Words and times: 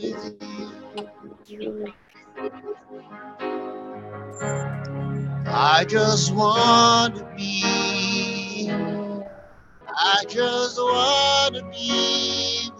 I 0.00 0.06
just 5.88 6.34
want 6.34 7.16
to 7.16 7.24
be. 7.36 8.70
I 9.88 10.24
just 10.28 10.78
want 10.78 11.54
to 11.56 11.62
be. 11.70 12.70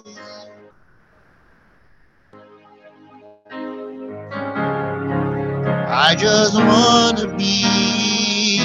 I 5.75 6.15
just 6.19 6.55
want 6.57 7.19
to 7.19 7.29
be. 7.37 8.61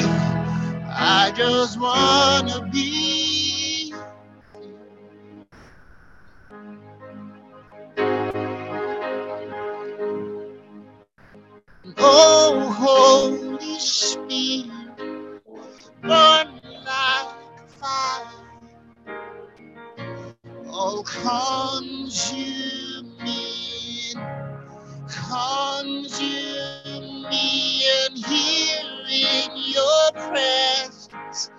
I 0.88 1.32
just 1.36 1.80
want 1.80 2.50
to 2.50 2.62
be. 2.72 3.09
Oh, 12.02 12.70
Holy 12.78 13.80
Spirit, 13.80 14.68
burn 16.02 16.62
like 16.86 17.70
fire. 17.80 18.28
Oh, 20.68 21.04
consume 21.06 22.38
me, 23.24 24.14
consume 25.08 26.10
me, 27.30 27.84
and 28.06 28.18
here 28.26 29.06
in 29.10 29.52
your 29.74 30.12
presence, 30.14 31.52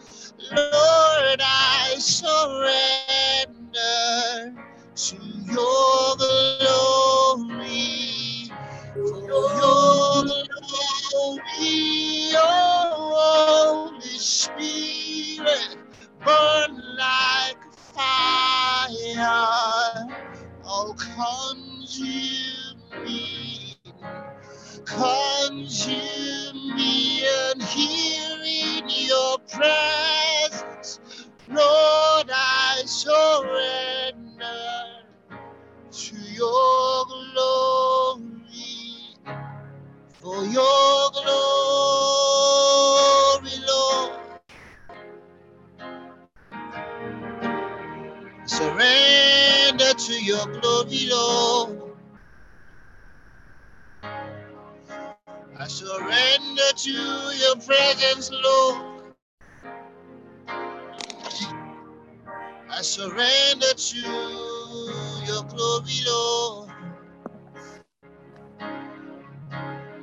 Lord, 0.52 1.40
I 1.42 1.96
surrender 1.98 2.74
to 4.96 5.16
your 5.52 6.16
glory. 6.16 6.79
Glory, 11.38 12.32
oh 12.36 13.98
Spirit, 14.02 15.76
burn 16.24 16.82
like 16.98 17.62
fire. 17.74 19.16
Oh, 20.64 20.94
consume 20.98 22.80
me, 23.04 23.76
consume 24.84 26.76
me, 26.76 27.24
and 27.24 27.62
here 27.62 28.42
in 28.44 28.88
your 28.88 29.38
presence, 29.38 31.00
Lord, 31.48 32.30
I 32.32 32.82
surrender 32.84 34.20
to 35.92 36.16
your 36.16 37.06
glory. 37.06 37.69
For 40.20 40.44
your 40.46 41.10
glory, 41.12 41.32
Lord. 43.68 44.20
Surrender 48.46 49.94
to 49.94 50.24
your 50.24 50.46
glory, 50.60 51.08
Lord. 51.10 51.96
I 55.58 55.68
surrender 55.68 56.72
to 56.76 56.90
your 56.92 57.56
presence, 57.56 58.30
Lord. 58.32 59.02
I 62.70 62.82
surrender 62.82 63.74
to 63.74 63.98
your 65.26 65.44
glory, 65.44 66.00
Lord. 66.06 66.69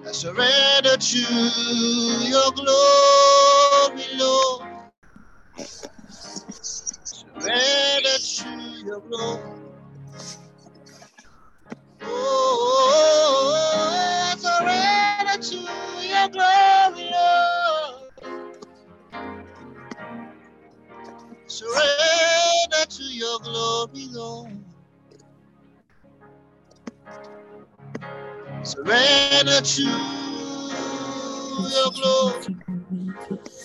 I 0.07 0.13
surrender 0.13 0.97
to 0.97 1.19
your 2.29 2.51
glory, 2.53 4.05
Lord. 4.17 4.67
Surrender 7.03 8.17
to 8.19 8.49
your 8.85 9.01
glory. 9.01 9.41
Oh, 12.03 13.55
surrender 14.39 15.41
to 15.41 15.57
your 16.07 16.29
glory, 16.29 17.11
Lord. 17.11 18.11
Surrender 21.47 22.85
to 22.89 23.03
your 23.03 23.39
glory, 23.39 24.07
Lord. 24.11 24.51
Surrender 28.67 29.61
to 29.61 29.83
your 29.83 29.91
glory. 31.93 32.57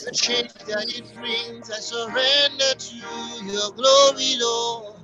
The 0.05 0.13
change 0.13 0.55
that 0.69 0.95
it 0.97 1.13
brings, 1.17 1.73
I 1.73 1.81
surrender 1.81 2.75
to 2.79 2.97
your 3.45 3.73
glory, 3.73 4.37
Lord. 4.39 5.01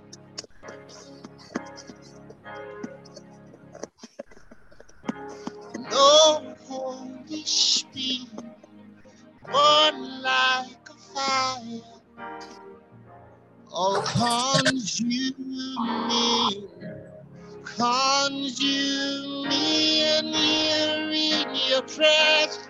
No 5.91 6.55
Holy 6.69 7.45
Spirit, 7.45 8.29
burn 9.47 10.23
like 10.23 10.89
a 10.89 10.95
fire. 11.13 11.81
Oh, 13.73 14.03
consume 14.07 15.35
me, 16.09 16.69
consume 17.65 19.28
your 21.87 22.68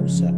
lia 0.03 0.31
gosa. 0.31 0.33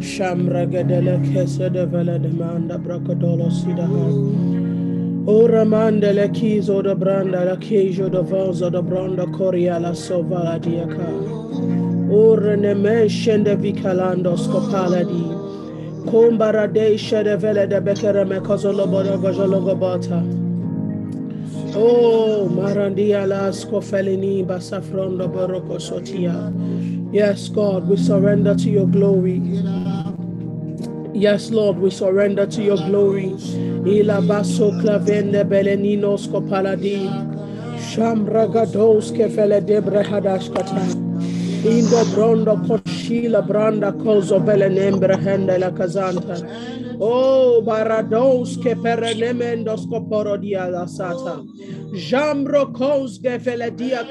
Shamraga 0.00 0.86
de 0.86 1.00
la 1.00 1.18
kesa 1.18 1.72
de 1.72 1.86
vela 1.86 2.18
de 2.18 2.28
manda 2.28 2.78
bracadolo 2.78 3.50
sidaha. 3.50 5.28
Ora 5.28 5.64
manda 5.64 6.12
le 6.12 6.28
kizo 6.28 6.82
de 6.82 6.94
branda 6.94 7.44
la 7.44 7.56
kejo 7.56 8.10
de 8.10 8.22
vozo 8.22 8.70
de 8.70 8.82
branda 8.82 9.26
coria 9.36 9.80
la 9.80 9.92
sovala 9.92 10.58
diaka. 10.60 12.12
Ora 12.12 12.56
ne 12.56 12.74
me 12.74 13.08
shende 13.08 13.56
vicalando 13.56 14.36
scopala 14.36 15.04
di. 15.04 16.10
Combara 16.10 16.72
de 16.72 16.96
shede 16.96 17.38
vele 17.38 17.68
de 17.68 17.80
bekere 17.80 18.26
me 18.26 18.40
cosolo 18.40 18.86
bodo 18.86 19.18
gojolo 19.18 19.60
gobata. 19.60 20.22
Oh, 21.74 22.48
Marandia 22.48 23.26
las 23.26 23.64
kofelini 23.66 24.44
basafrondo 24.46 25.28
boroko 25.28 25.78
sotia. 25.80 26.52
Yes, 27.12 27.48
God, 27.48 27.88
we 27.88 27.96
surrender 27.96 28.54
to 28.54 28.70
your 28.70 28.86
glory. 28.86 29.40
Yes, 31.14 31.50
Lord, 31.50 31.78
we 31.78 31.90
surrender 31.90 32.46
to 32.46 32.62
your 32.62 32.76
glory. 32.76 33.30
Ila 33.86 34.20
baso 34.22 34.72
clavende 34.82 35.44
beleninos 35.44 36.28
kopaladi. 36.28 37.08
Shambragados 37.78 39.12
kefele 39.16 39.60
debre 39.64 40.04
hadashkata. 40.04 40.84
Indo 41.64 42.04
brondo 42.12 42.56
koshila 42.66 43.42
branda 43.46 43.92
kozo 43.92 44.38
belenembre 44.40 45.16
la 45.58 45.70
kazanta. 45.70 46.42
Oh, 47.00 47.62
barados 47.64 48.58
ke 48.62 48.74
perenemendos 48.76 49.86
koporo 49.88 50.40
dia 50.40 50.68
la 50.70 50.86
sata. 50.86 51.42
Jambro 51.94 52.74
kos 52.74 53.18
gefele 53.18 53.74
dia 53.76 54.04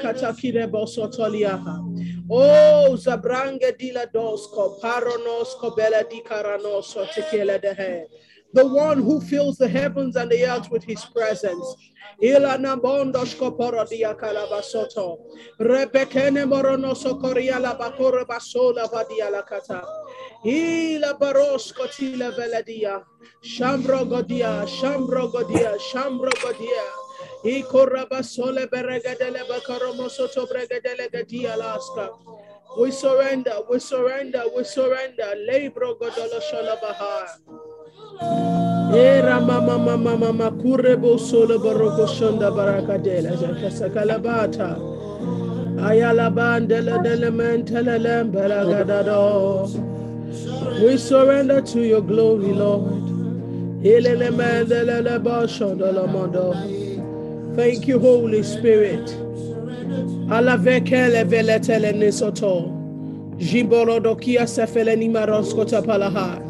bosotoliaha. 0.68 1.85
Oh, 2.28 2.96
Zabrange 2.98 3.72
dila 3.78 4.06
dosko, 4.12 4.80
paronosko 4.80 5.76
bela 5.76 6.02
di 6.08 6.22
caranoso 6.22 7.06
tequila 7.12 7.60
de 7.60 7.74
he. 7.74 8.04
The 8.52 8.66
one 8.66 9.02
who 9.02 9.20
fills 9.20 9.58
the 9.58 9.68
heavens 9.68 10.16
and 10.16 10.30
the 10.30 10.44
earth 10.46 10.70
with 10.70 10.82
his 10.82 11.04
presence. 11.04 11.76
Rebekene 15.60 16.46
moronoso 16.46 17.20
coria 17.20 17.58
la 17.60 17.76
bacora 17.76 18.24
basola 18.26 18.88
vadia 18.90 19.30
la 19.30 19.42
cata. 19.42 19.84
Ila 20.44 21.18
barosco 21.18 21.86
tila 21.88 22.32
veladia. 22.32 23.04
Shambro 23.44 24.04
godia, 24.08 24.66
shambro 24.66 25.30
godia, 25.30 25.76
shambro 25.78 26.30
godia. 26.42 27.05
We 27.44 27.62
surrender, 32.90 33.54
we 33.70 33.78
surrender, 33.78 34.42
we 34.54 34.64
surrender. 34.64 35.34
Lebro 35.48 35.94
godolo 35.98 36.40
shola 36.50 36.76
bahar. 36.80 37.28
Era 38.94 39.40
mama 39.40 39.78
mama 39.78 40.16
mama 40.16 40.50
kurebo 40.50 41.18
solo 41.18 41.58
baroko 41.58 42.06
shonda. 42.06 42.50
Ayala 45.78 46.30
bandela 46.30 47.02
gadado. 48.64 49.68
We 50.82 50.96
surrender 50.98 51.60
to 51.62 51.80
your 51.86 52.02
glory, 52.02 52.52
Lord. 52.52 53.04
Ilele 53.82 54.30
mendele 54.30 55.00
leba 55.02 55.46
shonda 55.48 55.92
lamondo. 55.92 56.85
Thank 57.56 57.88
you, 57.88 57.98
Holy 57.98 58.42
Spirit. 58.42 59.06
Alavekele 60.28 61.24
veletele 61.24 61.92
nisoto. 61.92 62.70
Jimborodokia 63.38 64.46
sefeleni 64.46 65.08
maroskota 65.08 65.82
palaha. 65.82 66.42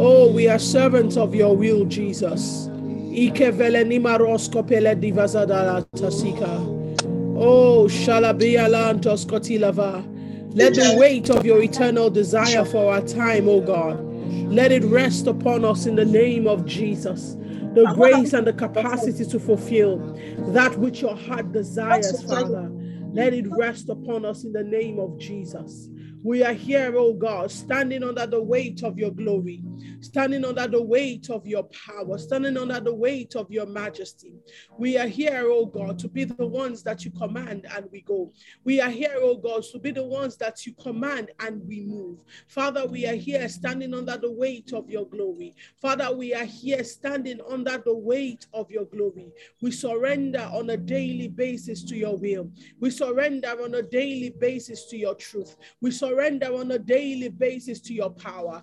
Oh, 0.00 0.32
we 0.32 0.48
are 0.48 0.58
servants 0.58 1.16
of 1.16 1.32
your 1.32 1.56
will, 1.56 1.84
Jesus. 1.84 2.68
Ike 3.12 3.52
veleni 3.52 4.00
maroskopele 4.00 4.96
divazadala 4.96 5.86
tasika. 5.92 6.58
Oh, 7.36 7.86
shalabia 7.86 8.68
lantos 8.68 9.24
kotilava. 9.24 10.04
Let 10.56 10.74
the 10.74 10.96
weight 10.98 11.30
of 11.30 11.46
your 11.46 11.62
eternal 11.62 12.10
desire 12.10 12.64
for 12.64 12.92
our 12.92 13.02
time, 13.02 13.48
O 13.48 13.60
God, 13.60 14.00
let 14.52 14.72
it 14.72 14.82
rest 14.82 15.28
upon 15.28 15.64
us 15.64 15.86
in 15.86 15.94
the 15.94 16.04
name 16.04 16.48
of 16.48 16.66
Jesus 16.66 17.36
the 17.74 17.92
grace 17.94 18.32
and 18.32 18.46
the 18.46 18.52
capacity 18.52 19.24
to 19.24 19.38
fulfill 19.38 19.98
that 20.52 20.76
which 20.78 21.02
your 21.02 21.16
heart 21.16 21.52
desires, 21.52 22.22
Father. 22.22 22.70
Let 23.12 23.34
it 23.34 23.46
rest 23.48 23.88
upon 23.88 24.24
us 24.24 24.44
in 24.44 24.52
the 24.52 24.62
name 24.62 24.98
of 24.98 25.18
Jesus. 25.18 25.88
We 26.22 26.44
are 26.44 26.52
here, 26.52 26.92
oh 26.96 27.14
God, 27.14 27.50
standing 27.50 28.02
under 28.04 28.26
the 28.26 28.42
weight 28.42 28.82
of 28.82 28.98
your 28.98 29.10
glory, 29.10 29.62
standing 30.00 30.44
under 30.44 30.66
the 30.66 30.82
weight 30.82 31.30
of 31.30 31.46
your 31.46 31.64
power, 31.64 32.18
standing 32.18 32.56
under 32.56 32.80
the 32.80 32.94
weight 32.94 33.36
of 33.36 33.50
your 33.50 33.66
majesty. 33.66 34.34
We 34.78 34.96
are 34.98 35.06
here, 35.06 35.44
oh 35.46 35.66
God, 35.66 35.98
to 36.00 36.08
be 36.08 36.24
the 36.24 36.46
ones 36.46 36.82
that 36.84 37.04
you 37.04 37.10
command 37.10 37.66
and 37.74 37.86
we 37.90 38.00
go. 38.02 38.32
We 38.64 38.80
are 38.80 38.90
here, 38.90 39.16
oh 39.16 39.36
God, 39.36 39.62
to 39.72 39.78
be 39.78 39.90
the 39.90 40.04
ones 40.04 40.36
that 40.36 40.66
you 40.66 40.74
command 40.74 41.30
and 41.40 41.66
we 41.66 41.82
move. 41.82 42.18
Father, 42.48 42.86
we 42.86 43.06
are 43.06 43.14
here 43.14 43.48
standing 43.48 43.94
under 43.94 44.16
the 44.16 44.30
weight 44.30 44.72
of 44.72 44.88
your 44.90 45.06
glory. 45.06 45.54
Father, 45.80 46.14
we 46.14 46.34
are 46.34 46.44
here 46.44 46.84
standing 46.84 47.40
under 47.48 47.78
the 47.78 47.96
weight 47.96 48.46
of 48.52 48.70
your 48.70 48.86
glory. 48.86 49.32
We 49.62 49.70
surrender 49.70 50.48
on 50.52 50.70
a 50.70 50.76
daily 50.76 51.28
basis 51.28 51.82
to 51.84 51.96
your 51.96 52.16
will. 52.16 52.50
We 52.80 52.90
surrender 52.90 53.56
on 53.62 53.74
a 53.74 53.82
daily 53.82 54.30
basis 54.30 54.86
to 54.86 54.96
your 54.96 55.14
truth. 55.14 55.56
We 55.80 55.90
surrender 55.90 56.46
on 56.54 56.70
a 56.70 56.78
daily 56.78 57.28
basis 57.28 57.80
to 57.82 57.94
your 57.94 58.10
power. 58.10 58.62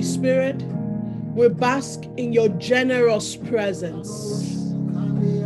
Holy 0.00 0.12
Spirit. 0.12 0.62
We 1.34 1.48
bask 1.48 2.04
in 2.16 2.32
your 2.32 2.48
generous 2.48 3.36
presence. 3.36 4.72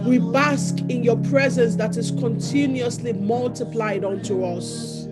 We 0.06 0.20
bask 0.20 0.78
in 0.88 1.02
your 1.02 1.16
presence 1.16 1.75
that 1.75 1.96
is 1.96 2.12
continuously 2.12 3.14
multiplied 3.14 4.04
unto 4.04 4.44
us. 4.44 5.08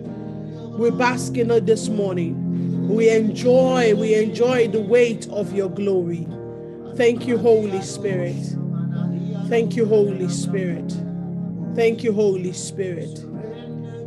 We 0.77 0.91
bask 0.91 1.35
in 1.35 1.51
it 1.51 1.65
this 1.65 1.89
morning. 1.89 2.87
We 2.87 3.09
enjoy, 3.09 3.93
we 3.95 4.15
enjoy 4.15 4.69
the 4.69 4.79
weight 4.79 5.27
of 5.27 5.51
your 5.51 5.69
glory. 5.69 6.25
Thank 6.95 7.27
you, 7.27 7.37
Holy 7.37 7.81
Spirit. 7.81 8.37
Thank 9.49 9.75
you, 9.75 9.85
Holy 9.85 10.29
Spirit. 10.29 10.89
Thank 11.75 12.01
you, 12.01 12.13
Holy 12.13 12.53
Spirit. 12.53 13.25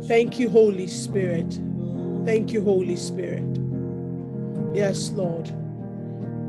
Thank 0.07 0.39
you, 0.39 0.49
Holy 0.49 0.87
Spirit. 0.87 1.59
Thank 2.25 2.53
you, 2.53 2.63
Holy 2.63 2.95
Spirit. 2.95 3.56
Yes, 4.77 5.09
Lord. 5.09 5.47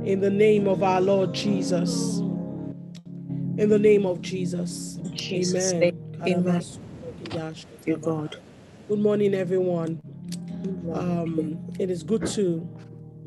In 0.05 0.21
the 0.21 0.29
name 0.29 0.69
of 0.69 0.83
our 0.83 1.01
Lord 1.01 1.33
Jesus. 1.33 2.19
In 2.19 3.71
the 3.71 3.79
name 3.79 4.05
of 4.05 4.21
Jesus. 4.21 4.99
Jesus' 5.15 5.73
Amen. 5.73 5.99
Amen. 6.27 6.63
You, 7.87 7.97
God. 7.97 8.37
Good 8.87 8.99
morning, 8.99 9.33
everyone. 9.33 9.99
Um, 10.93 11.59
it 11.79 11.91
is 11.91 12.03
good 12.03 12.27
to 12.27 12.69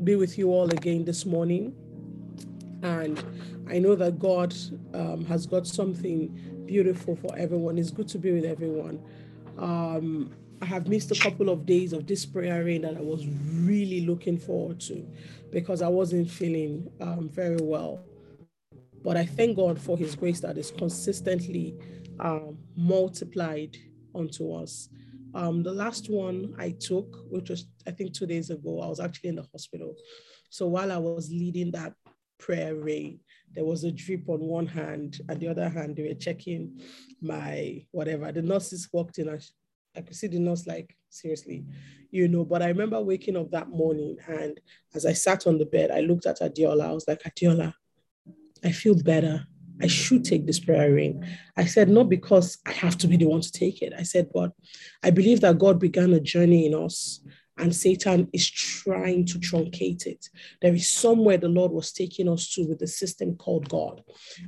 be 0.03 0.15
with 0.15 0.37
you 0.37 0.51
all 0.51 0.69
again 0.69 1.03
this 1.03 1.25
morning. 1.25 1.73
And 2.83 3.23
I 3.71 3.79
know 3.79 3.95
that 3.95 4.19
God 4.19 4.53
um, 4.93 5.25
has 5.25 5.47
got 5.47 5.65
something 5.65 6.63
beautiful 6.67 7.15
for 7.15 7.35
everyone. 7.35 7.79
It's 7.79 7.89
good 7.89 8.07
to 8.09 8.19
be 8.19 8.33
with 8.33 8.45
everyone. 8.45 9.03
Um, 9.57 10.31
I 10.61 10.65
have 10.65 10.87
missed 10.87 11.11
a 11.11 11.19
couple 11.19 11.49
of 11.49 11.65
days 11.65 11.91
of 11.91 12.05
this 12.05 12.25
prayer 12.25 12.63
rain 12.63 12.83
that 12.83 12.95
I 12.95 13.01
was 13.01 13.25
really 13.27 14.05
looking 14.05 14.37
forward 14.37 14.79
to 14.81 15.07
because 15.51 15.81
I 15.81 15.87
wasn't 15.87 16.29
feeling 16.29 16.89
um, 17.01 17.29
very 17.29 17.57
well. 17.59 18.03
But 19.03 19.17
I 19.17 19.25
thank 19.25 19.57
God 19.57 19.81
for 19.81 19.97
His 19.97 20.15
grace 20.15 20.39
that 20.41 20.59
is 20.59 20.69
consistently 20.69 21.75
um, 22.19 22.59
multiplied 22.75 23.75
unto 24.13 24.53
us. 24.53 24.89
Um, 25.33 25.63
the 25.63 25.71
last 25.71 26.09
one 26.11 26.53
I 26.59 26.71
took, 26.71 27.25
which 27.29 27.49
was 27.49 27.65
I 27.87 27.91
think 27.91 28.13
two 28.13 28.27
days 28.27 28.51
ago, 28.51 28.81
I 28.81 28.87
was 28.87 28.99
actually 28.99 29.29
in 29.29 29.37
the 29.37 29.47
hospital. 29.51 29.95
So 30.49 30.67
while 30.67 30.91
I 30.91 30.97
was 30.97 31.31
leading 31.31 31.71
that 31.71 31.93
prayer 32.37 32.75
rain, 32.75 33.19
there 33.53 33.65
was 33.65 33.83
a 33.83 33.91
drip 33.91 34.29
on 34.29 34.41
one 34.41 34.67
hand, 34.67 35.21
and 35.27 35.39
the 35.39 35.47
other 35.47 35.69
hand, 35.69 35.95
they 35.95 36.07
were 36.07 36.13
checking 36.13 36.79
my 37.21 37.83
whatever. 37.91 38.31
The 38.31 38.41
nurses 38.41 38.87
walked 38.93 39.17
in 39.17 39.29
and 39.29 39.41
I 39.95 40.01
could 40.01 40.15
see 40.15 40.27
the 40.27 40.39
nurse 40.39 40.67
like, 40.67 40.95
seriously, 41.09 41.65
you 42.11 42.27
know. 42.27 42.45
But 42.45 42.61
I 42.61 42.67
remember 42.67 43.01
waking 43.01 43.37
up 43.37 43.51
that 43.51 43.69
morning, 43.69 44.17
and 44.27 44.59
as 44.95 45.05
I 45.05 45.13
sat 45.13 45.47
on 45.47 45.57
the 45.57 45.65
bed, 45.65 45.91
I 45.91 46.01
looked 46.01 46.25
at 46.25 46.39
Adiola. 46.39 46.87
I 46.87 46.91
was 46.93 47.07
like, 47.07 47.23
Adiola, 47.23 47.73
I 48.63 48.71
feel 48.71 48.95
better. 48.95 49.45
I 49.81 49.87
should 49.87 50.23
take 50.23 50.45
this 50.45 50.59
prayer 50.59 50.93
ring. 50.93 51.25
I 51.57 51.65
said, 51.65 51.89
not 51.89 52.07
because 52.07 52.59
I 52.67 52.71
have 52.71 52.97
to 52.99 53.07
be 53.07 53.17
the 53.17 53.25
one 53.25 53.41
to 53.41 53.51
take 53.51 53.81
it. 53.81 53.93
I 53.97 54.03
said, 54.03 54.29
but 54.31 54.51
I 55.01 55.09
believe 55.09 55.41
that 55.41 55.57
God 55.57 55.79
began 55.79 56.13
a 56.13 56.19
journey 56.19 56.67
in 56.67 56.75
us 56.75 57.21
and 57.57 57.75
Satan 57.75 58.27
is 58.33 58.49
trying 58.49 59.25
to 59.27 59.39
truncate 59.39 60.05
it. 60.07 60.29
There 60.61 60.73
is 60.73 60.89
somewhere 60.89 61.37
the 61.37 61.49
Lord 61.49 61.71
was 61.71 61.91
taking 61.91 62.29
us 62.29 62.51
to 62.53 62.63
with 62.63 62.79
the 62.79 62.87
system 62.87 63.35
called 63.35 63.69
God. 63.69 64.03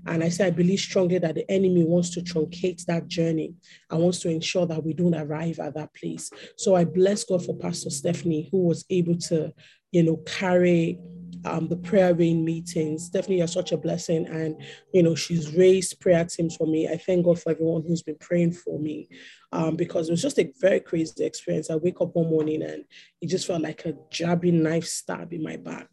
And 0.07 0.23
I 0.23 0.29
say, 0.29 0.47
I 0.47 0.51
believe 0.51 0.79
strongly 0.79 1.19
that 1.19 1.35
the 1.35 1.49
enemy 1.51 1.83
wants 1.83 2.09
to 2.11 2.21
truncate 2.21 2.85
that 2.85 3.07
journey 3.07 3.53
and 3.89 4.01
wants 4.01 4.19
to 4.19 4.29
ensure 4.29 4.65
that 4.65 4.83
we 4.83 4.93
don't 4.93 5.15
arrive 5.15 5.59
at 5.59 5.75
that 5.75 5.93
place. 5.93 6.31
So 6.57 6.75
I 6.75 6.85
bless 6.85 7.23
God 7.23 7.45
for 7.45 7.57
Pastor 7.57 7.89
Stephanie, 7.89 8.49
who 8.51 8.63
was 8.63 8.85
able 8.89 9.17
to, 9.17 9.53
you 9.91 10.03
know, 10.03 10.17
carry 10.25 10.99
um, 11.45 11.67
the 11.67 11.75
prayer 11.75 12.13
rain 12.13 12.43
meetings. 12.43 13.09
Definitely, 13.09 13.37
you're 13.37 13.47
such 13.47 13.71
a 13.71 13.77
blessing. 13.77 14.27
And, 14.27 14.61
you 14.93 15.03
know, 15.03 15.15
she's 15.15 15.55
raised 15.55 15.99
prayer 15.99 16.25
teams 16.25 16.55
for 16.55 16.67
me. 16.67 16.87
I 16.87 16.97
thank 16.97 17.25
God 17.25 17.41
for 17.41 17.51
everyone 17.51 17.83
who's 17.87 18.03
been 18.03 18.17
praying 18.19 18.53
for 18.53 18.79
me 18.79 19.09
um, 19.51 19.75
because 19.75 20.07
it 20.07 20.11
was 20.11 20.21
just 20.21 20.39
a 20.39 20.51
very 20.59 20.79
crazy 20.79 21.25
experience. 21.25 21.69
I 21.69 21.75
wake 21.75 22.01
up 22.01 22.15
one 22.15 22.29
morning 22.29 22.63
and 22.63 22.85
it 23.21 23.27
just 23.27 23.47
felt 23.47 23.61
like 23.61 23.85
a 23.85 23.93
jabbing 24.09 24.63
knife 24.63 24.85
stab 24.85 25.33
in 25.33 25.43
my 25.43 25.57
back. 25.57 25.89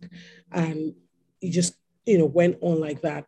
And 0.52 0.94
it 1.40 1.50
just, 1.50 1.74
you 2.06 2.18
know, 2.18 2.26
went 2.26 2.58
on 2.60 2.80
like 2.80 3.02
that 3.02 3.26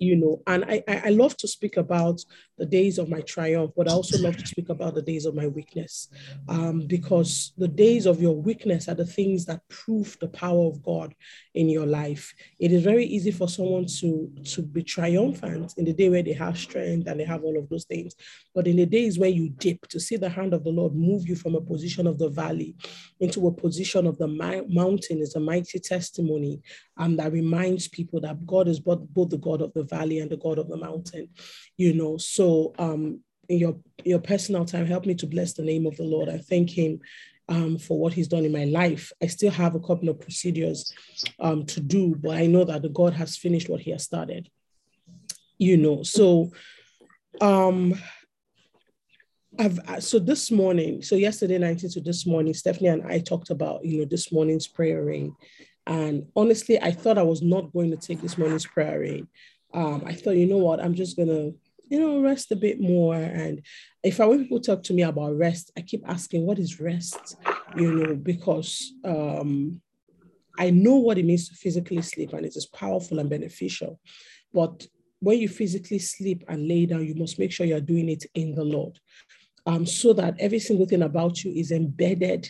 you 0.00 0.14
know 0.14 0.40
and 0.46 0.64
I, 0.64 0.84
I 0.86 1.08
love 1.10 1.36
to 1.38 1.48
speak 1.48 1.76
about 1.76 2.20
the 2.58 2.66
days 2.66 2.98
of 2.98 3.08
my 3.08 3.20
triumph 3.20 3.70
but 3.76 3.88
i 3.88 3.92
also 3.92 4.18
love 4.18 4.36
to 4.36 4.46
speak 4.46 4.68
about 4.68 4.94
the 4.94 5.02
days 5.02 5.26
of 5.26 5.34
my 5.34 5.46
weakness 5.46 6.08
um, 6.48 6.86
because 6.86 7.52
the 7.56 7.68
days 7.68 8.06
of 8.06 8.20
your 8.20 8.34
weakness 8.34 8.88
are 8.88 8.94
the 8.94 9.06
things 9.06 9.44
that 9.44 9.60
prove 9.68 10.16
the 10.20 10.28
power 10.28 10.66
of 10.66 10.82
god 10.82 11.14
in 11.54 11.68
your 11.68 11.86
life 11.86 12.34
it 12.58 12.72
is 12.72 12.82
very 12.82 13.04
easy 13.04 13.30
for 13.30 13.48
someone 13.48 13.86
to 13.86 14.30
to 14.44 14.62
be 14.62 14.82
triumphant 14.82 15.74
in 15.76 15.84
the 15.84 15.92
day 15.92 16.08
where 16.08 16.22
they 16.22 16.32
have 16.32 16.58
strength 16.58 17.06
and 17.06 17.20
they 17.20 17.24
have 17.24 17.44
all 17.44 17.58
of 17.58 17.68
those 17.68 17.84
things 17.84 18.14
but 18.54 18.66
in 18.66 18.76
the 18.76 18.86
days 18.86 19.18
where 19.18 19.30
you 19.30 19.48
dip 19.50 19.86
to 19.88 20.00
see 20.00 20.16
the 20.16 20.28
hand 20.28 20.52
of 20.52 20.64
the 20.64 20.70
lord 20.70 20.94
move 20.94 21.28
you 21.28 21.36
from 21.36 21.54
a 21.54 21.60
position 21.60 22.06
of 22.06 22.18
the 22.18 22.28
valley 22.28 22.74
into 23.20 23.46
a 23.46 23.52
position 23.52 24.06
of 24.06 24.18
the 24.18 24.28
mountain 24.68 25.20
is 25.20 25.34
a 25.34 25.40
mighty 25.40 25.78
testimony 25.78 26.60
um, 26.96 27.16
that 27.16 27.32
reminds 27.32 27.86
people 27.88 28.20
that 28.20 28.44
god 28.46 28.66
is 28.66 28.80
both, 28.80 29.00
both 29.10 29.28
the 29.28 29.38
god 29.38 29.62
of 29.62 29.72
the 29.74 29.84
valley 29.84 30.18
and 30.18 30.30
the 30.30 30.36
God 30.48 30.58
of 30.58 30.68
the 30.68 30.76
mountain, 30.76 31.28
you 31.76 31.92
know. 31.92 32.16
So 32.16 32.47
um 32.78 33.20
in 33.48 33.58
your 33.58 33.76
your 34.04 34.20
personal 34.20 34.64
time, 34.64 34.86
help 34.86 35.06
me 35.06 35.14
to 35.14 35.26
bless 35.26 35.54
the 35.54 35.62
name 35.62 35.86
of 35.86 35.96
the 35.96 36.04
Lord. 36.04 36.28
I 36.28 36.38
thank 36.38 36.70
him 36.70 37.00
um, 37.48 37.78
for 37.78 37.98
what 37.98 38.12
he's 38.12 38.28
done 38.28 38.44
in 38.44 38.52
my 38.52 38.64
life. 38.64 39.10
I 39.22 39.26
still 39.26 39.50
have 39.50 39.74
a 39.74 39.80
couple 39.80 40.08
of 40.08 40.20
procedures 40.20 40.92
um, 41.40 41.64
to 41.66 41.80
do, 41.80 42.14
but 42.14 42.36
I 42.36 42.46
know 42.46 42.64
that 42.64 42.92
God 42.92 43.14
has 43.14 43.36
finished 43.36 43.68
what 43.68 43.80
he 43.80 43.90
has 43.90 44.04
started. 44.04 44.48
You 45.56 45.76
know, 45.76 46.02
so 46.02 46.52
um 47.40 47.94
I've 49.58 49.80
so 50.00 50.18
this 50.18 50.50
morning, 50.50 51.02
so 51.02 51.14
yesterday 51.16 51.58
night 51.58 51.82
into 51.82 52.00
this 52.00 52.26
morning, 52.26 52.54
Stephanie 52.54 52.90
and 52.90 53.02
I 53.06 53.18
talked 53.18 53.50
about 53.50 53.84
you 53.84 53.98
know 53.98 54.04
this 54.04 54.30
morning's 54.30 54.68
prayer 54.68 55.02
rain. 55.04 55.34
And 55.86 56.26
honestly, 56.36 56.78
I 56.80 56.92
thought 56.92 57.16
I 57.16 57.22
was 57.22 57.40
not 57.40 57.72
going 57.72 57.90
to 57.90 57.96
take 57.96 58.20
this 58.20 58.36
morning's 58.36 58.66
prayer 58.66 59.00
rain 59.00 59.26
um, 59.74 60.02
I 60.06 60.14
thought, 60.14 60.36
you 60.36 60.46
know 60.46 60.58
what, 60.58 60.80
I'm 60.80 60.94
just 60.94 61.16
gonna, 61.16 61.50
you 61.90 62.00
know, 62.00 62.20
rest 62.20 62.52
a 62.52 62.56
bit 62.56 62.80
more. 62.80 63.14
And 63.14 63.62
if 64.02 64.20
I 64.20 64.26
when 64.26 64.42
people 64.42 64.60
talk 64.60 64.82
to 64.84 64.94
me 64.94 65.02
about 65.02 65.36
rest, 65.36 65.72
I 65.76 65.82
keep 65.82 66.02
asking, 66.06 66.46
what 66.46 66.58
is 66.58 66.80
rest? 66.80 67.36
You 67.76 67.92
know, 67.92 68.14
because 68.14 68.92
um, 69.04 69.80
I 70.58 70.70
know 70.70 70.96
what 70.96 71.18
it 71.18 71.24
means 71.24 71.48
to 71.48 71.54
physically 71.54 72.02
sleep, 72.02 72.32
and 72.32 72.44
it 72.44 72.56
is 72.56 72.66
powerful 72.66 73.18
and 73.18 73.30
beneficial. 73.30 74.00
But 74.52 74.86
when 75.20 75.38
you 75.38 75.48
physically 75.48 75.98
sleep 75.98 76.44
and 76.48 76.68
lay 76.68 76.86
down, 76.86 77.06
you 77.06 77.14
must 77.14 77.38
make 77.38 77.52
sure 77.52 77.66
you're 77.66 77.80
doing 77.80 78.08
it 78.08 78.24
in 78.34 78.54
the 78.54 78.64
Lord. 78.64 78.98
Um, 79.66 79.84
so 79.84 80.12
that 80.14 80.36
every 80.38 80.60
single 80.60 80.86
thing 80.86 81.02
about 81.02 81.44
you 81.44 81.52
is 81.52 81.72
embedded 81.72 82.48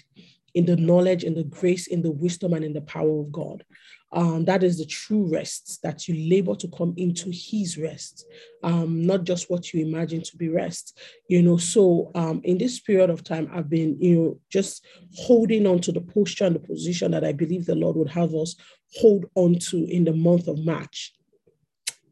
in 0.54 0.66
the 0.66 0.76
knowledge, 0.76 1.24
in 1.24 1.34
the 1.34 1.44
grace, 1.44 1.86
in 1.86 2.02
the 2.02 2.10
wisdom, 2.10 2.52
and 2.52 2.64
in 2.64 2.72
the 2.72 2.80
power 2.80 3.20
of 3.20 3.32
God. 3.32 3.64
Um, 4.10 4.46
that 4.46 4.62
is 4.62 4.78
the 4.78 4.86
true 4.86 5.30
rest 5.30 5.80
that 5.82 6.08
you 6.08 6.30
labor 6.30 6.54
to 6.56 6.68
come 6.68 6.94
into 6.96 7.30
his 7.30 7.76
rest, 7.76 8.24
um, 8.62 9.04
not 9.04 9.24
just 9.24 9.50
what 9.50 9.72
you 9.72 9.86
imagine 9.86 10.22
to 10.22 10.36
be 10.36 10.48
rest. 10.48 10.98
You 11.28 11.42
know, 11.42 11.58
so 11.58 12.10
um, 12.14 12.40
in 12.44 12.56
this 12.56 12.80
period 12.80 13.10
of 13.10 13.22
time, 13.22 13.50
I've 13.52 13.68
been, 13.68 13.98
you 14.00 14.14
know, 14.14 14.40
just 14.50 14.84
holding 15.14 15.66
on 15.66 15.80
to 15.80 15.92
the 15.92 16.00
posture 16.00 16.46
and 16.46 16.56
the 16.56 16.60
position 16.60 17.10
that 17.10 17.24
I 17.24 17.32
believe 17.32 17.66
the 17.66 17.74
Lord 17.74 17.96
would 17.96 18.10
have 18.10 18.34
us 18.34 18.56
hold 18.96 19.26
on 19.34 19.58
to 19.58 19.84
in 19.84 20.04
the 20.04 20.14
month 20.14 20.48
of 20.48 20.64
March 20.64 21.12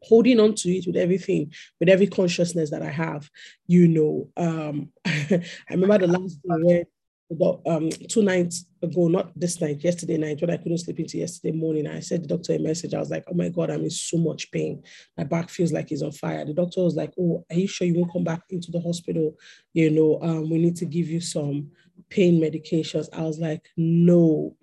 holding 0.03 0.39
on 0.39 0.55
to 0.55 0.69
it 0.69 0.87
with 0.87 0.95
everything, 0.95 1.51
with 1.79 1.89
every 1.89 2.07
consciousness 2.07 2.69
that 2.69 2.81
I 2.81 2.89
have, 2.89 3.29
you 3.67 3.87
know. 3.87 4.29
Um, 4.37 4.89
I 5.05 5.43
remember 5.71 5.97
the 5.99 6.07
last 6.07 6.39
day 6.43 6.85
where 7.29 7.55
um, 7.65 7.89
two 8.09 8.23
nights 8.23 8.65
ago, 8.81 9.07
not 9.07 9.37
this 9.37 9.59
night, 9.59 9.83
yesterday 9.83 10.17
night, 10.17 10.39
when 10.39 10.49
I 10.49 10.57
couldn't 10.57 10.77
sleep 10.77 10.99
into 10.99 11.17
yesterday 11.17 11.55
morning, 11.55 11.87
I 11.87 11.99
sent 11.99 12.21
the 12.21 12.27
doctor 12.29 12.53
a 12.53 12.59
message. 12.59 12.93
I 12.93 12.99
was 12.99 13.09
like, 13.09 13.25
oh 13.29 13.33
my 13.33 13.49
God, 13.49 13.69
I'm 13.69 13.83
in 13.83 13.89
so 13.89 14.17
much 14.17 14.49
pain. 14.51 14.83
My 15.17 15.25
back 15.25 15.49
feels 15.49 15.73
like 15.73 15.91
it's 15.91 16.01
on 16.01 16.13
fire. 16.13 16.45
The 16.45 16.53
doctor 16.53 16.81
was 16.81 16.95
like, 16.95 17.13
oh, 17.19 17.45
are 17.49 17.55
you 17.55 17.67
sure 17.67 17.85
you 17.85 17.95
won't 17.95 18.13
come 18.13 18.23
back 18.23 18.43
into 18.49 18.71
the 18.71 18.79
hospital? 18.79 19.35
You 19.73 19.89
know, 19.89 20.19
um, 20.21 20.49
we 20.49 20.57
need 20.57 20.77
to 20.77 20.85
give 20.85 21.09
you 21.09 21.19
some 21.19 21.71
pain 22.09 22.41
medications. 22.41 23.09
I 23.11 23.23
was 23.23 23.39
like, 23.39 23.67
no, 23.75 24.55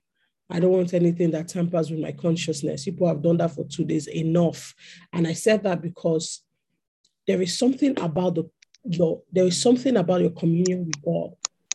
I 0.48 0.58
don't 0.58 0.72
want 0.72 0.94
anything 0.94 1.32
that 1.32 1.48
tampers 1.48 1.90
with 1.90 2.00
my 2.00 2.12
consciousness. 2.12 2.84
People 2.84 3.08
have 3.08 3.22
done 3.22 3.36
that 3.38 3.54
for 3.54 3.64
two 3.64 3.84
days, 3.84 4.06
enough. 4.08 4.74
And 5.12 5.26
I 5.26 5.34
said 5.34 5.64
that 5.64 5.82
because 5.82 6.42
there 7.26 7.42
is 7.42 7.58
something 7.58 7.98
about 8.00 8.36
the, 8.36 8.50
the 8.84 9.20
there 9.32 9.46
is 9.46 9.60
something 9.60 9.96
about 9.96 10.20
your 10.20 10.30
communion 10.30 10.86
with 10.86 11.02
God 11.02 11.34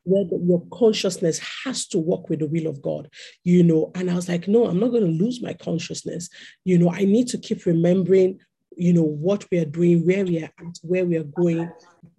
where 0.09 0.25
your 0.41 0.65
consciousness 0.71 1.39
has 1.63 1.87
to 1.87 1.99
work 1.99 2.29
with 2.29 2.39
the 2.39 2.47
will 2.47 2.67
of 2.67 2.81
God, 2.81 3.09
you 3.43 3.63
know. 3.63 3.91
And 3.95 4.09
I 4.09 4.15
was 4.15 4.27
like, 4.27 4.47
no, 4.47 4.65
I'm 4.65 4.79
not 4.79 4.89
going 4.89 5.05
to 5.05 5.23
lose 5.23 5.41
my 5.41 5.53
consciousness. 5.53 6.29
You 6.65 6.77
know, 6.77 6.91
I 6.91 7.05
need 7.05 7.27
to 7.29 7.37
keep 7.37 7.65
remembering, 7.65 8.39
you 8.79 8.93
know, 8.93 9.03
what 9.03 9.45
we 9.51 9.57
are 9.59 9.65
doing, 9.65 10.05
where 10.05 10.25
we 10.25 10.41
are 10.41 10.51
at, 10.57 10.79
where 10.81 11.05
we 11.05 11.17
are 11.17 11.23
going, 11.23 11.69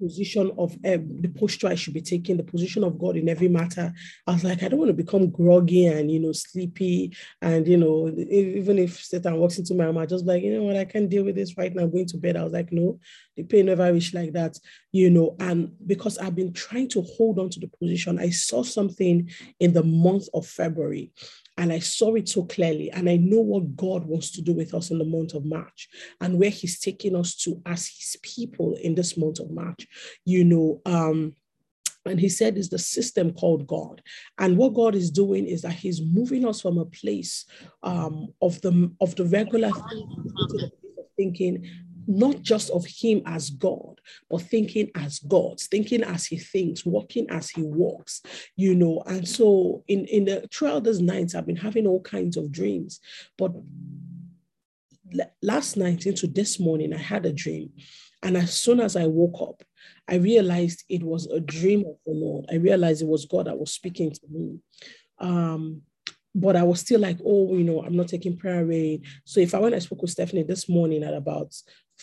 position 0.01 0.51
of 0.59 0.73
um, 0.85 1.21
the 1.21 1.29
posture 1.29 1.69
I 1.69 1.75
should 1.75 1.95
be 1.95 2.01
taking, 2.01 2.37
the 2.37 2.43
position 2.43 2.85
of 2.85 2.99
God 2.99 3.17
in 3.17 3.29
every 3.29 3.49
matter. 3.49 3.93
I 4.27 4.33
was 4.33 4.45
like, 4.45 4.63
I 4.63 4.69
don't 4.69 4.79
want 4.79 4.89
to 4.89 4.95
become 4.95 5.31
groggy 5.31 5.87
and, 5.87 6.11
you 6.11 6.21
know, 6.21 6.33
sleepy. 6.33 7.17
And, 7.41 7.67
you 7.67 7.77
know, 7.77 8.09
even 8.09 8.79
if 8.79 9.03
Satan 9.03 9.37
walks 9.37 9.59
into 9.59 9.75
my 9.75 9.85
room, 9.85 9.99
I 9.99 10.07
just 10.07 10.27
like, 10.27 10.43
you 10.43 10.55
know 10.55 10.65
what, 10.65 10.77
I 10.77 10.85
can't 10.85 11.09
deal 11.09 11.25
with 11.25 11.35
this 11.35 11.57
right 11.57 11.75
now. 11.75 11.83
I'm 11.83 11.91
going 11.91 12.07
to 12.07 12.19
bed. 12.19 12.37
I 12.37 12.45
was 12.45 12.53
like, 12.53 12.73
no, 12.73 12.99
the 13.37 13.43
pain 13.45 13.67
never 13.67 13.93
reached 13.93 14.15
like 14.15 14.33
that, 14.33 14.59
you 14.93 15.11
know. 15.11 15.37
And 15.39 15.73
because 15.87 16.19
I've 16.19 16.37
been 16.37 16.53
trying 16.53 16.89
to 16.91 17.03
hold 17.03 17.39
on 17.39 17.51
to 17.51 17.61
the 17.61 17.69
position, 17.69 18.19
I 18.19 18.31
saw 18.31 18.63
something 18.63 19.31
in 19.59 19.73
the 19.73 19.83
month 19.83 20.29
of 20.35 20.47
February 20.47 21.13
and 21.57 21.73
I 21.73 21.79
saw 21.79 22.15
it 22.15 22.29
so 22.29 22.45
clearly. 22.45 22.91
And 22.91 23.09
I 23.09 23.17
know 23.17 23.41
what 23.41 23.77
God 23.77 24.05
wants 24.05 24.31
to 24.33 24.43
do 24.43 24.53
with 24.53 24.75
us 24.75 24.91
in 24.91 24.99
the 24.99 25.05
month 25.05 25.35
of 25.35 25.45
March 25.45 25.89
and 26.21 26.39
where 26.39 26.51
He's 26.51 26.81
taking 26.81 27.17
us 27.17 27.35
to 27.37 27.61
as 27.67 27.87
His 27.87 28.17
people 28.23 28.77
in 28.83 28.95
this 28.95 29.17
month 29.17 29.41
of 29.41 29.51
March. 29.51 29.87
You 30.25 30.45
know, 30.45 30.81
um, 30.87 31.35
and 32.07 32.19
he 32.19 32.29
said 32.29 32.57
is 32.57 32.71
the 32.71 32.79
system 32.79 33.33
called 33.33 33.67
god 33.67 34.03
and 34.39 34.57
what 34.57 34.75
god 34.75 34.95
is 34.95 35.11
doing 35.11 35.47
is 35.47 35.63
that 35.63 35.73
he's 35.73 36.01
moving 36.01 36.47
us 36.47 36.61
from 36.61 36.79
a 36.79 36.85
place 36.87 37.45
um, 37.83 38.29
of 38.41 38.61
the 38.63 38.91
of 39.01 39.15
the 39.17 39.25
regular 39.27 39.71
thinking 41.17 41.69
not 42.11 42.43
just 42.43 42.71
of 42.71 42.85
him 42.85 43.23
as 43.25 43.51
God, 43.51 44.01
but 44.29 44.43
thinking 44.43 44.91
as 44.97 45.21
God, 45.21 45.61
thinking 45.61 46.03
as 46.03 46.27
he 46.27 46.39
thinks, 46.39 46.85
walking 46.85 47.31
as 47.31 47.51
he 47.51 47.63
walks, 47.63 48.23
you 48.57 48.75
know. 48.75 49.03
And 49.07 49.27
so 49.27 49.85
in, 49.87 50.07
in 50.07 50.25
the 50.25 50.49
throughout 50.53 50.83
those 50.83 51.01
nights, 51.01 51.35
I've 51.35 51.47
been 51.47 51.57
having 51.57 51.87
all 51.87 52.01
kinds 52.03 52.37
of 52.37 52.51
dreams. 52.51 53.01
But 53.39 53.53
last 55.41 55.77
night 55.77 56.07
into 56.07 56.27
this 56.27 56.59
morning, 56.59 56.93
I 56.93 56.99
had 56.99 57.27
a 57.27 57.33
dream. 57.33 57.71
And 58.23 58.37
as 58.37 58.53
soon 58.53 58.81
as 58.81 58.97
I 58.97 59.07
woke 59.07 59.41
up, 59.41 59.63
I 60.09 60.17
realized 60.17 60.85
it 60.89 61.05
was 61.05 61.27
a 61.27 61.39
dream 61.39 61.81
of 61.81 61.97
the 62.05 62.13
Lord. 62.13 62.47
I 62.51 62.57
realized 62.57 63.03
it 63.03 63.09
was 63.09 63.25
God 63.25 63.47
that 63.47 63.59
was 63.59 63.73
speaking 63.73 64.11
to 64.11 64.21
me. 64.29 64.59
Um, 65.19 65.83
but 66.35 66.57
I 66.57 66.63
was 66.63 66.81
still 66.81 67.01
like, 67.01 67.19
oh, 67.25 67.57
you 67.57 67.65
know, 67.65 67.83
I'm 67.83 67.97
not 67.97 68.09
taking 68.09 68.37
prayer 68.37 68.63
away. 68.63 69.03
So 69.25 69.41
if 69.41 69.55
I 69.55 69.59
went, 69.59 69.75
I 69.75 69.81
spoke 69.81 70.03
with 70.03 70.11
Stephanie 70.11 70.43
this 70.43 70.69
morning 70.69 71.03
at 71.03 71.15
about 71.15 71.55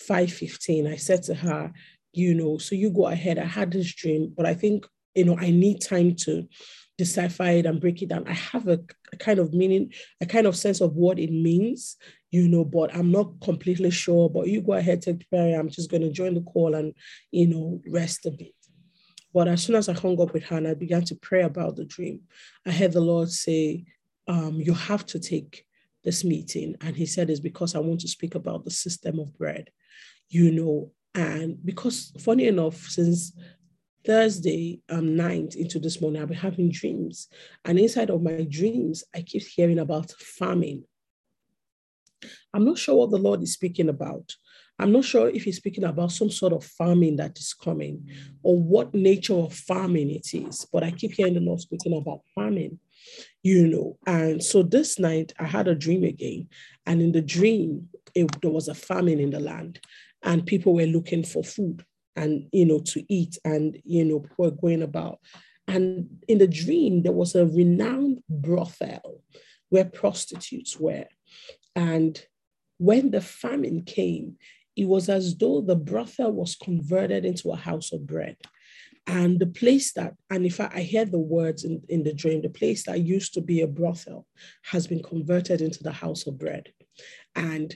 5.15, 0.10 0.92
I 0.92 0.96
said 0.96 1.24
to 1.24 1.36
her, 1.36 1.72
you 2.14 2.34
know, 2.34 2.58
so 2.58 2.76
you 2.76 2.90
go 2.90 3.08
ahead. 3.08 3.38
I 3.38 3.46
had 3.46 3.72
this 3.72 3.94
dream, 3.94 4.34
but 4.36 4.46
I 4.46 4.54
think, 4.54 4.86
you 5.16 5.26
know, 5.26 5.38
I 5.38 5.52
need 5.52 5.82
time 5.82 6.16
to 6.22 6.48
decipher 6.98 7.44
it 7.44 7.66
and 7.66 7.80
break 7.80 8.02
it 8.02 8.10
down. 8.10 8.28
I 8.28 8.34
have 8.34 8.68
a, 8.68 8.80
a 9.14 9.18
kind 9.18 9.40
of 9.40 9.54
meaning, 9.54 9.94
a 10.20 10.26
kind 10.26 10.48
of 10.48 10.56
sense 10.56 10.82
of 10.82 10.96
what 10.96 11.20
it 11.20 11.32
means, 11.32 11.96
you 12.32 12.48
know, 12.48 12.66
but 12.66 12.96
I'm 12.96 13.12
not 13.12 13.40
completely 13.42 13.92
sure. 13.92 14.30
But 14.30 14.48
you 14.48 14.62
go 14.62 14.74
ahead, 14.74 15.02
take 15.02 15.30
prayer. 15.30 15.60
I'm 15.60 15.70
just 15.70 15.92
going 15.92 16.02
to 16.02 16.12
join 16.12 16.34
the 16.34 16.42
call 16.42 16.76
and, 16.76 16.94
you 17.32 17.48
know, 17.48 17.82
rest 17.88 18.26
a 18.26 18.32
bit. 18.32 18.54
But 19.34 19.48
as 19.48 19.62
soon 19.62 19.76
as 19.76 19.88
I 19.90 19.94
hung 19.94 20.20
up 20.20 20.34
with 20.34 20.44
her 20.46 20.58
and 20.58 20.68
I 20.68 20.74
began 20.74 21.04
to 21.06 21.16
pray 21.16 21.44
about 21.44 21.76
the 21.76 21.86
dream, 21.86 22.22
I 22.66 22.72
heard 22.72 22.94
the 22.94 23.02
Lord 23.02 23.30
say, 23.30 23.86
um, 24.28 24.60
You 24.60 24.74
have 24.74 25.06
to 25.08 25.20
take 25.20 25.67
this 26.08 26.24
meeting. 26.24 26.76
And 26.82 26.96
he 26.96 27.06
said, 27.06 27.30
It's 27.30 27.40
because 27.40 27.76
I 27.76 27.80
want 27.80 28.00
to 28.02 28.08
speak 28.08 28.34
about 28.34 28.66
the 28.66 28.72
system 28.72 29.20
of 29.20 29.38
bread 29.38 29.70
you 30.30 30.52
know, 30.52 30.92
and 31.16 31.58
because 31.66 32.14
funny 32.20 32.48
enough, 32.48 32.76
since 32.76 33.34
Thursday 34.06 34.82
um, 34.90 35.16
night 35.16 35.56
into 35.56 35.80
this 35.80 36.02
morning, 36.02 36.22
I've 36.22 36.30
been 36.30 36.38
having 36.38 36.70
dreams. 36.72 37.28
And 37.66 37.80
inside 37.80 38.10
of 38.10 38.22
my 38.22 38.46
dreams, 38.50 39.04
I 39.16 39.22
keep 39.22 39.44
hearing 39.44 39.80
about 39.80 40.12
farming. 40.12 40.84
I'm 42.54 42.66
not 42.66 42.78
sure 42.78 42.96
what 42.96 43.12
the 43.12 43.18
Lord 43.18 43.42
is 43.42 43.54
speaking 43.54 43.90
about. 43.90 44.36
I'm 44.80 44.92
not 44.92 45.06
sure 45.06 45.30
if 45.30 45.44
he's 45.44 45.58
speaking 45.58 45.84
about 45.84 46.12
some 46.12 46.30
sort 46.30 46.54
of 46.54 46.64
farming 46.64 47.16
that 47.16 47.38
is 47.40 47.54
coming 47.54 48.08
or 48.44 48.62
what 48.62 48.94
nature 48.94 49.34
of 49.34 49.54
farming 49.54 50.12
it 50.12 50.34
is, 50.34 50.68
but 50.72 50.84
I 50.84 50.92
keep 50.92 51.14
hearing 51.14 51.34
the 51.34 51.40
Lord 51.40 51.62
speaking 51.62 51.98
about 51.98 52.22
farming, 52.36 52.80
you 53.48 53.68
know. 53.68 53.98
And 54.06 54.44
so 54.44 54.64
this 54.64 55.00
night 55.00 55.34
I 55.40 55.46
had 55.46 55.68
a 55.68 55.76
dream 55.76 56.04
again. 56.04 56.50
And 56.86 57.02
in 57.02 57.12
the 57.12 57.22
dream, 57.22 57.90
it, 58.14 58.42
there 58.42 58.52
was 58.52 58.68
a 58.68 58.74
famine 58.74 59.20
in 59.20 59.30
the 59.30 59.40
land 59.40 59.80
and 60.24 60.46
people 60.46 60.74
were 60.74 60.86
looking 60.86 61.24
for 61.24 61.44
food 61.44 61.86
and 62.16 62.48
you 62.52 62.66
know 62.66 62.80
to 62.80 63.04
eat 63.14 63.38
and 63.46 63.78
you 63.86 64.04
know 64.04 64.26
were 64.38 64.52
going 64.52 64.82
about 64.82 65.20
and 65.68 66.08
in 66.28 66.40
the 66.40 66.48
dream 66.48 67.04
there 67.04 67.12
was 67.12 67.36
a 67.36 67.46
renowned 67.46 68.20
brothel 68.28 69.22
where 69.70 69.86
prostitutes 69.86 70.80
were 70.80 71.06
and 71.76 72.26
when 72.80 73.12
the 73.12 73.22
famine 73.22 73.84
came 73.84 74.36
it 74.76 74.88
was 74.88 75.10
as 75.10 75.38
though 75.38 75.62
the 75.62 75.76
brothel 75.76 76.32
was 76.32 76.56
converted 76.56 77.26
into 77.26 77.52
a 77.52 77.56
house 77.56 77.94
of 77.94 78.08
bread 78.08 78.38
and 79.08 79.40
the 79.40 79.48
place 79.48 79.94
that 79.94 80.14
and 80.30 80.44
in 80.44 80.52
fact, 80.52 80.76
I 80.76 80.82
hear 80.82 81.06
the 81.06 81.20
words 81.20 81.64
in, 81.64 81.82
in 81.88 82.04
the 82.04 82.14
dream 82.14 82.42
the 82.42 82.50
place 82.50 82.86
that 82.86 83.00
used 83.00 83.34
to 83.34 83.42
be 83.42 83.62
a 83.62 83.68
brothel 83.68 84.28
has 84.64 84.86
been 84.86 85.02
converted 85.02 85.62
into 85.62 85.82
the 85.82 85.92
house 85.92 86.28
of 86.28 86.38
bread. 86.38 86.70
And 87.36 87.76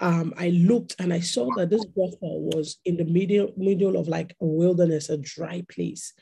um, 0.00 0.34
I 0.36 0.48
looked 0.50 0.96
and 0.98 1.12
I 1.12 1.20
saw 1.20 1.48
that 1.56 1.70
this 1.70 1.84
brothel 1.84 2.40
was 2.40 2.78
in 2.84 2.96
the 2.96 3.04
middle, 3.04 3.52
middle 3.56 3.96
of 3.96 4.08
like 4.08 4.34
a 4.40 4.46
wilderness, 4.46 5.08
a 5.08 5.16
dry 5.16 5.64
place 5.68 6.12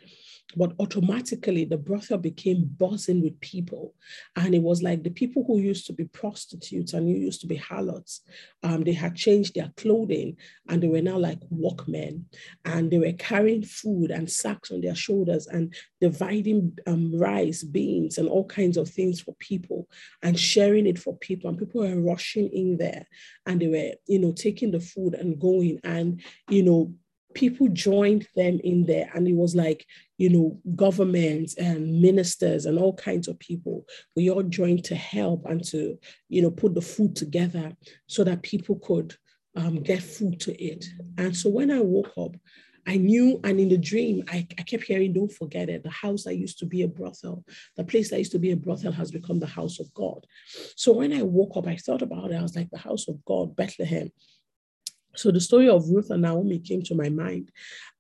but 0.57 0.73
automatically 0.79 1.65
the 1.65 1.77
brothel 1.77 2.19
became 2.19 2.71
buzzing 2.79 3.23
with 3.23 3.41
people. 3.41 3.95
And 4.37 4.55
it 4.55 4.63
was 4.63 4.83
like 4.83 5.03
the 5.03 5.11
people 5.11 5.45
who 5.47 5.59
used 5.59 5.87
to 5.87 5.93
be 5.93 6.05
prostitutes 6.05 6.93
and 6.93 7.07
who 7.07 7.15
used 7.15 7.41
to 7.43 7.47
be 7.47 7.57
harlots 7.57 8.23
um, 8.63 8.85
they 8.85 8.93
had 8.93 9.17
changed 9.17 9.55
their 9.55 9.73
clothing 9.77 10.37
and 10.69 10.83
they 10.83 10.89
were 10.89 11.01
now 11.01 11.19
like 11.19 11.39
workmen. 11.51 12.27
And 12.65 12.91
they 12.91 12.99
were 12.99 13.13
carrying 13.13 13.63
food 13.63 14.11
and 14.11 14.31
sacks 14.31 14.71
on 14.71 14.81
their 14.81 14.95
shoulders 14.95 15.47
and 15.47 15.75
dividing 16.01 16.79
um, 16.87 17.17
rice 17.19 17.63
beans 17.63 18.19
and 18.19 18.29
all 18.29 18.45
kinds 18.45 18.77
of 18.77 18.89
things 18.89 19.21
for 19.21 19.35
people 19.39 19.89
and 20.23 20.39
sharing 20.39 20.87
it 20.87 20.99
for 20.99 21.17
people. 21.19 21.49
And 21.49 21.59
people 21.59 21.83
were 21.83 22.01
rushing 22.01 22.49
in 22.49 22.77
there 22.77 23.07
and 23.47 23.61
they 23.61 23.69
were 23.69 23.93
you 24.07 24.19
know 24.19 24.33
taking 24.33 24.71
the 24.71 24.81
food 24.81 25.15
and 25.15 25.41
going. 25.41 25.81
And 25.85 26.21
you 26.49 26.63
know 26.63 26.93
people 27.35 27.69
joined 27.69 28.27
them 28.35 28.61
in 28.65 28.85
there 28.87 29.11
and 29.15 29.29
it 29.29 29.35
was 29.35 29.55
like 29.55 29.87
you 30.19 30.29
know 30.29 30.59
governments 30.75 31.55
and 31.57 32.01
ministers 32.01 32.67
and 32.67 32.79
all 32.79 32.95
kinds 32.95 33.29
of 33.29 33.39
people 33.39 33.85
we 34.17 34.31
all 34.31 34.43
joined 34.43 34.85
to 34.85 34.95
help 34.95 35.45
and 35.47 35.65
to 35.65 35.99
you 36.29 36.43
know 36.43 36.51
put 36.51 36.75
the 36.75 36.81
food 36.81 37.15
together 37.15 37.73
so 38.07 38.25
that 38.25 38.43
people 38.43 38.77
could 38.83 39.15
um, 39.57 39.83
get 39.83 40.03
food 40.03 40.41
to 40.41 40.61
eat 40.63 40.93
and 41.19 41.37
so 41.37 41.49
when 41.49 41.71
i 41.71 41.81
woke 41.81 42.13
up 42.19 42.37
I 42.87 42.97
knew, 42.97 43.41
and 43.45 43.61
in 43.61 43.69
the 43.69 43.79
dream, 43.79 44.25
I, 44.29 44.47
I 44.59 44.63
kept 44.63 44.85
hearing, 44.85 45.13
don't 45.13 45.33
forget 45.33 45.69
it. 45.69 45.83
The 45.83 45.91
house 45.91 46.25
that 46.25 46.37
used 46.37 46.59
to 46.61 46.67
be 46.67 46.83
a 46.83 46.89
brothel, 46.89 47.45
the 47.77 47.85
place 47.85 48.11
that 48.11 48.19
used 48.19 48.33
to 48.33 48.39
be 48.39 48.53
a 48.53 48.57
brothel 48.57 48.93
has 48.93 49.11
become 49.11 49.39
the 49.39 49.47
house 49.47 49.81
of 49.81 49.93
God. 49.95 50.27
So 50.77 50.93
when 50.93 51.13
I 51.13 51.23
woke 51.23 51.57
up, 51.57 51.67
I 51.67 51.77
thought 51.77 52.03
about 52.03 52.33
it. 52.33 52.37
I 52.37 52.43
was 52.43 52.57
like, 52.57 52.71
the 52.71 52.79
house 52.79 53.07
of 53.09 53.25
God, 53.25 53.55
Bethlehem. 53.55 54.11
So 55.17 55.31
the 55.31 55.41
story 55.41 55.69
of 55.69 55.89
Ruth 55.89 56.11
and 56.11 56.23
Naomi 56.23 56.59
came 56.59 56.83
to 56.83 56.95
my 56.95 57.09
mind, 57.09 57.51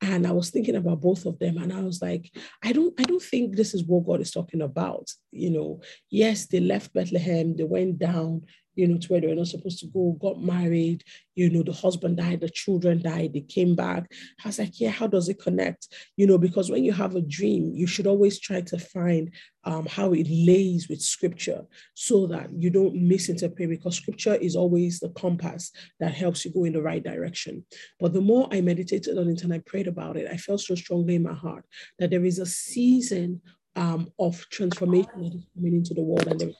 and 0.00 0.26
I 0.26 0.32
was 0.32 0.50
thinking 0.50 0.76
about 0.76 1.00
both 1.00 1.26
of 1.26 1.38
them, 1.38 1.58
and 1.58 1.72
I 1.72 1.82
was 1.82 2.00
like, 2.00 2.30
I 2.62 2.72
don't, 2.72 2.98
I 2.98 3.02
don't 3.02 3.22
think 3.22 3.56
this 3.56 3.74
is 3.74 3.84
what 3.84 4.06
God 4.06 4.20
is 4.20 4.30
talking 4.30 4.62
about. 4.62 5.10
You 5.32 5.50
know, 5.50 5.80
yes, 6.08 6.46
they 6.46 6.60
left 6.60 6.92
Bethlehem, 6.92 7.56
they 7.56 7.64
went 7.64 7.98
down, 7.98 8.42
you 8.80 8.88
know, 8.88 8.96
to 8.96 9.08
where 9.08 9.20
they 9.20 9.26
were 9.26 9.34
not 9.34 9.46
supposed 9.46 9.78
to 9.80 9.86
go, 9.88 10.16
got 10.18 10.42
married, 10.42 11.04
you 11.34 11.50
know, 11.50 11.62
the 11.62 11.72
husband 11.72 12.16
died, 12.16 12.40
the 12.40 12.48
children 12.48 13.02
died, 13.02 13.34
they 13.34 13.42
came 13.42 13.76
back. 13.76 14.10
I 14.42 14.48
was 14.48 14.58
like, 14.58 14.80
yeah, 14.80 14.88
how 14.88 15.06
does 15.06 15.28
it 15.28 15.38
connect? 15.38 15.88
You 16.16 16.26
know, 16.26 16.38
because 16.38 16.70
when 16.70 16.82
you 16.82 16.92
have 16.92 17.14
a 17.14 17.20
dream, 17.20 17.72
you 17.74 17.86
should 17.86 18.06
always 18.06 18.40
try 18.40 18.62
to 18.62 18.78
find 18.78 19.34
um, 19.64 19.84
how 19.84 20.14
it 20.14 20.26
lays 20.30 20.88
with 20.88 21.02
scripture 21.02 21.62
so 21.92 22.26
that 22.28 22.48
you 22.56 22.70
don't 22.70 22.94
misinterpret 22.94 23.68
because 23.68 23.96
scripture 23.96 24.34
is 24.34 24.56
always 24.56 24.98
the 24.98 25.10
compass 25.10 25.72
that 26.00 26.14
helps 26.14 26.46
you 26.46 26.50
go 26.50 26.64
in 26.64 26.72
the 26.72 26.82
right 26.82 27.04
direction. 27.04 27.66
But 27.98 28.14
the 28.14 28.22
more 28.22 28.48
I 28.50 28.62
meditated 28.62 29.18
on 29.18 29.28
it 29.28 29.42
and 29.42 29.52
I 29.52 29.58
prayed 29.58 29.88
about 29.88 30.16
it, 30.16 30.26
I 30.32 30.38
felt 30.38 30.62
so 30.62 30.74
strongly 30.74 31.16
in 31.16 31.22
my 31.22 31.34
heart 31.34 31.66
that 31.98 32.08
there 32.08 32.24
is 32.24 32.38
a 32.38 32.46
season 32.46 33.42
um, 33.76 34.10
of 34.18 34.48
transformation 34.48 35.22
that 35.22 35.34
is 35.34 35.46
coming 35.54 35.74
into 35.74 35.92
the 35.92 36.02
world 36.02 36.26
and 36.26 36.40
there 36.40 36.50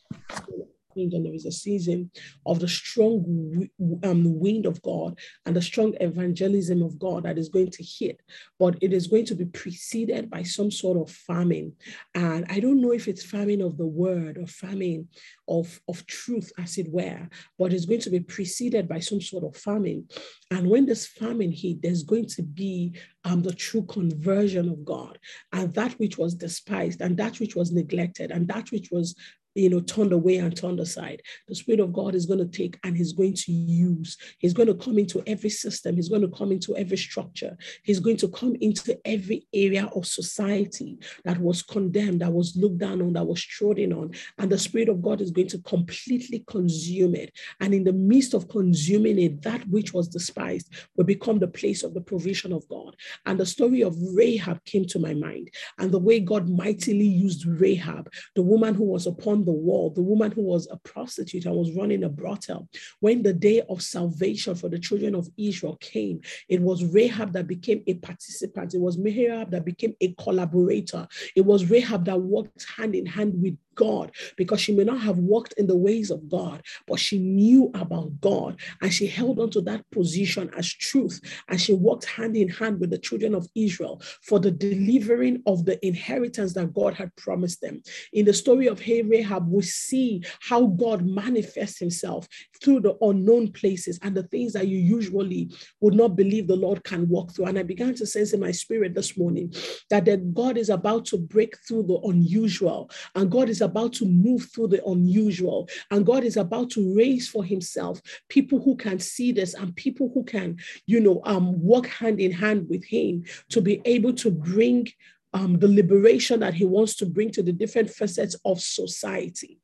and 0.96 1.26
there 1.26 1.34
is 1.34 1.46
a 1.46 1.52
season 1.52 2.10
of 2.46 2.60
the 2.60 2.68
strong 2.68 3.68
um, 4.04 4.38
wind 4.38 4.66
of 4.66 4.80
God 4.82 5.18
and 5.46 5.54
the 5.54 5.62
strong 5.62 5.94
evangelism 6.00 6.82
of 6.82 6.98
God 6.98 7.24
that 7.24 7.38
is 7.38 7.48
going 7.48 7.70
to 7.70 7.82
hit, 7.82 8.20
but 8.58 8.76
it 8.80 8.92
is 8.92 9.06
going 9.06 9.24
to 9.26 9.34
be 9.34 9.44
preceded 9.44 10.30
by 10.30 10.42
some 10.42 10.70
sort 10.70 10.98
of 10.98 11.14
famine. 11.14 11.72
And 12.14 12.44
I 12.48 12.60
don't 12.60 12.80
know 12.80 12.92
if 12.92 13.08
it's 13.08 13.24
famine 13.24 13.62
of 13.62 13.76
the 13.76 13.86
word 13.86 14.38
or 14.38 14.46
famine 14.46 15.08
of, 15.48 15.80
of 15.88 16.06
truth, 16.06 16.52
as 16.58 16.78
it 16.78 16.90
were, 16.90 17.28
but 17.58 17.72
it's 17.72 17.86
going 17.86 18.00
to 18.00 18.10
be 18.10 18.20
preceded 18.20 18.88
by 18.88 19.00
some 19.00 19.20
sort 19.20 19.44
of 19.44 19.56
famine. 19.56 20.08
And 20.50 20.68
when 20.68 20.86
this 20.86 21.06
famine 21.06 21.52
hit, 21.52 21.82
there's 21.82 22.02
going 22.02 22.26
to 22.26 22.42
be 22.42 22.94
um, 23.24 23.42
the 23.42 23.52
true 23.52 23.82
conversion 23.82 24.68
of 24.68 24.84
God 24.84 25.18
and 25.52 25.72
that 25.74 25.92
which 25.94 26.18
was 26.18 26.34
despised 26.34 27.00
and 27.00 27.16
that 27.18 27.38
which 27.38 27.54
was 27.54 27.72
neglected 27.72 28.30
and 28.30 28.48
that 28.48 28.70
which 28.70 28.90
was 28.90 29.14
you 29.54 29.68
know, 29.68 29.80
turned 29.80 30.12
away 30.12 30.36
and 30.36 30.56
turned 30.56 30.80
aside. 30.80 31.22
The 31.48 31.54
Spirit 31.54 31.80
of 31.80 31.92
God 31.92 32.14
is 32.14 32.26
going 32.26 32.38
to 32.38 32.46
take 32.46 32.78
and 32.84 32.96
He's 32.96 33.12
going 33.12 33.34
to 33.34 33.52
use. 33.52 34.16
He's 34.38 34.52
going 34.52 34.68
to 34.68 34.74
come 34.74 34.98
into 34.98 35.22
every 35.26 35.50
system. 35.50 35.96
He's 35.96 36.08
going 36.08 36.22
to 36.22 36.28
come 36.36 36.52
into 36.52 36.76
every 36.76 36.96
structure. 36.96 37.56
He's 37.82 38.00
going 38.00 38.16
to 38.18 38.28
come 38.28 38.56
into 38.60 38.98
every 39.04 39.46
area 39.52 39.88
of 39.94 40.06
society 40.06 40.98
that 41.24 41.38
was 41.38 41.62
condemned, 41.62 42.20
that 42.20 42.32
was 42.32 42.56
looked 42.56 42.78
down 42.78 43.02
on, 43.02 43.12
that 43.14 43.26
was 43.26 43.42
trodden 43.42 43.92
on. 43.92 44.12
And 44.38 44.50
the 44.50 44.58
Spirit 44.58 44.88
of 44.88 45.02
God 45.02 45.20
is 45.20 45.30
going 45.30 45.48
to 45.48 45.58
completely 45.58 46.44
consume 46.46 47.14
it. 47.14 47.32
And 47.60 47.74
in 47.74 47.84
the 47.84 47.92
midst 47.92 48.34
of 48.34 48.48
consuming 48.48 49.18
it, 49.18 49.42
that 49.42 49.66
which 49.68 49.92
was 49.92 50.08
despised 50.08 50.72
will 50.96 51.04
become 51.04 51.38
the 51.38 51.48
place 51.48 51.82
of 51.82 51.94
the 51.94 52.00
provision 52.00 52.52
of 52.52 52.68
God. 52.68 52.94
And 53.26 53.38
the 53.38 53.46
story 53.46 53.82
of 53.82 53.96
Rahab 54.14 54.64
came 54.64 54.84
to 54.86 54.98
my 54.98 55.14
mind 55.14 55.50
and 55.78 55.90
the 55.90 55.98
way 55.98 56.20
God 56.20 56.48
mightily 56.48 57.06
used 57.06 57.46
Rahab, 57.46 58.10
the 58.34 58.42
woman 58.42 58.74
who 58.74 58.84
was 58.84 59.06
upon 59.06 59.39
around 59.40 59.46
the 59.46 59.52
world, 59.52 59.94
the 59.94 60.02
woman 60.02 60.32
who 60.32 60.42
was 60.42 60.68
a 60.70 60.76
prostitute 60.78 61.46
and 61.46 61.54
was 61.54 61.72
running 61.72 62.04
a 62.04 62.08
brothel, 62.08 62.68
when 63.00 63.22
the 63.22 63.32
day 63.32 63.62
of 63.68 63.82
salvation 63.82 64.54
for 64.54 64.68
the 64.68 64.78
children 64.78 65.14
of 65.14 65.28
Israel 65.36 65.76
came, 65.80 66.20
it 66.48 66.60
was 66.60 66.84
Rahab 66.84 67.32
that 67.32 67.46
became 67.46 67.82
a 67.86 67.94
participant. 67.94 68.74
It 68.74 68.80
was 68.80 68.98
Rahab 68.98 69.50
that 69.50 69.64
became 69.64 69.94
a 70.00 70.12
collaborator. 70.14 71.06
It 71.36 71.42
was 71.42 71.70
Rahab 71.70 72.04
that 72.06 72.20
worked 72.20 72.66
hand 72.76 72.94
in 72.94 73.06
hand 73.06 73.34
with 73.40 73.56
God 73.80 74.12
because 74.36 74.60
she 74.60 74.74
may 74.74 74.84
not 74.84 75.00
have 75.00 75.16
walked 75.16 75.54
in 75.56 75.66
the 75.66 75.76
ways 75.76 76.10
of 76.10 76.28
God, 76.28 76.62
but 76.86 77.00
she 77.00 77.18
knew 77.18 77.70
about 77.74 78.20
God 78.20 78.60
and 78.82 78.92
she 78.92 79.06
held 79.06 79.40
on 79.40 79.50
to 79.52 79.62
that 79.62 79.90
position 79.90 80.50
as 80.56 80.70
truth 80.70 81.18
and 81.48 81.58
she 81.58 81.72
walked 81.72 82.04
hand 82.04 82.36
in 82.36 82.50
hand 82.50 82.78
with 82.78 82.90
the 82.90 82.98
children 82.98 83.34
of 83.34 83.48
Israel 83.54 84.02
for 84.22 84.38
the 84.38 84.50
delivering 84.50 85.42
of 85.46 85.64
the 85.64 85.84
inheritance 85.84 86.52
that 86.52 86.74
God 86.74 86.92
had 86.92 87.14
promised 87.16 87.62
them. 87.62 87.82
In 88.12 88.26
the 88.26 88.34
story 88.34 88.66
of 88.66 88.80
Rahab, 88.80 89.50
we 89.50 89.62
see 89.62 90.22
how 90.40 90.66
God 90.66 91.06
manifests 91.06 91.78
himself 91.78 92.28
through 92.62 92.80
the 92.80 92.98
unknown 93.00 93.52
places 93.52 93.98
and 94.02 94.14
the 94.14 94.24
things 94.24 94.52
that 94.52 94.68
you 94.68 94.76
usually 94.76 95.50
would 95.80 95.94
not 95.94 96.16
believe 96.16 96.46
the 96.46 96.56
Lord 96.56 96.84
can 96.84 97.08
walk 97.08 97.34
through. 97.34 97.46
And 97.46 97.58
I 97.58 97.62
began 97.62 97.94
to 97.94 98.06
sense 98.06 98.34
in 98.34 98.40
my 98.40 98.52
spirit 98.52 98.94
this 98.94 99.16
morning 99.16 99.54
that, 99.88 100.04
that 100.04 100.34
God 100.34 100.58
is 100.58 100.68
about 100.68 101.06
to 101.06 101.16
break 101.16 101.56
through 101.66 101.84
the 101.84 101.98
unusual 102.04 102.90
and 103.14 103.30
God 103.30 103.48
is 103.48 103.62
about 103.62 103.69
to 103.70 104.04
move 104.04 104.48
through 104.52 104.68
the 104.68 104.84
unusual 104.86 105.68
and 105.90 106.06
God 106.06 106.24
is 106.24 106.36
about 106.36 106.70
to 106.70 106.94
raise 106.94 107.28
for 107.28 107.44
himself 107.44 108.00
people 108.28 108.60
who 108.60 108.76
can 108.76 108.98
see 108.98 109.32
this 109.32 109.54
and 109.54 109.74
people 109.76 110.10
who 110.12 110.24
can, 110.24 110.58
you 110.86 111.00
know, 111.00 111.20
um, 111.24 111.60
work 111.62 111.86
hand 111.86 112.20
in 112.20 112.32
hand 112.32 112.68
with 112.68 112.84
him 112.84 113.24
to 113.50 113.60
be 113.60 113.80
able 113.84 114.12
to 114.14 114.30
bring 114.30 114.88
um, 115.32 115.58
the 115.58 115.68
liberation 115.68 116.40
that 116.40 116.54
he 116.54 116.64
wants 116.64 116.96
to 116.96 117.06
bring 117.06 117.30
to 117.30 117.42
the 117.42 117.52
different 117.52 117.90
facets 117.90 118.36
of 118.44 118.60
society. 118.60 119.60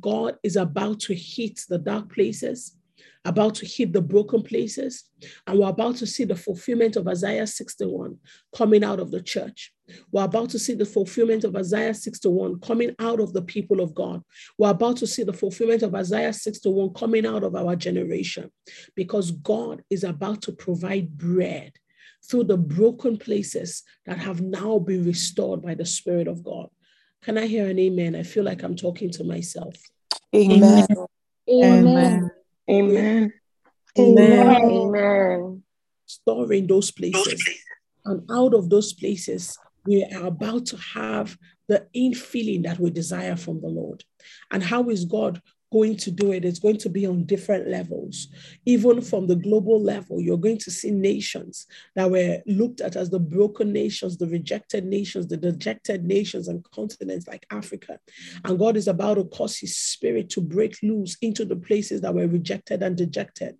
God 0.00 0.38
is 0.42 0.56
about 0.56 1.00
to 1.00 1.14
hit 1.14 1.60
the 1.68 1.78
dark 1.78 2.12
places, 2.12 2.76
about 3.24 3.54
to 3.56 3.66
hit 3.66 3.92
the 3.92 4.00
broken 4.00 4.42
places, 4.42 5.04
and 5.46 5.58
we're 5.58 5.68
about 5.68 5.96
to 5.96 6.06
see 6.06 6.24
the 6.24 6.36
fulfillment 6.36 6.96
of 6.96 7.06
Isaiah 7.06 7.46
61 7.46 8.16
coming 8.56 8.82
out 8.82 8.98
of 8.98 9.10
the 9.10 9.20
church. 9.20 9.72
We're 10.10 10.24
about 10.24 10.50
to 10.50 10.58
see 10.58 10.74
the 10.74 10.86
fulfillment 10.86 11.44
of 11.44 11.54
Isaiah 11.56 11.94
61 11.94 12.60
coming 12.60 12.94
out 12.98 13.20
of 13.20 13.32
the 13.32 13.42
people 13.42 13.80
of 13.80 13.94
God. 13.94 14.22
We're 14.56 14.70
about 14.70 14.96
to 14.98 15.06
see 15.06 15.22
the 15.22 15.32
fulfillment 15.32 15.82
of 15.82 15.94
Isaiah 15.94 16.32
61 16.32 16.94
coming 16.94 17.26
out 17.26 17.42
of 17.42 17.54
our 17.54 17.76
generation 17.76 18.50
because 18.94 19.32
God 19.32 19.82
is 19.90 20.04
about 20.04 20.42
to 20.42 20.52
provide 20.52 21.18
bread 21.18 21.72
through 22.28 22.44
the 22.44 22.56
broken 22.56 23.16
places 23.18 23.82
that 24.06 24.18
have 24.18 24.40
now 24.40 24.78
been 24.78 25.04
restored 25.04 25.62
by 25.62 25.74
the 25.74 25.86
Spirit 25.86 26.28
of 26.28 26.42
God. 26.42 26.68
Can 27.22 27.36
I 27.36 27.46
hear 27.46 27.68
an 27.68 27.78
amen? 27.78 28.16
I 28.16 28.22
feel 28.22 28.44
like 28.44 28.62
I'm 28.62 28.76
talking 28.76 29.10
to 29.12 29.24
myself. 29.24 29.74
Amen. 30.34 30.86
Amen. 31.48 31.86
Amen. 31.86 32.30
Amen. 32.70 33.32
Amen. 33.98 34.48
Amen. 34.70 35.62
Storing 36.06 36.66
those 36.66 36.90
places. 36.90 37.42
And 38.04 38.22
out 38.30 38.54
of 38.54 38.70
those 38.70 38.92
places, 38.92 39.58
we 39.84 40.04
are 40.04 40.26
about 40.26 40.66
to 40.66 40.76
have 40.76 41.36
the 41.68 41.86
infilling 41.94 42.64
that 42.64 42.78
we 42.78 42.90
desire 42.90 43.36
from 43.36 43.60
the 43.60 43.68
Lord. 43.68 44.04
And 44.50 44.62
how 44.62 44.88
is 44.90 45.04
God 45.04 45.40
going 45.72 45.96
to 45.96 46.10
do 46.10 46.32
it. 46.32 46.44
It's 46.44 46.58
going 46.58 46.78
to 46.78 46.88
be 46.88 47.06
on 47.06 47.24
different 47.24 47.68
levels. 47.68 48.28
Even 48.66 49.00
from 49.00 49.26
the 49.26 49.36
global 49.36 49.80
level, 49.80 50.20
you're 50.20 50.36
going 50.36 50.58
to 50.58 50.70
see 50.70 50.90
nations 50.90 51.66
that 51.94 52.10
were 52.10 52.38
looked 52.46 52.80
at 52.80 52.96
as 52.96 53.10
the 53.10 53.20
broken 53.20 53.72
nations, 53.72 54.16
the 54.16 54.26
rejected 54.26 54.84
nations, 54.84 55.28
the 55.28 55.36
dejected 55.36 56.04
nations 56.04 56.48
and 56.48 56.64
continents 56.70 57.28
like 57.28 57.46
Africa. 57.50 57.98
And 58.44 58.58
God 58.58 58.76
is 58.76 58.88
about 58.88 59.14
to 59.14 59.24
cause 59.24 59.58
his 59.58 59.76
spirit 59.76 60.30
to 60.30 60.40
break 60.40 60.76
loose 60.82 61.16
into 61.22 61.44
the 61.44 61.56
places 61.56 62.00
that 62.00 62.14
were 62.14 62.26
rejected 62.26 62.82
and 62.82 62.96
dejected. 62.96 63.56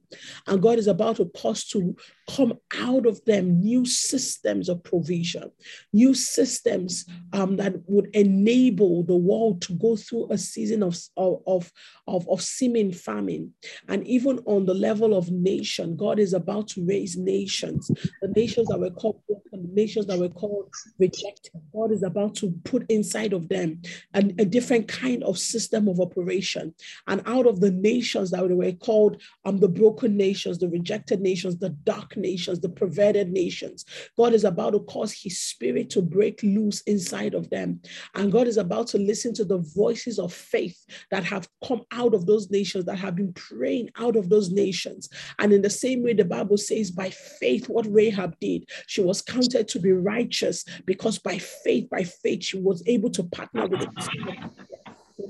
And 0.47 0.63
God 0.63 0.79
is 0.79 0.87
about 0.87 1.17
to 1.17 1.27
cause 1.27 1.65
to 1.69 1.97
come 2.37 2.55
out 2.79 3.07
of 3.07 3.25
them 3.25 3.61
new 3.61 3.85
systems 3.85 4.69
of 4.69 4.83
provision, 4.83 5.51
new 5.93 6.15
systems 6.15 7.07
um, 7.33 7.57
that 7.57 7.75
would 7.87 8.09
enable 8.15 9.03
the 9.05 9.17
world 9.17 9.63
to 9.63 9.73
go 9.75 9.97
through 9.97 10.29
a 10.31 10.39
season 10.39 10.83
of, 10.83 10.97
of, 11.17 11.73
of, 12.07 12.29
of 12.29 12.43
seeming 12.43 12.93
famine. 12.93 13.53
And 13.89 14.07
even 14.07 14.41
on 14.47 14.67
the 14.67 14.75
level 14.75 15.17
of 15.17 15.31
nation, 15.31 15.97
God 15.97 16.19
is 16.19 16.33
about 16.33 16.69
to 16.69 16.87
raise 16.87 17.17
nations, 17.17 17.91
the 18.23 18.29
nations 18.37 18.69
that 18.69 18.79
were 18.79 18.91
called 18.91 19.21
broken, 19.27 19.69
the 19.69 19.75
nations 19.75 20.07
that 20.07 20.19
were 20.19 20.29
called 20.29 20.69
rejected. 20.99 21.53
God 21.73 21.93
is 21.93 22.03
about 22.03 22.35
to 22.37 22.53
put 22.65 22.91
inside 22.91 23.33
of 23.33 23.49
them 23.49 23.83
a, 24.15 24.19
a 24.19 24.45
different 24.45 24.89
kind 24.89 25.23
of 25.25 25.39
system 25.39 25.89
of 25.89 26.01
operation. 26.01 26.75
And 27.07 27.23
out 27.27 27.47
of 27.47 27.61
the 27.61 27.71
nations 27.71 28.31
that 28.31 28.49
were 28.49 28.73
called 28.73 29.21
um, 29.45 29.59
the 29.59 29.69
broken 29.69 30.17
nations, 30.17 30.59
the 30.59 30.69
rejected 30.69 31.21
nations, 31.21 31.59
the 31.59 31.71
dark 31.71 32.17
nations, 32.21 32.61
the 32.61 32.69
perverted 32.69 33.31
nations, 33.31 33.85
God 34.17 34.33
is 34.33 34.45
about 34.45 34.71
to 34.71 34.81
cause 34.81 35.13
his 35.13 35.39
spirit 35.39 35.91
to 35.91 36.03
break 36.03 36.43
loose 36.43 36.81
inside 36.83 37.35
of 37.35 37.51
them. 37.51 37.81
And 38.15 38.33
God 38.33 38.47
is 38.47 38.57
about 38.57 38.87
to 38.89 38.99
listen 38.99 39.35
to 39.35 39.45
the 39.45 39.59
voices 39.59 40.19
of 40.19 40.33
faith 40.33 40.85
that 41.11 41.25
have 41.25 41.49
come 41.67 41.83
out 41.93 42.15
of 42.15 42.27
those 42.27 42.51
nations, 42.51 42.85
that 42.85 42.99
have 42.99 43.17
been 43.17 43.33
praying 43.33 43.91
out 43.97 44.17
of 44.17 44.29
those 44.29 44.51
nations. 44.51 45.09
And 45.39 45.53
in 45.53 45.63
the 45.63 45.71
same 45.71 46.03
way, 46.03 46.15
the 46.15 46.25
Bible 46.25 46.57
says, 46.57 46.91
by 46.91 47.11
faith, 47.11 47.69
what 47.69 47.87
Rahab 47.91 48.37
did, 48.41 48.69
she 48.87 49.01
was 49.01 49.23
counted 49.23 49.69
to 49.69 49.79
be 49.79 49.93
righteous 49.93 50.65
because 50.85 51.19
by 51.19 51.39
faith, 51.39 51.89
by 51.91 52.05
faith, 52.05 52.45
she 52.45 52.59
was 52.59 52.83
able 52.87 53.11
to 53.11 53.25
partner 53.25 53.67
with 53.67 53.81
the 53.81 53.89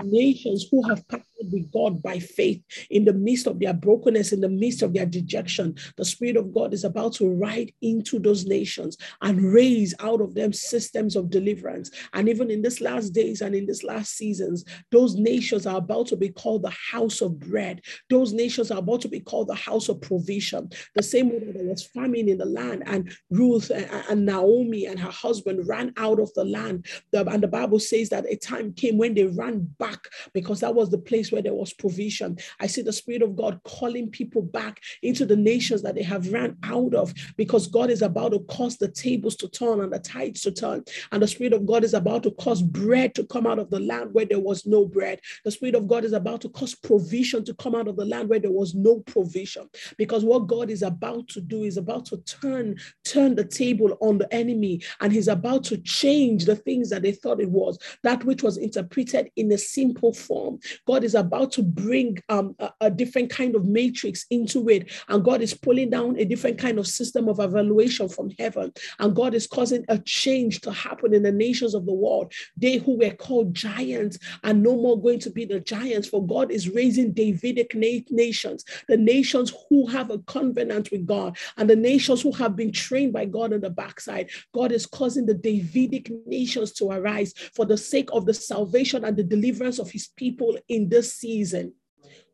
nations 0.05 0.67
who 0.71 0.87
have 0.89 1.07
partnered 1.09 1.53
with 1.53 1.71
God 1.73 2.03
by 2.03 2.19
faith 2.19 2.63
in 2.91 3.05
the 3.05 3.13
midst 3.13 3.47
of 3.47 3.59
their 3.59 3.75
brokenness, 3.75 4.33
in 4.33 4.41
the 4.41 4.49
midst 4.49 4.83
of 4.83 4.93
their 4.93 5.07
dejection. 5.07 5.75
The 5.97 6.05
Spirit 6.05 6.37
of 6.37 6.53
God 6.53 6.75
is 6.75 6.85
about 6.85 7.15
to 7.15 7.31
ride 7.31 7.73
into 7.83 8.19
those 8.19 8.47
nations 8.47 8.97
and 9.23 9.53
raise 9.53 9.95
out 10.01 10.21
of 10.21 10.35
them 10.35 10.53
systems 10.53 11.17
of 11.17 11.31
deliverance. 11.31 11.91
And 12.13 12.29
even 12.29 12.51
in 12.51 12.63
this 12.63 12.81
last 12.81 13.11
days 13.11 13.41
and 13.41 13.55
in 13.55 13.67
this 13.67 13.83
last 13.83 14.17
seasons, 14.17 14.65
those 14.91 15.17
nations 15.17 15.67
are 15.67 15.79
about 15.79 16.07
to 16.09 16.17
be 16.17 16.29
called 16.29 16.63
the 16.63 16.75
house 16.93 17.21
of 17.21 17.39
bread. 17.39 17.83
Those 18.09 18.33
nations 18.33 18.71
are 18.71 18.79
about 18.79 19.01
to 19.03 19.09
be 19.09 19.21
called 19.21 19.49
the 19.49 19.55
house 19.55 19.89
of 19.89 20.01
provision. 20.01 20.71
The 20.95 21.03
same 21.03 21.31
way 21.31 21.39
that 21.39 21.55
there 21.55 21.65
was 21.65 21.87
famine 21.87 22.29
in 22.29 22.39
the 22.39 22.45
land, 22.45 22.83
and 22.87 23.11
Ruth 23.31 23.71
and 23.71 24.27
Naomi 24.27 24.87
and 24.87 24.99
her 24.99 25.11
husband 25.11 25.67
ran 25.67 25.93
out 25.97 26.21
of 26.21 26.33
the 26.35 26.45
land. 26.45 26.87
And 27.13 27.43
the 27.43 27.49
Bible 27.49 27.79
says 27.79 28.09
that 28.11 28.27
a 28.29 28.37
time 28.37 28.73
came 28.73 28.99
when 28.99 29.15
they 29.15 29.25
ran 29.25 29.75
back 29.81 29.99
because 30.33 30.61
that 30.61 30.75
was 30.75 30.91
the 30.91 30.99
place 30.99 31.33
where 31.33 31.43
there 31.43 31.55
was 31.55 31.73
provision. 31.73 32.39
I 32.61 32.69
see 32.69 32.83
the 32.83 32.93
Spirit 32.93 33.23
of 33.23 33.35
God 33.35 33.61
calling 33.65 34.11
people 34.11 34.43
back 34.43 34.81
into 35.03 35.27
the 35.27 35.37
nations 35.37 35.83
that 35.83 35.97
they 35.97 36.03
have 36.05 36.33
ran 36.33 36.57
out 36.63 36.95
of 36.95 37.13
because 37.37 37.67
God 37.67 37.91
is 37.91 38.03
about 38.03 38.33
to 38.33 38.41
cause 38.41 38.77
the 38.77 38.89
tables 38.89 39.35
to 39.37 39.49
turn 39.49 39.81
and 39.81 39.93
the 39.93 39.99
tides 39.99 40.43
to 40.43 40.53
turn. 40.53 40.85
And 41.11 41.23
the 41.23 41.27
Spirit 41.27 41.55
of 41.55 41.67
God 41.67 41.83
is 41.83 41.95
about 41.95 42.23
to 42.25 42.31
cause 42.33 42.63
bread 42.63 43.15
to 43.17 43.27
come 43.27 43.47
out 43.47 43.59
of 43.59 43.71
the 43.71 43.81
land 43.81 44.13
where 44.13 44.27
there 44.27 44.39
was 44.39 44.67
no 44.67 44.85
bread. 44.85 45.21
The 45.45 45.51
Spirit 45.51 45.75
of 45.75 45.89
God 45.89 46.05
is 46.05 46.13
about 46.13 46.43
to 46.43 46.51
cause 46.51 46.75
provision 46.75 47.45
to 47.47 47.55
come 47.55 47.75
out 47.75 47.89
of 47.89 47.97
the 47.97 48.05
land 48.05 48.29
where 48.29 48.39
there 48.39 48.53
was 48.53 48.75
no 48.75 49.01
provision. 49.01 49.69
Because 49.97 50.25
what 50.25 50.47
God 50.47 50.71
is 50.71 50.83
about 50.83 51.29
to 51.29 51.41
do 51.41 51.65
is 51.65 51.79
about 51.79 52.05
to 52.07 52.19
turn, 52.19 52.77
turn 53.05 53.35
the 53.35 53.45
table 53.45 53.97
on 54.01 54.19
the 54.19 54.33
enemy, 54.33 54.83
and 55.01 55.13
He's 55.13 55.29
about 55.29 55.65
to 55.65 55.79
change 55.79 56.45
the 56.45 56.57
things 56.57 56.91
that 56.91 57.03
they 57.03 57.13
thought 57.13 57.41
it 57.41 57.51
was, 57.51 57.79
that 58.03 58.25
which 58.25 58.43
was 58.43 58.57
interpreted 58.57 59.31
in 59.37 59.51
a 59.53 59.59
simple 59.73 60.13
form. 60.13 60.59
God 60.87 61.05
is 61.05 61.15
about 61.15 61.53
to 61.53 61.63
bring 61.63 62.19
um, 62.29 62.55
a, 62.59 62.71
a 62.83 62.91
different 62.91 63.31
kind 63.31 63.55
of 63.55 63.65
matrix 63.65 64.27
into 64.31 64.69
it. 64.69 64.91
And 65.09 65.25
God 65.25 65.41
is 65.43 65.55
pulling 65.55 65.91
down 65.91 66.19
a 66.19 66.25
different 66.25 66.59
kind 66.59 66.79
of 66.79 66.87
system 66.87 67.29
of 67.29 67.41
evaluation 67.41 68.09
from 68.09 68.31
heaven. 68.39 68.73
And 68.99 69.15
God 69.15 69.35
is 69.35 69.47
causing 69.47 69.85
a 69.89 69.99
change 69.99 70.61
to 70.63 70.73
happen 70.73 71.15
in 71.15 71.23
the 71.23 71.33
nations 71.33 71.75
of 71.75 71.87
the 71.87 71.93
world. 71.93 72.33
They 72.57 72.77
who 72.77 72.99
were 72.99 73.11
called 73.11 73.55
giants 73.55 74.19
are 74.45 74.53
no 74.53 74.77
more 74.77 75.01
going 75.01 75.21
to 75.21 75.31
be 75.31 75.45
the 75.45 75.61
giants, 75.61 76.09
for 76.09 76.27
God 76.27 76.51
is 76.51 76.69
raising 76.69 77.13
Davidic 77.13 77.75
nations, 77.75 78.65
the 78.89 78.97
nations 78.97 79.53
who 79.69 79.87
have 79.87 80.11
a 80.11 80.19
covenant 80.21 80.91
with 80.91 81.07
God, 81.07 81.37
and 81.57 81.69
the 81.69 81.77
nations 81.77 82.23
who 82.23 82.33
have 82.33 82.57
been 82.57 82.73
trained 82.73 83.13
by 83.13 83.25
God 83.25 83.53
on 83.53 83.61
the 83.61 83.71
backside. 83.71 84.31
God 84.53 84.73
is 84.73 84.87
causing 84.87 85.27
the 85.27 85.35
Davidic 85.35 86.11
nations 86.27 86.73
to 86.73 86.91
arise 86.91 87.33
for 87.55 87.65
the 87.65 87.77
sake 87.77 88.09
of 88.13 88.27
the 88.27 88.35
salvation 88.35 89.05
and 89.05 89.17
the 89.17 89.23
deliverance 89.23 89.50
of 89.79 89.91
his 89.91 90.09
people 90.17 90.59
in 90.69 90.89
this 90.89 91.15
season. 91.15 91.75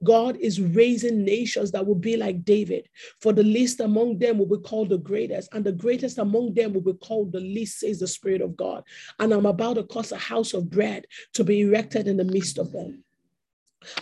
God 0.05 0.37
is 0.37 0.61
raising 0.61 1.25
nations 1.25 1.71
that 1.73 1.87
will 1.87 1.95
be 1.95 2.17
like 2.17 2.45
David. 2.45 2.89
For 3.21 3.33
the 3.33 3.43
least 3.43 3.81
among 3.81 4.19
them 4.19 4.39
will 4.39 4.59
be 4.59 4.63
called 4.63 4.91
the 4.91 4.99
greatest, 4.99 5.49
and 5.53 5.65
the 5.65 5.73
greatest 5.73 6.19
among 6.19 6.55
them 6.55 6.73
will 6.73 6.83
be 6.83 6.93
called 6.93 7.33
the 7.33 7.41
least, 7.41 7.81
says 7.81 8.01
the 8.01 8.07
Spirit 8.07 8.43
of 8.43 8.57
God. 8.57 8.85
And 9.19 9.33
I'm 9.33 9.47
about 9.47 9.75
to 9.75 9.85
cause 9.85 10.13
a 10.13 10.19
house 10.19 10.55
of 10.55 10.71
bread 10.71 11.07
to 11.35 11.45
be 11.45 11.63
erected 11.63 12.09
in 12.09 12.17
the 12.17 12.25
midst 12.25 12.59
of 12.59 12.73
them. 12.73 13.05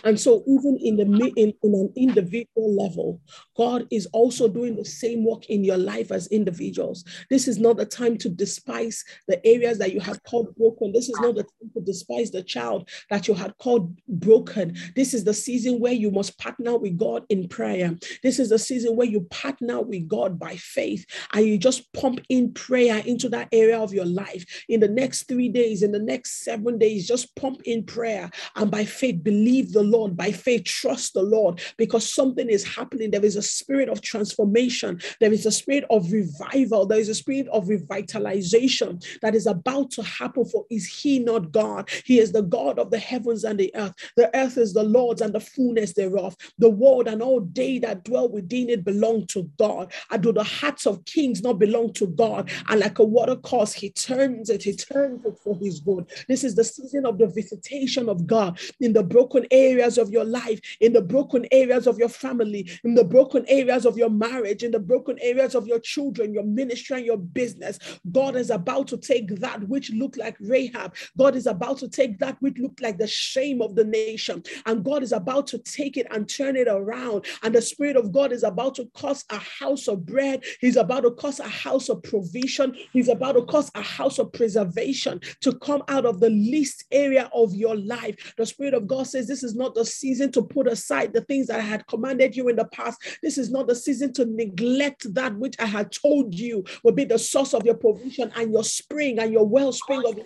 And 0.03 0.19
so, 0.19 0.43
even 0.47 0.77
in 0.81 0.97
the 0.97 1.33
in, 1.35 1.53
in 1.63 1.73
an 1.73 1.93
individual 1.95 2.73
level, 2.75 3.21
God 3.55 3.87
is 3.91 4.05
also 4.07 4.47
doing 4.47 4.75
the 4.75 4.85
same 4.85 5.25
work 5.25 5.45
in 5.47 5.63
your 5.63 5.77
life 5.77 6.11
as 6.11 6.27
individuals. 6.27 7.03
This 7.29 7.47
is 7.47 7.59
not 7.59 7.77
the 7.77 7.85
time 7.85 8.17
to 8.19 8.29
despise 8.29 9.03
the 9.27 9.45
areas 9.45 9.77
that 9.79 9.93
you 9.93 9.99
have 9.99 10.21
called 10.23 10.55
broken. 10.55 10.91
This 10.91 11.09
is 11.09 11.19
not 11.19 11.35
the 11.35 11.43
time 11.43 11.71
to 11.75 11.81
despise 11.81 12.31
the 12.31 12.43
child 12.43 12.89
that 13.09 13.27
you 13.27 13.33
had 13.33 13.57
called 13.57 13.97
broken. 14.07 14.75
This 14.95 15.13
is 15.13 15.23
the 15.23 15.33
season 15.33 15.79
where 15.79 15.93
you 15.93 16.11
must 16.11 16.37
partner 16.37 16.77
with 16.77 16.97
God 16.97 17.25
in 17.29 17.47
prayer. 17.47 17.95
This 18.23 18.39
is 18.39 18.49
the 18.49 18.59
season 18.59 18.95
where 18.95 19.07
you 19.07 19.21
partner 19.29 19.81
with 19.81 20.07
God 20.07 20.39
by 20.39 20.55
faith 20.55 21.05
and 21.33 21.45
you 21.45 21.57
just 21.57 21.91
pump 21.93 22.19
in 22.29 22.53
prayer 22.53 23.01
into 23.05 23.29
that 23.29 23.49
area 23.51 23.79
of 23.79 23.93
your 23.93 24.05
life. 24.05 24.45
In 24.69 24.79
the 24.79 24.87
next 24.87 25.23
three 25.23 25.49
days, 25.49 25.83
in 25.83 25.91
the 25.91 25.99
next 25.99 26.43
seven 26.43 26.77
days, 26.77 27.07
just 27.07 27.35
pump 27.35 27.61
in 27.65 27.83
prayer 27.83 28.29
and 28.55 28.71
by 28.71 28.85
faith 28.85 29.23
believe 29.23 29.71
the 29.75 29.83
Lord, 29.83 30.17
by 30.17 30.31
faith 30.31 30.63
trust 30.63 31.13
the 31.13 31.21
Lord 31.21 31.61
because 31.77 32.11
something 32.11 32.49
is 32.49 32.63
happening. 32.65 33.11
There 33.11 33.23
is 33.23 33.35
a 33.35 33.41
spirit 33.41 33.89
of 33.89 34.01
transformation, 34.01 34.99
there 35.19 35.31
is 35.31 35.45
a 35.45 35.51
spirit 35.51 35.85
of 35.91 36.11
revival, 36.11 36.87
there 36.87 36.99
is 36.99 37.09
a 37.09 37.15
spirit 37.15 37.47
of 37.49 37.65
revitalization 37.65 39.05
that 39.21 39.35
is 39.35 39.45
about 39.45 39.91
to 39.91 40.03
happen. 40.03 40.45
For 40.45 40.65
is 40.71 40.87
He 40.87 41.19
not 41.19 41.51
God? 41.51 41.89
He 42.05 42.19
is 42.19 42.31
the 42.31 42.41
God 42.41 42.79
of 42.79 42.89
the 42.89 42.97
heavens 42.97 43.43
and 43.43 43.59
the 43.59 43.71
earth. 43.75 43.93
The 44.15 44.35
earth 44.35 44.57
is 44.57 44.73
the 44.73 44.83
Lord's 44.83 45.21
and 45.21 45.33
the 45.33 45.39
fullness 45.39 45.93
thereof. 45.93 46.35
The 46.57 46.69
world 46.69 47.07
and 47.07 47.21
all 47.21 47.41
they 47.41 47.79
that 47.79 48.03
dwell 48.03 48.29
within 48.29 48.69
it 48.69 48.83
belong 48.83 49.27
to 49.27 49.49
God. 49.59 49.91
And 50.09 50.23
do 50.23 50.31
the 50.31 50.43
hearts 50.43 50.87
of 50.87 51.03
kings 51.05 51.41
not 51.41 51.59
belong 51.59 51.93
to 51.93 52.07
God? 52.07 52.49
And 52.69 52.79
like 52.79 52.99
a 52.99 53.03
water 53.03 53.35
course, 53.35 53.73
He 53.73 53.89
turns 53.91 54.49
it, 54.49 54.63
He 54.63 54.75
turns 54.75 55.25
it 55.25 55.37
for 55.43 55.57
His 55.57 55.79
good. 55.81 56.09
This 56.27 56.43
is 56.43 56.55
the 56.55 56.63
season 56.63 57.05
of 57.05 57.17
the 57.17 57.27
visitation 57.27 58.07
of 58.07 58.25
God 58.25 58.59
in 58.79 58.93
the 58.93 59.03
broken 59.03 59.45
areas 59.65 59.97
of 59.97 60.09
your 60.09 60.25
life, 60.25 60.59
in 60.79 60.93
the 60.93 61.01
broken 61.01 61.45
areas 61.51 61.87
of 61.87 61.97
your 61.97 62.09
family, 62.09 62.69
in 62.83 62.93
the 62.95 63.03
broken 63.03 63.45
areas 63.47 63.85
of 63.85 63.97
your 63.97 64.09
marriage, 64.09 64.63
in 64.63 64.71
the 64.71 64.79
broken 64.79 65.17
areas 65.21 65.55
of 65.55 65.67
your 65.67 65.79
children, 65.79 66.33
your 66.33 66.43
ministry, 66.43 66.97
and 66.97 67.05
your 67.05 67.17
business. 67.17 67.79
God 68.11 68.35
is 68.35 68.49
about 68.49 68.87
to 68.89 68.97
take 68.97 69.27
that 69.39 69.67
which 69.67 69.91
looked 69.91 70.17
like 70.17 70.35
Rahab. 70.39 70.95
God 71.17 71.35
is 71.35 71.47
about 71.47 71.77
to 71.79 71.89
take 71.89 72.19
that 72.19 72.37
which 72.41 72.57
looked 72.57 72.81
like 72.81 72.97
the 72.97 73.07
shame 73.07 73.61
of 73.61 73.75
the 73.75 73.83
nation. 73.83 74.43
And 74.65 74.83
God 74.83 75.03
is 75.03 75.11
about 75.11 75.47
to 75.47 75.57
take 75.59 75.97
it 75.97 76.07
and 76.11 76.27
turn 76.29 76.55
it 76.55 76.67
around. 76.67 77.25
And 77.43 77.55
the 77.55 77.61
Spirit 77.61 77.95
of 77.95 78.11
God 78.11 78.31
is 78.31 78.43
about 78.43 78.75
to 78.75 78.85
cause 78.93 79.25
a 79.29 79.37
house 79.37 79.87
of 79.87 80.05
bread. 80.05 80.43
He's 80.61 80.77
about 80.77 81.01
to 81.01 81.11
cause 81.11 81.39
a 81.39 81.47
house 81.47 81.89
of 81.89 82.03
provision. 82.03 82.75
He's 82.91 83.09
about 83.09 83.33
to 83.33 83.43
cause 83.43 83.71
a 83.75 83.81
house 83.81 84.19
of 84.19 84.31
preservation 84.33 85.21
to 85.41 85.53
come 85.59 85.83
out 85.87 86.05
of 86.05 86.19
the 86.19 86.29
least 86.29 86.85
area 86.91 87.29
of 87.33 87.53
your 87.55 87.75
life. 87.75 88.33
The 88.37 88.45
Spirit 88.45 88.73
of 88.73 88.87
God 88.87 89.07
says 89.07 89.27
this 89.27 89.43
is 89.45 89.55
not 89.55 89.75
the 89.75 89.85
season 89.85 90.31
to 90.33 90.41
put 90.41 90.67
aside 90.67 91.13
the 91.13 91.21
things 91.21 91.47
that 91.47 91.59
I 91.59 91.63
had 91.63 91.87
commanded 91.87 92.35
you 92.35 92.49
in 92.49 92.57
the 92.57 92.65
past. 92.65 93.19
This 93.21 93.37
is 93.37 93.51
not 93.51 93.67
the 93.67 93.75
season 93.75 94.11
to 94.13 94.25
neglect 94.25 95.13
that 95.13 95.37
which 95.37 95.55
I 95.59 95.65
had 95.65 95.91
told 95.91 96.35
you 96.35 96.65
will 96.83 96.91
be 96.91 97.05
the 97.05 97.19
source 97.19 97.53
of 97.53 97.65
your 97.65 97.75
provision 97.75 98.31
and 98.35 98.51
your 98.51 98.63
spring 98.63 99.19
and 99.19 99.31
your 99.31 99.47
wellspring 99.47 100.03
of 100.05 100.19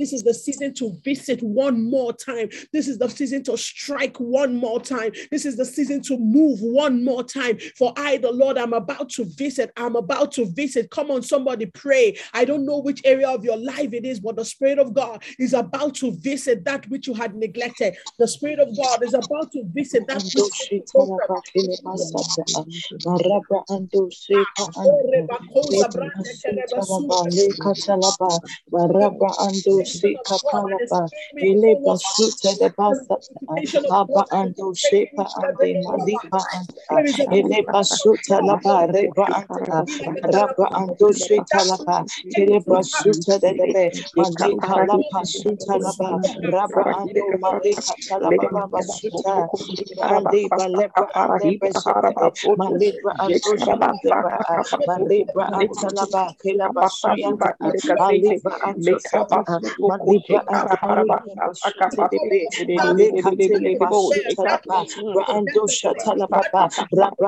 this 0.00 0.12
is 0.12 0.22
the 0.22 0.32
season 0.34 0.72
to 0.74 0.96
visit 1.04 1.42
one 1.42 1.90
more 1.90 2.12
time. 2.12 2.48
This 2.72 2.88
is 2.88 2.98
the 2.98 3.08
season 3.08 3.42
to 3.44 3.56
strike 3.56 4.16
one 4.16 4.56
more 4.56 4.80
time. 4.80 5.12
This 5.30 5.44
is 5.44 5.56
the 5.56 5.64
season 5.64 6.02
to 6.02 6.16
move 6.18 6.60
one 6.60 7.04
more 7.04 7.22
time. 7.22 7.58
For 7.76 7.92
I, 7.96 8.16
the 8.16 8.32
Lord, 8.32 8.56
I'm 8.56 8.72
about 8.72 9.10
to 9.10 9.24
visit. 9.24 9.72
I'm 9.76 9.96
about 9.96 10.32
to 10.32 10.46
visit. 10.46 10.90
Come 10.90 11.10
on, 11.10 11.22
somebody 11.22 11.66
pray. 11.66 12.16
I 12.32 12.44
don't 12.44 12.64
know 12.64 12.78
which 12.78 13.02
area 13.04 13.28
of 13.28 13.44
your 13.44 13.58
life 13.58 13.92
it 13.92 14.04
is, 14.04 14.20
but 14.20 14.36
the 14.36 14.44
Spirit 14.44 14.78
of 14.78 14.94
God 14.94 15.22
is 15.38 15.52
about 15.52 15.94
to 15.96 16.12
visit 16.12 16.64
that 16.64 16.88
which 16.88 17.06
you 17.06 17.14
had 17.14 17.34
neglected. 17.34 17.94
The 18.18 18.28
Spirit 18.28 18.58
of 18.58 18.74
God 18.76 19.04
is 19.04 19.14
about 19.14 19.52
to 19.52 19.64
visit 19.72 20.06
that 20.06 20.24
which 20.24 20.34
you 20.34 20.50
Kapalaba, 30.26 31.10
Ile 31.40 31.76
Basuta 31.84 32.58
de 32.58 32.70
Basata, 32.70 33.20
Aba 33.90 34.26
Ando 34.32 34.74
Shepa 34.74 35.30
Ande 35.36 35.76
Malipa 35.82 36.44
Anta, 36.54 37.02
Ile 37.30 37.64
Basuta 37.72 38.40
Laba, 38.42 38.86
Reba 38.92 39.28
Anta, 39.34 39.86
Rabba 40.32 40.70
Ando 40.74 41.12
Sheta 41.14 41.64
Laba, 41.64 42.04
Ile 42.36 42.60
Basuta 42.60 43.40
de 43.40 43.54
Debe, 43.54 43.90
Malika 44.16 44.80
Lapa 44.86 45.24
Suta 45.24 45.78
Laba, 45.78 46.20
Rabba 46.42 46.86
Ando 46.94 47.34
Malika 47.40 47.94
Talaba 48.08 48.50
Ande 50.02 50.50
Balebra 50.54 51.08
Ande 51.14 51.58
Besete, 51.60 52.32
Malibra 52.58 53.14
Ando 53.20 53.56
Sheta, 53.58 54.32
Malibra 54.86 55.50
Antalaba, 55.52 56.34
Kila 56.42 56.70
Basuyanta, 56.70 57.54
Alibra 58.00 58.56
Ando 58.64 58.98
Sata, 59.00 59.44
Malibra 59.62 59.64
Antalaba, 59.64 59.64
Malika 59.68 59.68
Teleba 59.68 59.68
Sutalaba, 59.68 59.68
Brando 59.70 59.70
Shatalaba, 59.70 59.70
Rabra 59.70 59.79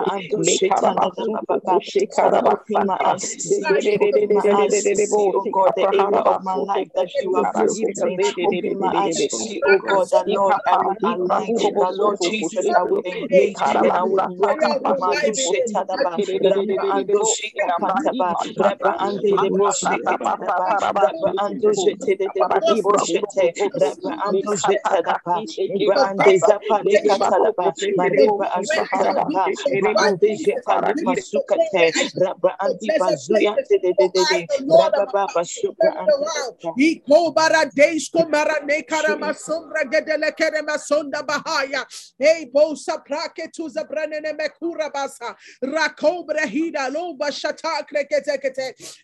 Ando 0.09 0.43
Shatalaba, 0.45 1.19
Father, 2.17 2.41
open 2.47 2.85
my 2.87 2.99
eyes. 3.05 3.31
To 3.33 3.41
see, 3.41 3.77
open 4.01 4.33
my 4.33 4.45
eyes. 4.53 4.83
to 4.85 4.97
see, 4.97 5.31
oh 5.35 5.47
God, 5.53 5.73
the 5.77 5.89
area 5.95 6.21
of 6.21 6.41
my 6.41 6.57
life 6.57 6.89
that 6.95 7.21
you 7.21 7.37
are 7.37 7.49
visiting. 7.55 8.13
Open 8.45 8.79
my 8.79 8.93
eyes 8.97 9.27
to 9.31 9.39
see, 9.39 9.63
oh 9.67 9.81
God, 9.89 10.11
that 10.13 10.27
Lord, 10.29 10.57
I 10.67 10.79
will 10.79 10.97
align, 11.03 11.55
that 11.79 11.91
Lord 11.95 12.21
Jesus, 12.21 12.71
I 12.75 12.83
will 12.85 13.01
engage 13.07 13.73
and 13.75 13.91
I 13.91 14.05
will 14.05 14.23
walk 14.37 14.67
in 14.67 14.83
my 14.83 14.97
Lushetadaba, 15.25 16.21
Rabra 18.59 18.97
Ando 19.01 19.71
Shikapataba, 19.71 20.81
Rabra 20.81 21.33
Ande 21.39 21.77
de 21.77 22.29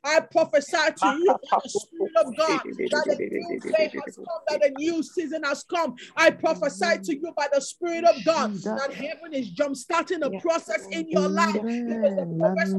I 0.04 0.20
prophesy 0.30 0.76
to 0.96 1.08
you, 1.08 1.36
the 1.62 1.70
Spirit 1.70 2.12
of 2.24 2.36
God, 2.36 2.62
that 2.90 3.08
a 3.08 3.17
new 3.18 3.60
day 3.60 3.90
has 4.06 4.16
come, 4.16 4.26
that 4.48 4.64
a 4.64 4.70
new 4.78 5.02
season 5.02 5.42
has 5.44 5.64
come. 5.64 5.94
I 6.16 6.30
prophesy 6.30 6.98
to 7.04 7.14
you 7.16 7.32
by 7.36 7.48
the 7.52 7.60
Spirit 7.60 8.04
of 8.04 8.16
God 8.24 8.54
that 8.54 8.92
heaven 8.92 9.34
is 9.34 9.50
jump 9.50 9.76
starting 9.76 10.22
a 10.22 10.30
process 10.40 10.86
in 10.90 11.08
your 11.08 11.28
life. 11.28 11.56
It 11.56 11.62
is 11.62 12.16
the 12.16 12.36
process 12.38 12.74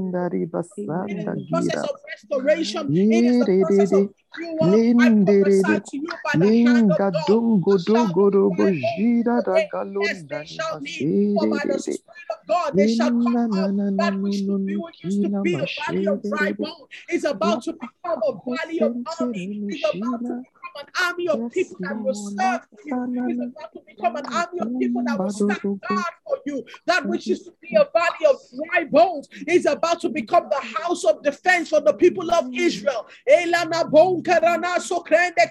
it 1.07 1.17
is 1.17 1.25
the 1.25 1.47
process 1.49 1.83
of 1.83 1.95
restoration. 2.07 2.87
It 2.93 3.25
is 3.25 3.39
the 3.39 3.63
process 3.65 3.91
of 3.91 4.09
renewal. 4.37 4.59
I 4.99 5.09
prophesy 5.25 5.61
to 5.85 5.97
you 5.97 6.07
by 6.23 6.31
the 6.39 6.45
hand 6.65 6.91
of 6.91 6.97
God. 7.13 7.27
you 7.71 7.77
shall 7.79 8.07
be 8.07 8.13
blessed. 8.55 9.69
Yes, 10.07 10.23
they 10.29 10.45
shall 10.45 10.79
be. 10.81 11.35
For 11.35 11.47
by 11.49 11.57
the 11.65 11.73
Spirit 11.79 12.29
of 12.31 12.47
God, 12.47 12.75
they 12.75 12.87
shall 12.95 13.09
come 13.09 13.35
out. 13.37 13.69
That 13.97 14.21
which 14.21 14.45
to 14.45 14.59
be, 14.67 14.75
which 14.77 15.03
used 15.03 15.21
to 15.23 15.29
be 15.43 15.53
a 15.55 15.65
valley 15.85 16.05
of 16.07 16.23
dry 16.23 16.51
bone, 16.51 16.87
is 17.09 17.23
about 17.25 17.63
to 17.63 17.73
become 17.73 18.21
a 18.27 18.33
valley 18.55 18.79
of 18.81 18.95
army. 19.19 19.59
Is 19.69 19.83
about 19.83 20.19
to 20.21 20.33
become 20.43 20.45
an 20.79 20.87
army 21.01 21.27
of 21.27 21.51
people 21.51 21.77
that 21.81 22.01
will 22.01 22.13
serve 22.13 22.61
you. 22.85 22.95
Is 23.29 23.39
about 23.39 23.73
to 23.73 23.81
become 23.87 24.15
an 24.15 24.25
army 24.33 24.59
of 24.61 24.79
people 24.79 25.03
that 25.05 25.19
will 25.19 25.29
stand 25.29 25.61
guard 25.87 26.13
for 26.25 26.37
you. 26.45 26.65
That 26.85 27.05
which 27.05 27.27
used 27.27 27.45
to 27.45 27.53
be 27.61 27.75
a 27.75 27.85
valley 27.91 28.25
of 28.29 28.37
dry 28.55 28.85
bones 28.85 29.27
is 29.47 29.65
about 29.65 30.01
to 30.01 30.09
become 30.09 30.49
the 30.49 30.61
house 30.79 31.03
of 31.03 31.21
defense 31.23 31.69
for 31.69 31.81
the 31.81 31.93
people 31.93 32.31
of 32.31 32.45
Israel. 32.53 33.07
Elana 33.27 33.89
bon 33.89 34.23
karana 34.23 34.75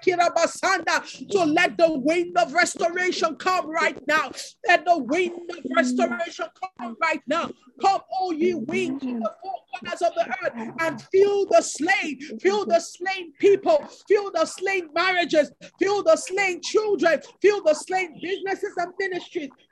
kirabasanda. 0.05 1.33
So 1.33 1.45
let 1.45 1.77
the 1.77 1.93
wind 1.93 2.37
of 2.37 2.53
restoration 2.53 3.37
come 3.37 3.71
right 3.71 3.99
now. 4.07 4.31
Let 4.67 4.85
the 4.85 4.99
wind 4.99 5.51
of 5.51 5.65
restoration 5.77 6.47
come 6.79 6.97
right 7.01 7.23
now. 7.27 7.51
Come, 7.81 8.01
all 8.11 8.33
ye 8.33 8.55
wings 8.55 9.03
of 9.03 9.09
the 9.09 9.33
four 9.43 9.55
corners 9.81 10.03
of 10.03 10.13
the 10.15 10.29
earth 10.43 10.75
and 10.81 11.01
fill 11.01 11.47
the 11.47 11.61
slain, 11.63 12.19
fill 12.41 12.65
the 12.65 12.81
slain 12.81 13.33
people, 13.39 13.79
fill 14.09 14.33
the 14.33 14.45
slain 14.47 14.89
marriages, 15.19 15.53
fill 15.79 16.03
the 16.03 16.17
slain 16.17 16.61
children, 16.63 17.21
fill 17.41 17.63
the 17.63 17.75
slain 17.75 18.19
businesses 18.21 18.75
and 18.77 18.93
ministries, 18.99 19.51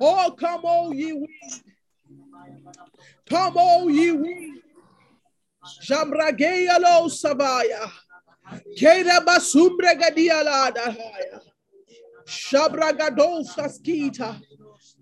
Oh, 0.00 0.34
come, 0.38 0.60
all 0.64 0.94
ye 0.94 1.12
wind. 1.12 1.62
Come, 3.28 3.56
all 3.56 3.90
ye 3.90 4.10
wind. 4.12 4.60
Jambrageya 5.82 6.78
lo 6.80 7.08
sabaya. 7.08 7.90
Kera 8.76 9.20
basumbre 9.24 9.94
gadiala 9.98 10.72
dahaya. 10.74 11.40
Shabragados 12.26 13.54
skita. 13.56 14.40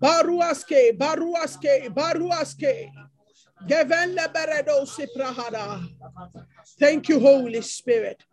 Baruaske, 0.01 0.97
baruaske, 0.97 1.89
baruaske. 1.89 2.89
Thank 6.79 7.09
you, 7.09 7.19
Holy 7.19 7.61
Spirit. 7.61 8.23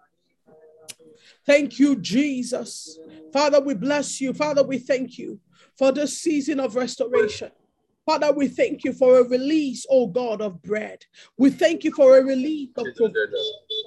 Thank 1.46 1.78
you, 1.78 1.96
Jesus. 1.96 2.98
Father, 3.32 3.60
we 3.60 3.74
bless 3.74 4.20
you. 4.20 4.32
Father, 4.34 4.64
we 4.64 4.78
thank 4.78 5.18
you 5.18 5.38
for 5.80 5.92
the 5.92 6.06
season 6.06 6.60
of 6.60 6.76
restoration. 6.76 7.50
Father, 8.04 8.32
we 8.32 8.48
thank 8.48 8.84
you 8.84 8.92
for 8.92 9.18
a 9.18 9.24
release, 9.24 9.86
oh 9.88 10.08
God, 10.08 10.42
of 10.42 10.60
bread. 10.60 11.06
We 11.38 11.48
thank 11.48 11.84
you 11.84 11.92
for 11.92 12.18
a 12.18 12.22
release 12.22 12.68
of 12.76 12.86
provision. 12.94 13.14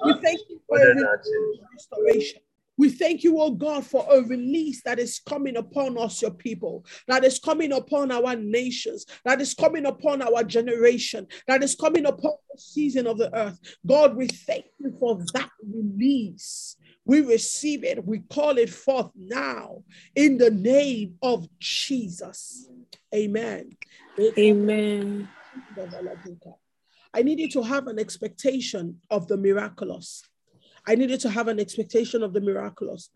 We 0.03 0.13
thank 0.13 0.39
you 0.49 0.59
for 0.67 0.79
a 0.79 0.87
release 0.87 1.03
of 1.03 1.59
restoration. 1.71 2.39
We 2.77 2.89
thank 2.89 3.23
you, 3.23 3.39
oh 3.39 3.51
God, 3.51 3.85
for 3.85 4.07
a 4.09 4.23
release 4.23 4.81
that 4.85 4.97
is 4.97 5.19
coming 5.19 5.55
upon 5.55 5.99
us, 5.99 6.23
your 6.23 6.31
people, 6.31 6.83
that 7.07 7.23
is 7.23 7.37
coming 7.37 7.71
upon 7.71 8.11
our 8.11 8.35
nations, 8.35 9.05
that 9.23 9.39
is 9.39 9.53
coming 9.53 9.85
upon 9.85 10.23
our 10.23 10.43
generation, 10.43 11.27
that 11.45 11.61
is 11.61 11.75
coming 11.75 12.07
upon 12.07 12.33
the 12.51 12.59
season 12.59 13.05
of 13.05 13.19
the 13.19 13.31
earth. 13.37 13.59
God, 13.85 14.15
we 14.15 14.25
thank 14.25 14.65
you 14.79 14.95
for 14.99 15.23
that 15.35 15.51
release. 15.61 16.75
We 17.05 17.21
receive 17.21 17.83
it, 17.83 18.05
we 18.05 18.19
call 18.19 18.57
it 18.57 18.69
forth 18.69 19.11
now 19.15 19.83
in 20.15 20.37
the 20.37 20.51
name 20.51 21.15
of 21.21 21.47
Jesus. 21.59 22.69
Amen. 23.13 23.71
Amen. 24.37 25.27
I 27.13 27.21
need 27.21 27.39
you 27.39 27.49
to 27.49 27.61
have 27.61 27.87
an 27.87 27.99
expectation 27.99 29.01
of 29.09 29.27
the 29.27 29.37
miraculous. 29.37 30.23
I 30.87 30.95
needed 30.95 31.19
to 31.21 31.29
have 31.29 31.47
an 31.47 31.59
expectation 31.59 32.23
of 32.23 32.33
the 32.33 32.41
miraculous. 32.41 33.09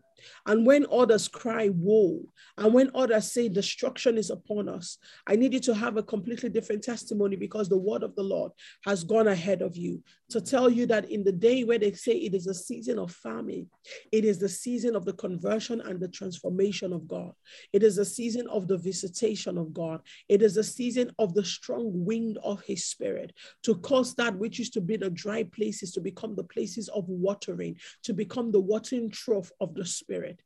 And 0.46 0.66
when 0.66 0.86
others 0.90 1.28
cry, 1.28 1.70
woe, 1.72 2.20
and 2.56 2.74
when 2.74 2.90
others 2.94 3.32
say 3.32 3.48
destruction 3.48 4.18
is 4.18 4.30
upon 4.30 4.68
us, 4.68 4.98
I 5.26 5.36
need 5.36 5.54
you 5.54 5.60
to 5.60 5.74
have 5.74 5.96
a 5.96 6.02
completely 6.02 6.48
different 6.48 6.82
testimony 6.82 7.36
because 7.36 7.68
the 7.68 7.78
word 7.78 8.02
of 8.02 8.14
the 8.14 8.22
Lord 8.22 8.52
has 8.84 9.04
gone 9.04 9.28
ahead 9.28 9.62
of 9.62 9.76
you 9.76 10.02
to 10.30 10.40
tell 10.40 10.68
you 10.68 10.86
that 10.86 11.10
in 11.10 11.24
the 11.24 11.32
day 11.32 11.64
where 11.64 11.78
they 11.78 11.92
say 11.92 12.12
it 12.12 12.34
is 12.34 12.46
a 12.46 12.54
season 12.54 12.98
of 12.98 13.12
famine, 13.12 13.68
it 14.12 14.24
is 14.24 14.38
the 14.38 14.48
season 14.48 14.96
of 14.96 15.04
the 15.04 15.12
conversion 15.14 15.80
and 15.80 16.00
the 16.00 16.08
transformation 16.08 16.92
of 16.92 17.06
God. 17.08 17.32
It 17.72 17.82
is 17.82 17.98
a 17.98 18.04
season 18.04 18.46
of 18.48 18.68
the 18.68 18.76
visitation 18.76 19.56
of 19.56 19.72
God. 19.72 20.00
It 20.28 20.42
is 20.42 20.56
a 20.56 20.64
season 20.64 21.12
of 21.18 21.34
the 21.34 21.44
strong 21.44 22.04
wind 22.04 22.38
of 22.42 22.60
his 22.62 22.84
spirit 22.84 23.32
to 23.62 23.76
cause 23.76 24.14
that 24.16 24.36
which 24.36 24.58
used 24.58 24.74
to 24.74 24.80
be 24.80 24.96
the 24.96 25.10
dry 25.10 25.44
places 25.44 25.92
to 25.92 26.00
become 26.00 26.34
the 26.34 26.44
places 26.44 26.88
of 26.88 27.08
watering, 27.08 27.76
to 28.02 28.12
become 28.12 28.50
the 28.50 28.60
watering 28.60 29.10
trough 29.10 29.50
of 29.60 29.74
the 29.74 29.86
spirit 29.86 30.07
Spirit. 30.08 30.40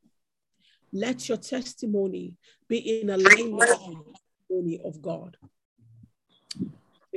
Let 0.91 1.29
your 1.29 1.37
testimony 1.37 2.35
be 2.67 2.99
in 2.99 3.09
alignment 3.09 3.53
with 3.53 3.69
the 3.69 4.13
testimony 4.49 4.81
of 4.83 5.01
God 5.01 5.37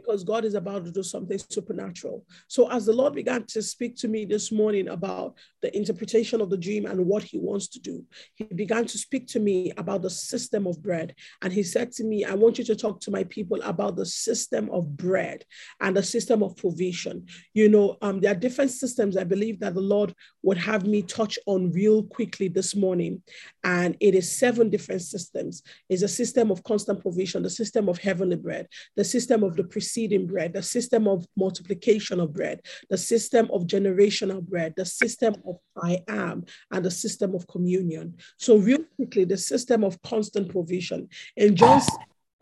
because 0.07 0.25
God 0.25 0.45
is 0.45 0.55
about 0.55 0.85
to 0.85 0.93
do 0.93 1.03
something 1.03 1.39
supernatural. 1.51 2.25
So, 2.49 2.71
as 2.71 2.87
the 2.87 2.93
Lord 2.93 3.15
began 3.15 3.45
to 3.47 3.63
speak 3.63 3.97
to 3.97 4.09
me 4.09 4.25
this 4.25 4.53
morning 4.53 4.89
about 4.89 5.35
the 5.63 5.77
interpretation 5.77 6.41
of 6.41 6.51
the 6.51 6.57
dream 6.57 6.87
and 6.87 7.07
what 7.07 7.23
He 7.23 7.39
wants 7.39 7.69
to 7.69 7.81
do, 7.81 8.05
He 8.35 8.45
began 8.45 8.87
to 8.87 8.99
speak 8.99 9.27
to 9.29 9.41
me 9.41 9.73
about 9.77 10.03
the 10.03 10.11
system 10.11 10.67
of 10.67 10.83
bread. 10.83 11.15
And 11.43 11.53
He 11.53 11.63
said 11.63 11.93
to 11.93 12.05
me, 12.05 12.25
I 12.25 12.35
want 12.35 12.59
you 12.59 12.65
to 12.65 12.77
talk 12.77 13.01
to 13.01 13.11
my 13.11 13.25
people 13.25 13.61
about 13.63 13.97
the 13.97 14.07
system 14.07 14.71
of 14.71 14.97
bread 14.97 15.45
and 15.81 15.97
the 15.97 16.03
system 16.03 16.43
of 16.43 16.57
provision. 16.57 17.27
You 17.55 17.69
know, 17.69 17.97
um, 18.03 18.21
there 18.21 18.33
are 18.33 18.37
different 18.39 18.71
systems 18.71 19.17
I 19.17 19.25
believe 19.25 19.61
that 19.61 19.75
the 19.75 19.81
Lord 19.81 20.15
would 20.43 20.59
have 20.59 20.87
me 20.87 21.03
touch 21.03 21.39
on 21.47 21.73
real 21.73 22.05
quickly 22.05 22.49
this 22.49 22.77
morning. 22.77 23.23
And 23.65 23.97
it 24.01 24.15
is 24.15 24.39
seven 24.39 24.71
different 24.71 25.03
systems. 25.03 25.63
It's 25.89 26.03
a 26.03 26.09
system 26.09 26.51
of 26.51 26.63
constant 26.63 27.01
provision, 27.01 27.43
the 27.43 27.51
system 27.51 27.89
of 27.89 27.99
heavenly 27.99 28.37
bread, 28.37 28.69
the 28.95 29.05
system 29.05 29.43
of 29.43 29.57
the 29.57 29.65
preceding 29.65 29.96
bread, 30.27 30.53
the 30.53 30.63
system 30.63 31.09
of 31.09 31.27
multiplication 31.37 32.21
of 32.21 32.33
bread, 32.33 32.61
the 32.91 32.99
system 32.99 33.49
of 33.53 33.67
generational 33.67 34.43
bread, 34.43 34.75
the 34.77 34.85
system 34.85 35.35
of 35.47 35.57
I 35.83 36.03
am, 36.09 36.45
and 36.71 36.85
the 36.85 36.91
system 36.91 37.35
of 37.35 37.47
communion. 37.47 38.17
So, 38.39 38.57
real 38.57 38.85
quickly, 38.97 39.25
the 39.25 39.37
system 39.39 39.85
of 39.85 40.01
constant 40.03 40.51
provision. 40.51 41.09
In 41.37 41.57
John 41.57 41.81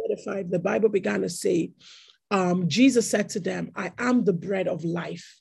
35, 0.09 0.51
the 0.51 0.59
Bible 0.59 0.89
began 0.89 1.23
to 1.23 1.29
say, 1.29 1.71
um, 2.31 2.69
Jesus 2.69 3.09
said 3.09 3.29
to 3.31 3.41
them, 3.41 3.71
I 3.77 3.93
am 3.99 4.25
the 4.25 4.33
bread 4.33 4.67
of 4.67 4.85
life. 4.85 5.41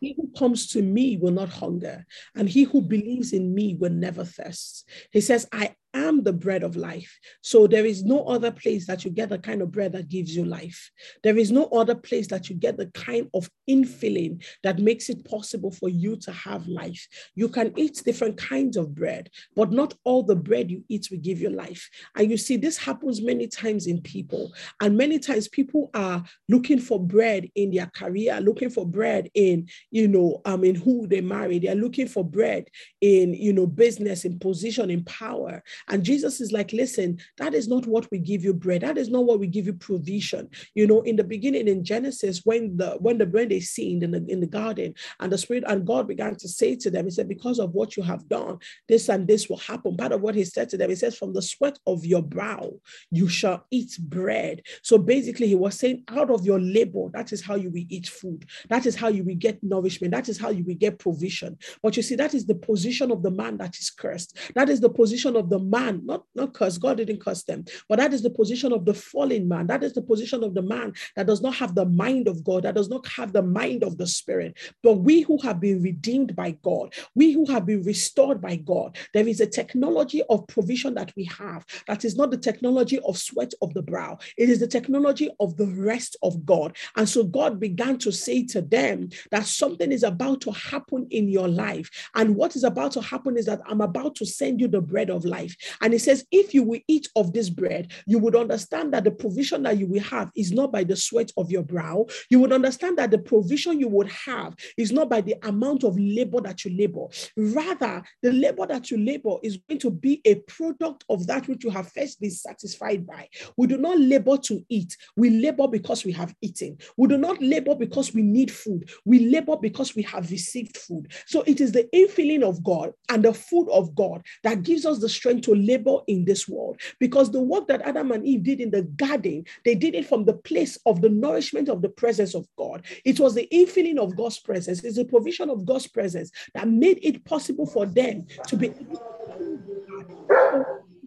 He 0.00 0.14
who 0.16 0.30
comes 0.38 0.68
to 0.68 0.82
me 0.82 1.18
will 1.18 1.32
not 1.32 1.50
hunger, 1.50 2.06
and 2.34 2.48
he 2.48 2.62
who 2.62 2.80
believes 2.80 3.34
in 3.34 3.54
me 3.54 3.74
will 3.74 3.90
never 3.92 4.24
thirst. 4.24 4.88
He 5.12 5.20
says, 5.20 5.46
I 5.52 5.74
am 5.94 6.22
the 6.22 6.32
bread 6.32 6.62
of 6.62 6.76
life. 6.76 7.18
So 7.42 7.66
there 7.66 7.84
is 7.84 8.04
no 8.04 8.24
other 8.24 8.50
place 8.50 8.86
that 8.86 9.04
you 9.04 9.10
get 9.10 9.30
the 9.30 9.38
kind 9.38 9.60
of 9.60 9.72
bread 9.72 9.92
that 9.92 10.08
gives 10.08 10.36
you 10.36 10.44
life. 10.44 10.90
There 11.24 11.36
is 11.36 11.50
no 11.50 11.64
other 11.66 11.94
place 11.94 12.28
that 12.28 12.48
you 12.48 12.56
get 12.56 12.76
the 12.76 12.86
kind 12.86 13.28
of 13.34 13.50
infilling 13.68 14.44
that 14.62 14.78
makes 14.78 15.08
it 15.08 15.24
possible 15.24 15.72
for 15.72 15.88
you 15.88 16.16
to 16.18 16.32
have 16.32 16.66
life. 16.68 17.06
You 17.34 17.48
can 17.48 17.72
eat 17.76 18.02
different 18.04 18.36
kinds 18.36 18.76
of 18.76 18.94
bread, 18.94 19.30
but 19.56 19.72
not 19.72 19.94
all 20.04 20.22
the 20.22 20.36
bread 20.36 20.70
you 20.70 20.84
eat 20.88 21.08
will 21.10 21.18
give 21.18 21.40
you 21.40 21.50
life. 21.50 21.88
And 22.16 22.30
you 22.30 22.36
see, 22.36 22.56
this 22.56 22.78
happens 22.78 23.20
many 23.20 23.48
times 23.48 23.86
in 23.86 24.00
people. 24.00 24.52
And 24.80 24.96
many 24.96 25.18
times 25.18 25.48
people 25.48 25.90
are 25.94 26.22
looking 26.48 26.78
for 26.78 27.04
bread 27.04 27.48
in 27.56 27.72
their 27.72 27.86
career, 27.86 28.40
looking 28.40 28.70
for 28.70 28.86
bread 28.86 29.28
in, 29.34 29.68
you 29.90 30.06
know, 30.06 30.40
um, 30.44 30.60
mean, 30.60 30.74
who 30.74 31.06
they 31.06 31.20
marry. 31.20 31.58
They're 31.58 31.74
looking 31.74 32.06
for 32.06 32.24
bread 32.24 32.68
in, 33.00 33.34
you 33.34 33.52
know, 33.52 33.66
business, 33.66 34.24
in 34.24 34.38
position, 34.38 34.90
in 34.90 35.04
power. 35.04 35.62
And 35.88 36.04
Jesus 36.04 36.40
is 36.40 36.52
like, 36.52 36.72
listen, 36.72 37.18
that 37.38 37.54
is 37.54 37.68
not 37.68 37.86
what 37.86 38.10
we 38.10 38.18
give 38.18 38.44
you 38.44 38.54
bread. 38.54 38.82
That 38.82 38.98
is 38.98 39.10
not 39.10 39.24
what 39.24 39.40
we 39.40 39.46
give 39.46 39.66
you 39.66 39.74
provision. 39.74 40.48
You 40.74 40.86
know, 40.86 41.02
in 41.02 41.16
the 41.16 41.24
beginning 41.24 41.68
in 41.68 41.84
Genesis, 41.84 42.42
when 42.44 42.76
the 42.76 42.96
when 43.00 43.18
the 43.18 43.26
bread 43.26 43.52
is 43.52 43.70
seen 43.70 44.02
in 44.02 44.10
the 44.10 44.24
in 44.28 44.40
the 44.40 44.46
garden, 44.46 44.94
and 45.18 45.32
the 45.32 45.38
spirit 45.38 45.64
and 45.66 45.86
God 45.86 46.08
began 46.08 46.36
to 46.36 46.48
say 46.48 46.76
to 46.76 46.90
them, 46.90 47.04
He 47.04 47.10
said, 47.10 47.28
Because 47.28 47.58
of 47.58 47.72
what 47.72 47.96
you 47.96 48.02
have 48.02 48.28
done, 48.28 48.58
this 48.88 49.08
and 49.08 49.26
this 49.26 49.48
will 49.48 49.58
happen. 49.58 49.96
Part 49.96 50.12
of 50.12 50.20
what 50.20 50.34
he 50.34 50.44
said 50.44 50.68
to 50.70 50.76
them, 50.76 50.90
he 50.90 50.96
says, 50.96 51.16
From 51.16 51.32
the 51.32 51.42
sweat 51.42 51.78
of 51.86 52.04
your 52.04 52.22
brow, 52.22 52.72
you 53.10 53.28
shall 53.28 53.66
eat 53.70 53.98
bread. 54.00 54.62
So 54.82 54.98
basically, 54.98 55.48
he 55.48 55.54
was 55.54 55.78
saying, 55.78 56.04
out 56.08 56.30
of 56.30 56.44
your 56.44 56.60
labor, 56.60 57.08
that 57.12 57.32
is 57.32 57.44
how 57.44 57.54
you 57.54 57.70
will 57.70 57.84
eat 57.88 58.08
food. 58.08 58.46
That 58.68 58.86
is 58.86 58.96
how 58.96 59.08
you 59.08 59.24
will 59.24 59.36
get 59.36 59.62
nourishment. 59.62 60.12
That 60.12 60.28
is 60.28 60.38
how 60.38 60.50
you 60.50 60.64
will 60.64 60.74
get 60.74 60.98
provision. 60.98 61.58
But 61.82 61.96
you 61.96 62.02
see, 62.02 62.14
that 62.16 62.34
is 62.34 62.46
the 62.46 62.54
position 62.54 63.10
of 63.10 63.22
the 63.22 63.30
man 63.30 63.58
that 63.58 63.76
is 63.76 63.90
cursed. 63.90 64.38
That 64.54 64.68
is 64.68 64.80
the 64.80 64.90
position 64.90 65.36
of 65.36 65.50
the 65.50 65.58
man, 65.70 66.02
not, 66.04 66.24
not 66.34 66.52
God 66.80 66.96
didn't 66.98 67.20
curse 67.20 67.42
them, 67.44 67.64
but 67.88 67.98
that 67.98 68.12
is 68.12 68.22
the 68.22 68.30
position 68.30 68.72
of 68.72 68.84
the 68.84 68.94
fallen 68.94 69.48
man. 69.48 69.66
That 69.66 69.82
is 69.82 69.92
the 69.92 70.02
position 70.02 70.42
of 70.44 70.54
the 70.54 70.62
man 70.62 70.92
that 71.16 71.26
does 71.26 71.40
not 71.40 71.54
have 71.56 71.74
the 71.74 71.86
mind 71.86 72.28
of 72.28 72.44
God, 72.44 72.64
that 72.64 72.74
does 72.74 72.88
not 72.88 73.06
have 73.08 73.32
the 73.32 73.42
mind 73.42 73.82
of 73.82 73.98
the 73.98 74.06
Spirit. 74.06 74.56
But 74.82 74.94
we 74.94 75.22
who 75.22 75.38
have 75.42 75.60
been 75.60 75.82
redeemed 75.82 76.34
by 76.36 76.52
God, 76.62 76.94
we 77.14 77.32
who 77.32 77.46
have 77.46 77.66
been 77.66 77.82
restored 77.82 78.40
by 78.40 78.56
God, 78.56 78.96
there 79.14 79.26
is 79.26 79.40
a 79.40 79.46
technology 79.46 80.22
of 80.28 80.46
provision 80.48 80.94
that 80.94 81.12
we 81.16 81.24
have 81.24 81.64
that 81.86 82.04
is 82.04 82.16
not 82.16 82.30
the 82.30 82.38
technology 82.38 82.98
of 83.00 83.16
sweat 83.16 83.52
of 83.62 83.74
the 83.74 83.82
brow, 83.82 84.18
it 84.36 84.48
is 84.48 84.60
the 84.60 84.66
technology 84.66 85.30
of 85.40 85.56
the 85.56 85.66
rest 85.66 86.16
of 86.22 86.44
God. 86.44 86.76
And 86.96 87.08
so 87.08 87.24
God 87.24 87.60
began 87.60 87.98
to 87.98 88.12
say 88.12 88.44
to 88.46 88.62
them 88.62 89.08
that 89.30 89.46
something 89.46 89.92
is 89.92 90.02
about 90.02 90.40
to 90.42 90.52
happen 90.52 91.06
in 91.10 91.28
your 91.28 91.48
life. 91.48 91.90
And 92.14 92.36
what 92.36 92.56
is 92.56 92.64
about 92.64 92.92
to 92.92 93.00
happen 93.00 93.36
is 93.36 93.46
that 93.46 93.60
I'm 93.66 93.80
about 93.80 94.14
to 94.16 94.26
send 94.26 94.60
you 94.60 94.68
the 94.68 94.80
bread 94.80 95.10
of 95.10 95.24
life. 95.24 95.54
And 95.80 95.92
he 95.92 95.98
says, 95.98 96.24
if 96.30 96.54
you 96.54 96.62
will 96.62 96.80
eat 96.88 97.08
of 97.16 97.32
this 97.32 97.50
bread, 97.50 97.92
you 98.06 98.18
would 98.18 98.36
understand 98.36 98.92
that 98.94 99.04
the 99.04 99.10
provision 99.10 99.62
that 99.64 99.78
you 99.78 99.86
will 99.86 100.02
have 100.02 100.30
is 100.36 100.52
not 100.52 100.72
by 100.72 100.84
the 100.84 100.96
sweat 100.96 101.30
of 101.36 101.50
your 101.50 101.62
brow. 101.62 102.06
You 102.30 102.40
would 102.40 102.52
understand 102.52 102.98
that 102.98 103.10
the 103.10 103.18
provision 103.18 103.78
you 103.78 103.88
would 103.88 104.10
have 104.10 104.54
is 104.76 104.92
not 104.92 105.08
by 105.08 105.20
the 105.20 105.36
amount 105.42 105.84
of 105.84 105.98
labor 105.98 106.40
that 106.40 106.64
you 106.64 106.76
labor. 106.76 107.06
Rather, 107.36 108.02
the 108.22 108.32
labor 108.32 108.66
that 108.66 108.90
you 108.90 108.98
labor 108.98 109.36
is 109.42 109.58
going 109.68 109.80
to 109.80 109.90
be 109.90 110.20
a 110.24 110.36
product 110.36 111.04
of 111.08 111.26
that 111.26 111.48
which 111.48 111.64
you 111.64 111.70
have 111.70 111.92
first 111.92 112.20
been 112.20 112.30
satisfied 112.30 113.06
by. 113.06 113.28
We 113.56 113.66
do 113.66 113.76
not 113.76 113.98
labor 113.98 114.36
to 114.38 114.64
eat, 114.68 114.96
we 115.16 115.30
labor 115.30 115.68
because 115.68 116.04
we 116.04 116.12
have 116.12 116.34
eaten. 116.40 116.78
We 116.96 117.08
do 117.08 117.18
not 117.18 117.40
labor 117.40 117.74
because 117.74 118.14
we 118.14 118.22
need 118.22 118.50
food, 118.50 118.90
we 119.04 119.20
labor 119.20 119.56
because 119.56 119.94
we 119.94 120.02
have 120.02 120.30
received 120.30 120.76
food. 120.76 121.12
So 121.26 121.42
it 121.42 121.60
is 121.60 121.72
the 121.72 121.88
infilling 121.94 122.42
of 122.42 122.62
God 122.62 122.92
and 123.08 123.24
the 123.24 123.34
food 123.34 123.68
of 123.70 123.94
God 123.94 124.22
that 124.42 124.62
gives 124.62 124.86
us 124.86 125.00
the 125.00 125.08
strength 125.08 125.42
to 125.42 125.49
labor 125.54 125.98
in 126.06 126.24
this 126.24 126.48
world. 126.48 126.80
Because 126.98 127.30
the 127.30 127.40
work 127.40 127.68
that 127.68 127.82
Adam 127.82 128.12
and 128.12 128.26
Eve 128.26 128.42
did 128.42 128.60
in 128.60 128.70
the 128.70 128.82
garden, 128.82 129.44
they 129.64 129.74
did 129.74 129.94
it 129.94 130.06
from 130.06 130.24
the 130.24 130.34
place 130.34 130.78
of 130.86 131.00
the 131.00 131.08
nourishment 131.08 131.68
of 131.68 131.82
the 131.82 131.88
presence 131.88 132.34
of 132.34 132.46
God. 132.56 132.84
It 133.04 133.20
was 133.20 133.34
the 133.34 133.48
infilling 133.52 133.98
of 133.98 134.16
God's 134.16 134.38
presence, 134.38 134.82
it's 134.84 134.96
the 134.96 135.04
provision 135.04 135.50
of 135.50 135.64
God's 135.64 135.86
presence 135.86 136.30
that 136.54 136.68
made 136.68 136.98
it 137.02 137.24
possible 137.24 137.66
for 137.66 137.86
them 137.86 138.26
to 138.46 138.56
be 138.56 138.72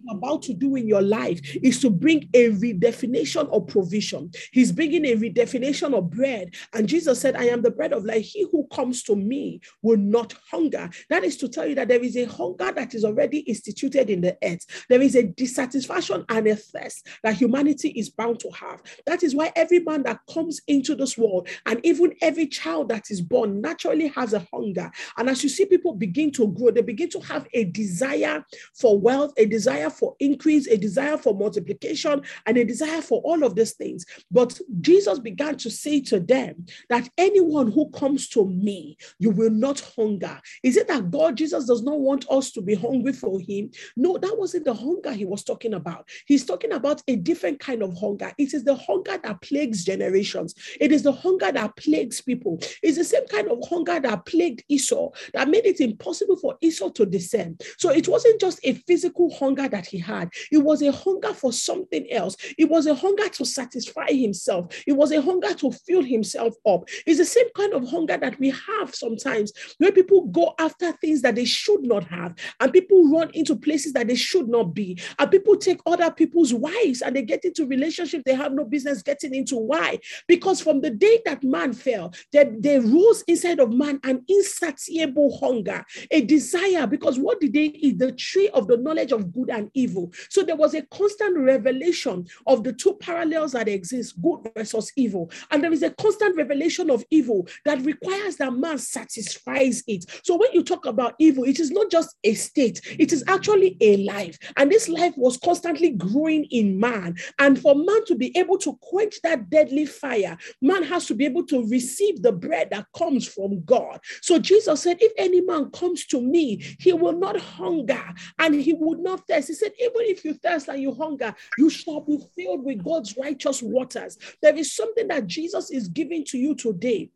about 0.10 0.42
to 0.44 0.54
do 0.54 0.76
in 0.76 0.88
your 0.88 1.02
life 1.02 1.40
is 1.64 1.80
to 1.82 1.90
bring 1.90 2.30
a 2.34 2.50
redefinition 2.52 3.50
of 3.50 3.68
provision. 3.68 4.32
He's 4.52 4.72
bringing 4.72 5.06
a 5.06 5.16
redefinition 5.16 5.94
of 5.98 6.10
bread. 6.10 6.56
And 6.74 6.88
Jesus 6.88 7.20
said, 7.20 7.36
I 7.36 7.46
am 7.46 7.62
the 7.62 7.72
bread 7.72 7.94
of 7.94 8.06
life. 8.06 8.26
He 8.26 8.46
who 8.52 8.68
comes 8.68 9.04
to 9.04 9.16
me 9.16 9.62
will 9.82 9.98
not 9.98 10.34
hunger. 10.52 10.90
That 11.10 11.24
is 11.24 11.38
to 11.38 11.48
tell 11.48 11.66
you 11.66 11.76
that 11.76 11.88
there 11.88 12.04
is 12.04 12.16
a 12.18 12.26
hunger 12.26 12.72
that 12.72 12.94
is 12.94 13.06
already 13.06 13.40
instituted 13.40 14.10
in 14.10 14.22
the 14.22 14.38
earth. 14.44 14.86
There 14.90 15.02
is 15.02 15.16
a 15.16 15.24
dissatisfaction 15.24 16.26
and 16.30 16.48
a 16.48 16.56
thirst 16.56 17.08
that 17.24 17.36
humanity 17.36 17.90
is 17.90 18.10
bound 18.10 18.40
to 18.42 18.50
have. 18.52 18.82
That 19.06 19.24
is 19.24 19.36
why 19.36 19.52
every 19.56 19.80
man 19.80 20.04
that 20.04 20.20
comes 20.32 20.62
into 20.68 20.96
this 20.96 21.18
world 21.18 21.48
and 21.66 21.80
even 21.84 22.14
every 22.22 22.48
child 22.48 22.90
that 22.90 23.10
is 23.10 23.22
born 23.22 23.62
naturally 23.62 24.08
has 24.10 24.34
a 24.34 24.46
hunger. 24.52 24.92
And 25.18 25.30
as 25.30 25.44
you 25.44 25.50
see 25.50 25.66
people 25.66 25.94
begin 25.94 26.32
to 26.32 26.48
grow, 26.48 26.72
they 26.72 26.82
begin 26.82 27.10
to 27.12 27.20
have 27.22 27.48
a 27.54 27.66
desire 27.66 28.46
for 28.74 29.00
wealth, 29.00 29.34
a 29.38 29.46
desire 29.46 29.90
for 29.94 30.16
increase, 30.20 30.68
a 30.68 30.78
desire 30.78 31.18
for 31.18 31.34
multiplication, 31.34 32.22
and 32.46 32.58
a 32.58 32.66
desire 32.66 33.02
for 33.02 33.22
all 33.22 33.44
of 33.44 33.56
these 33.56 33.74
things. 33.74 34.06
But 34.32 34.60
Jesus 34.82 35.20
began 35.20 35.58
to 35.58 35.70
say 35.70 36.02
to 36.02 36.20
them 36.20 36.66
that 36.90 37.10
anyone 37.18 37.72
who 37.72 37.90
comes 37.92 38.28
to 38.30 38.48
me, 38.48 38.98
you 39.20 39.30
will 39.30 39.50
not 39.50 39.80
hunger. 39.96 40.40
Is 40.64 40.78
it 40.78 40.88
that 40.88 41.12
God, 41.12 41.38
Jesus, 41.38 41.66
does 41.66 41.84
not 41.84 42.00
want 42.00 42.26
us 42.30 42.52
to 42.52 42.62
be 42.62 42.76
hungry 42.76 43.14
for 43.14 43.40
him? 43.40 43.72
No, 43.96 44.18
that 44.18 44.38
wasn't 44.38 44.66
the 44.66 44.74
hunger 44.74 45.12
he 45.12 45.26
was 45.26 45.44
talking 45.44 45.74
about. 45.74 46.08
He's 46.26 46.46
talking 46.46 46.74
about 46.74 47.02
a 47.08 47.16
different 47.16 47.60
kind 47.60 47.82
of 47.82 47.98
hunger. 47.98 48.32
It 48.38 48.54
is 48.54 48.64
the 48.64 48.76
hunger 48.76 49.18
that 49.24 49.42
plagues 49.42 49.84
generations, 49.84 50.56
it 50.80 50.92
is 50.92 51.04
the 51.04 51.12
hunger 51.12 51.52
that 51.52 51.76
plagues 51.76 52.22
people. 52.22 52.60
It's 52.82 52.98
the 52.98 53.04
same 53.04 53.28
kind 53.28 53.50
of 53.50 53.60
hunger 53.68 54.00
that 54.00 54.26
plagued 54.26 54.64
Esau, 54.70 55.10
that 55.34 55.50
made 55.50 55.66
it 55.66 55.82
impossible 55.82 56.38
for 56.38 56.58
Esau 56.62 56.90
to 56.90 57.06
descend. 57.06 57.62
So 57.78 57.90
it 57.90 58.08
wasn't 58.08 58.40
just 58.40 58.60
a 58.64 58.74
physical 58.88 59.34
hunger 59.34 59.68
that 59.68 59.83
he 59.86 60.00
had. 60.00 60.30
It 60.52 60.58
was 60.58 60.82
a 60.82 60.92
hunger 60.92 61.34
for 61.34 61.54
something 61.54 62.12
else. 62.12 62.36
It 62.58 62.70
was 62.70 62.86
a 62.86 62.96
hunger 62.96 63.30
to 63.30 63.46
satisfy 63.46 64.12
himself. 64.12 64.84
It 64.88 64.94
was 64.94 65.12
a 65.12 65.22
hunger 65.22 65.54
to 65.54 65.72
fill 65.72 66.04
himself 66.04 66.56
up. 66.66 66.88
It's 67.06 67.20
the 67.20 67.26
same 67.26 67.50
kind 67.56 67.74
of 67.74 67.88
hunger 67.88 68.18
that 68.18 68.40
we 68.40 68.50
have 68.50 68.94
sometimes 68.94 69.52
where 69.78 69.92
people 69.92 70.26
go 70.28 70.54
after 70.60 70.92
things 70.94 71.22
that 71.22 71.36
they 71.36 71.46
should 71.46 71.84
not 71.84 72.04
have, 72.06 72.36
and 72.60 72.74
people 72.74 73.10
run 73.10 73.30
into 73.34 73.56
places 73.56 73.94
that 73.94 74.08
they 74.08 74.16
should 74.16 74.48
not 74.48 74.74
be, 74.74 75.00
and 75.20 75.32
people 75.32 75.56
take 75.58 75.80
other 75.86 76.12
people's 76.12 76.54
wives 76.54 77.02
and 77.02 77.16
they 77.16 77.22
get 77.22 77.46
into 77.46 77.66
relationships 77.66 78.24
they 78.26 78.34
have 78.34 78.54
no 78.54 78.66
business 78.66 79.02
getting 79.02 79.34
into. 79.34 79.56
Why? 79.56 80.00
Because 80.28 80.62
from 80.62 80.82
the 80.82 80.90
day 80.90 81.22
that 81.26 81.44
man 81.44 81.74
fell, 81.74 82.14
there, 82.32 82.52
there 82.60 82.82
rose 82.82 83.24
inside 83.28 83.60
of 83.60 83.72
man 83.72 84.00
an 84.04 84.24
insatiable 84.28 85.38
hunger, 85.38 85.86
a 86.12 86.22
desire. 86.22 86.88
Because 86.88 87.20
what 87.20 87.40
did 87.40 87.54
they 87.54 87.66
eat? 87.66 88.00
The 88.00 88.12
tree 88.12 88.50
of 88.50 88.68
the 88.68 88.78
knowledge 88.78 89.12
of 89.12 89.32
good 89.34 89.50
and 89.50 89.70
evil. 89.74 90.12
So 90.30 90.44
there 90.44 90.56
was 90.56 90.74
a 90.74 90.84
constant 90.84 91.38
revelation 91.38 92.28
of 92.48 92.64
the 92.64 92.74
two 92.74 92.94
parallels 92.96 93.54
that 93.54 93.68
exist 93.68 94.22
good 94.22 94.40
versus 94.56 94.92
evil. 94.96 95.32
And 95.52 95.64
there 95.64 95.74
is 95.74 95.84
a 95.84 95.92
constant 95.92 96.36
revelation 96.36 96.90
of 96.90 97.04
evil 97.10 97.48
that 97.66 97.82
requires 97.82 98.38
that 98.38 98.54
man 98.54 98.78
satisfies 98.78 99.84
it. 99.88 100.06
So 100.24 100.36
when 100.36 100.52
you 100.54 100.64
talk 100.64 100.86
about 100.86 101.16
evil, 101.20 101.44
it 101.44 101.60
is 101.60 101.72
not 101.72 101.90
just 101.92 102.16
a 102.24 102.34
state, 102.34 102.82
it 103.00 103.14
is 103.14 103.24
actually 103.28 103.78
a 103.82 103.98
life. 103.98 104.38
And 104.58 104.72
this 104.72 104.90
life 104.90 105.14
was 105.18 105.38
constantly 105.38 105.92
growing 105.92 106.46
in 106.46 106.80
man. 106.80 107.16
And 107.40 107.60
for 107.60 107.76
man 107.76 108.06
to 108.06 108.16
be 108.16 108.36
able 108.38 108.58
to 108.60 108.78
quench 108.82 109.22
that 109.24 109.50
deadly 109.50 109.86
fire, 109.86 110.38
man 110.62 110.84
has 110.84 111.06
to 111.08 111.16
be 111.16 111.26
able 111.26 111.46
to 111.48 111.68
receive 111.68 112.22
the 112.22 112.32
bread 112.32 112.70
that 112.72 112.88
comes 112.96 113.28
from 113.28 113.64
God. 113.66 114.00
So 114.22 114.40
Jesus 114.40 114.82
said, 114.82 114.98
If 115.00 115.14
any 115.18 115.42
man 115.42 115.72
comes 115.72 116.06
to 116.08 116.22
me, 116.22 116.64
he 116.80 116.94
will 116.94 117.18
not 117.18 117.40
hunger 117.40 118.04
and 118.40 118.56
he 118.56 118.74
would 118.74 119.00
not 119.00 119.28
thirst. 119.28 119.48
He 119.48 119.54
said, 119.64 119.74
even 119.80 120.02
if 120.02 120.26
you 120.26 120.34
thirst 120.34 120.68
and 120.68 120.82
you 120.82 120.94
hunger, 120.94 121.34
you 121.58 121.70
shall 121.70 122.02
be 122.02 122.20
filled 122.36 122.64
with 122.64 122.84
God's 122.84 123.18
righteous 123.18 123.62
waters. 123.62 124.18
There 124.42 124.56
is 124.56 124.76
something 124.76 125.08
that 125.08 125.28
Jesus 125.28 125.72
is 125.72 125.88
giving 125.88 126.26
to 126.26 126.38
you 126.38 126.56
today 126.56 127.10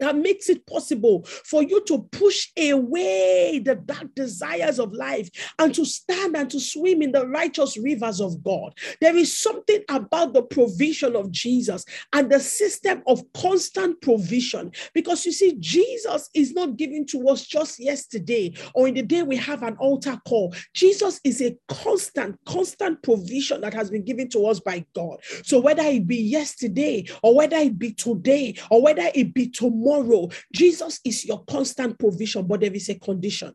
that 0.00 0.16
makes 0.16 0.48
it 0.48 0.66
possible 0.66 1.24
for 1.24 1.62
you 1.62 1.82
to 1.84 2.02
push 2.12 2.48
away 2.58 3.60
the 3.64 3.76
dark 3.76 4.14
desires 4.14 4.78
of 4.78 4.92
life 4.92 5.28
and 5.58 5.74
to 5.74 5.84
stand 5.84 6.36
and 6.36 6.50
to 6.50 6.60
swim 6.60 7.02
in 7.02 7.12
the 7.12 7.26
righteous 7.26 7.76
rivers 7.76 8.20
of 8.20 8.42
God. 8.42 8.74
There 9.00 9.16
is 9.16 9.36
something 9.36 9.82
about 9.88 10.32
the 10.32 10.42
provision 10.42 11.16
of 11.16 11.30
Jesus 11.30 11.84
and 12.12 12.30
the 12.30 12.40
system 12.40 13.02
of 13.06 13.22
constant 13.32 14.00
provision 14.00 14.72
because 14.94 15.24
you 15.24 15.32
see, 15.32 15.56
Jesus 15.58 16.28
is 16.34 16.52
not 16.52 16.76
given 16.76 17.06
to 17.06 17.28
us 17.28 17.46
just 17.46 17.78
yesterday 17.78 18.54
or 18.74 18.88
in 18.88 18.94
the 18.94 19.02
day 19.02 19.22
we 19.22 19.36
have 19.36 19.62
an 19.62 19.76
altar 19.78 20.20
call. 20.26 20.54
Jesus 20.74 21.20
is 21.24 21.40
a 21.40 21.56
constant, 21.68 22.38
constant 22.44 23.02
provision 23.02 23.60
that 23.62 23.74
has 23.74 23.90
been 23.90 24.04
given 24.04 24.28
to 24.30 24.46
us 24.46 24.60
by 24.60 24.84
God. 24.94 25.18
So 25.44 25.60
whether 25.60 25.82
it 25.82 26.06
be 26.06 26.16
yesterday 26.16 27.06
or 27.22 27.34
whether 27.34 27.56
it 27.56 27.78
be 27.78 27.92
today 27.92 28.54
or 28.70 28.82
whether 28.82 29.08
it 29.14 29.34
be 29.34 29.48
tomorrow, 29.48 29.85
tomorrow. 29.86 30.28
Jesus 30.52 31.00
is 31.04 31.24
your 31.24 31.44
constant 31.44 31.98
provision, 31.98 32.46
but 32.46 32.60
there 32.60 32.72
is 32.72 32.88
a 32.88 32.98
condition. 32.98 33.52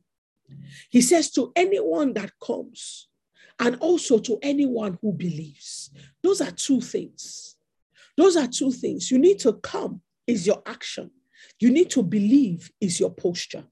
He 0.89 1.01
says 1.01 1.32
to 1.32 1.51
anyone 1.55 2.13
that 2.13 2.32
comes, 2.41 3.07
and 3.59 3.77
also 3.79 4.17
to 4.17 4.39
anyone 4.41 4.97
who 5.01 5.13
believes. 5.13 5.91
Those 6.23 6.41
are 6.41 6.51
two 6.51 6.82
things. 6.82 7.55
Those 8.17 8.36
are 8.36 8.47
two 8.47 8.71
things. 8.71 9.11
You 9.11 9.19
need 9.19 9.39
to 9.39 9.53
come, 9.53 10.01
is 10.25 10.47
your 10.47 10.61
action. 10.65 11.11
You 11.59 11.71
need 11.71 11.89
to 11.91 12.03
believe, 12.03 12.71
is 12.82 12.99
your 12.99 13.11
posture. 13.11 13.63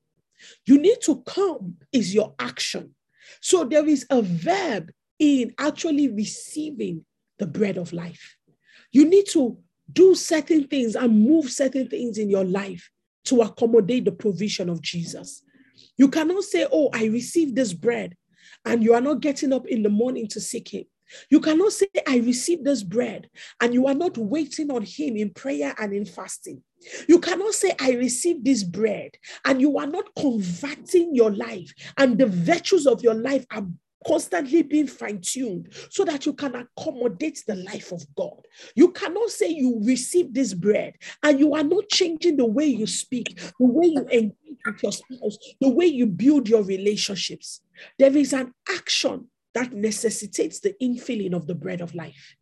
You 0.66 0.80
need 0.80 1.02
to 1.04 1.22
come, 1.24 1.78
is 1.92 2.14
your 2.14 2.36
action. 2.40 2.96
So 3.42 3.64
there 3.64 3.88
is 3.88 4.06
a 4.10 4.22
verb 4.22 4.92
in 5.18 5.54
actually 5.58 6.08
receiving 6.08 7.06
the 7.38 7.48
bread 7.48 7.78
of 7.78 7.92
life. 7.92 8.38
You 8.92 9.06
need 9.10 9.28
to 9.30 9.58
do 9.94 10.16
certain 10.16 10.68
things 10.68 10.96
and 10.96 11.26
move 11.26 11.50
certain 11.50 11.88
things 11.88 12.18
in 12.18 12.30
your 12.30 12.46
life 12.46 12.90
to 13.26 13.42
accommodate 13.42 14.06
the 14.06 14.12
provision 14.12 14.70
of 14.70 14.82
Jesus. 14.82 15.44
You 15.98 16.10
cannot 16.10 16.44
say, 16.44 16.68
Oh, 16.72 16.90
I 16.94 17.06
received 17.06 17.56
this 17.56 17.74
bread, 17.74 18.16
and 18.66 18.84
you 18.84 18.94
are 18.94 19.02
not 19.02 19.22
getting 19.22 19.54
up 19.54 19.68
in 19.68 19.84
the 19.84 19.90
morning 19.90 20.28
to 20.30 20.40
seek 20.40 20.70
Him. 20.70 20.86
You 21.30 21.40
cannot 21.40 21.74
say, 21.74 21.88
I 22.08 22.18
received 22.18 22.66
this 22.66 22.84
bread, 22.84 23.30
and 23.60 23.74
you 23.74 23.88
are 23.88 23.94
not 23.94 24.18
waiting 24.18 24.72
on 24.72 24.84
Him 24.84 25.18
in 25.18 25.32
prayer 25.32 25.74
and 25.78 25.94
in 25.94 26.06
fasting. 26.06 26.62
You 27.08 27.20
cannot 27.20 27.54
say, 27.54 27.74
I 27.80 27.92
received 27.94 28.46
this 28.46 28.64
bread, 28.64 29.12
and 29.46 29.60
you 29.60 29.78
are 29.78 29.88
not 29.88 30.06
converting 30.16 31.16
your 31.16 31.32
life, 31.32 31.74
and 31.98 32.18
the 32.18 32.28
virtues 32.28 32.88
of 32.88 33.04
your 33.04 33.16
life 33.16 33.46
are 33.52 33.66
constantly 34.06 34.64
being 34.64 34.88
fine 34.88 35.20
tuned 35.22 35.74
so 35.90 36.06
that 36.06 36.26
you 36.26 36.34
can 36.34 36.56
accommodate 36.56 37.44
the 37.48 37.56
life 37.56 37.92
of 37.92 38.04
God. 38.16 38.46
You 38.76 38.92
cannot 38.92 39.30
say 39.30 39.50
you 39.50 39.82
receive 39.84 40.34
this 40.34 40.54
bread 40.54 40.96
and 41.24 41.40
you 41.40 41.54
are 41.56 41.64
not 41.64 41.90
changing 41.90 42.38
the 42.38 42.46
way 42.46 42.66
you 42.66 42.88
speak, 42.88 43.36
the 43.38 43.66
way 43.66 43.88
you 43.88 44.08
engage 44.12 44.34
with 44.66 44.84
your 44.84 44.92
spouse, 44.92 45.38
the 45.60 45.70
way 45.70 45.86
you 45.86 46.06
build 46.06 46.48
your 46.48 46.64
relationships. 46.64 47.62
There 47.98 48.16
is 48.16 48.34
an 48.34 48.54
action 48.70 49.28
that 49.54 49.74
necessitates 49.74 50.60
the 50.60 50.76
infilling 50.82 51.34
of 51.34 51.48
the 51.48 51.56
bread 51.56 51.82
of 51.82 51.96
life. 51.96 52.36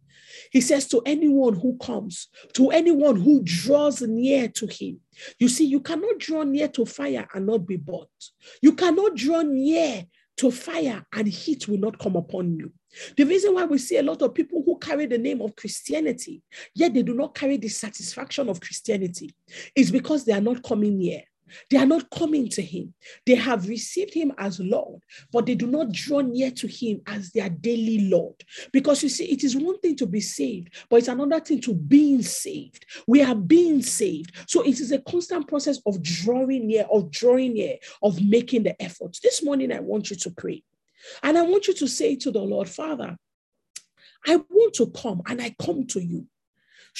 He 0.51 0.62
says 0.62 0.88
to 0.89 1.01
anyone 1.05 1.55
who 1.55 1.78
comes, 1.78 2.28
to 2.53 2.70
anyone 2.70 3.20
who 3.20 3.41
draws 3.43 4.01
near 4.01 4.47
to 4.49 4.68
him. 4.68 4.99
You 5.39 5.49
see, 5.49 5.66
you 5.66 5.80
cannot 5.80 6.20
draw 6.20 6.43
near 6.43 6.68
to 6.70 6.86
fire 6.86 7.28
and 7.34 7.45
not 7.45 7.66
be 7.66 7.78
bought. 7.78 8.10
You 8.62 8.74
cannot 8.74 9.16
draw 9.16 9.41
near 9.41 10.05
to 10.38 10.52
fire 10.52 11.06
and 11.14 11.28
heat 11.28 11.68
will 11.68 11.80
not 11.80 12.00
come 12.00 12.16
upon 12.16 12.56
you. 12.56 12.72
The 13.16 13.26
reason 13.26 13.54
why 13.54 13.66
we 13.66 13.78
see 13.78 13.98
a 13.98 14.04
lot 14.04 14.22
of 14.22 14.34
people 14.34 14.64
who 14.66 14.78
carry 14.78 15.06
the 15.06 15.18
name 15.18 15.42
of 15.42 15.56
Christianity, 15.56 16.42
yet 16.74 16.94
they 16.94 17.04
do 17.04 17.14
not 17.14 17.36
carry 17.36 17.58
the 17.58 17.68
satisfaction 17.68 18.50
of 18.50 18.62
Christianity, 18.62 19.36
is 19.76 19.92
because 19.92 20.26
they 20.26 20.34
are 20.34 20.42
not 20.42 20.64
coming 20.64 20.98
near. 20.98 21.22
They 21.70 21.78
are 21.78 21.86
not 21.86 22.10
coming 22.10 22.50
to 22.50 22.62
him. 22.62 22.93
They 23.26 23.36
have 23.36 23.68
received 23.68 24.14
him 24.14 24.34
as 24.38 24.60
Lord, 24.60 25.02
but 25.32 25.45
they 25.45 25.56
do 25.56 25.68
not 25.68 25.91
draw 25.91 26.22
near 26.22 26.52
to 26.52 26.68
him 26.68 27.02
as 27.08 27.32
their 27.32 27.50
daily 27.50 28.10
Lord. 28.10 28.36
Because 28.72 29.04
you 29.04 29.10
see, 29.10 29.26
it 29.26 29.43
is 29.43 29.56
one 29.56 29.80
thing 29.80 29.95
to 29.98 30.06
be 30.06 30.22
saved, 30.22 30.76
but 30.89 30.98
it's 30.98 31.08
another 31.08 31.39
thing 31.39 31.62
to 31.62 31.74
being 31.74 32.22
saved. 32.22 32.86
We 33.08 33.22
are 33.24 33.36
being 33.36 33.82
saved. 33.82 34.32
So 34.48 34.62
it 34.62 34.80
is 34.80 34.91
a 34.91 35.00
constant 35.00 35.48
process 35.48 35.80
of 35.86 36.02
drawing 36.02 36.68
near, 36.68 36.86
of 36.91 37.12
drawing 37.12 37.54
near, 37.54 37.78
of 38.02 38.22
making 38.22 38.64
the 38.64 38.82
effort. 38.82 39.18
This 39.22 39.43
morning, 39.43 39.72
I 39.72 39.80
want 39.80 40.10
you 40.10 40.16
to 40.18 40.32
pray. 40.32 40.64
And 41.24 41.38
I 41.38 41.43
want 41.43 41.68
you 41.68 41.74
to 41.76 41.88
say 41.88 42.16
to 42.18 42.32
the 42.32 42.41
Lord, 42.41 42.70
Father, 42.70 43.18
I 44.26 44.36
want 44.36 44.74
to 44.76 44.88
come 44.88 45.22
and 45.28 45.41
I 45.41 45.56
come 45.62 45.86
to 45.88 46.04
you. 46.04 46.28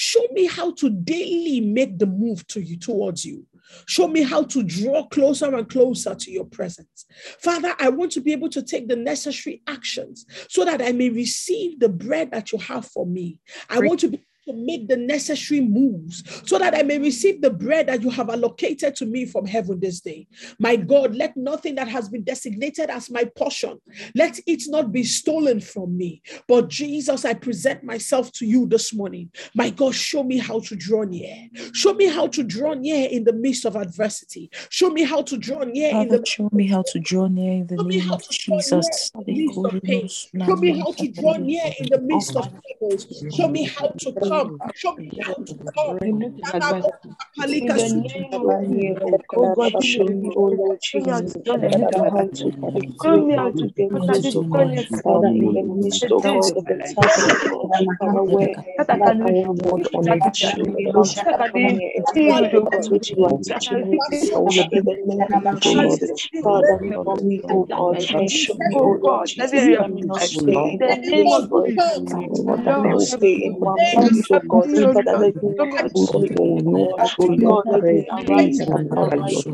Show 0.00 0.28
me 0.30 0.46
how 0.46 0.70
to 0.74 0.90
daily 0.90 1.60
make 1.60 1.98
the 1.98 2.06
move 2.06 2.46
to 2.46 2.60
you 2.60 2.78
towards 2.78 3.24
you. 3.24 3.44
Show 3.86 4.06
me 4.06 4.22
how 4.22 4.44
to 4.44 4.62
draw 4.62 5.04
closer 5.08 5.52
and 5.52 5.68
closer 5.68 6.14
to 6.14 6.30
your 6.30 6.44
presence. 6.44 7.04
Father, 7.40 7.74
I 7.80 7.88
want 7.88 8.12
to 8.12 8.20
be 8.20 8.30
able 8.30 8.48
to 8.50 8.62
take 8.62 8.86
the 8.86 8.94
necessary 8.94 9.60
actions 9.66 10.24
so 10.48 10.64
that 10.64 10.80
I 10.80 10.92
may 10.92 11.10
receive 11.10 11.80
the 11.80 11.88
bread 11.88 12.30
that 12.30 12.52
you 12.52 12.60
have 12.60 12.86
for 12.86 13.06
me. 13.06 13.40
I 13.68 13.80
want 13.80 13.98
to 13.98 14.10
be 14.10 14.24
to 14.48 14.54
make 14.54 14.88
the 14.88 14.96
necessary 14.96 15.60
moves 15.60 16.24
so 16.46 16.58
that 16.58 16.74
I 16.74 16.82
may 16.82 16.98
receive 16.98 17.40
the 17.40 17.50
bread 17.50 17.88
that 17.88 18.02
you 18.02 18.10
have 18.10 18.30
allocated 18.30 18.96
to 18.96 19.06
me 19.06 19.26
from 19.26 19.46
heaven 19.46 19.78
this 19.78 20.00
day. 20.00 20.26
My 20.58 20.76
God, 20.76 21.14
let 21.14 21.36
nothing 21.36 21.74
that 21.76 21.88
has 21.88 22.08
been 22.08 22.24
designated 22.24 22.90
as 22.90 23.10
my 23.10 23.24
portion, 23.24 23.78
let 24.14 24.38
it 24.46 24.62
not 24.68 24.90
be 24.92 25.04
stolen 25.04 25.60
from 25.60 25.96
me. 25.96 26.22
But 26.46 26.68
Jesus, 26.68 27.24
I 27.24 27.34
present 27.34 27.84
myself 27.84 28.32
to 28.32 28.46
you 28.46 28.66
this 28.66 28.94
morning. 28.94 29.30
My 29.54 29.70
God, 29.70 29.94
show 29.94 30.22
me 30.22 30.38
how 30.38 30.60
to 30.60 30.76
draw 30.76 31.02
near. 31.02 31.48
Show 31.74 31.94
me 31.94 32.06
how 32.06 32.26
to 32.28 32.42
draw 32.42 32.74
near 32.74 33.08
in 33.10 33.24
the 33.24 33.32
midst 33.32 33.66
of 33.66 33.76
adversity. 33.76 34.50
Show 34.70 34.90
me 34.90 35.02
how 35.02 35.22
to 35.22 35.36
draw 35.36 35.64
near 35.64 35.90
Father, 35.90 36.16
in 36.16 36.22
the 36.22 36.26
show 36.26 36.48
me 36.52 36.66
how 36.66 36.82
to 36.82 36.98
draw 37.00 37.26
near 37.28 37.52
in 37.52 37.66
the 37.66 37.76
Show 37.76 37.84
me 37.84 37.98
name 37.98 38.10
of 38.12 38.22
to 38.22 38.38
draw 38.38 38.56
near 38.56 38.80
Jesus. 38.80 39.12
midst 39.26 39.64
of 39.64 39.82
pain. 39.82 40.08
Show 40.08 40.56
me 40.56 40.78
how 40.78 40.92
to 40.92 41.08
draw 41.08 41.36
near 41.36 41.72
in 41.80 41.88
the 41.90 42.00
midst 42.00 42.36
of 42.36 42.48
troubles. 42.48 43.24
Show 43.36 43.48
me 43.48 43.64
how 43.64 43.88
to 43.88 44.12
come. 44.28 44.37
Show 44.74 44.96
me 44.96 45.12
how 45.24 45.36
come. 45.74 45.98
In 47.36 47.74
the 47.74 47.88
name 47.88 48.40
of 48.44 48.58
Jesus, 48.68 49.22
oh 49.36 49.48
God, 49.56 49.72
show 49.82 50.08
me, 50.08 50.32
oh 50.36 50.46
Lord 50.46 50.80
Jesus, 50.82 51.36
Father, 51.46 51.70
how 52.10 52.30
to 52.42 52.52
be 52.74 52.88
Show 53.02 53.18
me 53.18 53.36
how 53.36 53.50
faithful 53.50 53.58
to 53.58 53.66
daily 53.76 54.00
Father, 54.06 54.20
God. 54.52 54.52
journey 54.52 54.84
to 54.92 54.98
Father, 55.04 55.28
in 55.28 55.52
the 55.54 55.62
midst, 55.64 56.06
oh 56.12 56.20
of 56.56 56.66
the 56.68 56.76
task, 56.96 57.26
God, 57.50 57.70
Father, 57.98 58.24
where 58.24 58.56
I 58.78 58.84
that 58.88 59.02
I 59.04 59.12
not 59.12 59.16
can 59.24 59.34
on 59.94 60.12
it, 60.12 60.26
show 60.34 60.64
me 60.66 60.90
how 60.94 61.06
to 61.08 61.26
that 61.26 61.40
I 61.40 61.48
come 61.52 61.62
can 61.62 61.76
near 61.76 61.90
and 61.96 62.06
to 62.08 62.14
feel 62.14 62.34
do 62.34 62.48
the 62.50 62.60
that 62.70 62.86
which 62.90 63.12
you 63.16 63.24
are 63.26 63.34
teaching 63.42 63.90
me. 63.90 64.00
to 64.08 64.10
receive 64.10 64.70
do. 64.72 64.82
The 64.84 64.98
name 65.04 65.32
of 65.32 65.48
Jesus, 65.60 66.12
Father, 66.42 66.78
for 67.04 67.16
me, 67.18 67.42
oh 67.48 67.68
God, 67.76 67.98
and 68.14 68.30
show 68.30 68.54
me, 68.58 68.78
oh 68.82 68.98
Lord 69.02 69.24
Jesus, 69.26 69.66
area 69.66 69.80
let 69.80 69.86
of 69.86 69.90
me 69.90 70.02
my 70.02 70.06
not 70.06 70.22
stay 70.22 70.80
In 70.88 70.98
in 71.12 71.24
one 71.24 71.48
place 71.48 71.48
of 71.48 71.50
for 71.50 71.66
a 71.66 71.80
Jesus, 72.06 72.44
let 72.64 72.76
me 72.78 72.82
Lord, 72.84 72.90
not 72.90 73.02
stay 73.02 73.34
in 73.46 73.60
one 73.60 73.86
place, 73.92 74.27
oh 74.30 74.40
I 74.48 74.48
God. 74.48 74.68
you, 77.36 77.38
Father, 77.42 77.78
let 77.80 77.90
me 77.90 78.04
arise 78.10 78.60
and 78.60 78.86
arise. 78.92 79.46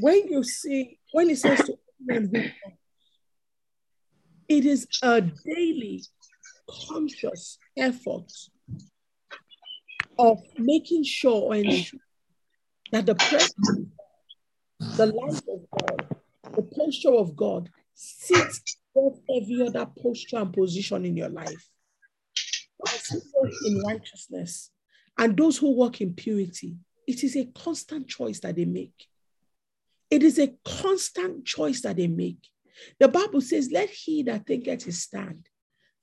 When 0.00 0.28
you 0.28 0.44
see, 0.44 0.98
when 1.12 1.30
it 1.30 1.38
says 1.38 1.64
to 1.64 1.78
comes, 2.08 2.30
it 4.48 4.64
is 4.64 4.86
a 5.02 5.20
daily 5.20 6.04
conscious 6.88 7.58
effort 7.76 8.30
of 10.18 10.38
making 10.58 11.04
sure 11.04 11.54
ensure 11.54 12.00
that 12.92 13.06
the 13.06 13.14
presence, 13.14 13.56
the 14.96 15.06
life 15.06 15.42
of 15.48 15.60
God, 15.70 16.16
the 16.54 16.62
posture 16.62 17.14
of 17.14 17.36
God 17.36 17.68
sits 17.94 18.78
above 18.94 19.18
every 19.34 19.66
other 19.66 19.86
posture 20.02 20.38
and 20.38 20.52
position 20.52 21.04
in 21.04 21.16
your 21.16 21.28
life. 21.28 21.68
Those 22.84 23.08
who 23.08 23.20
walk 23.34 23.52
in 23.64 23.82
righteousness 23.82 24.70
and 25.18 25.36
those 25.36 25.56
who 25.58 25.70
walk 25.72 26.00
in 26.00 26.14
purity, 26.14 26.76
it 27.06 27.24
is 27.24 27.36
a 27.36 27.46
constant 27.46 28.08
choice 28.08 28.40
that 28.40 28.56
they 28.56 28.64
make. 28.64 29.06
It 30.10 30.22
is 30.22 30.38
a 30.38 30.54
constant 30.64 31.44
choice 31.44 31.80
that 31.82 31.96
they 31.96 32.06
make. 32.06 32.48
The 33.00 33.08
Bible 33.08 33.40
says, 33.40 33.70
Let 33.72 33.90
he 33.90 34.22
that 34.24 34.46
thinketh 34.46 34.84
his 34.84 35.02
stand 35.02 35.48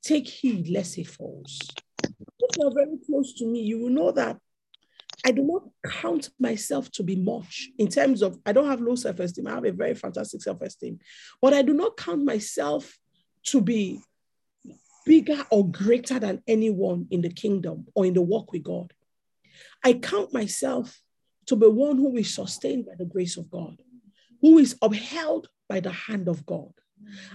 take 0.01 0.27
heed 0.27 0.67
lest 0.69 0.95
he 0.95 1.03
falls. 1.03 1.59
If 2.03 2.57
you're 2.57 2.73
very 2.73 2.97
close 3.05 3.33
to 3.35 3.45
me, 3.45 3.61
you 3.61 3.79
will 3.79 3.89
know 3.89 4.11
that 4.11 4.37
I 5.25 5.31
do 5.31 5.43
not 5.43 5.63
count 6.01 6.29
myself 6.39 6.91
to 6.91 7.03
be 7.03 7.15
much 7.15 7.69
in 7.77 7.87
terms 7.87 8.21
of, 8.21 8.37
I 8.45 8.51
don't 8.51 8.67
have 8.67 8.81
low 8.81 8.95
self 8.95 9.19
esteem. 9.19 9.47
I 9.47 9.51
have 9.51 9.65
a 9.65 9.71
very 9.71 9.95
fantastic 9.95 10.41
self 10.41 10.61
esteem, 10.61 10.99
but 11.41 11.53
I 11.53 11.61
do 11.61 11.73
not 11.73 11.95
count 11.95 12.25
myself 12.25 12.97
to 13.47 13.61
be 13.61 14.01
bigger 15.05 15.45
or 15.51 15.69
greater 15.69 16.19
than 16.19 16.41
anyone 16.47 17.07
in 17.11 17.21
the 17.21 17.29
kingdom 17.29 17.87
or 17.95 18.05
in 18.05 18.13
the 18.13 18.21
walk 18.21 18.51
with 18.51 18.63
God. 18.63 18.93
I 19.83 19.93
count 19.93 20.33
myself 20.33 21.01
to 21.47 21.55
be 21.55 21.67
one 21.67 21.97
who 21.97 22.15
is 22.17 22.33
sustained 22.33 22.85
by 22.85 22.93
the 22.97 23.05
grace 23.05 23.37
of 23.37 23.49
God, 23.51 23.81
who 24.41 24.57
is 24.57 24.77
upheld 24.81 25.49
by 25.67 25.79
the 25.79 25.91
hand 25.91 26.27
of 26.27 26.45
God. 26.45 26.71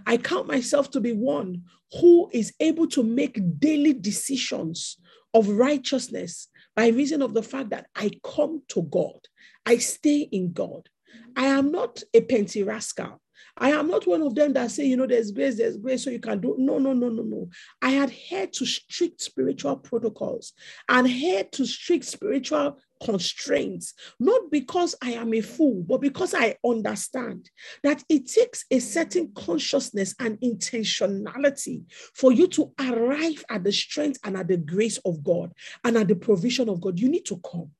I 0.06 0.16
count 0.16 0.46
myself 0.46 0.90
to 0.92 1.00
be 1.00 1.12
one 1.12 1.64
who 2.00 2.30
is 2.32 2.54
able 2.60 2.86
to 2.88 3.02
make 3.02 3.60
daily 3.60 3.92
decisions 3.92 4.96
of 5.34 5.48
righteousness 5.48 6.48
by 6.74 6.88
reason 6.88 7.22
of 7.22 7.34
the 7.34 7.42
fact 7.42 7.70
that 7.70 7.86
I 7.94 8.10
come 8.24 8.62
to 8.68 8.82
God, 8.82 9.20
I 9.66 9.78
stay 9.78 10.20
in 10.20 10.52
God. 10.52 10.88
I 11.36 11.46
am 11.46 11.70
not 11.70 12.02
a 12.14 12.20
penty 12.20 12.62
rascal. 12.62 13.20
I 13.56 13.70
am 13.70 13.88
not 13.88 14.06
one 14.06 14.22
of 14.22 14.34
them 14.34 14.52
that 14.52 14.70
say, 14.70 14.86
you 14.86 14.96
know, 14.96 15.06
there's 15.06 15.30
grace, 15.32 15.56
there's 15.56 15.76
grace, 15.76 16.04
so 16.04 16.10
you 16.10 16.20
can 16.20 16.40
do. 16.40 16.54
No, 16.58 16.78
no, 16.78 16.92
no, 16.92 17.08
no, 17.08 17.22
no. 17.22 17.48
I 17.82 17.92
adhere 18.02 18.46
to 18.46 18.66
strict 18.66 19.20
spiritual 19.20 19.76
protocols 19.76 20.52
and 20.88 21.06
adhere 21.06 21.44
to 21.52 21.66
strict 21.66 22.04
spiritual 22.04 22.78
constraints, 23.02 23.94
not 24.18 24.50
because 24.50 24.94
I 25.02 25.12
am 25.12 25.32
a 25.34 25.40
fool, 25.40 25.84
but 25.86 26.00
because 26.00 26.34
I 26.34 26.56
understand 26.64 27.50
that 27.82 28.02
it 28.08 28.26
takes 28.26 28.64
a 28.70 28.78
certain 28.78 29.32
consciousness 29.34 30.14
and 30.18 30.38
intentionality 30.40 31.84
for 32.14 32.32
you 32.32 32.48
to 32.48 32.72
arrive 32.80 33.44
at 33.50 33.64
the 33.64 33.72
strength 33.72 34.18
and 34.24 34.36
at 34.36 34.48
the 34.48 34.56
grace 34.56 34.98
of 34.98 35.22
God 35.22 35.52
and 35.84 35.96
at 35.96 36.08
the 36.08 36.16
provision 36.16 36.68
of 36.68 36.80
God. 36.80 36.98
You 36.98 37.08
need 37.08 37.26
to 37.26 37.38
come. 37.38 37.70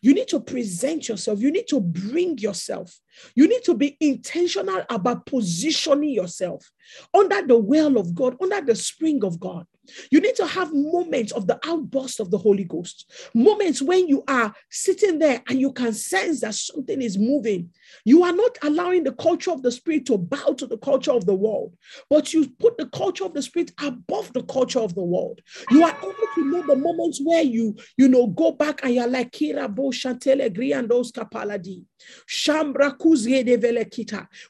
You 0.00 0.14
need 0.14 0.28
to 0.28 0.40
present 0.40 1.08
yourself. 1.08 1.40
You 1.40 1.50
need 1.50 1.68
to 1.68 1.80
bring 1.80 2.38
yourself. 2.38 2.98
You 3.34 3.48
need 3.48 3.64
to 3.64 3.74
be 3.74 3.96
intentional 4.00 4.82
about 4.90 5.26
positioning 5.26 6.10
yourself 6.10 6.70
under 7.12 7.46
the 7.46 7.58
well 7.58 7.96
of 7.96 8.14
God, 8.14 8.36
under 8.40 8.60
the 8.60 8.74
spring 8.74 9.24
of 9.24 9.40
God. 9.40 9.66
You 10.10 10.20
need 10.20 10.36
to 10.36 10.46
have 10.46 10.72
moments 10.72 11.32
of 11.32 11.46
the 11.46 11.58
outburst 11.66 12.20
of 12.20 12.30
the 12.30 12.38
Holy 12.38 12.64
Ghost, 12.64 13.10
moments 13.34 13.82
when 13.82 14.08
you 14.08 14.24
are 14.28 14.54
sitting 14.70 15.18
there 15.18 15.42
and 15.48 15.60
you 15.60 15.72
can 15.72 15.92
sense 15.92 16.40
that 16.40 16.54
something 16.54 17.02
is 17.02 17.18
moving. 17.18 17.70
You 18.04 18.24
are 18.24 18.32
not 18.32 18.56
allowing 18.62 19.04
the 19.04 19.12
culture 19.12 19.50
of 19.50 19.62
the 19.62 19.70
Spirit 19.70 20.06
to 20.06 20.18
bow 20.18 20.54
to 20.54 20.66
the 20.66 20.78
culture 20.78 21.12
of 21.12 21.26
the 21.26 21.34
world, 21.34 21.76
but 22.08 22.32
you 22.32 22.48
put 22.58 22.78
the 22.78 22.86
culture 22.88 23.24
of 23.24 23.34
the 23.34 23.42
Spirit 23.42 23.72
above 23.82 24.32
the 24.32 24.42
culture 24.44 24.80
of 24.80 24.94
the 24.94 25.04
world. 25.04 25.40
You 25.70 25.84
are 25.84 25.96
able 25.98 26.14
to 26.34 26.44
know 26.44 26.66
the 26.66 26.76
moments 26.76 27.20
where 27.22 27.42
you, 27.42 27.76
you 27.96 28.08
know, 28.08 28.26
go 28.28 28.52
back 28.52 28.80
and 28.82 28.94
you're 28.94 29.06
like 29.06 29.32
Kira 29.32 29.72
Bo 29.72 29.90
Chantele 29.90 30.50
Griandos 30.50 31.12
Kapaladi. 31.12 31.84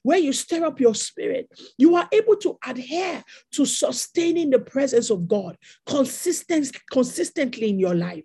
Where 0.03 0.19
you 0.19 0.33
stir 0.33 0.65
up 0.65 0.81
your 0.81 0.95
spirit, 0.95 1.49
you 1.79 1.97
are 1.97 2.09
able 2.13 2.37
to 2.37 2.59
adhere 2.67 3.25
to 3.53 3.67
sustaining 3.67 4.51
the 4.51 4.59
presence 4.59 5.11
of 5.11 5.29
God 5.29 5.57
consistent, 5.87 6.77
consistently 6.91 7.69
in 7.71 7.79
your 7.79 7.95
life. 7.95 8.25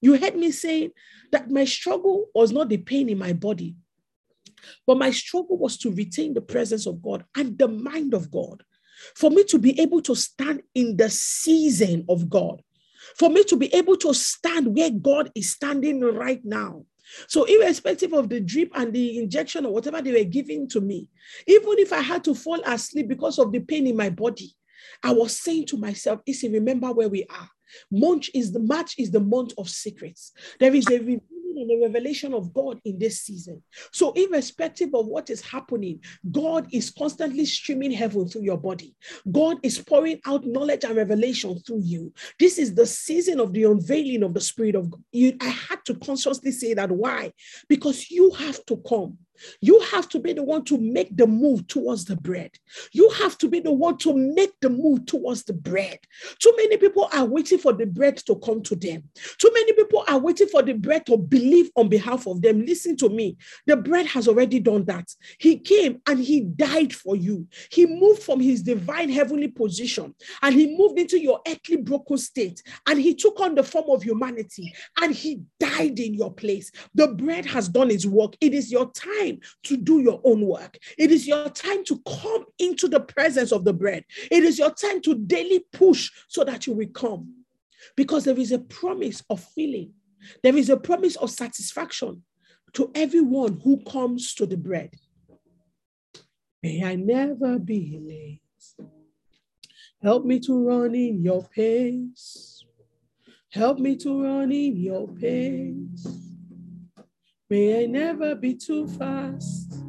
You 0.00 0.16
heard 0.16 0.36
me 0.36 0.50
saying 0.50 0.90
that 1.32 1.50
my 1.50 1.64
struggle 1.64 2.26
was 2.34 2.52
not 2.52 2.68
the 2.68 2.76
pain 2.76 3.08
in 3.08 3.18
my 3.18 3.32
body, 3.32 3.76
but 4.86 4.98
my 4.98 5.10
struggle 5.10 5.58
was 5.58 5.76
to 5.78 5.90
retain 5.90 6.34
the 6.34 6.40
presence 6.40 6.86
of 6.86 7.02
God 7.02 7.24
and 7.36 7.58
the 7.58 7.68
mind 7.68 8.14
of 8.14 8.30
God. 8.30 8.62
For 9.14 9.30
me 9.30 9.44
to 9.44 9.58
be 9.58 9.78
able 9.80 10.02
to 10.02 10.16
stand 10.16 10.62
in 10.74 10.96
the 10.96 11.08
season 11.08 12.04
of 12.08 12.28
God, 12.28 12.62
for 13.16 13.30
me 13.30 13.44
to 13.44 13.56
be 13.56 13.72
able 13.72 13.96
to 13.98 14.12
stand 14.12 14.74
where 14.76 14.90
God 14.90 15.30
is 15.34 15.52
standing 15.52 16.00
right 16.00 16.44
now. 16.44 16.84
So, 17.28 17.44
irrespective 17.44 18.12
of 18.12 18.28
the 18.28 18.40
drip 18.40 18.70
and 18.74 18.92
the 18.92 19.18
injection 19.18 19.66
or 19.66 19.72
whatever 19.72 20.02
they 20.02 20.12
were 20.12 20.28
giving 20.28 20.68
to 20.68 20.80
me, 20.80 21.08
even 21.46 21.78
if 21.78 21.92
I 21.92 22.00
had 22.00 22.24
to 22.24 22.34
fall 22.34 22.60
asleep 22.64 23.08
because 23.08 23.38
of 23.38 23.52
the 23.52 23.60
pain 23.60 23.86
in 23.86 23.96
my 23.96 24.10
body, 24.10 24.54
I 25.02 25.12
was 25.12 25.38
saying 25.38 25.66
to 25.66 25.76
myself, 25.76 26.20
Issy, 26.26 26.48
remember 26.48 26.92
where 26.92 27.08
we 27.08 27.24
are. 27.24 27.48
March 27.90 28.30
is 28.34 28.52
the 28.52 28.60
March 28.60 28.94
is 28.98 29.10
the 29.10 29.20
month 29.20 29.52
of 29.58 29.68
secrets. 29.68 30.32
There 30.58 30.74
is 30.74 30.86
a 30.90 30.98
and 31.62 31.70
a 31.70 31.86
revelation 31.86 32.34
of 32.34 32.52
God 32.52 32.80
in 32.84 32.98
this 32.98 33.20
season. 33.20 33.62
So, 33.92 34.12
irrespective 34.12 34.94
of 34.94 35.06
what 35.06 35.30
is 35.30 35.40
happening, 35.40 36.00
God 36.30 36.66
is 36.72 36.90
constantly 36.90 37.44
streaming 37.44 37.92
heaven 37.92 38.28
through 38.28 38.42
your 38.42 38.58
body. 38.58 38.94
God 39.30 39.58
is 39.62 39.78
pouring 39.78 40.20
out 40.26 40.46
knowledge 40.46 40.84
and 40.84 40.96
revelation 40.96 41.58
through 41.60 41.82
you. 41.82 42.12
This 42.38 42.58
is 42.58 42.74
the 42.74 42.86
season 42.86 43.40
of 43.40 43.52
the 43.52 43.64
unveiling 43.64 44.22
of 44.22 44.34
the 44.34 44.40
Spirit 44.40 44.74
of 44.74 44.90
God. 44.90 45.02
You, 45.12 45.36
I 45.40 45.48
had 45.48 45.84
to 45.86 45.94
consciously 45.94 46.52
say 46.52 46.74
that. 46.74 46.90
Why? 46.90 47.32
Because 47.68 48.10
you 48.10 48.30
have 48.32 48.64
to 48.66 48.76
come. 48.88 49.18
You 49.60 49.80
have 49.80 50.08
to 50.10 50.18
be 50.18 50.32
the 50.32 50.42
one 50.42 50.64
to 50.64 50.78
make 50.78 51.16
the 51.16 51.26
move 51.26 51.66
towards 51.68 52.04
the 52.04 52.16
bread. 52.16 52.50
You 52.92 53.08
have 53.10 53.38
to 53.38 53.48
be 53.48 53.60
the 53.60 53.72
one 53.72 53.98
to 53.98 54.14
make 54.14 54.52
the 54.60 54.70
move 54.70 55.06
towards 55.06 55.44
the 55.44 55.52
bread. 55.52 55.98
Too 56.40 56.52
many 56.56 56.76
people 56.76 57.08
are 57.12 57.24
waiting 57.24 57.58
for 57.58 57.72
the 57.72 57.86
bread 57.86 58.16
to 58.18 58.36
come 58.36 58.62
to 58.62 58.76
them. 58.76 59.04
Too 59.38 59.50
many 59.52 59.72
people 59.72 60.04
are 60.08 60.18
waiting 60.18 60.48
for 60.48 60.62
the 60.62 60.74
bread 60.74 61.06
to 61.06 61.16
believe 61.16 61.70
on 61.76 61.88
behalf 61.88 62.26
of 62.26 62.42
them. 62.42 62.64
Listen 62.64 62.96
to 62.98 63.08
me. 63.08 63.36
The 63.66 63.76
bread 63.76 64.06
has 64.06 64.28
already 64.28 64.60
done 64.60 64.84
that. 64.86 65.08
He 65.38 65.58
came 65.58 66.00
and 66.06 66.18
he 66.18 66.40
died 66.40 66.94
for 66.94 67.16
you. 67.16 67.46
He 67.70 67.86
moved 67.86 68.22
from 68.22 68.40
his 68.40 68.62
divine 68.62 69.10
heavenly 69.10 69.48
position 69.48 70.14
and 70.42 70.54
he 70.54 70.76
moved 70.76 70.98
into 70.98 71.18
your 71.20 71.40
earthly 71.46 71.76
broken 71.76 72.18
state 72.18 72.62
and 72.86 72.98
he 72.98 73.14
took 73.14 73.38
on 73.40 73.54
the 73.54 73.62
form 73.62 73.90
of 73.90 74.02
humanity 74.02 74.72
and 75.00 75.14
he 75.14 75.42
died 75.60 75.98
in 75.98 76.14
your 76.14 76.32
place. 76.32 76.70
The 76.94 77.08
bread 77.08 77.44
has 77.46 77.68
done 77.68 77.90
its 77.90 78.06
work. 78.06 78.34
It 78.40 78.54
is 78.54 78.70
your 78.70 78.90
time 78.92 79.27
time 79.28 79.40
to 79.64 79.76
do 79.76 80.00
your 80.00 80.20
own 80.24 80.46
work. 80.46 80.78
It 80.96 81.10
is 81.10 81.26
your 81.26 81.48
time 81.50 81.84
to 81.84 82.00
come 82.06 82.44
into 82.58 82.88
the 82.88 83.00
presence 83.00 83.52
of 83.52 83.64
the 83.64 83.72
bread. 83.72 84.04
It 84.30 84.44
is 84.44 84.58
your 84.58 84.70
time 84.70 85.00
to 85.02 85.14
daily 85.14 85.64
push 85.72 86.10
so 86.28 86.44
that 86.44 86.66
you 86.66 86.72
will 86.74 86.88
come. 86.88 87.34
Because 87.96 88.24
there 88.24 88.38
is 88.38 88.52
a 88.52 88.58
promise 88.58 89.22
of 89.30 89.40
filling, 89.40 89.92
there 90.42 90.56
is 90.56 90.68
a 90.68 90.76
promise 90.76 91.16
of 91.16 91.30
satisfaction 91.30 92.22
to 92.74 92.90
everyone 92.94 93.60
who 93.62 93.82
comes 93.84 94.34
to 94.34 94.46
the 94.46 94.56
bread. 94.56 94.94
May 96.62 96.84
I 96.84 96.96
never 96.96 97.58
be 97.58 97.98
late. 98.02 98.88
Help 100.02 100.24
me 100.24 100.38
to 100.40 100.68
run 100.68 100.94
in 100.94 101.22
your 101.22 101.44
pace. 101.44 102.64
Help 103.50 103.78
me 103.78 103.96
to 103.96 104.22
run 104.22 104.52
in 104.52 104.76
your 104.76 105.08
pace. 105.08 106.27
May 107.50 107.82
I 107.82 107.86
never 107.86 108.34
be 108.34 108.54
too 108.54 108.86
fast. 108.86 109.82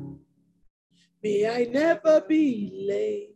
May 1.21 1.45
I 1.49 1.65
never 1.65 2.21
be 2.21 2.85
late. 2.87 3.35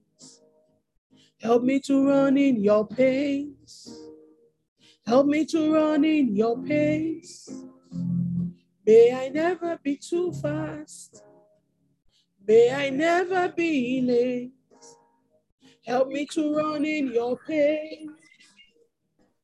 Help 1.42 1.64
me 1.64 1.82
to 1.82 2.08
run 2.08 2.38
in 2.38 2.64
your 2.64 2.88
pace. 2.88 3.94
Help 5.06 5.28
me 5.28 5.46
to 5.48 5.74
run 5.74 6.06
in 6.06 6.34
your 6.38 6.58
pace. 6.64 7.50
May 8.88 9.14
I 9.14 9.28
never 9.28 9.78
be 9.84 9.98
too 9.98 10.32
fast. 10.32 11.22
May 12.48 12.72
I 12.72 12.90
never 12.92 13.50
be 13.50 14.02
late. 14.02 14.54
Help 15.86 16.08
me 16.08 16.26
to 16.28 16.56
run 16.56 16.86
in 16.86 17.12
your 17.12 17.38
pace. 17.46 18.08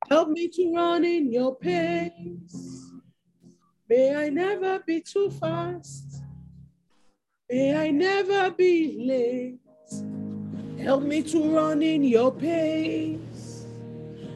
Help 0.09 0.29
me 0.29 0.47
to 0.47 0.73
run 0.73 1.03
in 1.03 1.33
your 1.33 1.55
pace. 1.57 2.88
May 3.89 4.15
I 4.15 4.29
never 4.29 4.77
be 4.85 5.01
too 5.01 5.31
fast. 5.31 6.21
May 7.49 7.75
I 7.75 7.89
never 7.89 8.51
be 8.51 8.95
late. 8.99 9.59
Help 10.79 11.01
me 11.01 11.23
to 11.23 11.55
run 11.55 11.81
in 11.81 12.03
your 12.03 12.31
pace. 12.31 13.65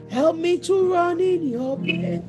Help 0.09 0.37
me 0.37 0.57
to 0.57 0.91
run 0.91 1.19
in 1.19 1.49
your 1.49 1.77
pace. 1.77 2.21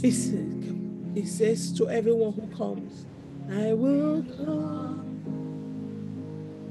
He 0.00 0.12
says, 0.12 0.74
he 1.14 1.26
says 1.26 1.72
to 1.72 1.90
everyone 1.90 2.32
who 2.32 2.46
comes, 2.56 3.04
I 3.50 3.72
will 3.72 4.22
come. 4.22 5.06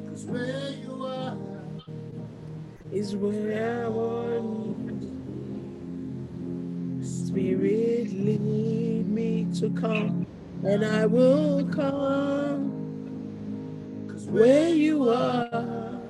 Cause 0.09 0.23
where 0.23 0.69
you 0.81 1.05
are 1.05 1.37
is 2.91 3.15
where 3.17 3.85
I 3.85 3.89
want 3.89 4.98
Spirit, 7.29 8.11
lead 8.11 9.07
me 9.07 9.45
to 9.59 9.69
come, 9.69 10.25
and 10.63 10.83
I 10.83 11.05
will 11.05 11.63
come. 11.65 12.71
Cause 14.07 14.25
where 14.25 14.69
you 14.69 15.07
are 15.09 16.01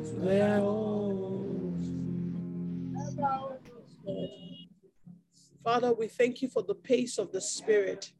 is 0.00 0.12
where 0.12 0.58
I 0.58 0.60
want. 0.60 1.84
Father, 5.64 5.92
we 5.92 6.06
thank 6.06 6.40
you 6.40 6.48
for 6.50 6.62
the 6.62 6.76
pace 6.76 7.18
of 7.18 7.32
the 7.32 7.40
Spirit. 7.40 8.12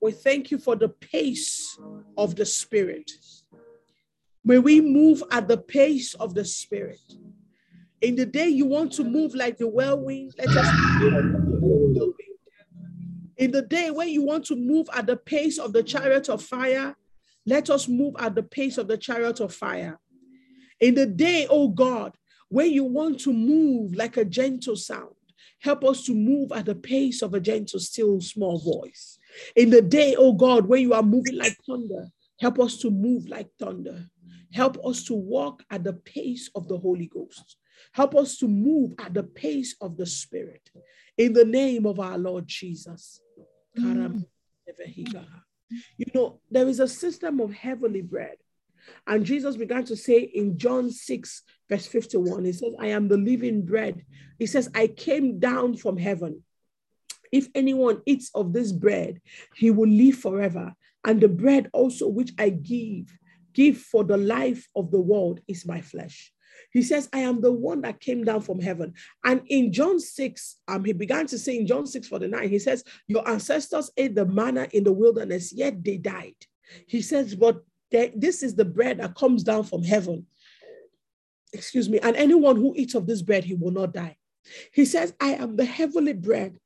We 0.00 0.12
thank 0.12 0.52
you 0.52 0.58
for 0.58 0.76
the 0.76 0.90
pace 0.90 1.76
of 2.16 2.36
the 2.36 2.46
Spirit. 2.46 3.10
May 4.44 4.60
we 4.60 4.80
move 4.80 5.24
at 5.32 5.48
the 5.48 5.58
pace 5.58 6.14
of 6.14 6.34
the 6.34 6.44
Spirit. 6.44 7.00
In 8.00 8.14
the 8.14 8.26
day 8.26 8.48
you 8.48 8.66
want 8.66 8.92
to 8.92 9.04
move 9.04 9.34
like 9.34 9.58
the 9.58 9.66
whirlwind, 9.66 10.34
let 10.38 10.48
us. 10.48 10.66
In 13.36 13.50
the 13.50 13.62
day 13.62 13.90
when 13.90 14.08
you 14.08 14.22
want 14.22 14.44
to 14.46 14.56
move 14.56 14.88
at 14.94 15.06
the 15.06 15.16
pace 15.16 15.58
of 15.58 15.72
the 15.72 15.82
chariot 15.82 16.28
of 16.28 16.42
fire, 16.42 16.96
let 17.46 17.70
us 17.70 17.88
move 17.88 18.14
at 18.18 18.34
the 18.34 18.42
pace 18.42 18.78
of 18.78 18.88
the 18.88 18.98
chariot 18.98 19.40
of 19.40 19.54
fire. 19.54 19.98
In 20.80 20.94
the 20.94 21.06
day, 21.06 21.46
oh 21.50 21.68
God, 21.68 22.16
when 22.48 22.70
you 22.70 22.84
want 22.84 23.20
to 23.20 23.32
move 23.32 23.94
like 23.94 24.16
a 24.16 24.24
gentle 24.24 24.76
sound, 24.76 25.14
help 25.60 25.84
us 25.84 26.04
to 26.06 26.14
move 26.14 26.52
at 26.52 26.66
the 26.66 26.74
pace 26.74 27.22
of 27.22 27.34
a 27.34 27.40
gentle, 27.40 27.80
still, 27.80 28.20
small 28.20 28.58
voice. 28.58 29.18
In 29.56 29.70
the 29.70 29.82
day, 29.82 30.14
oh 30.16 30.32
God, 30.32 30.66
when 30.66 30.82
you 30.82 30.94
are 30.94 31.02
moving 31.02 31.36
like 31.36 31.56
thunder, 31.66 32.08
help 32.40 32.60
us 32.60 32.76
to 32.78 32.90
move 32.90 33.28
like 33.28 33.48
thunder. 33.58 34.08
Help 34.52 34.78
us 34.84 35.04
to 35.04 35.14
walk 35.14 35.62
at 35.70 35.84
the 35.84 35.92
pace 35.92 36.48
of 36.54 36.68
the 36.68 36.78
Holy 36.78 37.06
Ghost. 37.06 37.56
Help 37.92 38.14
us 38.14 38.36
to 38.38 38.48
move 38.48 38.94
at 38.98 39.14
the 39.14 39.22
pace 39.22 39.74
of 39.80 39.96
the 39.96 40.06
Spirit. 40.06 40.70
In 41.16 41.32
the 41.32 41.44
name 41.44 41.86
of 41.86 41.98
our 42.00 42.18
Lord 42.18 42.46
Jesus. 42.46 43.20
Mm. 43.76 44.24
You 45.96 46.06
know, 46.14 46.40
there 46.50 46.68
is 46.68 46.80
a 46.80 46.88
system 46.88 47.40
of 47.40 47.52
heavenly 47.52 48.02
bread. 48.02 48.36
And 49.06 49.24
Jesus 49.24 49.56
began 49.56 49.84
to 49.84 49.96
say 49.96 50.20
in 50.20 50.58
John 50.58 50.90
6, 50.90 51.42
verse 51.68 51.86
51, 51.86 52.44
He 52.44 52.52
says, 52.52 52.74
I 52.78 52.88
am 52.88 53.08
the 53.08 53.16
living 53.16 53.64
bread. 53.64 54.04
He 54.38 54.46
says, 54.46 54.70
I 54.74 54.86
came 54.86 55.38
down 55.38 55.76
from 55.76 55.96
heaven. 55.96 56.42
If 57.30 57.48
anyone 57.54 58.00
eats 58.06 58.30
of 58.34 58.52
this 58.52 58.72
bread, 58.72 59.20
he 59.54 59.70
will 59.70 59.88
live 59.88 60.16
forever. 60.16 60.72
And 61.04 61.20
the 61.20 61.28
bread 61.28 61.68
also 61.72 62.08
which 62.08 62.32
I 62.38 62.50
give, 62.50 63.12
give 63.52 63.78
for 63.78 64.04
the 64.04 64.16
life 64.16 64.66
of 64.74 64.90
the 64.90 65.00
world 65.00 65.40
is 65.46 65.66
my 65.66 65.80
flesh. 65.80 66.32
He 66.72 66.82
says, 66.82 67.08
I 67.12 67.20
am 67.20 67.40
the 67.40 67.52
one 67.52 67.82
that 67.82 68.00
came 68.00 68.24
down 68.24 68.40
from 68.40 68.60
heaven. 68.60 68.94
And 69.24 69.42
in 69.46 69.72
John 69.72 70.00
6, 70.00 70.56
um, 70.68 70.84
he 70.84 70.92
began 70.92 71.26
to 71.28 71.38
say 71.38 71.56
in 71.56 71.66
John 71.66 71.86
6 71.86 72.08
49, 72.08 72.48
he 72.48 72.58
says, 72.58 72.84
Your 73.06 73.28
ancestors 73.28 73.90
ate 73.96 74.14
the 74.14 74.26
manna 74.26 74.68
in 74.72 74.84
the 74.84 74.92
wilderness, 74.92 75.52
yet 75.52 75.82
they 75.84 75.96
died. 75.96 76.36
He 76.86 77.02
says, 77.02 77.34
But 77.34 77.62
this 77.90 78.42
is 78.42 78.54
the 78.54 78.64
bread 78.64 78.98
that 78.98 79.14
comes 79.14 79.42
down 79.42 79.64
from 79.64 79.82
heaven. 79.82 80.26
Excuse 81.52 81.88
me. 81.88 81.98
And 82.00 82.14
anyone 82.16 82.56
who 82.56 82.74
eats 82.76 82.94
of 82.94 83.06
this 83.06 83.22
bread, 83.22 83.44
he 83.44 83.54
will 83.54 83.70
not 83.70 83.94
die. 83.94 84.16
He 84.72 84.84
says, 84.84 85.14
I 85.20 85.30
am 85.30 85.56
the 85.56 85.64
heavenly 85.64 86.12
bread 86.12 86.58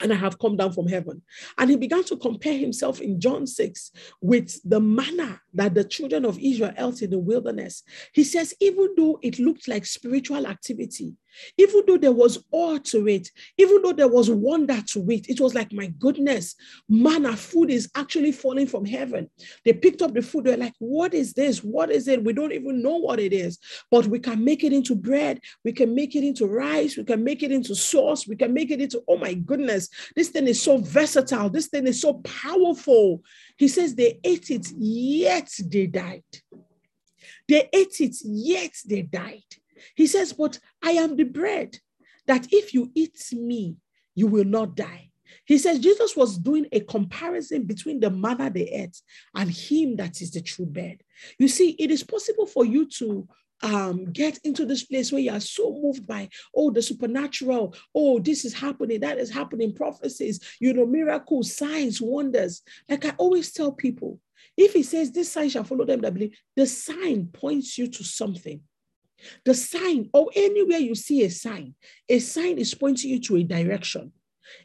and 0.00 0.12
I 0.12 0.16
have 0.16 0.38
come 0.38 0.56
down 0.56 0.72
from 0.72 0.88
heaven. 0.88 1.22
And 1.58 1.70
he 1.70 1.76
began 1.76 2.04
to 2.04 2.16
compare 2.16 2.56
himself 2.56 3.00
in 3.00 3.20
John 3.20 3.46
6 3.46 3.92
with 4.20 4.58
the 4.68 4.80
manna 4.80 5.40
that 5.54 5.74
the 5.74 5.84
children 5.84 6.24
of 6.24 6.38
Israel 6.38 6.72
ate 6.78 7.02
in 7.02 7.10
the 7.10 7.18
wilderness, 7.18 7.82
he 8.12 8.24
says, 8.24 8.54
even 8.60 8.94
though 8.96 9.18
it 9.22 9.38
looked 9.38 9.68
like 9.68 9.86
spiritual 9.86 10.46
activity, 10.46 11.14
even 11.56 11.82
though 11.86 11.96
there 11.96 12.12
was 12.12 12.44
awe 12.50 12.78
to 12.78 13.08
it, 13.08 13.28
even 13.56 13.82
though 13.82 13.92
there 13.92 14.08
was 14.08 14.30
wonder 14.30 14.80
to 14.92 15.08
it, 15.10 15.28
it 15.28 15.40
was 15.40 15.54
like, 15.54 15.72
my 15.72 15.86
goodness, 15.98 16.54
manna 16.88 17.36
food 17.36 17.70
is 17.70 17.90
actually 17.94 18.32
falling 18.32 18.66
from 18.66 18.84
heaven. 18.84 19.30
They 19.64 19.72
picked 19.72 20.02
up 20.02 20.12
the 20.12 20.22
food, 20.22 20.44
they're 20.44 20.56
like, 20.56 20.74
what 20.78 21.14
is 21.14 21.32
this? 21.32 21.62
What 21.62 21.90
is 21.90 22.08
it? 22.08 22.24
We 22.24 22.32
don't 22.32 22.52
even 22.52 22.82
know 22.82 22.96
what 22.96 23.20
it 23.20 23.32
is, 23.32 23.58
but 23.90 24.06
we 24.06 24.18
can 24.18 24.44
make 24.44 24.64
it 24.64 24.72
into 24.72 24.94
bread, 24.94 25.40
we 25.64 25.72
can 25.72 25.94
make 25.94 26.16
it 26.16 26.24
into 26.24 26.46
rice, 26.46 26.96
we 26.96 27.04
can 27.04 27.22
make 27.22 27.42
it 27.42 27.52
into 27.52 27.74
sauce, 27.74 28.26
we 28.26 28.36
can 28.36 28.52
make 28.52 28.70
it 28.70 28.80
into, 28.80 29.02
oh 29.08 29.16
my 29.16 29.34
goodness, 29.34 29.88
this 30.16 30.28
thing 30.28 30.46
is 30.46 30.60
so 30.60 30.78
versatile, 30.78 31.50
this 31.50 31.68
thing 31.68 31.86
is 31.86 32.00
so 32.00 32.14
powerful. 32.24 33.22
He 33.60 33.68
says 33.68 33.94
they 33.94 34.18
ate 34.24 34.50
it, 34.50 34.72
yet 34.78 35.52
they 35.66 35.86
died. 35.86 36.24
They 37.46 37.68
ate 37.74 38.00
it, 38.00 38.16
yet 38.24 38.72
they 38.86 39.02
died. 39.02 39.44
He 39.94 40.06
says, 40.06 40.32
But 40.32 40.58
I 40.82 40.92
am 40.92 41.14
the 41.14 41.24
bread 41.24 41.76
that 42.26 42.46
if 42.50 42.72
you 42.72 42.90
eat 42.94 43.22
me, 43.32 43.76
you 44.14 44.28
will 44.28 44.46
not 44.46 44.76
die. 44.76 45.10
He 45.44 45.58
says 45.58 45.78
Jesus 45.78 46.16
was 46.16 46.38
doing 46.38 46.68
a 46.72 46.80
comparison 46.80 47.64
between 47.64 48.00
the 48.00 48.08
manna 48.08 48.48
they 48.48 48.66
ate 48.66 48.98
and 49.34 49.50
him 49.50 49.96
that 49.96 50.22
is 50.22 50.30
the 50.30 50.40
true 50.40 50.64
bread. 50.64 51.02
You 51.38 51.48
see, 51.48 51.72
it 51.72 51.90
is 51.90 52.02
possible 52.02 52.46
for 52.46 52.64
you 52.64 52.88
to 52.96 53.28
um, 53.62 54.06
get 54.06 54.38
into 54.44 54.64
this 54.64 54.84
place 54.84 55.12
where 55.12 55.20
you 55.20 55.32
are 55.32 55.40
so 55.40 55.78
moved 55.82 56.06
by, 56.06 56.28
oh, 56.54 56.70
the 56.70 56.82
supernatural, 56.82 57.74
oh, 57.94 58.18
this 58.18 58.44
is 58.44 58.54
happening, 58.54 59.00
that 59.00 59.18
is 59.18 59.30
happening, 59.30 59.74
prophecies, 59.74 60.40
you 60.60 60.72
know, 60.72 60.86
miracles, 60.86 61.56
signs, 61.56 62.00
wonders. 62.00 62.62
Like 62.88 63.04
I 63.04 63.14
always 63.18 63.52
tell 63.52 63.72
people, 63.72 64.20
if 64.56 64.72
he 64.72 64.82
says 64.82 65.12
this 65.12 65.32
sign 65.32 65.48
shall 65.48 65.64
follow 65.64 65.84
them 65.84 66.00
that 66.00 66.14
believe, 66.14 66.36
the 66.56 66.66
sign 66.66 67.26
points 67.26 67.78
you 67.78 67.88
to 67.88 68.04
something. 68.04 68.60
The 69.44 69.54
sign, 69.54 70.08
or 70.14 70.30
anywhere 70.34 70.78
you 70.78 70.94
see 70.94 71.24
a 71.24 71.30
sign, 71.30 71.74
a 72.08 72.18
sign 72.18 72.58
is 72.58 72.74
pointing 72.74 73.10
you 73.10 73.20
to 73.20 73.36
a 73.36 73.44
direction. 73.44 74.12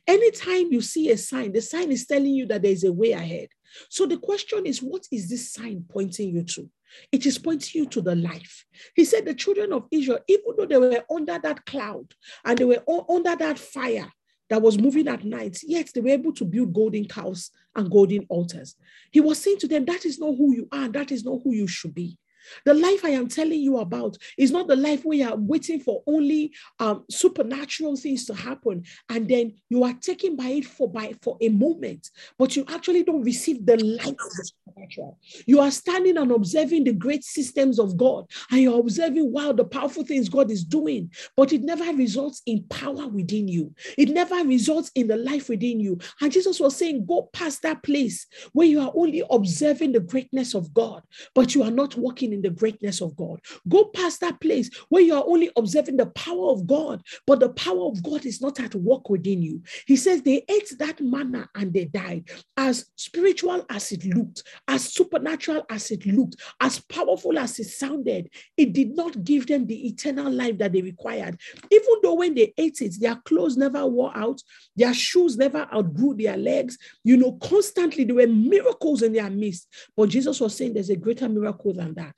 Anytime 0.07 0.71
you 0.71 0.81
see 0.81 1.11
a 1.11 1.17
sign, 1.17 1.51
the 1.51 1.61
sign 1.61 1.91
is 1.91 2.07
telling 2.07 2.33
you 2.33 2.45
that 2.47 2.61
there's 2.61 2.83
a 2.83 2.91
way 2.91 3.11
ahead. 3.11 3.49
So 3.89 4.05
the 4.05 4.17
question 4.17 4.65
is, 4.65 4.81
what 4.81 5.05
is 5.11 5.29
this 5.29 5.51
sign 5.51 5.85
pointing 5.87 6.29
you 6.29 6.43
to? 6.43 6.69
It 7.11 7.25
is 7.25 7.37
pointing 7.37 7.81
you 7.81 7.87
to 7.89 8.01
the 8.01 8.15
life. 8.15 8.65
He 8.95 9.05
said 9.05 9.25
the 9.25 9.33
children 9.33 9.73
of 9.73 9.85
Israel, 9.91 10.19
even 10.27 10.53
though 10.57 10.65
they 10.65 10.77
were 10.77 11.03
under 11.09 11.39
that 11.39 11.65
cloud 11.65 12.13
and 12.43 12.57
they 12.57 12.65
were 12.65 12.83
under 13.09 13.35
that 13.35 13.59
fire 13.59 14.11
that 14.49 14.61
was 14.61 14.77
moving 14.77 15.07
at 15.07 15.23
night, 15.23 15.59
yet 15.63 15.89
they 15.93 16.01
were 16.01 16.09
able 16.09 16.33
to 16.33 16.45
build 16.45 16.73
golden 16.73 17.05
cows 17.07 17.51
and 17.75 17.91
golden 17.91 18.25
altars. 18.29 18.75
He 19.11 19.19
was 19.19 19.41
saying 19.41 19.57
to 19.59 19.67
them, 19.67 19.85
that 19.85 20.05
is 20.05 20.19
not 20.19 20.35
who 20.37 20.53
you 20.55 20.67
are, 20.71 20.87
that 20.89 21.11
is 21.11 21.23
not 21.23 21.41
who 21.43 21.53
you 21.53 21.67
should 21.67 21.95
be. 21.95 22.17
The 22.65 22.73
life 22.73 23.03
I 23.03 23.09
am 23.09 23.27
telling 23.27 23.59
you 23.59 23.77
about 23.77 24.17
is 24.37 24.51
not 24.51 24.67
the 24.67 24.75
life 24.75 25.03
where 25.05 25.17
you 25.17 25.29
are 25.29 25.35
waiting 25.35 25.79
for 25.79 26.03
only 26.07 26.51
um, 26.79 27.03
supernatural 27.09 27.95
things 27.95 28.25
to 28.25 28.33
happen, 28.33 28.83
and 29.09 29.27
then 29.27 29.53
you 29.69 29.83
are 29.83 29.93
taken 29.93 30.35
by 30.35 30.47
it 30.47 30.65
for 30.65 30.91
by 30.91 31.13
for 31.21 31.37
a 31.41 31.49
moment, 31.49 32.09
but 32.37 32.55
you 32.55 32.65
actually 32.69 33.03
don't 33.03 33.23
receive 33.23 33.65
the 33.65 33.77
light 33.77 34.07
of 34.07 34.17
the 34.17 34.51
supernatural. 34.65 35.17
You 35.45 35.59
are 35.59 35.71
standing 35.71 36.17
and 36.17 36.31
observing 36.31 36.83
the 36.83 36.93
great 36.93 37.23
systems 37.23 37.79
of 37.79 37.97
God, 37.97 38.25
and 38.51 38.61
you're 38.61 38.79
observing 38.79 39.31
wow 39.31 39.51
the 39.51 39.65
powerful 39.65 40.03
things 40.03 40.29
God 40.29 40.51
is 40.51 40.63
doing, 40.63 41.11
but 41.35 41.53
it 41.53 41.61
never 41.61 41.85
results 41.93 42.41
in 42.45 42.63
power 42.69 43.07
within 43.07 43.47
you. 43.47 43.73
It 43.97 44.09
never 44.09 44.35
results 44.43 44.91
in 44.95 45.07
the 45.07 45.17
life 45.17 45.49
within 45.49 45.79
you. 45.79 45.99
And 46.21 46.31
Jesus 46.31 46.59
was 46.59 46.75
saying, 46.75 47.05
go 47.05 47.29
past 47.33 47.61
that 47.63 47.83
place 47.83 48.27
where 48.53 48.67
you 48.67 48.79
are 48.79 48.91
only 48.95 49.23
observing 49.29 49.91
the 49.91 49.99
greatness 49.99 50.53
of 50.53 50.73
God, 50.73 51.03
but 51.33 51.55
you 51.55 51.63
are 51.63 51.71
not 51.71 51.95
walking 51.95 52.33
in 52.35 52.41
the 52.41 52.49
greatness 52.49 53.01
of 53.01 53.15
God. 53.15 53.39
Go 53.67 53.85
past 53.85 54.21
that 54.21 54.39
place 54.39 54.69
where 54.89 55.01
you 55.01 55.15
are 55.15 55.23
only 55.25 55.49
observing 55.55 55.97
the 55.97 56.05
power 56.07 56.51
of 56.51 56.67
God, 56.67 57.01
but 57.25 57.39
the 57.39 57.49
power 57.49 57.85
of 57.85 58.03
God 58.03 58.25
is 58.25 58.41
not 58.41 58.59
at 58.59 58.75
work 58.75 59.09
within 59.09 59.41
you. 59.41 59.63
He 59.87 59.95
says 59.95 60.21
they 60.21 60.45
ate 60.47 60.73
that 60.77 61.01
manna 61.01 61.49
and 61.55 61.73
they 61.73 61.85
died. 61.85 62.29
As 62.57 62.85
spiritual 62.95 63.65
as 63.69 63.91
it 63.91 64.05
looked, 64.05 64.43
as 64.67 64.93
supernatural 64.93 65.65
as 65.69 65.91
it 65.91 66.05
looked, 66.05 66.35
as 66.61 66.79
powerful 66.79 67.39
as 67.39 67.59
it 67.59 67.65
sounded, 67.65 68.29
it 68.57 68.73
did 68.73 68.95
not 68.95 69.23
give 69.23 69.47
them 69.47 69.65
the 69.65 69.87
eternal 69.87 70.31
life 70.31 70.57
that 70.59 70.73
they 70.73 70.81
required. 70.81 71.39
Even 71.71 71.95
though 72.03 72.15
when 72.15 72.35
they 72.35 72.53
ate 72.57 72.81
it, 72.81 72.95
their 72.99 73.15
clothes 73.25 73.57
never 73.57 73.85
wore 73.85 74.15
out, 74.15 74.41
their 74.75 74.93
shoes 74.93 75.37
never 75.37 75.67
outgrew 75.73 76.13
their 76.15 76.37
legs. 76.37 76.77
You 77.03 77.17
know, 77.17 77.33
constantly 77.33 78.03
there 78.03 78.15
were 78.15 78.27
miracles 78.27 79.01
in 79.01 79.13
their 79.13 79.29
midst. 79.29 79.67
But 79.95 80.09
Jesus 80.09 80.39
was 80.39 80.55
saying 80.55 80.73
there's 80.73 80.89
a 80.89 80.95
greater 80.95 81.29
miracle 81.29 81.73
than 81.73 81.93
that. 81.95 82.13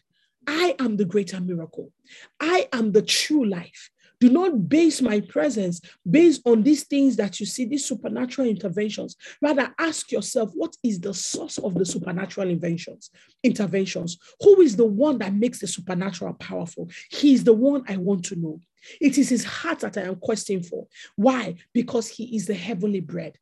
I 0.47 0.75
am 0.79 0.95
the 0.97 1.05
greater 1.05 1.39
miracle. 1.39 1.91
I 2.39 2.67
am 2.71 2.93
the 2.93 3.01
true 3.01 3.45
life. 3.45 3.91
Do 4.19 4.29
not 4.29 4.67
base 4.67 4.99
my 5.01 5.21
presence 5.21 5.79
based 6.09 6.41
on 6.45 6.63
these 6.63 6.85
things 6.85 7.15
that 7.17 7.39
you 7.39 7.45
see, 7.45 7.65
these 7.65 7.85
supernatural 7.85 8.47
interventions. 8.47 9.15
Rather, 9.41 9.71
ask 9.77 10.11
yourself, 10.11 10.51
what 10.55 10.75
is 10.83 10.99
the 10.99 11.13
source 11.13 11.59
of 11.59 11.75
the 11.75 11.85
supernatural 11.85 12.49
inventions, 12.49 13.11
interventions? 13.43 14.17
Who 14.41 14.61
is 14.61 14.75
the 14.75 14.85
one 14.85 15.19
that 15.19 15.35
makes 15.35 15.59
the 15.59 15.67
supernatural 15.67 16.33
powerful? 16.33 16.89
He 17.11 17.33
is 17.33 17.43
the 17.43 17.53
one 17.53 17.83
I 17.87 17.97
want 17.97 18.25
to 18.25 18.35
know. 18.35 18.59
It 18.99 19.19
is 19.19 19.29
his 19.29 19.43
heart 19.43 19.79
that 19.79 19.97
I 19.97 20.01
am 20.01 20.15
questing 20.15 20.63
for. 20.63 20.87
Why? 21.15 21.55
Because 21.73 22.07
he 22.07 22.35
is 22.35 22.47
the 22.47 22.55
heavenly 22.55 23.01
bread. 23.01 23.37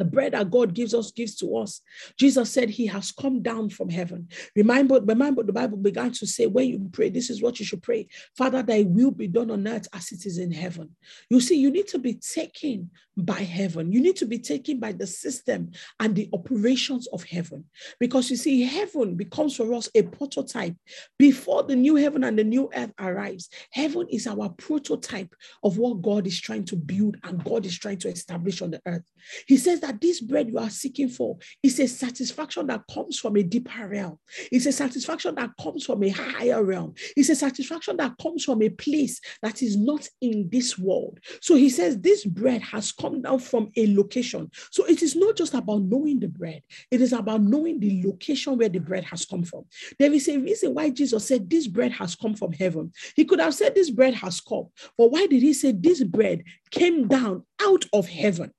The 0.00 0.06
bread 0.06 0.32
that 0.32 0.50
God 0.50 0.72
gives 0.72 0.94
us 0.94 1.10
gives 1.10 1.34
to 1.36 1.58
us. 1.58 1.82
Jesus 2.16 2.50
said 2.50 2.70
he 2.70 2.86
has 2.86 3.12
come 3.12 3.42
down 3.42 3.68
from 3.68 3.90
heaven. 3.90 4.28
Remember, 4.56 4.98
remember 4.98 5.42
the 5.42 5.52
Bible 5.52 5.76
began 5.76 6.10
to 6.12 6.26
say, 6.26 6.46
when 6.46 6.68
you 6.68 6.88
pray, 6.90 7.10
this 7.10 7.28
is 7.28 7.42
what 7.42 7.60
you 7.60 7.66
should 7.66 7.82
pray. 7.82 8.08
Father, 8.34 8.62
thy 8.62 8.84
will 8.84 9.10
be 9.10 9.28
done 9.28 9.50
on 9.50 9.68
earth 9.68 9.88
as 9.92 10.10
it 10.10 10.24
is 10.24 10.38
in 10.38 10.52
heaven. 10.52 10.96
You 11.28 11.42
see, 11.42 11.56
you 11.56 11.70
need 11.70 11.86
to 11.88 11.98
be 11.98 12.14
taken 12.14 12.88
by 13.14 13.40
heaven. 13.40 13.92
You 13.92 14.00
need 14.00 14.16
to 14.16 14.26
be 14.26 14.38
taken 14.38 14.80
by 14.80 14.92
the 14.92 15.06
system 15.06 15.72
and 15.98 16.16
the 16.16 16.30
operations 16.32 17.06
of 17.08 17.22
heaven. 17.24 17.64
Because 17.98 18.30
you 18.30 18.36
see, 18.36 18.62
heaven 18.62 19.16
becomes 19.16 19.56
for 19.56 19.74
us 19.74 19.90
a 19.94 20.02
prototype. 20.04 20.76
Before 21.18 21.62
the 21.62 21.76
new 21.76 21.96
heaven 21.96 22.24
and 22.24 22.38
the 22.38 22.44
new 22.44 22.70
earth 22.74 22.92
arrives, 22.98 23.50
heaven 23.70 24.06
is 24.08 24.26
our 24.26 24.48
prototype 24.48 25.34
of 25.62 25.76
what 25.76 26.00
God 26.00 26.26
is 26.26 26.40
trying 26.40 26.64
to 26.66 26.76
build 26.76 27.18
and 27.24 27.44
God 27.44 27.66
is 27.66 27.78
trying 27.78 27.98
to 27.98 28.08
establish 28.08 28.62
on 28.62 28.70
the 28.70 28.80
earth. 28.86 29.04
He 29.46 29.56
says 29.56 29.80
that 29.80 29.89
that 29.90 30.00
this 30.00 30.20
bread 30.20 30.48
you 30.48 30.58
are 30.58 30.70
seeking 30.70 31.08
for 31.08 31.36
is 31.64 31.80
a 31.80 31.88
satisfaction 31.88 32.68
that 32.68 32.82
comes 32.94 33.18
from 33.18 33.36
a 33.36 33.42
deeper 33.42 33.88
realm. 33.88 34.18
It's 34.52 34.66
a 34.66 34.72
satisfaction 34.72 35.34
that 35.34 35.50
comes 35.60 35.84
from 35.84 36.04
a 36.04 36.10
higher 36.10 36.62
realm. 36.62 36.94
It's 37.16 37.28
a 37.28 37.34
satisfaction 37.34 37.96
that 37.96 38.12
comes 38.22 38.44
from 38.44 38.62
a 38.62 38.68
place 38.68 39.20
that 39.42 39.62
is 39.62 39.76
not 39.76 40.08
in 40.20 40.48
this 40.52 40.78
world. 40.78 41.18
So 41.40 41.56
he 41.56 41.70
says 41.70 41.98
this 41.98 42.24
bread 42.24 42.62
has 42.62 42.92
come 42.92 43.22
down 43.22 43.40
from 43.40 43.72
a 43.76 43.92
location. 43.96 44.48
So 44.70 44.84
it 44.84 45.02
is 45.02 45.16
not 45.16 45.36
just 45.36 45.54
about 45.54 45.82
knowing 45.82 46.20
the 46.20 46.28
bread, 46.28 46.62
it 46.92 47.00
is 47.00 47.12
about 47.12 47.42
knowing 47.42 47.80
the 47.80 48.02
location 48.06 48.58
where 48.58 48.68
the 48.68 48.78
bread 48.78 49.02
has 49.04 49.24
come 49.24 49.42
from. 49.42 49.64
There 49.98 50.12
is 50.12 50.28
a 50.28 50.38
reason 50.38 50.72
why 50.72 50.90
Jesus 50.90 51.26
said 51.26 51.50
this 51.50 51.66
bread 51.66 51.90
has 51.92 52.14
come 52.14 52.34
from 52.34 52.52
heaven. 52.52 52.92
He 53.16 53.24
could 53.24 53.40
have 53.40 53.54
said 53.54 53.74
this 53.74 53.90
bread 53.90 54.14
has 54.14 54.40
come, 54.40 54.68
but 54.96 55.10
why 55.10 55.26
did 55.26 55.42
he 55.42 55.52
say 55.52 55.72
this 55.72 56.04
bread 56.04 56.44
came 56.70 57.08
down 57.08 57.44
out 57.60 57.84
of 57.92 58.06
heaven? 58.06 58.52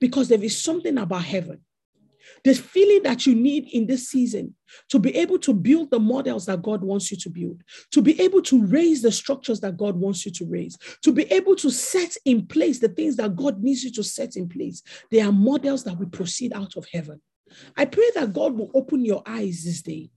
Because 0.00 0.28
there 0.28 0.42
is 0.42 0.60
something 0.60 0.98
about 0.98 1.24
heaven. 1.24 1.60
The 2.44 2.54
feeling 2.54 3.02
that 3.04 3.26
you 3.26 3.34
need 3.34 3.68
in 3.72 3.86
this 3.86 4.08
season 4.08 4.54
to 4.90 4.98
be 4.98 5.16
able 5.16 5.38
to 5.40 5.54
build 5.54 5.90
the 5.90 5.98
models 5.98 6.46
that 6.46 6.62
God 6.62 6.82
wants 6.82 7.10
you 7.10 7.16
to 7.18 7.30
build, 7.30 7.62
to 7.92 8.02
be 8.02 8.20
able 8.20 8.42
to 8.42 8.64
raise 8.66 9.02
the 9.02 9.10
structures 9.10 9.60
that 9.60 9.76
God 9.76 9.96
wants 9.96 10.26
you 10.26 10.32
to 10.32 10.44
raise, 10.46 10.76
to 11.02 11.12
be 11.12 11.24
able 11.32 11.56
to 11.56 11.70
set 11.70 12.16
in 12.24 12.46
place 12.46 12.78
the 12.78 12.88
things 12.88 13.16
that 13.16 13.34
God 13.34 13.62
needs 13.62 13.82
you 13.82 13.90
to 13.92 14.04
set 14.04 14.36
in 14.36 14.48
place. 14.48 14.82
They 15.10 15.20
are 15.20 15.32
models 15.32 15.84
that 15.84 15.98
will 15.98 16.10
proceed 16.10 16.52
out 16.52 16.76
of 16.76 16.86
heaven. 16.92 17.20
I 17.76 17.86
pray 17.86 18.10
that 18.14 18.34
God 18.34 18.58
will 18.58 18.70
open 18.74 19.04
your 19.04 19.22
eyes 19.26 19.64
this 19.64 19.82
day 19.82 20.10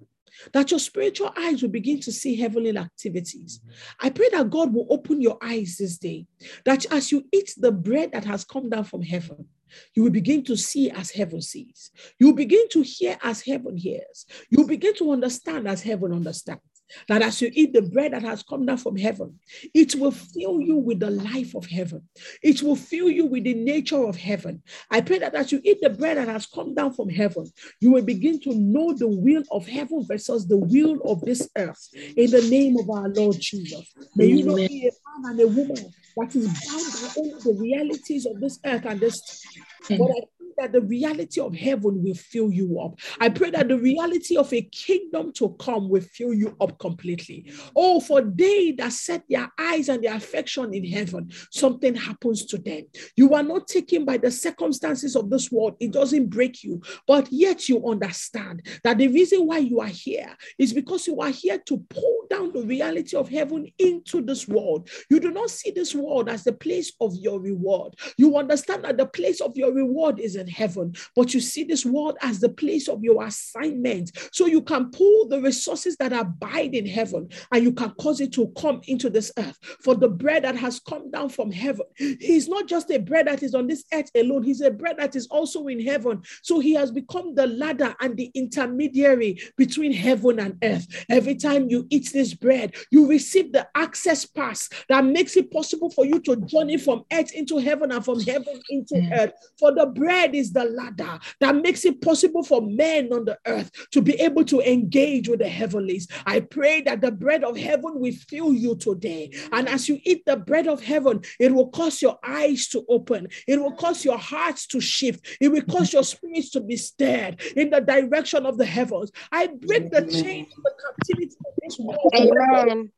that 0.54 0.72
your 0.72 0.80
spiritual 0.80 1.32
eyes 1.38 1.62
will 1.62 1.70
begin 1.70 2.00
to 2.02 2.12
see 2.12 2.36
heavenly 2.36 2.76
activities. 2.78 3.62
I 4.00 4.10
pray 4.10 4.30
that 4.32 4.50
God 4.50 4.74
will 4.74 4.88
open 4.90 5.22
your 5.22 5.38
eyes 5.42 5.78
this 5.80 5.98
day, 5.98 6.28
that 6.66 6.86
as 6.92 7.12
you 7.12 7.26
eat 7.32 7.54
the 7.58 7.72
bread 7.72 8.12
that 8.14 8.26
has 8.26 8.44
come 8.44 8.70
down 8.70 8.84
from 8.84 9.02
heaven, 9.02 9.48
you 9.96 10.04
will 10.04 10.12
begin 10.12 10.44
to 10.46 10.58
see 10.58 10.90
as 10.92 11.12
heaven 11.12 11.42
sees. 11.42 11.92
You 12.20 12.28
will 12.28 12.36
begin 12.36 12.68
to 12.70 12.82
hear 12.82 13.18
as 13.24 13.42
heaven 13.42 13.78
hears. 13.78 14.26
You 14.50 14.66
begin 14.66 14.96
to 14.96 15.12
understand 15.12 15.68
as 15.68 15.82
heaven 15.82 16.12
understands. 16.14 16.62
That 17.08 17.22
as 17.22 17.42
you 17.42 17.52
eat 17.54 17.74
the 17.74 17.82
bread 17.82 18.14
that 18.14 18.24
has 18.24 18.44
come 18.44 18.66
down 18.66 18.78
from 18.78 18.96
heaven, 18.96 19.40
it 19.74 19.96
will 19.96 20.12
fill 20.12 20.62
you 20.62 20.78
with 20.78 21.00
the 21.00 21.12
life 21.12 21.56
of 21.56 21.66
heaven. 21.66 22.08
It 22.42 22.62
will 22.62 22.76
fill 22.76 23.10
you 23.10 23.26
with 23.26 23.44
the 23.44 23.54
nature 23.54 24.04
of 24.04 24.16
heaven. 24.16 24.62
I 24.90 25.02
pray 25.02 25.20
that 25.20 25.36
as 25.36 25.52
you 25.52 25.62
eat 25.64 25.80
the 25.82 25.90
bread 25.90 26.18
that 26.18 26.28
has 26.28 26.46
come 26.46 26.74
down 26.74 26.94
from 26.94 27.10
heaven, 27.10 27.52
you 27.80 27.92
will 27.92 28.02
begin 28.04 28.40
to 28.42 28.54
know 28.54 28.94
the 28.94 29.08
will 29.08 29.44
of 29.52 29.68
heaven 29.68 30.06
versus 30.08 30.48
the 30.48 30.58
will 30.58 31.00
of 31.06 31.22
this 31.22 31.50
earth. 31.58 31.90
In 31.94 32.32
the 32.32 32.48
name 32.50 32.78
of 32.78 32.90
our 32.90 33.10
Lord 33.10 33.38
Jesus. 33.40 33.94
May 34.16 34.26
you 34.26 34.44
not 34.44 34.58
be 34.58 34.88
a 34.88 35.22
man 35.22 35.32
and 35.32 35.42
a 35.42 35.48
woman 35.48 35.94
that 36.18 36.36
is 36.36 36.48
bound 36.48 36.94
by 36.94 37.22
only 37.22 37.36
the 37.44 37.58
realities 37.60 38.26
of 38.26 38.40
this 38.40 38.60
earth 38.66 38.86
and 38.86 39.00
this. 39.00 39.46
But 39.90 40.12
I 40.12 40.22
that 40.62 40.74
the 40.74 40.82
reality 40.82 41.42
of 41.42 41.56
heaven 41.56 42.04
will 42.04 42.14
fill 42.14 42.52
you 42.52 42.80
up. 42.80 43.00
I 43.20 43.30
pray 43.30 43.50
that 43.50 43.68
the 43.68 43.80
reality 43.80 44.38
of 44.38 44.54
a 44.54 44.62
kingdom 44.62 45.34
to 45.34 45.56
come 45.60 45.90
will 45.90 46.02
fill 46.02 46.34
you 46.34 46.56
up 46.62 46.78
completely. 46.78 47.52
Oh, 47.76 48.00
for 48.00 48.22
they 48.22 48.74
that 48.74 48.94
set 48.94 49.24
their 49.28 49.52
eyes 49.58 49.90
and 49.90 50.04
their 50.04 50.16
affection 50.16 50.72
in 50.74 50.86
heaven, 50.86 51.32
something 51.50 51.96
happens 51.96 52.46
to 52.46 52.60
them. 52.60 52.84
You 53.16 53.34
are 53.34 53.42
not 53.42 53.68
taken 53.68 54.06
by 54.06 54.18
the 54.18 54.30
circumstances 54.30 55.16
of 55.16 55.32
this 55.32 55.52
world, 55.52 55.78
it 55.80 55.92
doesn't 55.92 56.30
break 56.30 56.64
you, 56.64 56.82
but 57.08 57.32
yet 57.32 57.68
you 57.68 57.88
understand 57.88 58.64
that 58.84 59.00
the 59.00 59.08
reason 59.08 59.48
why 59.48 59.58
you 59.58 59.80
are 59.80 59.88
here 59.88 60.36
is 60.60 60.74
because 60.74 61.08
you 61.08 61.20
are 61.22 61.30
here 61.30 61.58
to 61.58 61.78
pull 61.90 62.28
down 62.30 62.54
the 62.54 62.62
reality 62.62 63.18
of 63.18 63.30
heaven 63.30 63.68
into 63.80 64.22
this 64.22 64.48
world. 64.48 64.90
You 65.10 65.20
do 65.20 65.32
not 65.32 65.50
see 65.50 65.72
this 65.72 65.96
world 65.96 66.30
as 66.30 66.44
the 66.44 66.54
place 66.54 66.94
of 67.02 67.16
your 67.16 67.40
reward. 67.40 67.96
You 68.18 68.38
understand 68.38 68.84
that 68.84 68.98
the 68.98 69.08
place 69.08 69.42
of 69.42 69.58
your 69.58 69.74
reward 69.74 70.20
is 70.20 70.36
in 70.36 70.51
heaven, 70.52 70.94
but 71.16 71.34
you 71.34 71.40
see 71.40 71.64
this 71.64 71.86
world 71.86 72.18
as 72.22 72.40
the 72.40 72.50
place 72.50 72.88
of 72.88 73.04
your 73.04 73.24
assignment. 73.24 74.12
So 74.32 74.46
you 74.46 74.62
can 74.62 74.92
pull 74.92 75.28
the 75.28 75.42
resources 75.42 75.96
that 75.98 76.14
abide 76.14 76.76
in 76.76 76.86
heaven 76.86 77.30
and 77.52 77.64
you 77.64 77.74
can 77.74 77.92
cause 77.92 78.22
it 78.22 78.34
to 78.34 78.52
come 78.58 78.82
into 78.88 79.10
this 79.10 79.32
earth. 79.38 79.58
For 79.84 79.96
the 79.96 80.10
bread 80.10 80.44
that 80.44 80.56
has 80.56 80.80
come 80.80 81.10
down 81.12 81.30
from 81.30 81.52
heaven, 81.52 81.86
he's 81.96 82.48
not 82.48 82.68
just 82.68 82.92
a 82.92 83.00
bread 83.00 83.28
that 83.28 83.44
is 83.44 83.56
on 83.56 83.68
this 83.68 83.86
earth 83.94 84.12
alone, 84.16 84.44
he's 84.44 84.62
a 84.62 84.72
bread 84.72 84.98
that 85.00 85.16
is 85.16 85.28
also 85.28 85.68
in 85.68 85.80
heaven. 85.80 86.22
So 86.44 86.60
he 86.60 86.74
has 86.74 86.92
become 86.92 87.36
the 87.36 87.48
ladder 87.48 87.96
and 88.00 88.18
the 88.18 88.32
intermediary 88.36 89.40
between 89.58 89.94
heaven 89.94 90.40
and 90.40 90.58
earth. 90.64 91.06
Every 91.10 91.36
time 91.36 91.70
you 91.70 91.88
eat 91.90 92.12
this 92.14 92.34
bread, 92.34 92.76
you 92.92 93.08
receive 93.08 93.52
the 93.52 93.68
access 93.76 94.26
pass 94.26 94.70
that 94.90 95.06
makes 95.06 95.36
it 95.38 95.52
possible 95.52 95.90
for 95.90 96.06
you 96.06 96.20
to 96.22 96.36
journey 96.36 96.78
from 96.78 97.04
earth 97.12 97.32
into 97.34 97.58
heaven 97.58 97.92
and 97.92 98.04
from 98.04 98.20
heaven 98.20 98.60
into 98.70 98.96
earth. 99.14 99.34
For 99.60 99.74
the 99.74 99.88
bread 99.88 100.31
is 100.34 100.54
the 100.54 100.66
ladder 100.66 101.20
that 101.40 101.56
makes 101.56 101.86
it 101.86 102.02
possible 102.02 102.44
for 102.44 102.62
men 102.62 103.12
on 103.12 103.26
the 103.26 103.38
earth 103.46 103.72
to 103.92 104.02
be 104.02 104.14
able 104.14 104.44
to 104.46 104.62
engage 104.62 105.30
with 105.30 105.40
the 105.40 105.48
heavenlies. 105.48 106.08
I 106.26 106.40
pray 106.42 106.82
that 106.82 107.02
the 107.02 107.12
bread 107.12 107.44
of 107.44 107.58
heaven 107.58 108.00
will 108.00 108.14
fill 108.30 108.54
you 108.54 108.76
today. 108.76 109.32
And 109.52 109.68
as 109.68 109.88
you 109.88 110.00
eat 110.04 110.24
the 110.26 110.38
bread 110.38 110.68
of 110.68 110.82
heaven, 110.82 111.22
it 111.40 111.54
will 111.54 111.70
cause 111.70 112.02
your 112.02 112.20
eyes 112.24 112.68
to 112.70 112.86
open, 112.90 113.28
it 113.48 113.60
will 113.62 113.74
cause 113.74 114.04
your 114.06 114.18
hearts 114.18 114.68
to 114.68 114.82
shift, 114.82 115.38
it 115.40 115.50
will 115.50 115.62
cause 115.64 115.94
your 115.94 116.04
spirits 116.04 116.50
to 116.52 116.62
be 116.62 116.78
stirred 116.78 117.42
in 117.56 117.70
the 117.70 117.82
direction 117.82 118.46
of 118.46 118.58
the 118.58 118.66
heavens. 118.66 119.12
I 119.32 119.48
break 119.48 119.92
the 119.92 120.02
chain 120.02 120.48
of 120.58 120.64
the 120.64 120.74
captivity 120.86 121.36
of 121.46 121.54
this 121.62 121.78
world. 121.80 122.14
Amen. 122.16 122.92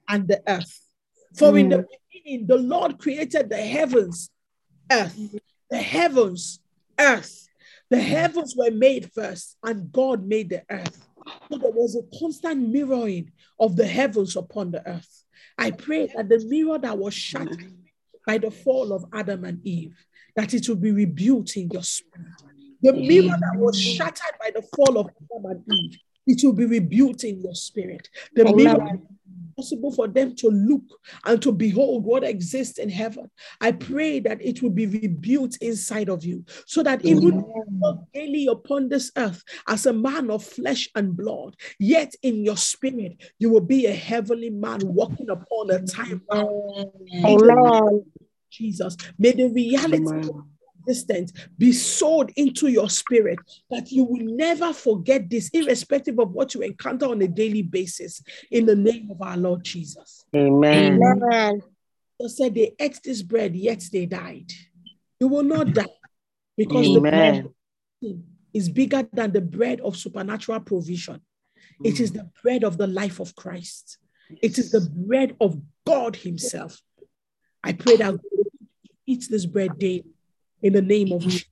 And 0.07 0.27
the 0.27 0.41
earth. 0.47 0.79
For 1.35 1.57
in 1.57 1.69
the 1.69 1.85
beginning, 2.11 2.47
the 2.47 2.57
Lord 2.57 2.99
created 2.99 3.49
the 3.49 3.57
heavens, 3.57 4.29
earth, 4.91 5.17
the 5.69 5.77
heavens, 5.77 6.59
earth. 6.99 7.47
The 7.89 7.99
heavens 7.99 8.55
were 8.55 8.71
made 8.71 9.11
first, 9.13 9.57
and 9.63 9.91
God 9.91 10.25
made 10.25 10.49
the 10.49 10.63
earth. 10.69 11.07
So 11.51 11.57
there 11.57 11.71
was 11.71 11.95
a 11.95 12.19
constant 12.19 12.69
mirroring 12.69 13.31
of 13.59 13.75
the 13.75 13.85
heavens 13.85 14.35
upon 14.35 14.71
the 14.71 14.87
earth. 14.87 15.23
I 15.57 15.71
pray 15.71 16.07
that 16.15 16.29
the 16.29 16.43
mirror 16.45 16.79
that 16.79 16.97
was 16.97 17.13
shattered 17.13 17.73
by 18.25 18.37
the 18.37 18.51
fall 18.51 18.93
of 18.93 19.05
Adam 19.13 19.43
and 19.43 19.65
Eve, 19.65 19.95
that 20.35 20.53
it 20.53 20.67
will 20.67 20.75
be 20.75 20.91
rebuilt 20.91 21.55
in 21.57 21.69
your 21.69 21.83
spirit. 21.83 22.27
The 22.83 22.93
mirror 22.93 23.37
that 23.39 23.57
was 23.57 23.79
shattered 23.79 24.35
by 24.39 24.51
the 24.53 24.61
fall 24.61 24.97
of 24.97 25.07
Adam 25.07 25.45
and 25.45 25.63
Eve, 25.67 25.99
it 26.27 26.43
will 26.43 26.53
be 26.53 26.65
rebuilt 26.65 27.23
in 27.23 27.41
your 27.41 27.55
spirit. 27.55 28.09
The 28.35 28.43
mirror 28.53 28.99
possible 29.55 29.91
for 29.91 30.07
them 30.07 30.35
to 30.35 30.49
look 30.49 30.83
and 31.25 31.41
to 31.41 31.51
behold 31.51 32.03
what 32.03 32.23
exists 32.23 32.79
in 32.79 32.89
heaven. 32.89 33.29
I 33.61 33.71
pray 33.71 34.19
that 34.21 34.41
it 34.41 34.61
will 34.61 34.71
be 34.71 34.87
rebuilt 34.87 35.57
inside 35.61 36.09
of 36.09 36.25
you 36.25 36.43
so 36.65 36.83
that 36.83 37.05
even 37.05 37.29
if 37.29 37.45
you 37.55 37.63
walk 37.79 38.03
daily 38.13 38.47
upon 38.47 38.89
this 38.89 39.11
earth 39.15 39.43
as 39.67 39.85
a 39.85 39.93
man 39.93 40.29
of 40.29 40.43
flesh 40.43 40.89
and 40.95 41.15
blood, 41.15 41.55
yet 41.79 42.13
in 42.23 42.43
your 42.43 42.57
spirit, 42.57 43.21
you 43.39 43.49
will 43.49 43.61
be 43.61 43.85
a 43.85 43.93
heavenly 43.93 44.49
man 44.49 44.81
walking 44.93 45.29
upon 45.29 45.69
a 45.69 45.79
time. 45.79 46.21
Amen. 47.25 48.05
Jesus. 48.49 48.97
May 49.17 49.31
the 49.31 49.49
reality 49.49 50.29
of 50.29 50.43
existence 50.85 51.31
be 51.57 51.71
sowed 51.71 52.31
into 52.35 52.67
your 52.67 52.89
spirit 52.89 53.39
that 53.69 53.91
you 53.91 54.03
will 54.03 54.23
never 54.35 54.73
forget 54.73 55.29
this, 55.29 55.49
irrespective 55.53 56.19
of 56.19 56.31
what 56.31 56.53
you 56.53 56.61
encounter 56.61 57.05
on 57.05 57.21
a 57.21 57.27
daily 57.27 57.61
basis, 57.61 58.21
in 58.51 58.65
the 58.65 58.75
name 58.75 59.09
of 59.11 59.21
our 59.21 59.37
Lord 59.37 59.63
Jesus. 59.63 60.25
Amen. 60.35 60.99
Amen. 61.01 61.61
Jesus 62.19 62.37
said 62.37 62.55
they 62.55 62.73
ate 62.79 62.99
this 63.03 63.21
bread, 63.21 63.55
yet 63.55 63.83
they 63.91 64.05
died. 64.05 64.51
You 65.19 65.27
will 65.27 65.43
not 65.43 65.73
die 65.73 65.85
because 66.57 66.93
the 66.93 67.01
bread 67.01 67.49
is 68.53 68.69
bigger 68.69 69.07
than 69.13 69.31
the 69.31 69.41
bread 69.41 69.81
of 69.81 69.95
supernatural 69.97 70.59
provision. 70.59 71.21
It 71.83 71.99
is 71.99 72.11
the 72.11 72.29
bread 72.43 72.63
of 72.63 72.77
the 72.77 72.87
life 72.87 73.19
of 73.19 73.35
Christ. 73.35 73.97
It 74.41 74.57
is 74.57 74.71
the 74.71 74.81
bread 74.81 75.35
of 75.41 75.59
God 75.85 76.15
Himself. 76.15 76.79
I 77.63 77.73
pray 77.73 77.97
that 77.97 78.11
God 78.11 78.21
eats 79.05 79.27
this 79.27 79.45
bread 79.45 79.79
daily 79.79 80.12
in 80.63 80.73
the 80.73 80.81
name 80.81 81.11
of 81.11 81.21
Jesus. 81.21 81.45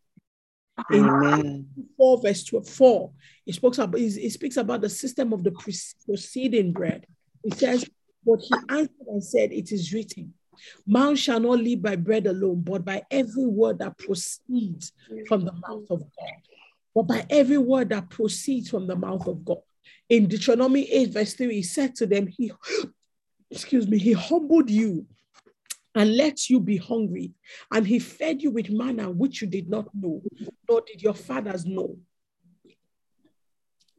In 0.89 1.07
Amen. 1.07 1.67
4 1.97 2.21
verse 2.21 2.43
12, 2.45 2.67
4, 2.67 3.11
it 3.45 3.55
speaks 3.55 3.77
about, 3.77 3.99
it 3.99 4.31
speaks 4.31 4.57
about 4.57 4.81
the 4.81 4.89
system 4.89 5.33
of 5.33 5.43
the 5.43 5.51
preceding 5.51 6.71
bread. 6.71 7.05
It 7.43 7.53
says, 7.55 7.87
But 8.25 8.39
he 8.39 8.55
answered 8.69 9.07
and 9.07 9.23
said, 9.23 9.51
It 9.51 9.71
is 9.71 9.93
written, 9.93 10.33
Man 10.87 11.15
shall 11.15 11.39
not 11.39 11.59
live 11.59 11.81
by 11.81 11.95
bread 11.97 12.25
alone, 12.25 12.61
but 12.61 12.85
by 12.85 13.03
every 13.11 13.45
word 13.45 13.79
that 13.79 13.97
proceeds 13.97 14.93
from 15.27 15.45
the 15.45 15.53
mouth 15.53 15.89
of 15.89 15.99
God. 15.99 16.41
But 16.95 17.03
by 17.03 17.25
every 17.29 17.57
word 17.57 17.89
that 17.89 18.09
proceeds 18.09 18.69
from 18.69 18.87
the 18.87 18.95
mouth 18.95 19.27
of 19.27 19.45
God. 19.45 19.61
In 20.09 20.27
Deuteronomy 20.27 20.91
8, 20.91 21.09
verse 21.09 21.33
3, 21.33 21.55
he 21.55 21.63
said 21.63 21.95
to 21.95 22.05
them, 22.05 22.27
He 22.27 22.51
excuse 23.49 23.87
me, 23.87 23.97
he 23.97 24.13
humbled 24.13 24.69
you 24.69 25.05
and 25.95 26.15
let 26.15 26.49
you 26.49 26.59
be 26.59 26.77
hungry, 26.77 27.33
and 27.71 27.85
he 27.85 27.99
fed 27.99 28.41
you 28.41 28.51
with 28.51 28.69
manna 28.69 29.09
which 29.09 29.41
you 29.41 29.47
did 29.47 29.69
not 29.69 29.87
know, 29.93 30.21
nor 30.69 30.81
did 30.81 31.01
your 31.01 31.13
fathers 31.13 31.65
know. 31.65 31.97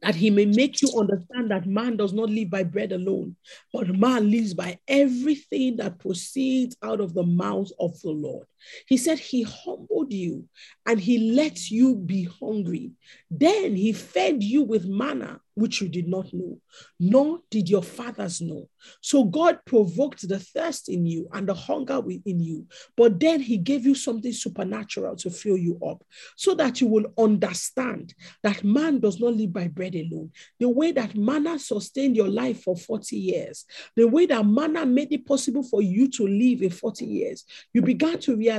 That 0.01 0.15
he 0.15 0.29
may 0.29 0.45
make 0.45 0.81
you 0.81 0.89
understand 0.99 1.51
that 1.51 1.65
man 1.65 1.95
does 1.95 2.11
not 2.11 2.29
live 2.29 2.49
by 2.49 2.63
bread 2.63 2.91
alone, 2.91 3.37
but 3.71 3.87
man 3.87 4.29
lives 4.29 4.53
by 4.53 4.79
everything 4.87 5.77
that 5.77 5.99
proceeds 5.99 6.75
out 6.83 6.99
of 6.99 7.13
the 7.13 7.23
mouth 7.23 7.69
of 7.79 7.99
the 8.01 8.09
Lord. 8.09 8.45
He 8.87 8.97
said 8.97 9.19
he 9.19 9.43
humbled 9.43 10.11
you 10.13 10.47
and 10.85 10.99
he 10.99 11.31
let 11.31 11.69
you 11.69 11.95
be 11.95 12.23
hungry. 12.23 12.91
Then 13.29 13.75
he 13.75 13.93
fed 13.93 14.43
you 14.43 14.63
with 14.63 14.85
manna, 14.85 15.39
which 15.55 15.81
you 15.81 15.87
did 15.87 16.07
not 16.07 16.33
know, 16.33 16.59
nor 16.99 17.39
did 17.49 17.69
your 17.69 17.83
fathers 17.83 18.41
know. 18.41 18.67
So 19.01 19.23
God 19.23 19.59
provoked 19.65 20.27
the 20.27 20.39
thirst 20.39 20.89
in 20.89 21.05
you 21.05 21.27
and 21.31 21.47
the 21.47 21.53
hunger 21.53 21.99
within 21.99 22.39
you. 22.39 22.67
But 22.97 23.19
then 23.19 23.39
he 23.39 23.57
gave 23.57 23.85
you 23.85 23.95
something 23.95 24.33
supernatural 24.33 25.15
to 25.17 25.29
fill 25.29 25.57
you 25.57 25.79
up 25.85 26.03
so 26.35 26.53
that 26.55 26.81
you 26.81 26.87
will 26.87 27.13
understand 27.17 28.13
that 28.43 28.63
man 28.63 28.99
does 28.99 29.19
not 29.19 29.35
live 29.35 29.53
by 29.53 29.67
bread 29.67 29.95
alone. 29.95 30.31
The 30.59 30.69
way 30.69 30.91
that 30.93 31.15
manna 31.15 31.59
sustained 31.59 32.15
your 32.15 32.29
life 32.29 32.63
for 32.63 32.75
40 32.75 33.15
years, 33.15 33.65
the 33.95 34.07
way 34.07 34.25
that 34.25 34.45
manna 34.45 34.85
made 34.85 35.11
it 35.11 35.25
possible 35.25 35.63
for 35.63 35.81
you 35.81 36.09
to 36.11 36.27
live 36.27 36.61
in 36.61 36.69
40 36.69 37.05
years, 37.05 37.45
you 37.73 37.81
began 37.81 38.19
to 38.19 38.35
realize 38.35 38.52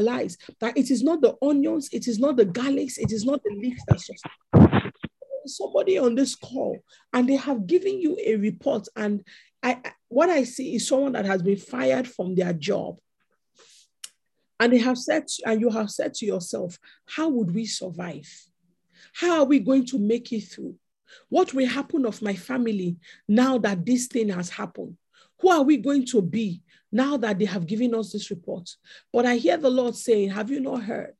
that 0.60 0.76
it 0.76 0.90
is 0.90 1.02
not 1.02 1.20
the 1.20 1.34
onions, 1.42 1.88
it 1.92 2.08
is 2.08 2.18
not 2.18 2.36
the 2.36 2.46
garlics, 2.46 2.98
it 2.98 3.12
is 3.12 3.24
not 3.24 3.42
the 3.42 3.54
leeks 3.54 3.82
that 3.88 4.00
somebody 5.46 5.98
on 5.98 6.14
this 6.14 6.34
call 6.34 6.78
and 7.12 7.28
they 7.28 7.36
have 7.36 7.66
given 7.66 8.00
you 8.00 8.16
a 8.24 8.36
report 8.36 8.88
and 8.96 9.22
I 9.62 9.80
what 10.08 10.28
I 10.30 10.44
see 10.44 10.76
is 10.76 10.86
someone 10.86 11.12
that 11.12 11.24
has 11.24 11.42
been 11.42 11.56
fired 11.56 12.06
from 12.06 12.34
their 12.34 12.52
job. 12.52 12.98
And 14.60 14.72
they 14.72 14.78
have 14.78 14.98
said 14.98 15.24
and 15.44 15.60
you 15.60 15.70
have 15.70 15.90
said 15.90 16.14
to 16.14 16.26
yourself 16.26 16.78
how 17.06 17.28
would 17.30 17.54
we 17.54 17.66
survive? 17.66 18.30
How 19.14 19.40
are 19.40 19.44
we 19.44 19.58
going 19.58 19.86
to 19.86 19.98
make 19.98 20.32
it 20.32 20.42
through? 20.42 20.76
What 21.28 21.54
will 21.54 21.66
happen 21.66 22.04
of 22.06 22.22
my 22.22 22.34
family 22.34 22.96
now 23.28 23.58
that 23.58 23.84
this 23.84 24.06
thing 24.06 24.28
has 24.28 24.50
happened? 24.50 24.96
Who 25.40 25.48
are 25.48 25.62
we 25.62 25.78
going 25.78 26.06
to 26.06 26.22
be 26.22 26.62
now 26.94 27.16
that 27.16 27.38
they 27.38 27.44
have 27.44 27.66
given 27.66 27.94
us 27.94 28.12
this 28.12 28.30
report. 28.30 28.70
But 29.12 29.26
I 29.26 29.36
hear 29.36 29.56
the 29.56 29.68
Lord 29.68 29.96
saying, 29.96 30.30
Have 30.30 30.50
you 30.50 30.60
not 30.60 30.84
heard 30.84 31.16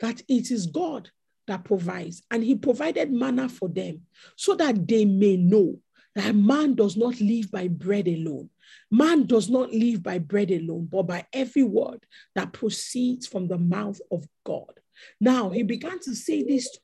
that 0.00 0.20
it 0.28 0.50
is 0.50 0.66
God 0.66 1.10
that 1.46 1.64
provides? 1.64 2.22
And 2.30 2.42
He 2.42 2.56
provided 2.56 3.10
manna 3.12 3.48
for 3.48 3.68
them 3.68 4.02
so 4.36 4.54
that 4.56 4.86
they 4.86 5.04
may 5.04 5.36
know 5.36 5.78
that 6.16 6.34
man 6.34 6.74
does 6.74 6.96
not 6.96 7.20
live 7.20 7.50
by 7.50 7.68
bread 7.68 8.08
alone. 8.08 8.50
Man 8.90 9.24
does 9.26 9.48
not 9.48 9.72
live 9.72 10.02
by 10.02 10.18
bread 10.18 10.50
alone, 10.50 10.88
but 10.90 11.04
by 11.04 11.24
every 11.32 11.62
word 11.62 12.04
that 12.34 12.52
proceeds 12.52 13.26
from 13.26 13.46
the 13.46 13.58
mouth 13.58 14.00
of 14.10 14.26
God. 14.44 14.80
Now 15.20 15.50
he 15.50 15.62
began 15.62 16.00
to 16.00 16.14
say 16.14 16.42
this 16.42 16.70
to 16.72 16.80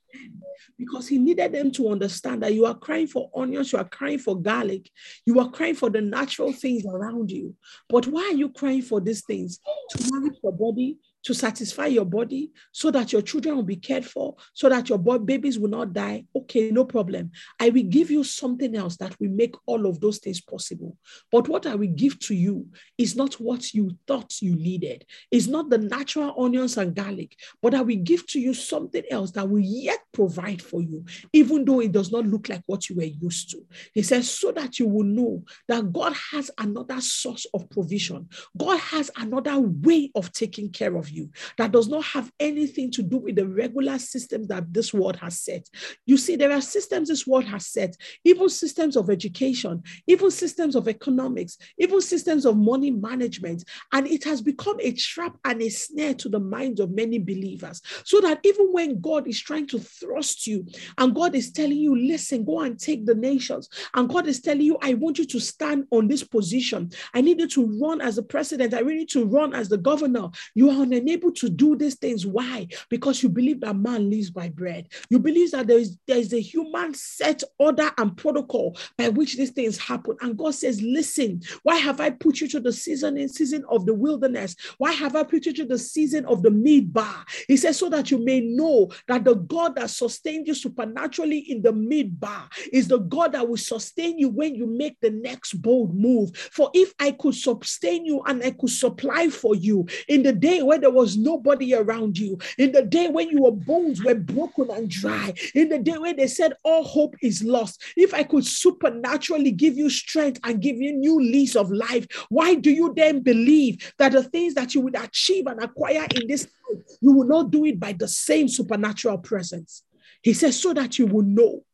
because 0.79 1.09
he 1.09 1.19
needed 1.19 1.53
them 1.53 1.71
to 1.73 1.89
understand 1.89 2.43
that 2.43 2.55
you 2.55 2.65
are 2.65 2.75
crying 2.75 3.07
for 3.07 3.31
onions, 3.35 3.73
you 3.73 3.79
are 3.79 3.89
crying 3.89 4.19
for 4.19 4.41
garlic, 4.41 4.91
you 5.27 5.39
are 5.41 5.51
crying 5.51 5.75
for 5.75 5.91
the 5.91 6.01
natural 6.01 6.53
things 6.53 6.85
around 6.87 7.31
you. 7.31 7.55
But 7.89 8.07
why 8.07 8.23
are 8.23 8.37
you 8.37 8.51
crying 8.51 8.83
for 8.83 9.01
these 9.01 9.23
things? 9.25 9.61
To 9.91 10.11
nourish 10.11 10.37
your 10.43 10.53
body, 10.53 10.99
to 11.29 11.35
satisfy 11.35 11.85
your 11.85 12.07
body 12.07 12.51
so 12.73 12.91
that 12.91 13.13
your 13.13 13.21
children 13.21 13.55
will 13.55 13.63
be 13.63 13.77
cared 13.77 14.07
for, 14.07 14.35
so 14.55 14.67
that 14.67 14.89
your 14.89 14.99
babies 14.99 15.59
will 15.59 15.69
not 15.69 15.93
die. 15.93 16.25
Okay, 16.35 16.71
no 16.71 16.87
problem. 16.87 17.31
I 17.61 17.69
will 17.69 17.83
give 17.83 18.11
you 18.11 18.25
something 18.25 18.75
else 18.75 18.97
that 18.97 19.15
will 19.21 19.29
make 19.29 19.55
all 19.67 19.85
of 19.85 20.01
those 20.01 20.21
things 20.21 20.41
possible. 20.41 20.97
But 21.31 21.47
what 21.47 21.67
I 21.67 21.75
will 21.75 21.93
give 21.95 22.19
to 22.21 22.35
you 22.35 22.69
is 22.97 23.15
not 23.15 23.35
what 23.35 23.75
you 23.75 23.91
thought 24.07 24.41
you 24.41 24.57
needed, 24.57 25.05
it's 25.31 25.49
not 25.49 25.69
the 25.69 25.77
natural 25.77 26.35
onions 26.43 26.79
and 26.79 26.95
garlic, 26.95 27.37
but 27.61 27.75
I 27.75 27.83
will 27.83 28.03
give 28.03 28.27
to 28.29 28.41
you 28.41 28.55
something 28.55 29.03
else 29.11 29.33
that 29.33 29.51
will 29.51 29.61
yet 29.61 29.99
provide 30.15 30.63
for 30.63 30.81
you, 30.81 31.05
even 31.35 31.67
though 31.67 31.81
it 31.81 31.93
does 31.93 32.11
not 32.11 32.25
look 32.25 32.49
like 32.49 32.63
what 32.65 32.89
you 32.89 32.97
were 32.97 33.03
used 33.03 33.51
to. 33.51 33.59
He 33.93 34.03
says, 34.03 34.31
so 34.31 34.51
that 34.53 34.79
you 34.79 34.89
will 34.89 35.05
know 35.05 35.45
that 35.69 35.93
God 35.93 36.15
has 36.33 36.51
another 36.57 37.03
source 37.03 37.47
of 37.53 37.69
provision, 37.69 38.31
God 38.57 38.79
has 38.79 39.11
another 39.19 39.61
way 39.61 40.11
of 40.15 40.33
taking 40.33 40.71
care 40.71 40.97
of 40.97 41.11
you 41.11 41.18
that 41.57 41.73
does 41.73 41.89
not 41.89 42.05
have 42.05 42.31
anything 42.41 42.91
to 42.93 43.03
do 43.03 43.19
with 43.19 43.37
the 43.37 43.47
regular 43.47 43.99
systems 43.99 44.49
that 44.49 44.73
this 44.73 44.93
world 44.93 45.17
has 45.17 45.41
set. 45.41 45.69
You 46.07 46.17
see, 46.17 46.37
there 46.37 46.53
are 46.53 46.61
systems 46.61 47.09
this 47.09 47.27
world 47.27 47.45
has 47.45 47.67
set, 47.67 47.97
even 48.25 48.49
systems 48.49 48.97
of 48.97 49.11
education, 49.11 49.83
even 50.07 50.31
systems 50.31 50.77
of 50.77 50.89
economics, 50.89 51.59
even 51.79 52.01
systems 52.01 52.47
of 52.47 52.57
money 52.57 52.91
management. 52.91 53.65
And 53.93 54.07
it 54.07 54.25
has 54.25 54.41
become 54.41 54.77
a 54.81 54.93
trap 54.93 55.37
and 55.45 55.63
a 55.63 55.69
snare 55.69 56.15
to 56.15 56.29
the 56.29 56.41
minds 56.41 56.81
of 56.81 56.91
many 56.91 57.19
believers. 57.19 57.81
So 58.05 58.21
that 58.21 58.41
even 58.45 58.73
when 58.73 59.01
God 59.01 59.27
is 59.27 59.41
trying 59.41 59.67
to 59.69 59.79
thrust 59.79 60.47
you 60.47 60.67
and 60.97 61.15
God 61.15 61.35
is 61.35 61.53
telling 61.53 61.79
you, 61.79 61.97
listen, 61.97 62.45
go 62.45 62.61
and 62.61 62.79
take 62.79 63.07
the 63.07 63.15
nations, 63.15 63.69
and 63.95 64.09
God 64.09 64.27
is 64.27 64.41
telling 64.41 64.63
you, 64.63 64.79
I 64.83 64.95
want 64.95 65.19
you 65.19 65.25
to 65.27 65.41
stand 65.41 65.85
on 65.91 66.09
this 66.09 66.25
position. 66.25 66.91
I 67.15 67.21
need 67.21 67.41
you 67.41 67.49
to 67.49 67.79
run 67.81 68.01
as 68.01 68.17
the 68.17 68.23
president. 68.23 68.75
I 68.75 68.81
really 68.81 68.99
need 68.99 69.15
you 69.15 69.23
to 69.23 69.27
run 69.27 69.55
as 69.55 69.69
the 69.69 69.79
governor. 69.79 70.29
You 70.55 70.71
are 70.71 70.75
unable 70.99 71.33
to 71.33 71.49
do 71.49 71.77
these 71.77 71.95
things. 71.95 72.27
Why? 72.27 72.69
Because 72.91 73.23
you 73.23 73.29
believe 73.29 73.61
that 73.61 73.77
man 73.77 74.11
lives 74.11 74.31
by 74.31 74.49
bread. 74.49 74.89
You 75.11 75.19
believe 75.19 75.53
that 75.53 75.67
there 75.67 75.79
is, 75.79 75.99
there 76.07 76.19
is 76.19 76.33
a 76.33 76.41
human 76.41 76.95
set 76.95 77.43
order 77.59 77.91
and 77.97 78.17
protocol 78.17 78.77
by 78.97 79.09
which 79.09 79.37
these 79.37 79.51
things 79.51 79.79
happen. 79.79 80.17
And 80.21 80.37
God 80.37 80.55
says, 80.55 80.83
listen, 80.83 81.43
why 81.63 81.77
have 81.77 82.01
I 82.01 82.11
put 82.11 82.41
you 82.41 82.49
to 82.49 82.61
the 82.61 82.73
season 82.73 83.17
in 83.17 83.29
season 83.29 83.65
of 83.71 83.87
the 83.87 83.95
wilderness? 83.95 84.57
Why 84.79 84.93
have 84.93 85.17
I 85.17 85.23
put 85.23 85.47
you 85.47 85.53
to 85.55 85.65
the 85.65 85.79
season 85.79 86.25
of 86.27 86.43
the 86.43 86.51
midbar? 86.51 87.25
He 87.47 87.57
says, 87.57 87.79
so 87.79 87.89
that 87.91 88.11
you 88.11 88.19
may 88.19 88.41
know 88.41 88.91
that 89.07 89.25
the 89.25 89.35
God 89.35 89.77
that 89.77 89.91
sustained 89.91 90.47
you 90.47 90.55
supernaturally 90.55 91.39
in 91.39 91.63
the 91.63 91.73
midbar 91.73 92.51
is 92.73 92.89
the 92.89 92.99
God 92.99 93.33
that 93.33 93.49
will 93.49 93.57
sustain 93.57 94.19
you 94.19 94.29
when 94.29 94.55
you 94.55 94.67
make 94.67 95.01
the 95.01 95.11
next 95.11 95.55
bold 95.63 95.95
move. 95.95 96.37
For 96.53 96.71
if 96.75 96.93
I 96.99 97.13
could 97.13 97.35
sustain 97.35 98.05
you 98.05 98.23
and 98.27 98.43
I 98.43 98.51
could 98.51 98.71
supply 98.71 99.29
for 99.29 99.55
you 99.55 99.87
in 100.09 100.23
the 100.23 100.33
day 100.33 100.63
where 100.63 100.79
there 100.89 100.95
was 100.95 101.19
nobody 101.19 101.75
around 101.75 102.17
you, 102.17 102.39
in 102.57 102.73
the 102.73 102.81
day 102.81 103.09
when 103.09 103.29
your 103.29 103.55
bones 103.55 104.03
were 104.03 104.15
broken 104.15 104.71
and 104.71 104.89
dry, 104.89 105.35
in 105.55 105.69
the 105.69 105.79
day 105.79 105.99
when 105.99 106.17
they 106.17 106.27
said 106.27 106.55
all 106.65 106.83
hope 106.83 107.15
is 107.21 107.45
lost, 107.45 107.83
if 107.95 108.15
I 108.15 108.23
could 108.23 108.47
supernaturally 108.47 109.51
give 109.51 109.77
you 109.77 109.91
strength 109.91 110.41
and 110.45 110.63
give 110.63 110.77
you 110.77 110.95
new 110.95 111.21
lease 111.21 111.57
of 111.57 111.71
life, 111.71 112.07
why 112.31 112.55
do 112.55 112.71
you 112.71 112.95
then 112.97 113.21
believe 113.21 113.93
that 113.99 114.13
the 114.13 114.23
things 114.23 114.55
that 114.55 114.75
you 114.75 114.81
would 114.81 114.97
achieve 114.97 115.47
and 115.47 115.63
acquire 115.63 116.07
in 116.15 116.27
this 116.27 116.49
life, 116.71 116.83
you 117.03 117.13
will 117.13 117.27
not 117.27 117.51
do 117.51 117.67
it 117.67 117.79
by 117.79 117.93
the 117.93 118.09
same 118.09 118.49
supernatural 118.49 119.19
presence? 119.19 119.83
He 120.23 120.33
says, 120.33 120.59
so 120.59 120.73
that 120.73 120.99
you 120.99 121.07
will 121.07 121.23
know 121.23 121.65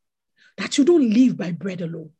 that 0.56 0.76
you 0.76 0.84
don't 0.84 1.08
live 1.08 1.36
by 1.36 1.52
bread 1.52 1.82
alone 1.82 2.10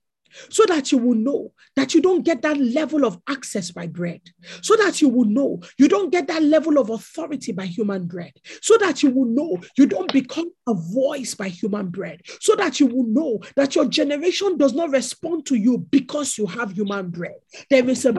so 0.50 0.64
that 0.66 0.92
you 0.92 0.98
will 0.98 1.14
know 1.14 1.52
that 1.76 1.94
you 1.94 2.00
don't 2.00 2.24
get 2.24 2.42
that 2.42 2.58
level 2.58 3.04
of 3.04 3.18
access 3.28 3.70
by 3.70 3.86
bread, 3.86 4.20
so 4.62 4.76
that 4.76 5.00
you 5.00 5.08
will 5.08 5.24
know 5.24 5.60
you 5.78 5.88
don't 5.88 6.10
get 6.10 6.26
that 6.28 6.42
level 6.42 6.78
of 6.78 6.90
authority 6.90 7.52
by 7.52 7.66
human 7.66 8.06
bread, 8.06 8.32
so 8.62 8.76
that 8.78 9.02
you 9.02 9.10
will 9.10 9.26
know 9.26 9.58
you 9.76 9.86
don't 9.86 10.12
become 10.12 10.50
a 10.66 10.74
voice 10.74 11.34
by 11.34 11.48
human 11.48 11.88
bread, 11.88 12.20
so 12.40 12.54
that 12.56 12.80
you 12.80 12.86
will 12.86 13.06
know 13.06 13.40
that 13.56 13.74
your 13.74 13.86
generation 13.86 14.56
does 14.56 14.74
not 14.74 14.90
respond 14.90 15.46
to 15.46 15.56
you 15.56 15.78
because 15.78 16.38
you 16.38 16.46
have 16.46 16.72
human 16.72 17.10
bread. 17.10 17.34
There 17.70 17.88
is 17.88 18.04
a 18.04 18.12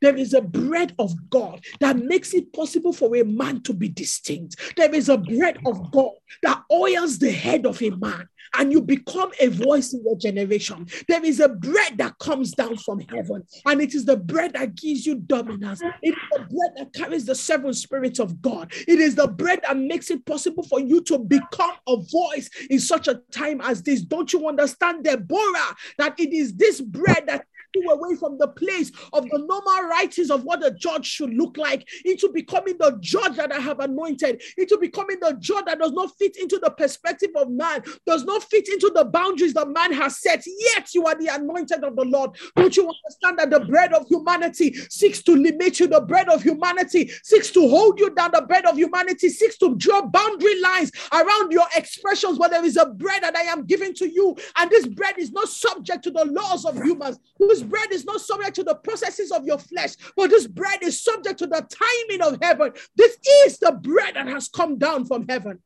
there 0.00 0.16
is 0.16 0.34
a 0.34 0.40
bread 0.40 0.94
of 0.98 1.12
God 1.30 1.64
that 1.80 1.96
makes 1.96 2.34
it 2.34 2.52
possible 2.52 2.92
for 2.92 3.14
a 3.16 3.24
man 3.24 3.62
to 3.62 3.72
be 3.72 3.88
distinct. 3.88 4.56
There 4.76 4.94
is 4.94 5.08
a 5.08 5.18
bread 5.18 5.58
of 5.66 5.90
God 5.90 6.12
that 6.42 6.62
oils 6.70 7.18
the 7.18 7.30
head 7.30 7.66
of 7.66 7.80
a 7.82 7.90
man 7.90 8.28
and 8.56 8.72
you 8.72 8.80
become 8.80 9.30
a 9.40 9.48
voice 9.48 9.92
in 9.92 10.02
your 10.04 10.16
generation. 10.16 10.86
There 11.08 11.24
is 11.24 11.40
a 11.40 11.48
bread 11.48 11.98
that 11.98 12.18
comes 12.18 12.52
down 12.52 12.76
from 12.78 13.00
heaven, 13.00 13.44
and 13.66 13.80
it 13.80 13.94
is 13.94 14.04
the 14.04 14.16
bread 14.16 14.54
that 14.54 14.74
gives 14.74 15.06
you 15.06 15.16
dominance. 15.16 15.82
It 16.02 16.14
is 16.14 16.28
the 16.32 16.38
bread 16.40 16.70
that 16.76 16.92
carries 16.94 17.26
the 17.26 17.34
seven 17.34 17.74
spirits 17.74 18.18
of 18.18 18.40
God. 18.40 18.72
It 18.86 19.00
is 19.00 19.14
the 19.14 19.28
bread 19.28 19.60
that 19.66 19.76
makes 19.76 20.10
it 20.10 20.24
possible 20.26 20.62
for 20.62 20.80
you 20.80 21.02
to 21.02 21.18
become 21.18 21.72
a 21.86 21.96
voice 21.96 22.48
in 22.70 22.80
such 22.80 23.08
a 23.08 23.20
time 23.30 23.60
as 23.60 23.82
this. 23.82 24.02
Don't 24.02 24.32
you 24.32 24.48
understand, 24.48 25.04
Deborah, 25.04 25.76
that 25.98 26.18
it 26.18 26.32
is 26.32 26.54
this 26.54 26.80
bread 26.80 27.24
that 27.26 27.46
you 27.82 27.90
away 27.90 28.16
from 28.16 28.38
the 28.38 28.48
place 28.48 28.90
of 29.12 29.28
the 29.30 29.38
normal 29.38 29.88
writings 29.88 30.30
of 30.30 30.44
what 30.44 30.64
a 30.64 30.70
judge 30.70 31.06
should 31.06 31.34
look 31.34 31.56
like 31.56 31.88
into 32.04 32.28
becoming 32.32 32.76
the 32.78 32.96
judge 33.00 33.36
that 33.36 33.52
I 33.52 33.60
have 33.60 33.80
anointed, 33.80 34.42
into 34.56 34.78
becoming 34.78 35.18
the 35.20 35.36
judge 35.40 35.64
that 35.66 35.78
does 35.78 35.92
not 35.92 36.16
fit 36.18 36.36
into 36.36 36.58
the 36.58 36.70
perspective 36.70 37.30
of 37.36 37.50
man, 37.50 37.82
does 38.06 38.24
not 38.24 38.42
fit 38.44 38.68
into 38.68 38.90
the 38.94 39.04
boundaries 39.04 39.54
that 39.54 39.68
man 39.68 39.92
has 39.92 40.18
set. 40.18 40.44
Yet 40.46 40.94
you 40.94 41.06
are 41.06 41.14
the 41.14 41.28
anointed 41.28 41.84
of 41.84 41.96
the 41.96 42.04
Lord. 42.04 42.30
Don't 42.54 42.76
you 42.76 42.88
understand 42.88 43.38
that 43.38 43.50
the 43.50 43.66
bread 43.66 43.92
of 43.92 44.06
humanity 44.08 44.74
seeks 44.74 45.22
to 45.22 45.32
limit 45.32 45.80
you? 45.80 45.86
The 45.86 46.00
bread 46.00 46.28
of 46.28 46.42
humanity 46.42 47.10
seeks 47.22 47.50
to 47.52 47.68
hold 47.68 47.98
you 47.98 48.10
down. 48.14 48.30
The 48.32 48.42
bread 48.42 48.66
of 48.66 48.76
humanity 48.76 49.28
seeks 49.28 49.58
to 49.58 49.74
draw 49.76 50.02
boundary 50.02 50.60
lines 50.60 50.92
around 51.12 51.52
your 51.52 51.66
expressions. 51.76 52.38
But 52.38 52.50
there 52.50 52.64
is 52.64 52.76
a 52.76 52.86
bread 52.86 53.22
that 53.22 53.36
I 53.36 53.42
am 53.42 53.64
giving 53.64 53.94
to 53.94 54.08
you, 54.08 54.36
and 54.56 54.70
this 54.70 54.86
bread 54.86 55.18
is 55.18 55.32
not 55.32 55.48
subject 55.48 56.04
to 56.04 56.10
the 56.10 56.24
laws 56.24 56.64
of 56.64 56.76
humans. 56.76 57.18
This 57.38 57.62
bread 57.68 57.92
is 57.92 58.04
not 58.04 58.20
subject 58.20 58.56
to 58.56 58.64
the 58.64 58.74
processes 58.74 59.30
of 59.30 59.44
your 59.44 59.58
flesh, 59.58 59.94
but 60.16 60.30
this 60.30 60.46
bread 60.46 60.82
is 60.82 61.02
subject 61.02 61.38
to 61.40 61.46
the 61.46 61.66
timing 61.68 62.22
of 62.22 62.38
heaven. 62.42 62.72
This 62.96 63.18
is 63.46 63.58
the 63.58 63.72
bread 63.72 64.14
that 64.14 64.28
has 64.28 64.48
come 64.48 64.78
down 64.78 65.04
from 65.04 65.26
heaven, 65.28 65.60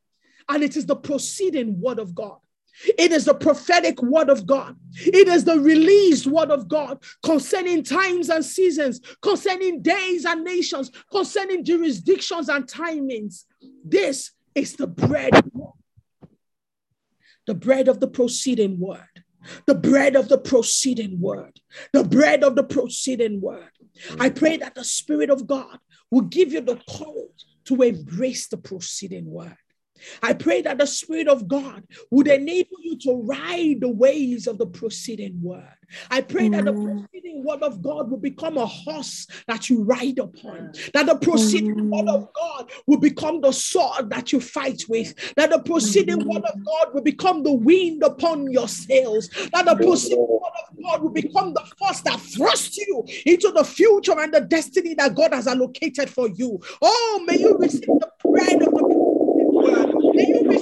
and 0.49 0.63
it 0.63 0.77
is 0.77 0.87
the 0.87 0.97
proceeding 0.97 1.81
word 1.81 1.99
of 1.99 2.15
God. 2.15 2.39
It 2.97 3.13
is 3.13 3.27
the 3.27 3.35
prophetic 3.35 4.01
word 4.03 4.31
of 4.31 4.47
God. 4.47 4.77
It 4.95 5.29
is 5.29 5.45
the 5.45 5.61
released 5.61 6.27
word 6.27 6.51
of 6.51 6.67
God 6.69 7.03
concerning 7.23 7.83
times 7.83 8.31
and 8.31 8.45
seasons, 8.45 9.01
concerning 9.21 9.83
days 9.83 10.25
and 10.25 10.45
nations, 10.45 10.91
concerning 11.11 11.65
jurisdictions 11.65 12.49
and 12.49 12.67
timings. 12.67 13.45
This 13.85 14.31
is 14.55 14.77
the 14.77 14.87
bread, 14.87 15.33
the 17.47 17.55
bread 17.55 17.89
of 17.89 18.01
the 18.01 18.09
proceeding 18.09 18.79
word, 18.81 19.25
the 19.67 19.75
bread 19.75 20.17
of 20.17 20.29
the 20.29 20.39
proceeding 20.39 21.21
word, 21.21 21.61
the 21.93 22.05
bread 22.05 22.45
of 22.45 22.55
the 22.57 22.65
proceeding 22.65 23.41
word. 23.41 23.71
I 24.19 24.31
pray 24.31 24.57
that 24.59 24.75
the 24.75 24.85
Spirit 24.85 25.31
of 25.31 25.47
God 25.47 25.79
will 26.11 26.23
give 26.23 26.53
you 26.53 26.61
the 26.61 26.81
courage 26.89 27.47
to 27.67 27.83
embrace 27.83 28.49
the 28.49 28.57
proceeding 28.57 29.31
word. 29.31 29.57
I 30.23 30.33
pray 30.35 30.63
that 30.63 30.79
the 30.79 30.87
Spirit 30.87 31.29
of 31.29 31.49
God 31.49 31.85
would 32.11 32.29
enable 32.29 32.81
you 32.83 32.97
to 32.99 33.23
ride 33.23 33.81
the 33.81 33.89
waves 33.89 34.47
of 34.47 34.59
the 34.59 34.67
proceeding 34.67 35.41
word. 35.43 35.65
I 36.11 36.21
pray 36.21 36.49
that 36.51 36.65
the 36.65 36.73
proceeding 36.73 37.45
word 37.45 37.63
of 37.63 37.83
God 37.83 38.11
will 38.11 38.19
become 38.19 38.57
a 38.57 38.67
horse 38.67 39.27
that 39.49 39.69
you 39.69 39.83
ride 39.83 40.19
upon, 40.19 40.73
that 40.95 41.07
the 41.07 41.17
proceeding 41.17 41.91
word 41.91 42.09
of 42.09 42.33
God 42.33 42.71
will 42.87 42.99
become 42.99 43.41
the 43.41 43.53
sword 43.53 44.11
that 44.11 44.33
you 44.33 44.41
fight 44.41 44.83
with, 44.89 45.15
that 45.35 45.51
the 45.51 45.59
proceeding 45.59 46.19
word 46.19 46.45
of 46.45 46.65
God 46.65 46.95
will 46.95 47.03
become 47.03 47.43
the 47.43 47.53
wind 47.53 48.03
upon 48.03 48.51
your 48.51 48.69
sails, 48.69 49.29
that 49.53 49.67
the 49.67 49.77
proceeding 49.77 50.19
word 50.29 50.53
of 50.69 50.77
God 50.83 51.03
will 51.03 51.11
become 51.11 51.53
the 51.55 51.65
force 51.79 52.01
that 52.03 52.21
thrusts 52.21 52.77
you 52.79 53.05
into 53.27 53.51
the 53.51 53.65
future 53.65 54.19
and 54.19 54.33
the 54.33 54.41
destiny 54.41 54.95
that 54.95 55.15
God 55.15 55.35
has 55.35 55.47
allocated 55.47 56.09
for 56.09 56.29
you. 56.29 56.61
Oh, 56.81 57.25
may 57.27 57.39
you 57.39 57.59
receive 57.59 57.83
the 57.83 58.11
bread 58.23 58.63
of 58.63 58.80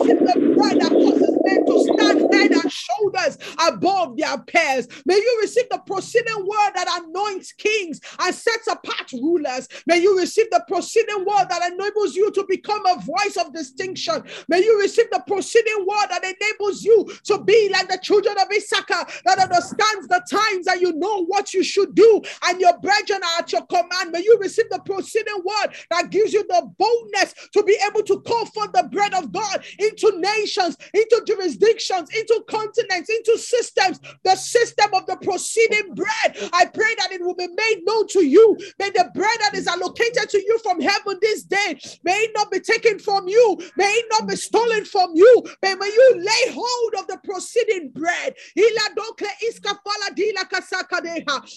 May 0.08 0.14
the 0.14 0.54
bread 0.56 0.80
that 0.80 0.92
causes 0.92 1.36
men 1.44 1.66
to 1.66 1.84
stand 1.84 2.32
head 2.32 2.52
and 2.52 2.72
shoulders 3.08 3.38
above 3.66 4.16
their 4.16 4.38
peers. 4.38 4.88
May 5.04 5.16
you 5.16 5.38
receive 5.40 5.68
the 5.70 5.78
proceeding 5.86 6.46
word 6.46 6.72
that 6.74 7.02
anoints 7.02 7.52
kings 7.52 8.00
and 8.20 8.34
sets 8.34 8.66
apart 8.66 9.12
rulers. 9.12 9.68
May 9.86 9.98
you 9.98 10.18
receive 10.18 10.50
the 10.50 10.64
proceeding 10.68 11.24
word 11.24 11.46
that 11.48 11.72
enables 11.72 12.14
you 12.14 12.30
to 12.32 12.44
become 12.48 12.84
a 12.86 13.00
voice 13.00 13.36
of 13.38 13.52
distinction. 13.52 14.22
May 14.48 14.62
you 14.62 14.80
receive 14.80 15.10
the 15.10 15.22
proceeding 15.26 15.86
word 15.86 16.06
that 16.10 16.24
enables 16.24 16.84
you 16.84 17.08
to 17.24 17.42
be 17.42 17.68
like 17.72 17.88
the 17.88 17.98
children 18.02 18.36
of 18.38 18.48
Issachar 18.50 19.06
that 19.24 19.38
understands 19.38 20.08
the 20.08 20.22
times 20.30 20.66
and 20.66 20.80
you 20.80 20.92
know 20.92 21.24
what 21.24 21.54
you 21.54 21.62
should 21.62 21.94
do 21.94 22.22
and 22.46 22.60
your 22.60 22.78
brethren 22.78 23.20
are 23.22 23.40
at 23.40 23.52
your 23.52 23.66
command. 23.66 24.12
May 24.12 24.22
you 24.22 24.38
receive 24.40 24.68
the 24.70 24.80
proceeding 24.80 25.42
word 25.44 25.74
that 25.90 26.10
gives 26.10 26.32
you 26.32 26.44
the 26.48 26.70
boldness 26.78 27.34
to 27.52 27.62
be 27.62 27.78
able 27.86 28.02
to 28.02 28.20
call 28.20 28.46
forth 28.46 28.72
the 28.72 28.88
bread 28.90 29.14
of 29.14 29.32
God 29.32 29.64
into 29.78 30.18
nations, 30.18 30.76
into 30.94 31.22
jurisdictions, 31.26 32.10
into 32.14 32.42
continents, 32.48 32.97
into 33.08 33.38
systems, 33.38 34.00
the 34.24 34.34
system 34.36 34.92
of 34.94 35.06
the 35.06 35.16
proceeding 35.16 35.94
bread. 35.94 36.50
I 36.52 36.66
pray 36.66 36.94
that 36.98 37.12
it 37.12 37.20
will 37.20 37.34
be 37.34 37.48
made 37.48 37.82
known 37.84 38.06
to 38.08 38.24
you. 38.24 38.56
May 38.78 38.90
the 38.90 39.10
bread 39.14 39.38
that 39.40 39.54
is 39.54 39.66
allocated 39.66 40.28
to 40.30 40.38
you 40.38 40.58
from 40.62 40.80
heaven 40.80 41.18
this 41.20 41.42
day, 41.44 41.78
may 42.04 42.16
it 42.16 42.32
not 42.34 42.50
be 42.50 42.60
taken 42.60 42.98
from 42.98 43.28
you, 43.28 43.58
may 43.76 43.90
it 43.90 44.06
not 44.10 44.26
be 44.28 44.36
stolen 44.36 44.84
from 44.84 45.10
you, 45.14 45.44
may, 45.62 45.74
may 45.74 45.86
you 45.86 46.14
lay 46.18 46.52
hold 46.52 46.94
of 46.98 47.06
the 47.06 47.18
proceeding 47.24 47.90
bread. 47.90 48.34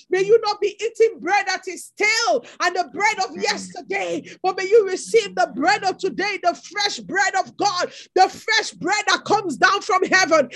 May 0.09 0.23
you 0.23 0.39
not 0.41 0.61
be 0.61 0.75
eating 0.81 1.19
bread 1.19 1.45
that 1.47 1.67
is 1.67 1.85
stale 1.85 2.45
and 2.61 2.75
the 2.75 2.89
bread 2.93 3.19
of 3.19 3.35
yesterday, 3.35 4.23
but 4.43 4.57
may 4.57 4.67
you 4.67 4.87
receive 4.87 5.35
the 5.35 5.51
bread 5.55 5.83
of 5.83 5.97
today, 5.97 6.39
the 6.43 6.53
fresh 6.53 6.99
bread 6.99 7.33
of 7.35 7.55
God, 7.57 7.91
the 8.15 8.29
fresh 8.29 8.71
bread 8.71 9.03
that 9.07 9.23
comes 9.25 9.57
down 9.57 9.81
from 9.81 10.03
heaven. 10.05 10.49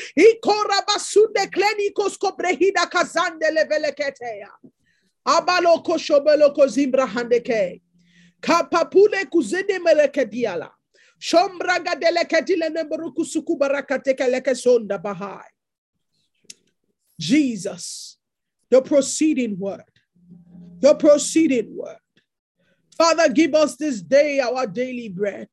Abaloko 5.26 5.98
shobeloko 5.98 6.68
zimbra 6.68 7.08
handeke. 7.08 7.82
Kapapule 8.42 9.26
melekediala. 9.80 10.70
Shombra 11.20 11.80
gadelekadile 11.80 12.70
nemberuku 12.70 13.26
sukubarakateke 13.26 15.00
bahai. 15.02 15.50
Jesus, 17.20 18.18
the 18.70 18.82
proceeding 18.82 19.58
word, 19.58 19.84
the 20.80 20.94
proceeding 20.96 21.76
word. 21.76 21.98
Father, 22.98 23.30
give 23.30 23.56
us 23.56 23.76
this 23.78 24.02
day 24.02 24.40
our 24.40 24.68
daily 24.68 25.10
bread. 25.10 25.50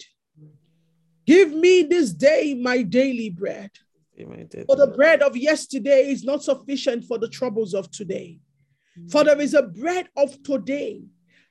Give 1.24 1.52
me 1.52 1.82
this 1.82 2.12
day 2.12 2.54
my 2.54 2.82
daily 2.82 3.30
bread. 3.30 3.70
For 4.66 4.76
the 4.76 4.88
bread 4.88 5.22
of 5.22 5.36
yesterday 5.36 6.10
is 6.10 6.24
not 6.24 6.42
sufficient 6.42 7.04
for 7.04 7.18
the 7.18 7.28
troubles 7.28 7.74
of 7.74 7.90
today. 7.90 8.38
Mm. 8.98 9.10
For 9.10 9.24
there 9.24 9.40
is 9.40 9.54
a 9.54 9.62
bread 9.62 10.08
of 10.16 10.42
today 10.42 11.02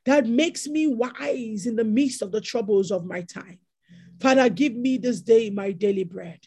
that 0.06 0.28
makes 0.28 0.68
me 0.68 0.88
wise 0.88 1.66
in 1.66 1.76
the 1.76 1.84
midst 1.84 2.22
of 2.22 2.32
the 2.32 2.42
troubles 2.42 2.92
of 2.92 3.06
my 3.06 3.22
time. 3.22 3.60
Father, 4.20 4.50
give 4.50 4.76
me 4.76 4.98
this 4.98 5.22
day 5.22 5.50
my 5.50 5.72
daily 5.72 6.04
bread. 6.04 6.40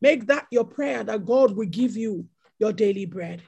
Make 0.00 0.26
that 0.26 0.46
your 0.50 0.64
prayer 0.64 1.02
that 1.04 1.24
God 1.24 1.56
will 1.56 1.66
give 1.66 1.96
you 1.96 2.26
your 2.58 2.72
daily 2.72 3.06
bread. 3.06 3.42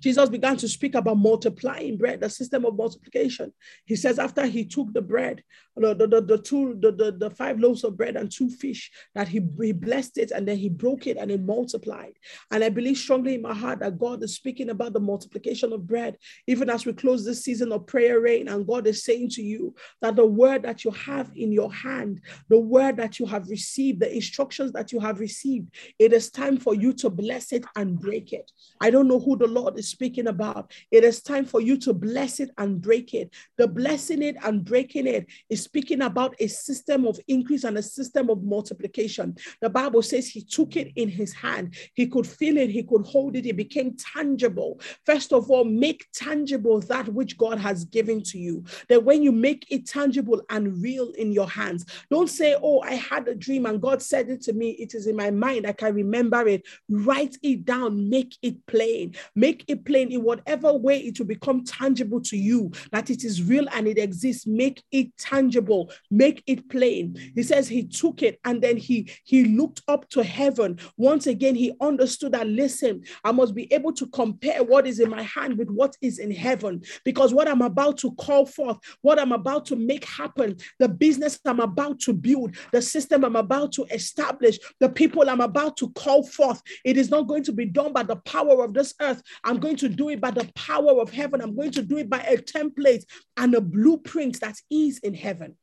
Jesus 0.00 0.28
began 0.28 0.56
to 0.56 0.68
speak 0.68 0.94
about 0.94 1.18
multiplying 1.18 1.96
bread, 1.96 2.20
the 2.20 2.30
system 2.30 2.64
of 2.64 2.76
multiplication. 2.76 3.52
He 3.84 3.96
says, 3.96 4.18
after 4.18 4.46
he 4.46 4.64
took 4.64 4.92
the 4.92 5.02
bread, 5.02 5.42
the, 5.76 5.94
the, 5.94 6.06
the, 6.06 6.20
the 6.20 6.38
two, 6.38 6.76
the, 6.80 6.92
the, 6.92 7.12
the 7.12 7.30
five 7.30 7.58
loaves 7.58 7.84
of 7.84 7.96
bread 7.96 8.16
and 8.16 8.30
two 8.30 8.50
fish, 8.50 8.90
that 9.14 9.28
he, 9.28 9.40
he 9.60 9.72
blessed 9.72 10.18
it 10.18 10.30
and 10.30 10.46
then 10.46 10.56
he 10.56 10.68
broke 10.68 11.06
it 11.06 11.16
and 11.16 11.30
it 11.30 11.42
multiplied. 11.42 12.12
And 12.50 12.64
I 12.64 12.68
believe 12.68 12.98
strongly 12.98 13.34
in 13.34 13.42
my 13.42 13.54
heart 13.54 13.80
that 13.80 13.98
God 13.98 14.22
is 14.22 14.34
speaking 14.34 14.70
about 14.70 14.92
the 14.92 15.00
multiplication 15.00 15.72
of 15.72 15.86
bread, 15.86 16.16
even 16.46 16.68
as 16.68 16.84
we 16.84 16.92
close 16.92 17.24
this 17.24 17.44
season 17.44 17.72
of 17.72 17.86
prayer 17.86 18.20
rain. 18.20 18.48
And 18.48 18.66
God 18.66 18.86
is 18.86 19.04
saying 19.04 19.30
to 19.30 19.42
you 19.42 19.74
that 20.02 20.16
the 20.16 20.26
word 20.26 20.62
that 20.64 20.84
you 20.84 20.90
have 20.92 21.30
in 21.36 21.52
your 21.52 21.72
hand, 21.72 22.20
the 22.48 22.58
word 22.58 22.96
that 22.96 23.18
you 23.18 23.26
have 23.26 23.48
received, 23.48 24.00
the 24.00 24.14
instructions 24.14 24.72
that 24.72 24.92
you 24.92 25.00
have 25.00 25.20
received, 25.20 25.68
it 25.98 26.12
is 26.12 26.30
time 26.30 26.56
for 26.56 26.74
you 26.74 26.92
to 26.94 27.10
bless 27.10 27.52
it 27.52 27.64
and 27.76 27.98
break 27.98 28.32
it. 28.32 28.50
I 28.80 28.90
don't 28.90 29.08
know 29.08 29.20
who 29.20 29.36
the 29.36 29.46
Lord 29.46 29.78
is 29.78 29.89
speaking 29.90 30.28
about. 30.28 30.72
It 30.90 31.04
is 31.04 31.22
time 31.22 31.44
for 31.44 31.60
you 31.60 31.76
to 31.78 31.92
bless 31.92 32.40
it 32.40 32.50
and 32.58 32.80
break 32.80 33.14
it. 33.14 33.32
The 33.58 33.68
blessing 33.68 34.22
it 34.22 34.36
and 34.42 34.64
breaking 34.64 35.06
it 35.06 35.26
is 35.48 35.62
speaking 35.62 36.02
about 36.02 36.34
a 36.40 36.46
system 36.46 37.06
of 37.06 37.18
increase 37.28 37.64
and 37.64 37.78
a 37.78 37.82
system 37.82 38.30
of 38.30 38.42
multiplication. 38.42 39.36
The 39.60 39.70
Bible 39.70 40.02
says 40.02 40.28
he 40.28 40.42
took 40.42 40.76
it 40.76 40.92
in 40.96 41.08
his 41.08 41.32
hand. 41.32 41.74
He 41.94 42.06
could 42.06 42.26
feel 42.26 42.56
it, 42.56 42.70
he 42.70 42.82
could 42.82 43.04
hold 43.04 43.36
it, 43.36 43.46
it 43.46 43.56
became 43.56 43.96
tangible. 43.96 44.80
First 45.04 45.32
of 45.32 45.50
all, 45.50 45.64
make 45.64 46.06
tangible 46.12 46.80
that 46.80 47.08
which 47.08 47.36
God 47.36 47.58
has 47.58 47.84
given 47.84 48.22
to 48.24 48.38
you. 48.38 48.64
That 48.88 49.04
when 49.04 49.22
you 49.22 49.32
make 49.32 49.66
it 49.70 49.86
tangible 49.86 50.42
and 50.50 50.80
real 50.82 51.10
in 51.12 51.32
your 51.32 51.48
hands, 51.48 51.84
don't 52.10 52.28
say, 52.28 52.56
Oh, 52.62 52.80
I 52.80 52.94
had 52.94 53.28
a 53.28 53.34
dream 53.34 53.66
and 53.66 53.80
God 53.80 54.02
said 54.02 54.28
it 54.28 54.42
to 54.42 54.52
me. 54.52 54.70
It 54.70 54.94
is 54.94 55.06
in 55.06 55.16
my 55.16 55.30
mind. 55.30 55.66
I 55.66 55.72
can 55.72 55.94
remember 55.94 56.46
it. 56.46 56.62
Write 56.88 57.36
it 57.42 57.64
down, 57.64 58.08
make 58.08 58.36
it 58.42 58.64
plain, 58.66 59.14
make 59.34 59.64
it 59.68 59.79
plain 59.84 60.12
in 60.12 60.22
whatever 60.22 60.72
way 60.72 60.98
it 60.98 61.18
will 61.18 61.26
become 61.26 61.64
tangible 61.64 62.20
to 62.22 62.36
you, 62.36 62.70
that 62.92 63.10
it 63.10 63.24
is 63.24 63.42
real 63.42 63.66
and 63.72 63.86
it 63.86 63.98
exists. 63.98 64.46
Make 64.46 64.82
it 64.90 65.16
tangible, 65.16 65.90
make 66.10 66.42
it 66.46 66.68
plain. 66.68 67.16
He 67.34 67.42
says 67.42 67.68
he 67.68 67.84
took 67.84 68.22
it 68.22 68.38
and 68.44 68.62
then 68.62 68.76
he 68.76 69.10
he 69.24 69.44
looked 69.44 69.82
up 69.88 70.08
to 70.10 70.22
heaven. 70.22 70.78
Once 70.96 71.26
again, 71.26 71.54
he 71.54 71.72
understood 71.80 72.32
that 72.32 72.46
listen, 72.46 73.02
I 73.24 73.32
must 73.32 73.54
be 73.54 73.72
able 73.72 73.92
to 73.94 74.06
compare 74.08 74.62
what 74.62 74.86
is 74.86 75.00
in 75.00 75.10
my 75.10 75.22
hand 75.22 75.58
with 75.58 75.70
what 75.70 75.96
is 76.00 76.18
in 76.18 76.30
heaven 76.30 76.82
because 77.04 77.32
what 77.34 77.48
I'm 77.48 77.62
about 77.62 77.98
to 77.98 78.12
call 78.12 78.46
forth, 78.46 78.78
what 79.02 79.18
I'm 79.18 79.32
about 79.32 79.66
to 79.66 79.76
make 79.76 80.04
happen, 80.04 80.56
the 80.78 80.88
business 80.88 81.38
I'm 81.44 81.60
about 81.60 82.00
to 82.00 82.12
build, 82.12 82.56
the 82.72 82.82
system 82.82 83.24
I'm 83.24 83.36
about 83.36 83.72
to 83.72 83.84
establish, 83.90 84.58
the 84.78 84.88
people 84.88 85.28
I'm 85.28 85.40
about 85.40 85.76
to 85.78 85.90
call 85.90 86.22
forth, 86.26 86.62
it 86.84 86.96
is 86.96 87.10
not 87.10 87.26
going 87.26 87.44
to 87.44 87.52
be 87.52 87.66
done 87.66 87.92
by 87.92 88.02
the 88.02 88.16
power 88.16 88.64
of 88.64 88.74
this 88.74 88.94
earth. 89.00 89.22
I'm 89.44 89.58
going 89.58 89.69
to 89.76 89.88
do 89.88 90.08
it 90.08 90.20
by 90.20 90.30
the 90.30 90.50
power 90.54 91.00
of 91.00 91.10
heaven. 91.10 91.40
I'm 91.40 91.56
going 91.56 91.72
to 91.72 91.82
do 91.82 91.98
it 91.98 92.08
by 92.08 92.20
a 92.20 92.36
template 92.36 93.04
and 93.36 93.54
a 93.54 93.60
blueprint 93.60 94.40
that 94.40 94.56
is 94.70 94.98
in 94.98 95.14
heaven. 95.14 95.56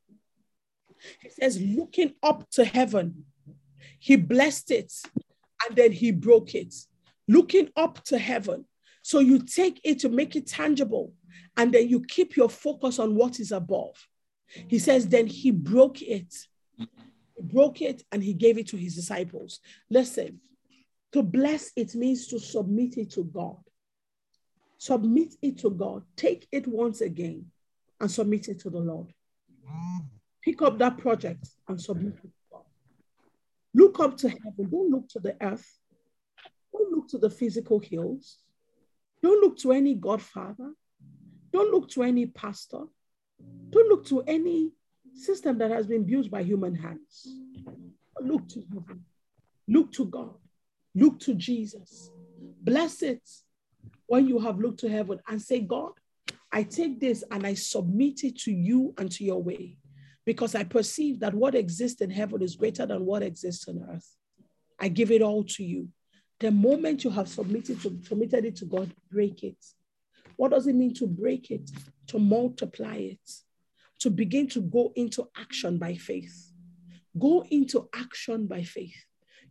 He 1.22 1.30
says, 1.30 1.62
looking 1.62 2.14
up 2.24 2.50
to 2.52 2.66
heaven, 2.66 3.26
he 4.00 4.16
blessed 4.16 4.72
it 4.72 4.94
and 5.68 5.76
then 5.76 5.92
he 5.92 6.12
broke 6.12 6.56
it. 6.56 6.74
Looking 7.28 7.70
up 7.76 8.04
to 8.06 8.18
heaven. 8.18 8.66
So 9.02 9.20
you 9.20 9.40
take 9.40 9.80
it 9.84 10.00
to 10.00 10.10
make 10.10 10.36
it 10.36 10.48
tangible 10.48 11.14
and 11.56 11.74
then 11.74 11.88
you 11.90 12.02
keep 12.02 12.36
your 12.36 12.50
focus 12.50 13.00
on 13.00 13.16
what 13.16 13.40
is 13.40 13.52
above. 13.52 13.96
He 14.48 14.80
says, 14.80 15.08
then 15.08 15.28
he 15.28 15.52
broke 15.52 16.02
it. 16.02 16.34
He 16.78 16.88
broke 17.42 17.82
it 17.82 18.04
and 18.12 18.24
he 18.24 18.34
gave 18.34 18.58
it 18.58 18.68
to 18.70 18.78
his 18.78 18.96
disciples. 18.96 19.60
Listen, 19.90 20.40
to 21.14 21.24
bless 21.24 21.72
it 21.76 21.96
means 21.96 22.28
to 22.28 22.40
submit 22.40 22.98
it 22.98 23.12
to 23.12 23.24
God. 23.24 23.58
Submit 24.78 25.36
it 25.42 25.58
to 25.60 25.72
God. 25.72 26.04
Take 26.16 26.48
it 26.52 26.68
once 26.68 27.02
again 27.02 27.46
and 28.00 28.10
submit 28.10 28.48
it 28.48 28.60
to 28.60 28.70
the 28.70 28.80
Lord. 28.80 29.14
Pick 30.44 30.62
up 30.62 30.78
that 30.78 30.98
project 30.98 31.48
and 31.68 31.82
submit 31.82 32.14
it 32.14 32.22
to 32.22 32.32
God. 32.52 32.64
Look 33.74 34.00
up 34.00 34.18
to 34.18 34.30
heaven. 34.30 34.70
Don't 34.70 34.92
look 34.92 35.10
to 35.10 35.20
the 35.20 35.36
earth. 35.42 35.68
Don't 36.72 36.92
look 36.92 37.08
to 37.10 37.18
the 37.18 37.30
physical 37.30 37.80
hills. 37.80 38.38
Don't 39.24 39.42
look 39.42 39.58
to 39.60 39.72
any 39.72 39.96
godfather. 39.96 40.74
Don't 41.52 41.72
look 41.72 41.90
to 41.92 42.04
any 42.04 42.28
pastor. 42.28 42.84
Don't 43.70 43.90
look 43.90 44.06
to 44.08 44.22
any 44.22 44.72
system 45.14 45.58
that 45.58 45.72
has 45.72 45.88
been 45.88 46.04
built 46.04 46.30
by 46.30 46.44
human 46.44 46.76
hands. 46.76 47.28
Look 48.22 48.48
to 48.50 48.64
heaven. 48.72 49.06
Look 49.68 49.92
to 49.94 50.06
God. 50.06 50.36
Look 50.94 51.20
to 51.22 51.34
Jesus. 51.34 52.12
Bless 52.62 53.02
it 53.02 53.28
when 54.08 54.28
you 54.28 54.40
have 54.40 54.60
looked 54.60 54.80
to 54.80 54.90
heaven 54.90 55.20
and 55.28 55.42
say, 55.42 55.60
God, 55.60 55.92
I 56.52 56.64
take 56.64 57.00
this 57.00 57.24
and 57.30 57.46
I 57.46 57.54
submit 57.54 58.24
it 58.24 58.40
to 58.40 58.52
you 58.52 58.94
and 58.98 59.12
to 59.12 59.24
your 59.24 59.42
way 59.44 59.78
because 60.26 60.56
I 60.56 60.64
perceive 60.64 61.20
that 61.20 61.34
what 61.34 61.56
exists 61.56 62.02
in 62.02 62.10
heaven 62.10 62.42
is 62.42 62.56
greater 62.56 62.86
than 62.86 63.06
what 63.06 63.22
exists 63.22 63.68
on 63.68 63.86
earth. 63.90 64.10
I 64.80 64.88
give 64.88 65.12
it 65.12 65.22
all 65.22 65.44
to 65.44 65.64
you. 65.64 65.90
The 66.40 66.52
moment 66.52 67.04
you 67.04 67.10
have 67.10 67.28
submitted, 67.28 67.82
to, 67.82 68.00
submitted 68.04 68.46
it 68.46 68.56
to 68.58 68.66
God, 68.66 68.94
break 69.12 69.44
it. 69.44 69.58
What 70.36 70.52
does 70.52 70.68
it 70.68 70.76
mean 70.76 70.94
to 70.96 71.08
break 71.08 71.50
it? 71.50 71.70
To 72.08 72.20
multiply 72.20 72.96
it, 72.96 73.32
to 74.00 74.10
begin 74.10 74.48
to 74.50 74.62
go 74.62 74.94
into 74.96 75.28
action 75.36 75.78
by 75.78 75.96
faith. 75.96 76.52
Go 77.18 77.44
into 77.50 77.90
action 77.94 78.46
by 78.46 78.64
faith. 78.64 78.96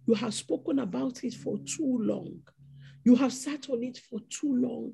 You 0.07 0.15
have 0.15 0.33
spoken 0.33 0.78
about 0.78 1.24
it 1.24 1.35
for 1.35 1.59
too 1.59 1.99
long. 2.01 2.41
You 3.07 3.15
have 3.15 3.33
sat 3.33 3.70
on 3.70 3.85
it 3.85 3.99
for 4.11 4.19
too 4.28 4.53
long. 4.53 4.93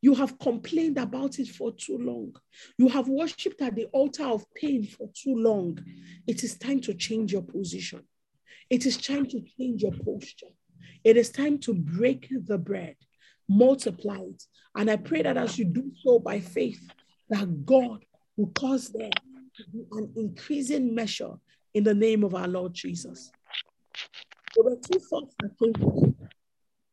You 0.00 0.14
have 0.14 0.38
complained 0.38 0.96
about 0.96 1.38
it 1.38 1.48
for 1.48 1.70
too 1.72 1.98
long. 1.98 2.34
You 2.78 2.88
have 2.88 3.06
worshipped 3.06 3.60
at 3.60 3.74
the 3.74 3.84
altar 3.92 4.24
of 4.24 4.46
pain 4.54 4.82
for 4.82 5.10
too 5.12 5.34
long. 5.36 5.78
It 6.26 6.42
is 6.42 6.56
time 6.56 6.80
to 6.80 6.94
change 6.94 7.34
your 7.34 7.42
position. 7.42 8.00
It 8.70 8.86
is 8.86 8.96
time 8.96 9.26
to 9.26 9.42
change 9.58 9.82
your 9.82 9.92
posture. 9.92 10.54
It 11.04 11.18
is 11.18 11.28
time 11.28 11.58
to 11.58 11.74
break 11.74 12.28
the 12.46 12.56
bread, 12.56 12.96
multiply 13.46 14.20
it. 14.20 14.42
And 14.74 14.90
I 14.90 14.96
pray 14.96 15.20
that 15.20 15.36
as 15.36 15.58
you 15.58 15.66
do 15.66 15.92
so 16.02 16.18
by 16.18 16.40
faith, 16.40 16.80
that 17.28 17.66
God 17.66 18.02
will 18.38 18.52
cause 18.54 18.88
there 18.88 19.10
to 19.10 19.70
be 19.70 19.84
an 19.92 20.10
increasing 20.16 20.94
measure 20.94 21.34
in 21.74 21.84
the 21.84 21.94
name 21.94 22.24
of 22.24 22.34
our 22.34 22.48
Lord 22.48 22.72
Jesus. 22.72 23.30
There 24.54 24.64
were 24.64 24.76
two 24.76 24.98
thoughts 24.98 25.34
that 25.40 25.58
came 25.58 25.74
to 25.74 25.86
me. 26.00 26.14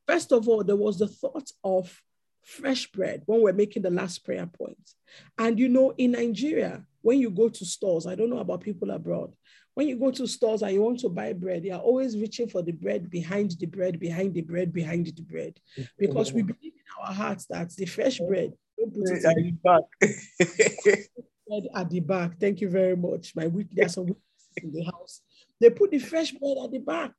First 0.08 0.32
of 0.32 0.48
all, 0.48 0.64
there 0.64 0.76
was 0.76 1.00
the 1.00 1.08
thought 1.08 1.52
of 1.64 2.02
fresh 2.44 2.90
bread 2.92 3.24
when 3.26 3.42
we're 3.42 3.54
making 3.54 3.82
the 3.82 3.90
last 3.90 4.24
prayer 4.24 4.48
point. 4.48 4.94
And 5.38 5.60
you 5.60 5.68
know, 5.68 5.94
in 5.98 6.12
Nigeria, 6.12 6.86
when 7.02 7.20
you 7.20 7.30
go 7.30 7.50
to 7.50 7.66
stores, 7.66 8.08
I 8.08 8.16
don't 8.16 8.30
know 8.30 8.40
about 8.40 8.62
people 8.62 8.92
abroad, 8.92 9.34
when 9.74 9.88
you 9.88 9.98
go 9.98 10.10
to 10.12 10.26
stores 10.26 10.64
and 10.64 10.74
you 10.74 10.82
want 10.82 11.00
to 11.02 11.10
buy 11.10 11.34
bread, 11.34 11.64
you're 11.64 11.78
always 11.78 12.18
reaching 12.18 12.48
for 12.48 12.64
the 12.64 12.72
bread 12.72 13.12
behind 13.12 13.52
the 13.60 13.68
bread, 13.68 14.00
behind 14.00 14.34
the 14.34 14.42
bread, 14.42 14.74
behind 14.74 15.06
the 15.06 15.22
bread. 15.22 15.60
Because 16.00 16.34
we 16.34 16.42
believe 16.42 16.74
in 16.74 17.04
our 17.06 17.14
hearts 17.14 17.46
that 17.46 17.70
the 17.76 17.86
fresh 17.86 18.18
bread, 18.18 18.54
don't 18.78 18.94
put 18.94 19.10
it 19.12 19.24
in 19.24 19.60
bread 21.48 21.68
at 21.76 21.90
the 21.90 22.00
back. 22.00 22.40
Thank 22.40 22.62
you 22.62 22.70
very 22.70 22.96
much. 22.96 23.36
My 23.36 23.48
week, 23.48 23.68
there's 23.72 23.94
some 23.94 24.16
in 24.64 24.72
the 24.72 24.84
house. 24.84 25.22
They 25.62 25.70
put 25.70 25.92
the 25.92 26.00
fresh 26.00 26.32
bread 26.32 26.58
at 26.64 26.72
the 26.72 26.80
back, 26.80 27.14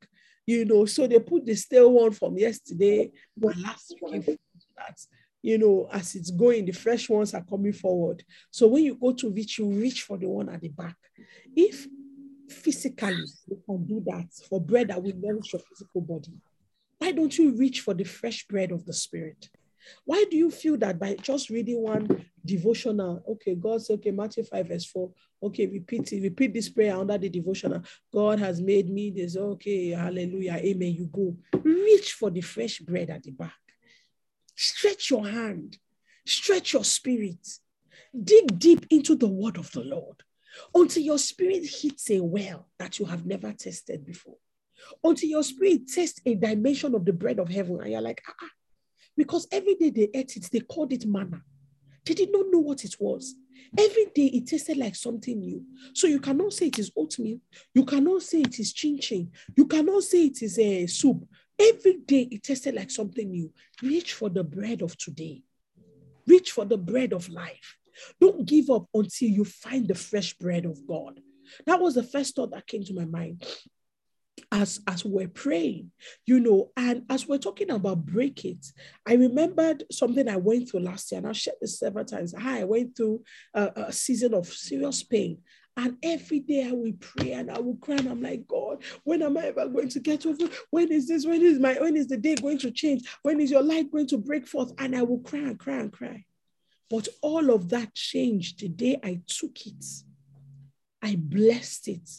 you 0.49 0.65
know. 0.65 0.87
So 0.87 1.07
they 1.07 1.19
put 1.19 1.45
the 1.45 1.55
stale 1.55 1.93
one 1.93 2.13
from 2.13 2.39
yesterday 2.39 3.11
and 3.41 3.63
last 3.63 3.95
week. 4.03 4.25
That 4.77 4.99
you 5.43 5.59
know, 5.59 5.89
as 5.93 6.15
it's 6.15 6.31
going, 6.31 6.65
the 6.65 6.73
fresh 6.73 7.09
ones 7.09 7.35
are 7.35 7.45
coming 7.45 7.73
forward. 7.73 8.25
So 8.51 8.67
when 8.67 8.85
you 8.85 8.95
go 8.95 9.13
to 9.13 9.31
reach, 9.31 9.59
you 9.59 9.67
reach 9.67 10.03
for 10.03 10.17
the 10.17 10.27
one 10.27 10.49
at 10.49 10.61
the 10.61 10.69
back. 10.69 10.97
If 11.55 11.87
physically 12.49 13.25
you 13.47 13.63
can 13.67 13.85
do 13.87 14.03
that 14.07 14.27
for 14.49 14.61
bread 14.61 14.89
that 14.89 15.03
will 15.03 15.13
nourish 15.17 15.53
your 15.53 15.61
physical 15.69 16.01
body, 16.01 16.33
why 16.99 17.13
don't 17.13 17.37
you 17.37 17.55
reach 17.55 17.81
for 17.81 17.93
the 17.93 18.05
fresh 18.05 18.47
bread 18.47 18.73
of 18.73 18.87
the 18.87 18.93
spirit? 18.93 19.51
Why 20.05 20.25
do 20.31 20.37
you 20.37 20.51
feel 20.51 20.77
that 20.79 20.99
by 20.99 21.17
just 21.17 21.51
reading 21.51 21.83
one 21.83 22.25
devotional, 22.45 23.23
okay, 23.29 23.55
God 23.55 23.83
said, 23.83 23.95
okay, 23.95 24.11
Matthew 24.11 24.45
5, 24.45 24.69
verse 24.69 24.87
4, 24.87 25.11
okay, 25.45 25.67
repeat 25.67 26.11
repeat 26.13 26.55
this 26.55 26.69
prayer 26.69 26.97
under 26.97 27.19
the 27.19 27.29
devotional. 27.29 27.83
God 28.13 28.39
has 28.39 28.61
made 28.61 28.91
me 28.91 29.11
this, 29.11 29.37
okay, 29.37 29.91
hallelujah, 29.91 30.55
amen. 30.55 30.95
You 30.95 31.07
go. 31.07 31.37
Reach 31.63 32.13
for 32.13 32.31
the 32.31 32.41
fresh 32.41 32.79
bread 32.79 33.11
at 33.11 33.23
the 33.23 33.33
back. 33.33 33.53
Stretch 34.57 35.11
your 35.11 35.27
hand, 35.27 35.79
stretch 36.27 36.73
your 36.73 36.85
spirit, 36.85 37.47
dig 38.25 38.59
deep 38.59 38.87
into 38.91 39.15
the 39.15 39.29
word 39.29 39.57
of 39.57 39.71
the 39.73 39.85
Lord 39.85 40.23
until 40.75 41.03
your 41.03 41.19
spirit 41.19 41.65
hits 41.65 42.11
a 42.11 42.21
well 42.21 42.69
that 42.79 42.99
you 42.99 43.05
have 43.07 43.27
never 43.27 43.53
tested 43.53 44.05
before. 44.05 44.37
Until 45.03 45.29
your 45.29 45.43
spirit 45.43 45.89
tests 45.89 46.21
a 46.25 46.35
dimension 46.35 46.95
of 46.95 47.05
the 47.05 47.13
bread 47.13 47.39
of 47.39 47.49
heaven, 47.49 47.81
and 47.81 47.91
you're 47.91 48.01
like, 48.01 48.23
ah, 48.29 48.35
ah. 48.43 48.49
Because 49.19 49.49
every 49.51 49.75
day 49.75 49.91
they 49.91 50.09
ate 50.15 50.37
it, 50.37 50.49
they 50.51 50.61
called 50.61 50.93
it 50.93 51.05
manna. 51.05 51.43
They 52.07 52.15
did 52.15 52.31
not 52.33 52.47
know 52.51 52.61
what 52.61 52.85
it 52.85 52.95
was. 53.01 53.35
Every 53.77 54.07
day 54.15 54.27
it 54.27 54.47
tasted 54.47 54.77
like 54.77 54.95
something 54.95 55.39
new. 55.41 55.63
So 55.93 56.07
you 56.07 56.21
cannot 56.21 56.53
say 56.53 56.69
it 56.69 56.79
is 56.79 56.93
oatmeal. 56.97 57.41
You 57.75 57.85
cannot 57.85 58.23
say 58.23 58.43
it 58.43 58.59
is 58.61 58.73
chin 58.73 58.99
chin. 59.01 59.33
You 59.57 59.67
cannot 59.67 60.05
say 60.05 60.27
it 60.27 60.41
is 60.41 60.59
a 60.59 60.87
soup. 60.87 61.29
Every 61.59 61.99
day 62.07 62.29
it 62.31 62.45
tasted 62.45 62.77
like 62.77 62.93
something 62.93 63.29
new. 63.29 63.53
Reach 63.83 64.15
for 64.15 64.31
the 64.31 64.45
bread 64.45 64.81
of 64.83 64.97
today. 64.97 65.43
Reach 66.27 66.53
for 66.53 66.65
the 66.65 66.79
bread 66.79 67.13
of 67.13 67.29
life. 67.29 67.77
Don't 68.21 68.47
give 68.47 68.71
up 68.71 68.87
until 68.95 69.29
you 69.29 69.45
find 69.45 69.89
the 69.89 69.97
fresh 69.97 70.33
bread 70.35 70.65
of 70.65 70.87
God. 70.87 71.21
That 71.67 71.81
was 71.81 71.97
the 71.97 72.05
first 72.05 72.37
thought 72.37 72.53
that 72.53 72.69
came 72.69 72.85
to 72.85 72.95
my 72.95 73.05
mind 73.05 73.45
as 74.53 74.81
as 74.87 75.05
we're 75.05 75.29
praying 75.29 75.91
you 76.27 76.41
know 76.41 76.71
and 76.77 77.05
as 77.11 77.27
we're 77.27 77.39
talking 77.39 77.71
about 77.71 78.05
break 78.05 78.45
it 78.45 78.67
i 79.07 79.15
remembered 79.15 79.85
something 79.91 80.29
i 80.29 80.37
went 80.37 80.69
through 80.69 80.81
last 80.81 81.11
year 81.11 81.19
and 81.19 81.29
i've 81.29 81.37
shared 81.37 81.57
this 81.61 81.79
several 81.79 82.05
times 82.05 82.35
i 82.39 82.65
went 82.65 82.97
through 82.97 83.23
a, 83.55 83.71
a 83.77 83.93
season 83.93 84.35
of 84.35 84.47
serious 84.47 85.03
pain 85.03 85.39
and 85.79 85.97
every 86.03 86.41
day 86.41 86.67
I 86.67 86.73
will 86.73 86.93
pray 86.99 87.35
and 87.35 87.53
I 87.53 87.61
will 87.61 87.77
cry. 87.77 87.95
And 87.95 88.09
I'm 88.09 88.21
like, 88.21 88.49
God, 88.49 88.83
when 89.05 89.23
am 89.23 89.39
I 89.39 89.47
ever 89.47 89.69
going 89.69 89.89
to 89.91 90.01
get 90.01 90.27
over? 90.27 90.49
When 90.71 90.91
is 90.91 91.07
this? 91.07 91.25
When 91.25 91.41
is 91.41 91.61
my 91.61 91.75
when 91.75 91.97
is 91.97 92.09
the 92.09 92.17
day 92.17 92.35
going 92.35 92.59
to 92.59 92.73
change? 92.73 93.09
When 93.23 93.41
is 93.41 93.53
your 93.53 93.63
light 93.63 93.93
going 93.93 94.09
to 94.09 94.19
break 94.19 94.49
forth? 94.49 94.73
And 94.79 94.97
I 94.97 95.03
will 95.03 95.21
cry 95.21 95.39
and 95.39 95.57
cry 95.57 95.77
and 95.77 95.93
cry. 95.93 96.25
But 96.91 97.07
all 97.23 97.51
of 97.55 97.69
that 97.69 97.95
changed 97.95 98.59
the 98.59 98.69
day 98.69 98.99
I 99.05 99.21
took 99.29 99.67
it. 99.67 99.85
I 101.01 101.15
blessed 101.15 101.87
it 101.87 102.11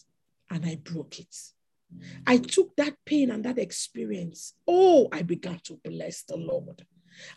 and 0.49 0.65
I 0.65 0.75
broke 0.75 1.19
it. 1.19 1.35
I 2.25 2.37
took 2.37 2.75
that 2.75 2.95
pain 3.05 3.31
and 3.31 3.43
that 3.45 3.57
experience. 3.57 4.53
Oh, 4.67 5.07
I 5.11 5.21
began 5.23 5.59
to 5.65 5.79
bless 5.83 6.23
the 6.23 6.37
Lord. 6.37 6.85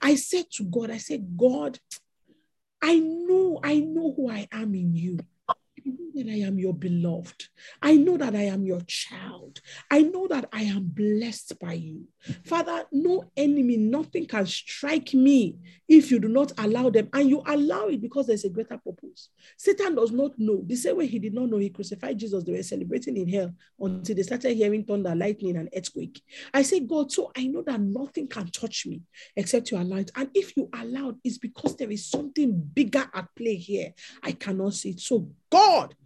I 0.01 0.15
said 0.17 0.47
to 0.53 0.65
God, 0.65 0.91
I 0.91 0.99
said, 0.99 1.37
God, 1.37 1.79
I 2.83 2.99
know, 2.99 3.61
I 3.63 3.81
know 3.81 4.13
who 4.15 4.31
I 4.31 4.49
am 4.53 4.75
in 4.75 4.95
you. 4.95 5.19
I 5.85 5.91
know 5.91 6.11
that 6.15 6.31
I 6.31 6.39
am 6.47 6.59
your 6.59 6.75
beloved. 6.75 7.49
I 7.81 7.97
know 7.97 8.17
that 8.17 8.35
I 8.35 8.43
am 8.43 8.65
your 8.65 8.81
child. 8.83 9.61
I 9.91 10.03
know 10.03 10.29
that 10.29 10.49
I 10.53 10.63
am 10.63 10.85
blessed 10.85 11.59
by 11.59 11.73
you. 11.75 12.07
Father, 12.45 12.85
no 12.93 13.31
enemy, 13.37 13.77
nothing 13.77 14.27
can 14.27 14.47
strike 14.47 15.13
me 15.13 15.57
if 15.89 16.11
you 16.11 16.21
do 16.21 16.29
not 16.29 16.53
allow 16.59 16.91
them. 16.91 17.09
And 17.13 17.29
you 17.29 17.43
allow 17.47 17.89
it 17.89 18.01
because 18.01 18.29
there's 18.29 18.45
a 18.45 18.51
greater 18.51 18.79
purpose. 18.79 19.31
Satan 19.57 19.97
does 19.97 20.13
not 20.13 20.39
know. 20.39 20.63
The 20.65 20.77
same 20.77 20.99
way 20.99 21.07
he 21.07 21.19
did 21.19 21.35
not 21.35 21.51
know 21.51 21.59
he 21.59 21.71
crucified 21.71 22.19
Jesus, 22.19 22.45
they 22.45 22.53
were 22.53 22.63
celebrating 22.63 23.17
in 23.17 23.29
hell 23.29 23.53
until 23.81 24.15
they 24.15 24.23
started 24.23 24.55
hearing 24.55 24.85
thunder, 24.85 25.15
lightning, 25.15 25.57
and 25.57 25.69
earthquake. 25.77 26.23
I 26.55 26.63
say, 26.63 26.81
God, 26.81 27.11
so 27.11 27.33
I 27.37 27.47
know 27.47 27.63
that 27.63 27.81
nothing 27.81 28.29
can 28.29 28.47
touch 28.49 28.87
me 28.87 29.03
except 29.37 29.71
you 29.71 29.79
allow 29.79 29.97
it. 29.97 30.13
And 30.15 30.31
if 30.35 30.57
you 30.57 30.69
allow 30.73 31.11
it, 31.11 31.17
it's 31.25 31.39
because 31.39 31.77
there 31.77 31.91
is 31.91 32.07
something 32.09 32.53
bigger 32.53 33.11
at 33.13 33.29
play 33.37 33.57
here. 33.57 33.95
I 34.23 34.33
cannot 34.33 34.75
see 34.75 34.91
it. 34.91 35.01
So, 35.01 35.29
God, 35.53 35.97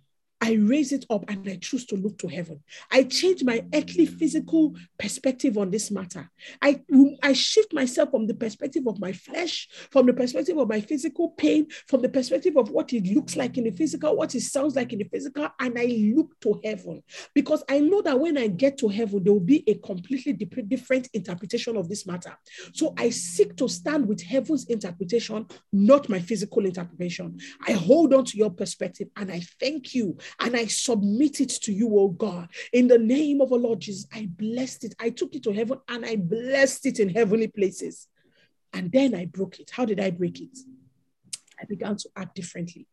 I 0.47 0.53
raise 0.53 0.93
it 0.93 1.05
up 1.11 1.25
and 1.27 1.45
I 1.49 1.57
choose 1.57 1.85
to 1.87 1.97
look 1.97 2.19
to 2.19 2.29
heaven. 2.29 2.61
I 2.93 3.03
change 3.03 3.43
my 3.43 3.65
earthly 3.75 4.07
physical 4.07 4.77
perspective 4.97 5.59
on 5.59 5.73
this 5.73 5.91
matter. 5.91 6.31
I, 6.63 6.83
I 7.21 7.33
shift 7.33 7.73
myself 7.73 8.13
from 8.13 8.29
the 8.29 8.35
perspective 8.35 8.87
of 8.87 9.01
my 9.01 9.11
flesh, 9.11 9.69
from 9.91 10.07
the 10.07 10.13
perspective 10.13 10.57
of 10.57 10.69
my 10.69 10.81
physical 10.81 11.31
pain, 11.31 11.67
from 11.89 12.01
the 12.01 12.09
perspective 12.09 12.57
of 12.57 12.71
what 12.71 12.93
it 12.93 13.09
looks 13.09 13.35
like 13.35 13.59
in 13.59 13.65
the 13.65 13.73
physical, 13.73 14.17
what 14.17 14.37
it 14.37 14.43
sounds 14.43 14.77
like 14.77 14.93
in 14.93 15.01
the 15.01 15.09
physical, 15.09 15.49
and 15.59 15.77
I 15.77 15.87
look 16.15 16.39
to 16.43 16.61
heaven 16.63 17.03
because 17.35 17.65
I 17.69 17.81
know 17.81 18.01
that 18.03 18.21
when 18.21 18.39
I 18.39 18.47
get 18.47 18.79
to 18.79 18.89
heaven, 18.89 19.25
there 19.25 19.33
will 19.33 19.41
be 19.41 19.65
a 19.67 19.75
completely 19.75 20.33
different 20.33 21.09
interpretation 21.13 21.77
of 21.77 21.89
this 21.89 22.07
matter. 22.07 22.39
So 22.73 22.95
I 22.97 23.11
seek 23.11 23.57
to 23.57 23.69
stand 23.69 24.07
with 24.07 24.23
heaven's 24.23 24.67
interpretation, 24.67 25.47
not 25.73 26.09
my 26.09 26.21
physical 26.21 26.65
interpretation. 26.65 27.37
I 27.67 27.73
hold 27.73 28.15
on 28.15 28.25
to 28.27 28.37
your 28.37 28.51
perspective 28.51 29.09
and 29.17 29.33
I 29.33 29.41
thank 29.59 29.93
you 29.93 30.17
and 30.41 30.57
I 30.57 30.67
submit 30.67 31.41
it 31.41 31.51
to 31.63 31.73
you, 31.73 31.99
oh 31.99 32.09
God. 32.09 32.49
In 32.73 32.89
the 32.89 32.99
name 32.99 33.41
of 33.41 33.51
the 33.51 33.57
Lord 33.57 33.81
Jesus, 33.81 34.07
I 34.13 34.29
blessed 34.31 34.85
it. 34.85 34.95
I 35.01 35.11
took 35.11 35.35
it 35.35 35.43
to 35.45 35.53
heaven 35.53 35.81
and 35.89 36.05
I 36.05 36.17
blessed 36.17 36.87
it 36.87 37.01
in 37.01 37.09
heavenly 37.09 37.49
places. 37.49 38.09
And 38.73 38.93
then 38.93 39.15
I 39.15 39.25
broke 39.25 39.59
it. 39.61 39.71
How 39.71 39.85
did 39.85 40.01
I 40.01 40.11
break 40.11 40.41
it? 40.41 40.59
I 41.61 41.65
began 41.65 41.97
to 41.97 42.09
act 42.17 42.35
differently. 42.35 42.87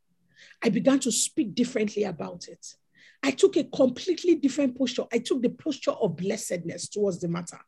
I 0.64 0.70
began 0.70 1.00
to 1.00 1.12
speak 1.12 1.54
differently 1.54 2.04
about 2.04 2.48
it. 2.48 2.66
I 3.22 3.32
took 3.32 3.58
a 3.58 3.64
completely 3.66 4.36
different 4.36 4.78
posture. 4.78 5.04
I 5.12 5.20
took 5.20 5.42
the 5.42 5.50
posture 5.50 5.92
of 5.92 6.16
blessedness 6.16 6.90
towards 6.90 7.20
the 7.20 7.28
matter. 7.28 7.60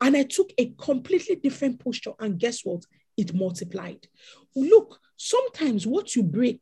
And 0.00 0.16
I 0.16 0.22
took 0.22 0.52
a 0.56 0.72
completely 0.78 1.36
different 1.36 1.82
posture. 1.82 2.12
And 2.18 2.38
guess 2.38 2.64
what? 2.64 2.84
It 3.16 3.34
multiplied. 3.34 4.06
Look, 4.56 4.98
sometimes 5.16 5.86
what 5.86 6.16
you 6.16 6.22
break 6.22 6.60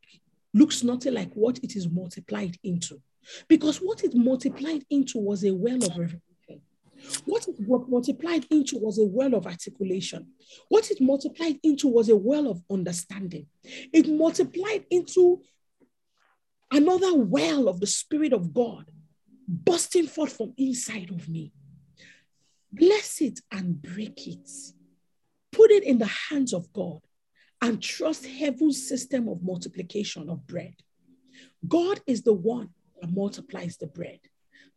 looks 0.55 0.83
nothing 0.83 1.15
like 1.15 1.33
what 1.35 1.59
it 1.59 1.77
is 1.77 1.89
multiplied 1.89 2.57
into. 2.63 3.01
Because 3.49 3.79
what 3.79 4.05
it 4.05 4.15
multiplied 4.15 4.85
into 4.91 5.19
was 5.19 5.45
a 5.45 5.53
well 5.53 5.85
of 5.85 5.91
revelation. 5.91 6.23
What 7.27 7.47
it 7.47 7.57
multiplied 7.61 8.47
into 8.51 8.79
was 8.79 8.99
a 8.99 9.05
well 9.05 9.35
of 9.35 9.47
articulation. 9.47 10.29
What 10.69 10.91
it 10.91 11.01
multiplied 11.01 11.59
into 11.63 11.89
was 11.89 12.09
a 12.09 12.17
well 12.17 12.49
of 12.49 12.63
understanding. 12.71 13.47
It 13.65 14.09
multiplied 14.09 14.85
into 14.91 15.43
another 16.71 17.15
well 17.15 17.69
of 17.69 17.81
the 17.81 17.87
Spirit 17.87 18.33
of 18.33 18.53
God 18.53 18.87
bursting 19.47 20.07
forth 20.07 20.37
from 20.37 20.53
inside 20.57 21.11
of 21.11 21.29
me. 21.29 21.53
Bless 22.73 23.21
it 23.23 23.41
and 23.51 23.81
break 23.81 24.27
it. 24.27 24.51
Put 25.53 25.71
it 25.71 25.85
in 25.85 25.99
the 25.99 26.11
hands 26.31 26.53
of 26.53 26.71
God 26.73 27.01
and 27.61 27.83
trust 27.83 28.27
heaven's 28.27 28.87
system 28.87 29.29
of 29.29 29.43
multiplication 29.43 30.29
of 30.29 30.47
bread. 30.47 30.75
God 31.67 32.01
is 32.07 32.23
the 32.23 32.33
one 32.33 32.71
that 33.01 33.13
multiplies 33.13 33.77
the 33.77 33.87
bread. 33.87 34.21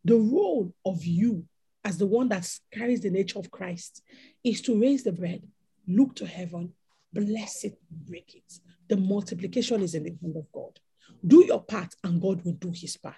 The 0.04 0.16
role 0.16 0.74
of 0.84 1.04
you 1.04 1.44
as 1.84 1.98
the 1.98 2.06
one 2.06 2.28
that 2.28 2.48
carries 2.72 3.00
the 3.00 3.10
nature 3.10 3.38
of 3.38 3.50
Christ 3.50 4.02
is 4.44 4.60
to 4.62 4.80
raise 4.80 5.04
the 5.04 5.12
bread, 5.12 5.42
look 5.86 6.14
to 6.16 6.26
heaven, 6.26 6.72
bless 7.12 7.64
it, 7.64 7.78
break 7.90 8.34
it. 8.34 8.60
The 8.88 8.96
multiplication 8.96 9.82
is 9.82 9.94
in 9.94 10.04
the 10.04 10.16
hand 10.20 10.36
of 10.36 10.50
God. 10.52 10.78
Do 11.24 11.44
your 11.44 11.62
part, 11.62 11.94
and 12.02 12.20
God 12.20 12.44
will 12.44 12.54
do 12.54 12.72
his 12.74 12.96
part. 12.96 13.14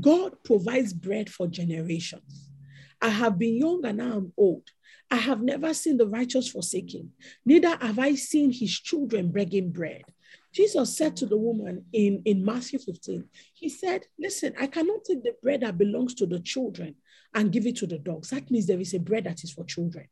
God 0.00 0.42
provides 0.44 0.92
bread 0.92 1.30
for 1.30 1.46
generations. 1.46 2.50
I 3.00 3.08
have 3.08 3.38
been 3.38 3.56
young 3.56 3.84
and 3.84 3.98
now 3.98 4.12
I'm 4.16 4.32
old. 4.36 4.68
I 5.12 5.16
have 5.16 5.42
never 5.42 5.74
seen 5.74 5.98
the 5.98 6.06
righteous 6.06 6.48
forsaken, 6.48 7.12
neither 7.44 7.76
have 7.76 7.98
I 7.98 8.14
seen 8.14 8.50
his 8.50 8.80
children 8.80 9.30
begging 9.30 9.70
bread. 9.70 10.04
Jesus 10.54 10.96
said 10.96 11.16
to 11.18 11.26
the 11.26 11.36
woman 11.36 11.84
in, 11.92 12.22
in 12.24 12.42
Matthew 12.42 12.78
15, 12.78 13.28
He 13.52 13.68
said, 13.68 14.06
Listen, 14.18 14.54
I 14.58 14.68
cannot 14.68 15.04
take 15.04 15.22
the 15.22 15.34
bread 15.42 15.60
that 15.60 15.76
belongs 15.76 16.14
to 16.14 16.26
the 16.26 16.40
children 16.40 16.94
and 17.34 17.52
give 17.52 17.66
it 17.66 17.76
to 17.76 17.86
the 17.86 17.98
dogs. 17.98 18.30
That 18.30 18.50
means 18.50 18.66
there 18.66 18.80
is 18.80 18.94
a 18.94 18.98
bread 18.98 19.24
that 19.24 19.44
is 19.44 19.52
for 19.52 19.64
children. 19.66 20.08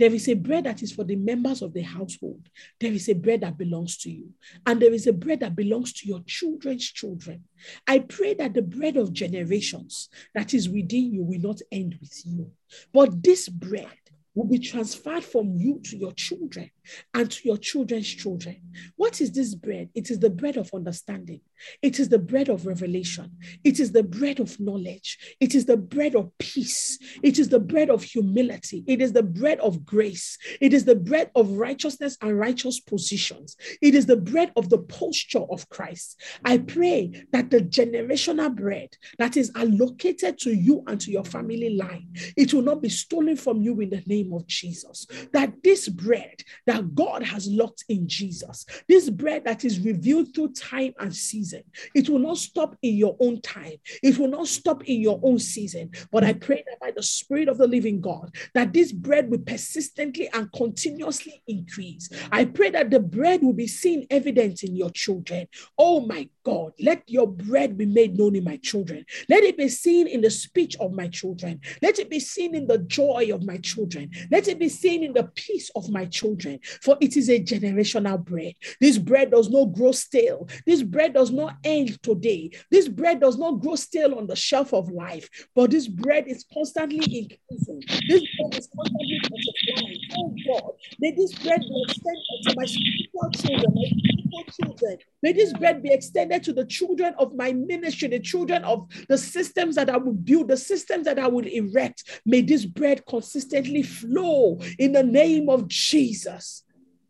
There 0.00 0.12
is 0.12 0.28
a 0.28 0.34
bread 0.34 0.64
that 0.64 0.82
is 0.82 0.92
for 0.92 1.04
the 1.04 1.16
members 1.16 1.62
of 1.62 1.72
the 1.72 1.82
household. 1.82 2.48
There 2.80 2.92
is 2.92 3.08
a 3.08 3.14
bread 3.14 3.42
that 3.42 3.56
belongs 3.56 3.96
to 3.98 4.10
you. 4.10 4.30
And 4.66 4.82
there 4.82 4.92
is 4.92 5.06
a 5.06 5.12
bread 5.12 5.40
that 5.40 5.56
belongs 5.56 5.92
to 5.94 6.08
your 6.08 6.22
children's 6.26 6.90
children. 6.90 7.44
I 7.86 8.00
pray 8.00 8.34
that 8.34 8.54
the 8.54 8.62
bread 8.62 8.96
of 8.96 9.12
generations 9.12 10.08
that 10.34 10.54
is 10.54 10.68
within 10.68 11.12
you 11.12 11.22
will 11.22 11.40
not 11.40 11.60
end 11.70 11.96
with 12.00 12.26
you. 12.26 12.50
But 12.92 13.22
this 13.22 13.48
bread 13.48 13.88
will 14.34 14.46
be 14.46 14.58
transferred 14.58 15.24
from 15.24 15.56
you 15.56 15.80
to 15.84 15.96
your 15.96 16.12
children 16.12 16.70
and 17.14 17.30
to 17.30 17.48
your 17.48 17.56
children's 17.56 18.08
children. 18.08 18.60
What 18.96 19.20
is 19.20 19.32
this 19.32 19.54
bread? 19.54 19.90
It 19.94 20.10
is 20.10 20.18
the 20.18 20.30
bread 20.30 20.56
of 20.56 20.70
understanding. 20.74 21.40
It 21.82 22.00
is 22.00 22.08
the 22.08 22.18
bread 22.18 22.48
of 22.48 22.66
revelation. 22.66 23.32
It 23.64 23.80
is 23.80 23.92
the 23.92 24.02
bread 24.02 24.40
of 24.40 24.58
knowledge. 24.58 25.36
It 25.40 25.54
is 25.54 25.66
the 25.66 25.76
bread 25.76 26.14
of 26.14 26.30
peace. 26.38 26.98
It 27.22 27.38
is 27.38 27.48
the 27.48 27.60
bread 27.60 27.90
of 27.90 28.02
humility. 28.02 28.84
It 28.86 29.02
is 29.02 29.12
the 29.12 29.22
bread 29.22 29.60
of 29.60 29.84
grace. 29.84 30.38
It 30.60 30.72
is 30.72 30.84
the 30.84 30.94
bread 30.94 31.30
of 31.34 31.50
righteousness 31.50 32.16
and 32.22 32.38
righteous 32.38 32.80
positions. 32.80 33.56
It 33.82 33.94
is 33.94 34.06
the 34.06 34.16
bread 34.16 34.52
of 34.56 34.70
the 34.70 34.78
posture 34.78 35.44
of 35.50 35.68
Christ. 35.68 36.20
I 36.44 36.58
pray 36.58 37.24
that 37.32 37.50
the 37.50 37.60
generational 37.60 38.54
bread 38.54 38.90
that 39.18 39.36
is 39.36 39.52
allocated 39.54 40.38
to 40.38 40.54
you 40.54 40.82
and 40.86 41.00
to 41.00 41.10
your 41.10 41.24
family 41.24 41.76
line, 41.76 42.08
it 42.36 42.54
will 42.54 42.62
not 42.62 42.82
be 42.82 42.88
stolen 42.88 43.36
from 43.36 43.60
you 43.60 43.80
in 43.80 43.90
the 43.90 44.02
name 44.06 44.32
of 44.32 44.46
Jesus. 44.46 45.06
That 45.32 45.62
this 45.62 45.88
bread 45.88 46.42
that 46.66 46.79
God 46.82 47.22
has 47.22 47.48
locked 47.48 47.84
in 47.88 48.08
Jesus, 48.08 48.66
this 48.88 49.10
bread 49.10 49.44
that 49.44 49.64
is 49.64 49.80
revealed 49.80 50.34
through 50.34 50.52
time 50.52 50.94
and 50.98 51.14
season, 51.14 51.62
it 51.94 52.08
will 52.08 52.18
not 52.18 52.38
stop 52.38 52.76
in 52.82 52.96
your 52.96 53.16
own 53.20 53.40
time. 53.40 53.76
It 54.02 54.18
will 54.18 54.28
not 54.28 54.48
stop 54.48 54.84
in 54.84 55.00
your 55.00 55.20
own 55.22 55.38
season. 55.38 55.90
But 56.10 56.24
I 56.24 56.32
pray 56.32 56.64
that 56.66 56.80
by 56.80 56.90
the 56.90 57.02
Spirit 57.02 57.48
of 57.48 57.58
the 57.58 57.66
living 57.66 58.00
God, 58.00 58.34
that 58.54 58.72
this 58.72 58.92
bread 58.92 59.30
will 59.30 59.38
persistently 59.38 60.28
and 60.32 60.52
continuously 60.52 61.42
increase. 61.46 62.08
I 62.32 62.44
pray 62.44 62.70
that 62.70 62.90
the 62.90 63.00
bread 63.00 63.42
will 63.42 63.52
be 63.52 63.66
seen 63.66 64.06
evident 64.10 64.62
in 64.62 64.76
your 64.76 64.90
children. 64.90 65.46
Oh 65.78 66.06
my 66.06 66.28
God, 66.44 66.72
let 66.80 67.02
your 67.06 67.26
bread 67.26 67.76
be 67.76 67.86
made 67.86 68.18
known 68.18 68.36
in 68.36 68.44
my 68.44 68.56
children. 68.58 69.04
Let 69.28 69.44
it 69.44 69.56
be 69.56 69.68
seen 69.68 70.06
in 70.06 70.20
the 70.20 70.30
speech 70.30 70.76
of 70.80 70.92
my 70.92 71.08
children. 71.08 71.60
Let 71.82 71.98
it 71.98 72.10
be 72.10 72.20
seen 72.20 72.54
in 72.54 72.66
the 72.66 72.78
joy 72.78 73.30
of 73.32 73.44
my 73.44 73.58
children. 73.58 74.10
Let 74.30 74.48
it 74.48 74.58
be 74.58 74.68
seen 74.68 75.04
in 75.04 75.12
the 75.12 75.24
peace 75.34 75.70
of 75.74 75.90
my 75.90 76.06
children. 76.06 76.59
For 76.82 76.96
it 77.00 77.16
is 77.16 77.28
a 77.28 77.40
generational 77.40 78.22
bread. 78.24 78.54
This 78.80 78.98
bread 78.98 79.30
does 79.30 79.48
not 79.50 79.66
grow 79.72 79.92
stale. 79.92 80.48
This 80.66 80.82
bread 80.82 81.14
does 81.14 81.30
not 81.30 81.56
end 81.64 82.02
today. 82.02 82.50
This 82.70 82.88
bread 82.88 83.20
does 83.20 83.38
not 83.38 83.60
grow 83.60 83.76
stale 83.76 84.14
on 84.14 84.26
the 84.26 84.36
shelf 84.36 84.72
of 84.72 84.90
life, 84.90 85.28
but 85.54 85.70
this 85.70 85.88
bread 85.88 86.28
is 86.28 86.44
constantly 86.52 86.98
increasing. 86.98 87.82
This 88.08 88.22
bread 88.36 88.54
is 88.58 88.68
constantly 88.74 89.20
multiplying. 89.30 89.98
Oh 90.16 90.34
God, 90.46 90.72
may 90.98 91.12
this 91.12 91.32
bread 91.34 91.60
be 91.60 91.84
extended 91.88 92.22
to 92.44 92.54
my 92.56 92.66
spiritual 92.66 93.30
children, 93.32 94.19
children. 94.52 94.98
May 95.22 95.32
this 95.32 95.52
bread 95.52 95.82
be 95.82 95.92
extended 95.92 96.42
to 96.44 96.52
the 96.52 96.64
children 96.64 97.14
of 97.18 97.34
my 97.34 97.52
ministry, 97.52 98.08
the 98.08 98.20
children 98.20 98.64
of 98.64 98.88
the 99.08 99.18
systems 99.18 99.76
that 99.76 99.90
I 99.90 99.96
will 99.96 100.12
build, 100.14 100.48
the 100.48 100.56
systems 100.56 101.04
that 101.04 101.18
I 101.18 101.28
will 101.28 101.46
erect. 101.46 102.20
May 102.24 102.40
this 102.42 102.64
bread 102.64 103.04
consistently 103.06 103.82
flow 103.82 104.58
in 104.78 104.92
the 104.92 105.02
name 105.02 105.48
of 105.48 105.68
Jesus. 105.68 106.64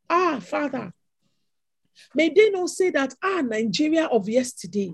Ah, 0.09 0.41
Father, 0.41 0.93
may 2.15 2.29
they 2.31 2.51
not 2.51 2.71
say 2.71 2.91
that, 2.91 3.15
ah, 3.23 3.43
Nigeria 3.43 4.07
of 4.07 4.29
yesterday, 4.29 4.93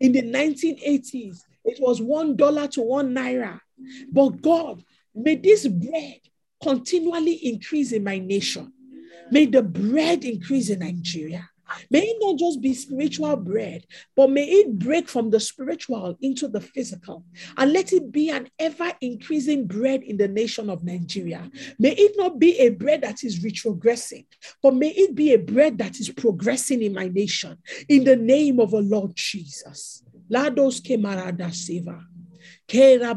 in 0.00 0.12
the 0.12 0.22
1980s, 0.22 1.38
it 1.64 1.78
was 1.80 2.00
one 2.02 2.36
dollar 2.36 2.66
to 2.68 2.82
one 2.82 3.14
naira. 3.14 3.60
But 4.10 4.40
God, 4.40 4.82
may 5.14 5.36
this 5.36 5.66
bread 5.66 6.20
continually 6.62 7.34
increase 7.34 7.92
in 7.92 8.04
my 8.04 8.18
nation. 8.18 8.72
May 9.30 9.46
the 9.46 9.62
bread 9.62 10.24
increase 10.24 10.70
in 10.70 10.80
Nigeria. 10.80 11.48
May 11.90 12.00
it 12.00 12.16
not 12.20 12.38
just 12.38 12.60
be 12.60 12.74
spiritual 12.74 13.36
bread, 13.36 13.84
but 14.16 14.30
may 14.30 14.44
it 14.44 14.78
break 14.78 15.08
from 15.08 15.30
the 15.30 15.40
spiritual 15.40 16.16
into 16.20 16.48
the 16.48 16.60
physical. 16.60 17.24
And 17.56 17.72
let 17.72 17.92
it 17.92 18.12
be 18.12 18.30
an 18.30 18.48
ever 18.58 18.92
increasing 19.00 19.66
bread 19.66 20.02
in 20.02 20.16
the 20.16 20.28
nation 20.28 20.68
of 20.70 20.84
Nigeria. 20.84 21.50
May 21.78 21.92
it 21.92 22.14
not 22.16 22.38
be 22.38 22.58
a 22.58 22.70
bread 22.70 23.02
that 23.02 23.24
is 23.24 23.40
retrogressing, 23.40 24.26
but 24.62 24.74
may 24.74 24.90
it 24.90 25.14
be 25.14 25.32
a 25.32 25.38
bread 25.38 25.78
that 25.78 25.98
is 26.00 26.10
progressing 26.10 26.82
in 26.82 26.92
my 26.92 27.08
nation. 27.08 27.58
In 27.88 28.04
the 28.04 28.16
name 28.16 28.60
of 28.60 28.72
the 28.72 28.80
Lord 28.80 29.14
Jesus. 29.14 30.02
Lados 30.30 30.80
kemarada. 30.80 31.52
Kera 32.68 33.14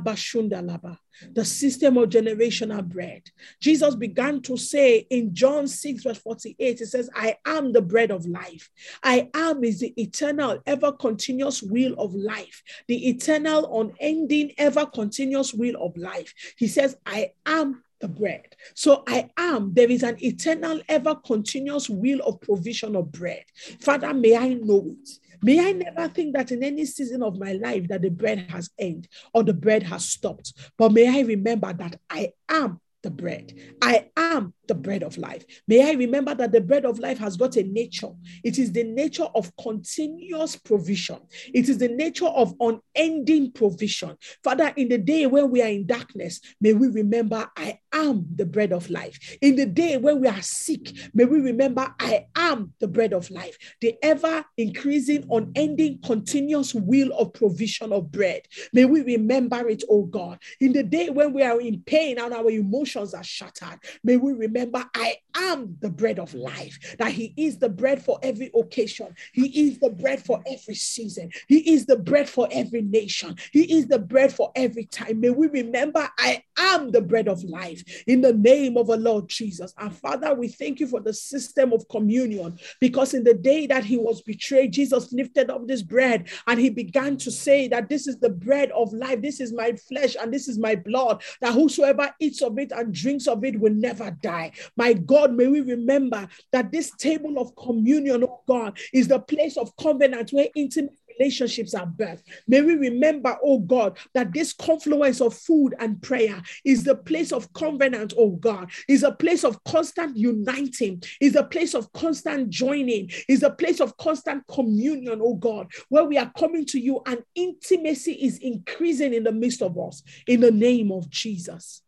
the 1.33 1.45
system 1.45 1.97
of 1.97 2.09
generational 2.09 2.83
bread. 2.83 3.23
Jesus 3.59 3.95
began 3.95 4.41
to 4.41 4.57
say 4.57 5.07
in 5.09 5.33
John 5.33 5.67
6, 5.67 6.03
verse 6.03 6.17
48, 6.17 6.81
it 6.81 6.85
says, 6.87 7.09
I 7.15 7.37
am 7.45 7.73
the 7.73 7.81
bread 7.81 8.11
of 8.11 8.25
life. 8.25 8.69
I 9.03 9.29
am 9.33 9.63
is 9.63 9.79
the 9.79 9.93
eternal, 10.01 10.61
ever 10.65 10.91
continuous 10.91 11.61
will 11.63 11.93
of 11.99 12.13
life, 12.13 12.63
the 12.87 13.09
eternal, 13.09 13.79
unending, 13.79 14.51
ever 14.57 14.85
continuous 14.85 15.53
will 15.53 15.75
of 15.83 15.95
life. 15.97 16.33
He 16.57 16.67
says, 16.67 16.97
I 17.05 17.31
am 17.45 17.83
the 17.99 18.07
bread. 18.07 18.55
So 18.73 19.03
I 19.07 19.29
am, 19.37 19.73
there 19.73 19.89
is 19.89 20.03
an 20.03 20.23
eternal, 20.23 20.81
ever 20.89 21.15
continuous 21.15 21.89
will 21.89 22.19
of 22.21 22.41
provision 22.41 22.95
of 22.95 23.11
bread. 23.11 23.45
Father, 23.79 24.13
may 24.13 24.35
I 24.35 24.49
know 24.53 24.85
it. 24.85 25.09
May 25.45 25.59
I 25.59 25.73
never 25.73 26.07
think 26.07 26.35
that 26.35 26.51
in 26.51 26.63
any 26.63 26.85
season 26.85 27.21
of 27.21 27.37
my 27.37 27.51
life 27.51 27.87
that 27.89 28.01
the 28.01 28.09
bread 28.09 28.49
has 28.49 28.71
ended 28.79 29.07
or 29.31 29.43
the 29.43 29.53
bread 29.53 29.83
has 29.83 30.03
stopped, 30.03 30.53
but 30.75 30.91
may 30.91 31.07
I 31.07 31.21
remember 31.21 31.71
that 31.71 31.99
I 32.09 32.31
am 32.49 32.81
the 33.05 33.11
bread. 33.11 33.53
I 33.83 34.09
am 34.17 34.53
the 34.67 34.73
bread 34.73 35.03
of 35.03 35.15
life. 35.19 35.45
May 35.67 35.87
I 35.87 35.93
remember 35.93 36.33
that 36.33 36.51
the 36.51 36.59
bread 36.59 36.85
of 36.85 36.97
life 36.97 37.19
has 37.19 37.37
got 37.37 37.55
a 37.55 37.61
nature. 37.61 38.09
It 38.43 38.57
is 38.57 38.71
the 38.71 38.83
nature 38.83 39.27
of 39.35 39.55
continuous 39.57 40.55
provision, 40.55 41.19
it 41.53 41.69
is 41.69 41.77
the 41.77 41.87
nature 41.87 42.25
of 42.25 42.55
unending 42.59 43.51
provision. 43.51 44.17
Father, 44.43 44.73
in 44.75 44.89
the 44.89 44.97
day 44.97 45.27
when 45.27 45.51
we 45.51 45.61
are 45.61 45.69
in 45.69 45.85
darkness, 45.85 46.41
may 46.59 46.73
we 46.73 46.87
remember 46.87 47.47
I 47.55 47.79
am 47.93 48.25
the 48.35 48.45
bread 48.45 48.73
of 48.73 48.89
life. 48.89 49.37
In 49.41 49.55
the 49.55 49.67
day 49.67 49.97
when 49.97 50.19
we 50.19 50.27
are 50.27 50.41
sick, 50.41 50.91
may 51.13 51.25
we 51.25 51.39
remember 51.39 51.93
I 51.99 52.25
am 52.35 52.73
the 52.79 52.87
bread 52.87 53.13
of 53.13 53.29
life. 53.29 53.57
The 53.81 53.95
ever 54.01 54.43
increasing, 54.57 55.25
unending, 55.29 55.99
continuous 56.03 56.73
will 56.73 57.13
of 57.17 57.33
provision 57.33 57.93
of 57.93 58.11
bread. 58.11 58.41
May 58.73 58.85
we 58.85 59.01
remember 59.01 59.69
it, 59.69 59.83
oh 59.89 60.05
God. 60.05 60.39
In 60.59 60.73
the 60.73 60.83
day 60.83 61.09
when 61.09 61.33
we 61.33 61.43
are 61.43 61.61
in 61.61 61.83
pain 61.85 62.17
and 62.19 62.33
our 62.33 62.49
emotions 62.49 62.94
are 62.95 63.23
shattered, 63.23 63.79
may 64.03 64.17
we 64.17 64.33
remember 64.33 64.83
I 64.93 65.17
am 65.35 65.77
the 65.81 65.89
bread 65.89 66.19
of 66.19 66.33
life, 66.33 66.95
that 66.99 67.11
He 67.11 67.33
is 67.37 67.57
the 67.57 67.69
bread 67.69 68.03
for 68.03 68.19
every 68.23 68.51
occasion, 68.55 69.15
He 69.33 69.67
is 69.67 69.79
the 69.79 69.89
bread 69.89 70.23
for 70.23 70.41
every 70.47 70.75
season, 70.75 71.31
He 71.47 71.73
is 71.73 71.85
the 71.85 71.97
bread 71.97 72.29
for 72.29 72.47
every 72.51 72.81
nation, 72.81 73.35
He 73.51 73.77
is 73.77 73.87
the 73.87 73.99
bread 73.99 74.33
for 74.33 74.51
every 74.55 74.85
time. 74.85 75.19
May 75.19 75.29
we 75.29 75.47
remember 75.47 76.09
I 76.17 76.43
am 76.57 76.91
the 76.91 77.01
bread 77.01 77.27
of 77.27 77.43
life. 77.43 77.83
In 78.07 78.21
the 78.21 78.33
name 78.33 78.77
of 78.77 78.87
the 78.87 78.97
Lord 78.97 79.27
Jesus. 79.27 79.73
And 79.77 79.95
Father, 79.95 80.33
we 80.33 80.47
thank 80.47 80.79
you 80.79 80.87
for 80.87 80.99
the 80.99 81.13
system 81.13 81.73
of 81.73 81.87
communion. 81.89 82.57
Because 82.79 83.13
in 83.13 83.23
the 83.23 83.33
day 83.33 83.67
that 83.67 83.83
He 83.83 83.97
was 83.97 84.21
betrayed, 84.21 84.73
Jesus 84.73 85.11
lifted 85.11 85.49
up 85.49 85.67
this 85.67 85.81
bread 85.81 86.29
and 86.47 86.59
He 86.59 86.69
began 86.69 87.17
to 87.17 87.31
say 87.31 87.67
that 87.67 87.89
this 87.89 88.07
is 88.07 88.19
the 88.19 88.29
bread 88.29 88.71
of 88.71 88.93
life, 88.93 89.21
this 89.21 89.39
is 89.39 89.53
my 89.53 89.73
flesh, 89.73 90.15
and 90.19 90.33
this 90.33 90.47
is 90.47 90.57
my 90.57 90.75
blood, 90.75 91.23
that 91.41 91.53
whosoever 91.53 92.13
eats 92.19 92.41
of 92.41 92.57
it 92.59 92.71
and 92.71 92.84
drinks 92.85 93.27
of 93.27 93.43
it 93.43 93.59
will 93.59 93.73
never 93.73 94.11
die. 94.11 94.51
My 94.75 94.93
God, 94.93 95.33
may 95.33 95.47
we 95.47 95.61
remember 95.61 96.27
that 96.51 96.71
this 96.71 96.91
table 96.91 97.39
of 97.39 97.55
communion, 97.55 98.23
oh 98.23 98.41
God, 98.47 98.77
is 98.93 99.07
the 99.07 99.19
place 99.19 99.57
of 99.57 99.75
covenant 99.77 100.31
where 100.31 100.47
intimate 100.55 100.93
relationships 101.19 101.73
are 101.73 101.85
birthed. 101.85 102.23
May 102.47 102.61
we 102.61 102.75
remember, 102.75 103.37
oh 103.43 103.59
God, 103.59 103.97
that 104.13 104.33
this 104.33 104.53
confluence 104.53 105.21
of 105.21 105.33
food 105.33 105.73
and 105.79 106.01
prayer 106.01 106.41
is 106.63 106.83
the 106.83 106.95
place 106.95 107.31
of 107.31 107.51
covenant, 107.53 108.13
oh 108.17 108.31
God, 108.31 108.69
is 108.87 109.03
a 109.03 109.11
place 109.11 109.43
of 109.43 109.63
constant 109.63 110.17
uniting, 110.17 111.01
is 111.21 111.35
a 111.35 111.43
place 111.43 111.73
of 111.73 111.91
constant 111.93 112.49
joining, 112.49 113.09
is 113.27 113.43
a 113.43 113.49
place 113.49 113.79
of 113.79 113.95
constant 113.97 114.43
communion, 114.47 115.19
oh 115.21 115.35
God, 115.35 115.67
where 115.89 116.05
we 116.05 116.17
are 116.17 116.31
coming 116.37 116.65
to 116.65 116.79
you 116.79 117.01
and 117.05 117.23
intimacy 117.35 118.13
is 118.13 118.37
increasing 118.39 119.13
in 119.13 119.23
the 119.23 119.31
midst 119.31 119.61
of 119.61 119.77
us 119.77 120.03
in 120.27 120.41
the 120.41 120.51
name 120.51 120.91
of 120.91 121.09
Jesus. 121.09 121.81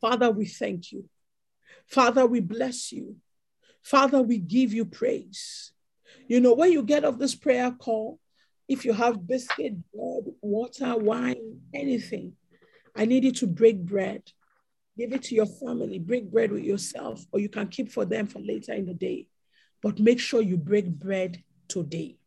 Father, 0.00 0.30
we 0.30 0.46
thank 0.46 0.92
you. 0.92 1.08
Father, 1.86 2.26
we 2.26 2.40
bless 2.40 2.92
you. 2.92 3.16
Father, 3.82 4.20
we 4.20 4.38
give 4.38 4.72
you 4.72 4.84
praise. 4.84 5.72
You 6.26 6.40
know, 6.40 6.54
when 6.54 6.72
you 6.72 6.82
get 6.82 7.04
off 7.04 7.18
this 7.18 7.34
prayer 7.34 7.70
call, 7.70 8.18
if 8.68 8.84
you 8.84 8.92
have 8.92 9.26
biscuit, 9.26 9.74
bread, 9.92 10.34
water, 10.42 10.96
wine, 10.96 11.60
anything, 11.72 12.34
I 12.94 13.06
need 13.06 13.24
you 13.24 13.32
to 13.32 13.46
break 13.46 13.82
bread. 13.84 14.22
Give 14.96 15.12
it 15.12 15.22
to 15.24 15.34
your 15.34 15.46
family. 15.46 15.98
Break 15.98 16.30
bread 16.30 16.52
with 16.52 16.64
yourself, 16.64 17.24
or 17.32 17.40
you 17.40 17.48
can 17.48 17.68
keep 17.68 17.90
for 17.90 18.04
them 18.04 18.26
for 18.26 18.40
later 18.40 18.72
in 18.74 18.86
the 18.86 18.94
day. 18.94 19.28
But 19.82 20.00
make 20.00 20.20
sure 20.20 20.42
you 20.42 20.56
break 20.56 20.86
bread 20.88 21.42
today. 21.68 22.18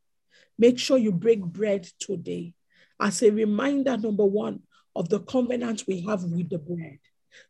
Make 0.57 0.79
sure 0.79 0.97
you 0.97 1.11
break 1.11 1.41
bread 1.41 1.87
today 1.99 2.53
as 2.99 3.23
a 3.23 3.31
reminder, 3.31 3.97
number 3.97 4.25
one, 4.25 4.61
of 4.95 5.09
the 5.09 5.19
covenant 5.21 5.83
we 5.87 6.01
have 6.01 6.23
with 6.23 6.49
the 6.49 6.59
bread, 6.59 6.99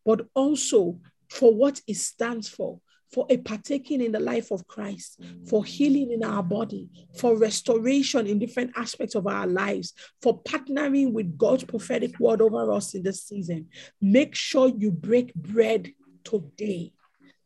but 0.05 0.25
also 0.33 0.99
for 1.29 1.53
what 1.53 1.81
it 1.87 1.95
stands 1.95 2.49
for, 2.49 2.79
for 3.11 3.25
a 3.29 3.37
partaking 3.37 4.01
in 4.01 4.11
the 4.11 4.19
life 4.19 4.51
of 4.51 4.67
Christ, 4.67 5.21
for 5.47 5.63
mm. 5.63 5.67
healing 5.67 6.11
in 6.11 6.23
our 6.23 6.43
body, 6.43 6.89
for 7.17 7.37
restoration 7.37 8.25
in 8.27 8.39
different 8.39 8.71
aspects 8.75 9.15
of 9.15 9.27
our 9.27 9.47
lives, 9.47 9.93
for 10.21 10.41
partnering 10.43 11.11
with 11.11 11.37
God's 11.37 11.63
prophetic 11.63 12.19
word 12.19 12.41
over 12.41 12.71
us 12.71 12.93
in 12.93 13.03
this 13.03 13.23
season. 13.23 13.67
Make 14.01 14.35
sure 14.35 14.67
you 14.67 14.91
break 14.91 15.33
bread 15.35 15.91
today 16.23 16.93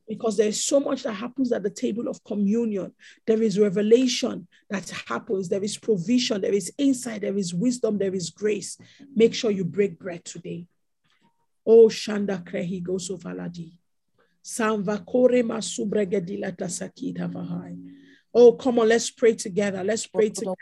because 0.08 0.38
there's 0.38 0.64
so 0.64 0.80
much 0.80 1.04
that 1.04 1.14
happens 1.14 1.52
at 1.52 1.64
the 1.64 1.70
table 1.70 2.08
of 2.08 2.24
communion. 2.24 2.94
There 3.26 3.42
is 3.42 3.60
revelation 3.60 4.48
that 4.70 4.90
happens, 5.08 5.50
there 5.50 5.64
is 5.64 5.78
provision, 5.78 6.42
there 6.42 6.54
is 6.54 6.72
insight, 6.78 7.22
there 7.22 7.38
is 7.38 7.54
wisdom, 7.54 7.98
there 7.98 8.14
is 8.14 8.30
grace. 8.30 8.78
Make 9.16 9.34
sure 9.34 9.52
you 9.52 9.66
break 9.66 10.00
bread 10.00 10.24
today. 10.26 10.68
Oh, 11.66 11.88
Shanda 11.88 12.44
Krehi 12.44 12.82
Goso 12.84 13.18
Valadi. 13.18 13.72
Samvakore 14.44 15.42
Masubregedila 15.44 16.56
Tasakita 16.56 17.28
Vahai. 17.32 17.78
Oh, 18.34 18.54
come 18.54 18.80
on, 18.80 18.90
let's 18.90 19.10
pray 19.10 19.34
together. 19.34 19.84
Let's 19.84 20.06
pray 20.06 20.30
together. 20.30 20.56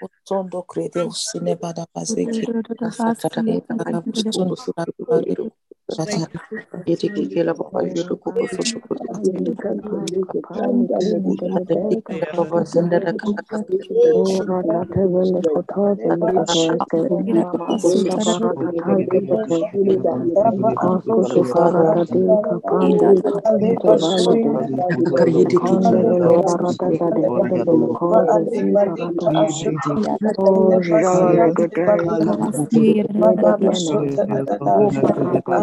Yetikikela 6.88 7.54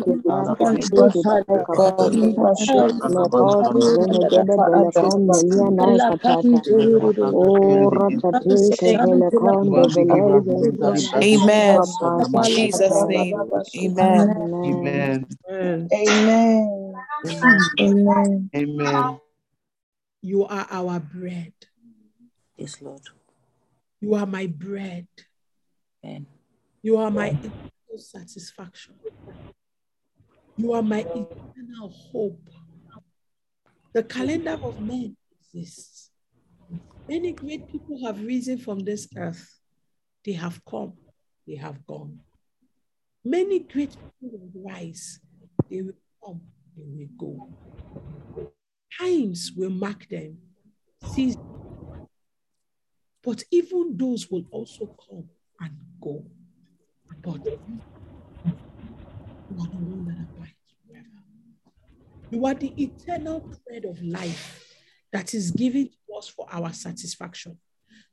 kuko 0.00 1.10
soto 1.12 1.56
kuko. 1.66 2.10
Baba 4.56 4.92
sendera 5.40 6.08
kaka. 6.22 6.62
Amen. 11.20 11.78
In 12.32 12.42
Jesus' 12.42 13.04
name. 13.08 13.36
Amen. 13.76 14.48
Amen. 14.64 15.90
Amen. 15.92 16.94
Amen. 17.80 18.50
Amen. 18.54 19.18
You 20.22 20.44
are 20.46 20.66
our 20.70 21.00
bread. 21.00 21.52
Yes, 22.56 22.80
Lord. 22.80 23.02
You 24.00 24.14
are 24.14 24.26
my 24.26 24.46
bread. 24.46 25.08
Amen. 26.04 26.26
You 26.82 26.96
are 26.98 27.10
my 27.10 27.36
satisfaction. 27.96 28.94
You 30.56 30.72
are 30.74 30.82
my 30.82 31.00
eternal 31.00 31.88
hope. 32.12 32.48
The 33.92 34.02
calendar 34.02 34.58
of 34.62 34.80
men 34.80 35.16
exists. 35.40 36.10
Many 37.08 37.32
great 37.32 37.68
people 37.68 38.04
have 38.06 38.22
risen 38.22 38.58
from 38.58 38.80
this 38.80 39.08
earth. 39.16 39.60
They 40.24 40.32
have 40.32 40.60
come, 40.64 40.94
they 41.46 41.56
have 41.56 41.84
gone. 41.86 42.20
Many 43.24 43.60
great 43.60 43.90
people 44.20 44.38
will 44.38 44.62
rise. 44.72 45.20
They 45.68 45.82
will 45.82 45.94
come, 46.24 46.40
they 46.76 46.84
will 46.84 47.08
go. 47.18 48.52
Times 48.98 49.52
will 49.56 49.70
mark 49.70 50.08
them. 50.08 50.38
Seasons. 51.14 51.46
But 53.22 53.44
even 53.50 53.96
those 53.96 54.30
will 54.30 54.44
also 54.50 54.86
come 55.08 55.28
and 55.60 55.72
go. 56.00 56.24
But 57.22 57.40
you 59.56 59.62
are 59.62 59.68
the 59.68 59.76
one 59.76 60.04
that 60.06 60.16
abides 60.36 60.54
forever. 60.86 61.08
You 62.30 62.46
are 62.46 62.54
the 62.54 62.82
eternal 62.82 63.40
bread 63.66 63.84
of 63.84 64.02
life 64.02 64.74
that 65.12 65.34
is 65.34 65.50
given 65.50 65.88
to 65.88 66.16
us 66.16 66.28
for 66.28 66.46
our 66.50 66.72
satisfaction. 66.72 67.58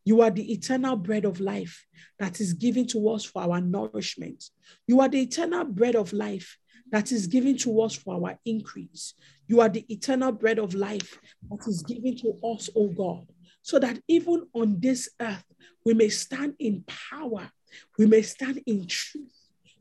You 0.06 0.22
are 0.22 0.32
the 0.32 0.52
eternal 0.52 0.95
bread 0.95 1.26
of 1.26 1.40
life 1.40 1.86
that 2.18 2.41
is 2.41 2.53
given 2.53 2.88
to 2.88 3.10
us 3.10 3.24
for 3.24 3.41
our 3.44 3.61
nourishment. 3.61 4.44
You 4.88 5.02
are 5.02 5.07
the 5.07 5.22
eternal 5.22 5.66
bread 5.66 5.95
of 5.95 6.11
life 6.14 6.57
that 6.91 7.11
is 7.11 7.28
given 7.28 7.57
to 7.60 7.82
us 7.82 7.95
for 7.95 8.16
our 8.16 8.38
increase. 8.45 9.14
You 9.48 9.61
are 9.61 9.70
the 9.70 9.86
eternal 9.94 10.32
bread 10.32 10.60
of 10.60 10.74
life 10.74 11.20
that 11.49 11.68
is 11.68 11.84
given 11.84 12.18
to 12.18 12.40
us, 12.44 12.70
O 12.76 12.88
God, 12.88 13.28
so 13.61 13.80
that 13.80 13.99
even 14.07 14.48
on 14.53 14.80
this 14.80 15.10
earth 15.20 15.44
we 15.86 15.94
may 15.94 16.10
stand 16.10 16.56
in 16.60 16.84
power, 17.11 17.49
we 17.98 18.06
may 18.06 18.22
stand 18.24 18.61
in 18.66 18.88
truth, 18.88 19.32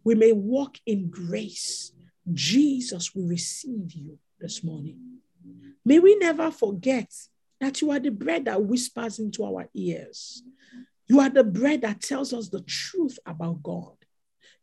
we 0.08 0.14
may 0.14 0.32
walk 0.32 0.78
in 0.86 1.10
grace. 1.10 1.92
Jesus 2.32 3.14
will 3.14 3.26
receive 3.26 3.92
you 3.92 4.18
this 4.40 4.64
morning. 4.64 5.18
May 5.84 5.98
we 5.98 6.16
never 6.16 6.50
forget 6.50 7.12
that 7.60 7.82
you 7.82 7.90
are 7.90 7.98
the 7.98 8.10
bread 8.10 8.46
that 8.46 8.64
whispers 8.64 9.18
into 9.18 9.44
our 9.44 9.68
ears. 9.74 10.42
You 11.08 11.20
are 11.20 11.28
the 11.28 11.44
bread 11.44 11.82
that 11.82 12.00
tells 12.00 12.32
us 12.32 12.48
the 12.48 12.62
truth 12.62 13.18
about 13.26 13.62
God. 13.62 13.96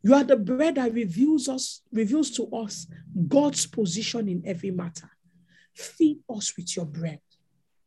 You 0.02 0.14
are 0.14 0.24
the 0.24 0.36
bread 0.36 0.74
that 0.74 0.92
reveals 0.92 1.48
us, 1.48 1.80
reveals 1.92 2.32
to 2.32 2.48
us 2.48 2.88
God's 3.28 3.68
position 3.68 4.28
in 4.28 4.42
every 4.44 4.72
matter. 4.72 5.10
Feed 5.76 6.18
us 6.28 6.56
with 6.56 6.76
your 6.76 6.86
bread. 6.86 7.20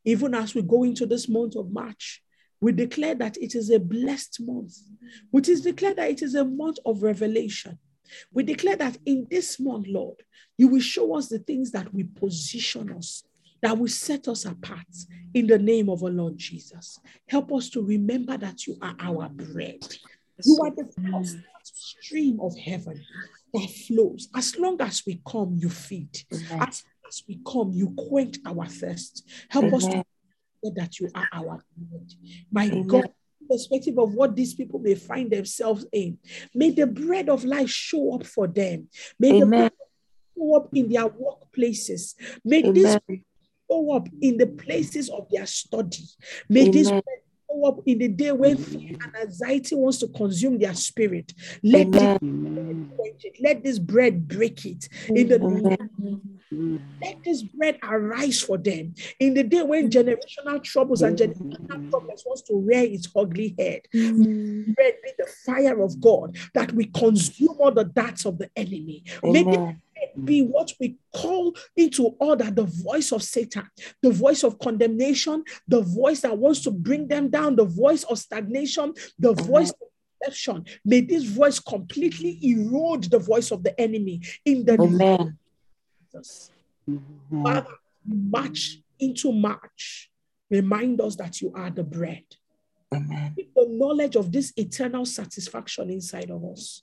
Even 0.06 0.34
as 0.34 0.56
we 0.56 0.62
go 0.62 0.84
into 0.84 1.06
this 1.06 1.28
month 1.28 1.58
of 1.58 1.74
March, 1.74 2.24
we 2.62 2.72
declare 2.72 3.16
that 3.16 3.38
it 3.38 3.56
is 3.56 3.70
a 3.70 3.80
blessed 3.80 4.42
month. 4.42 4.76
We 5.32 5.42
declare 5.42 5.94
that 5.96 6.10
it 6.10 6.22
is 6.22 6.36
a 6.36 6.46
month 6.46 6.78
of 6.86 7.04
revelation. 7.04 7.78
We 8.34 8.44
declare 8.44 8.76
that 8.78 8.98
in 9.06 9.28
this 9.30 9.60
month, 9.60 9.88
Lord, 9.88 10.24
you 10.58 10.68
will 10.68 10.82
show 10.82 11.16
us 11.16 11.30
the 11.30 11.40
things 11.40 11.72
that 11.72 11.94
will 11.94 12.08
position 12.16 12.92
us, 12.92 13.24
that 13.62 13.78
will 13.78 13.88
set 13.88 14.28
us 14.28 14.46
apart 14.46 14.88
in 15.34 15.48
the 15.48 15.60
name 15.60 15.90
of 15.90 16.04
our 16.04 16.10
Lord 16.10 16.38
Jesus. 16.38 17.00
Help 17.28 17.54
us 17.54 17.70
to 17.70 17.82
remember 17.82 18.38
that 18.38 18.68
you 18.68 18.78
are 18.82 18.96
our 19.00 19.30
bread. 19.30 19.86
You 20.44 20.58
are 20.64 20.72
the 20.72 20.92
first 21.12 21.38
stream 21.64 22.40
of 22.42 22.58
heaven 22.58 23.02
that 23.54 23.70
flows. 23.88 24.30
As 24.36 24.58
long 24.58 24.82
as 24.82 25.04
we 25.06 25.22
come, 25.28 25.56
you 25.58 25.70
feed. 25.70 26.18
As, 26.52 26.84
as 27.08 27.24
we 27.28 27.40
come, 27.46 27.72
you 27.74 27.94
quench 27.98 28.38
our 28.46 28.66
thirst. 28.66 29.30
Help 29.50 29.74
us 29.74 29.86
to 29.88 30.04
that 30.76 31.00
you 31.00 31.10
are 31.16 31.28
our 31.32 31.64
bread. 31.78 32.14
My 32.52 32.66
Amen. 32.66 32.88
God, 32.88 33.10
perspective 33.50 33.98
of 33.98 34.14
what 34.14 34.36
these 34.36 34.54
people 34.54 34.80
may 34.80 34.96
find 34.96 35.32
themselves 35.32 35.86
in, 35.92 36.18
may 36.54 36.70
the 36.70 36.86
bread 36.86 37.30
of 37.30 37.44
life 37.44 37.70
show 37.70 38.16
up 38.16 38.26
for 38.26 38.48
them. 38.48 38.88
May 39.20 39.32
the 39.32 39.46
Amen. 39.46 39.70
bread 39.70 39.72
show 40.38 40.56
up 40.56 40.70
in 40.74 40.90
their 40.90 41.10
workplaces. 41.10 42.16
May 42.44 42.62
this 42.72 42.98
show 43.70 43.96
up 43.96 44.08
in 44.22 44.38
the 44.38 44.48
places 44.48 45.10
of 45.10 45.28
their 45.32 45.46
study. 45.46 46.04
May 46.48 46.66
this 46.66 46.90
Amen. 46.90 47.02
bread 47.06 47.20
show 47.50 47.68
up 47.68 47.80
in 47.86 48.00
the 48.00 48.08
day 48.08 48.32
when 48.32 48.58
fear 48.58 48.90
and 49.04 49.16
anxiety 49.22 49.76
wants 49.76 49.98
to 50.00 50.08
consume 50.08 50.60
their 50.60 50.74
spirit. 50.74 51.34
Let 51.64 51.92
this 51.92 52.02
Amen. 52.02 52.20
quench 52.96 53.24
it. 53.24 53.38
Let 53.42 53.64
this 53.64 53.80
bread 53.80 54.28
break 54.28 54.66
it. 54.66 54.88
In 55.10 55.28
the 55.28 55.36
Amen. 55.36 56.40
let 57.02 57.16
this 57.24 57.44
bread 57.44 57.80
arise 57.84 58.42
for 58.42 58.58
them. 58.58 58.94
In 59.20 59.34
the 59.34 59.44
day 59.44 59.62
when 59.64 59.90
generational 59.90 60.64
troubles 60.64 61.02
and 61.02 61.18
generational 61.18 61.80
problems 61.90 62.24
wants 62.26 62.42
to 62.44 62.56
rear 62.58 62.84
its 62.84 63.08
ugly 63.16 63.56
head. 63.58 63.82
Bread 63.94 64.94
be 65.04 65.12
the 65.18 65.28
fire 65.46 65.82
of 65.82 66.00
God 66.02 66.38
that 66.54 66.72
we 66.74 66.86
consume 66.86 67.56
all 67.60 67.72
the 67.72 67.86
darts 67.86 68.26
of 68.26 68.38
the 68.38 68.50
enemy. 68.56 69.04
May 69.24 69.44
this 69.44 69.58
Amen. 69.58 69.82
Be 70.26 70.42
what 70.42 70.72
we 70.80 70.98
call 71.16 71.56
into 71.76 72.16
order 72.20 72.50
the 72.52 72.66
voice 72.66 73.12
of 73.12 73.24
Satan, 73.24 73.70
the 74.02 74.12
voice 74.12 74.44
of 74.44 74.60
condemnation, 74.60 75.44
the 75.68 75.82
voice 75.82 76.22
that 76.22 76.38
wants 76.38 76.62
to 76.62 76.72
bring 76.72 77.08
them 77.08 77.30
down, 77.30 77.56
the 77.56 77.66
voice 77.66 78.04
of 78.04 78.20
stagnation, 78.20 78.94
the 79.18 79.34
voice 79.34 79.72
of 79.72 79.88
deception. 80.22 80.66
May 80.86 81.02
this 81.02 81.24
voice 81.24 81.60
completely 81.60 82.40
erode 82.42 83.06
the 83.06 83.20
voice 83.20 83.52
of 83.52 83.64
the 83.64 83.80
enemy 83.80 84.22
in 84.46 84.66
the 84.66 84.78
name 84.78 84.96
Amen. 84.96 85.20
of 85.20 86.22
Jesus. 86.22 86.52
Mm-hmm. 86.90 87.44
Father, 87.44 87.76
march 88.06 88.80
into 89.00 89.32
March. 89.32 90.10
Remind 90.50 91.00
us 91.00 91.16
that 91.18 91.42
you 91.42 91.52
are 91.56 91.70
the 91.70 91.84
bread. 91.84 92.24
Amen. 92.94 93.34
Keep 93.36 93.54
the 93.54 93.68
knowledge 93.70 94.16
of 94.16 94.32
this 94.32 94.52
eternal 94.58 95.06
satisfaction 95.06 95.90
inside 95.90 96.32
of 96.32 96.44
us. 96.44 96.82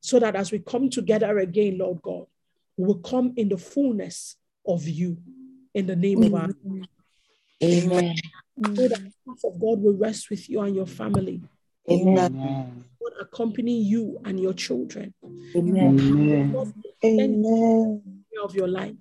So 0.00 0.20
that 0.20 0.36
as 0.36 0.52
we 0.52 0.60
come 0.60 0.88
together 0.88 1.38
again, 1.38 1.78
Lord 1.78 2.00
God, 2.00 2.26
will 2.84 2.98
come 2.98 3.32
in 3.36 3.48
the 3.48 3.58
fullness 3.58 4.36
of 4.66 4.86
you 4.86 5.18
in 5.74 5.86
the 5.86 5.96
name 5.96 6.22
of 6.22 6.34
our 6.34 6.48
Amen. 7.62 8.14
so 8.58 8.88
that 8.88 8.90
the 8.90 9.12
peace 9.26 9.44
of 9.44 9.60
God 9.60 9.80
will 9.80 9.96
rest 9.96 10.30
with 10.30 10.48
you 10.48 10.60
and 10.60 10.74
your 10.74 10.86
family. 10.86 11.42
Amen. 11.90 12.84
Will 13.00 13.12
accompany 13.20 13.80
you 13.82 14.18
and 14.24 14.40
your 14.40 14.52
children. 14.52 15.14
Amen. 15.56 16.52
Lord, 16.52 16.72
Amen. 17.04 18.24
of 18.42 18.54
your 18.54 18.68
life. 18.68 18.96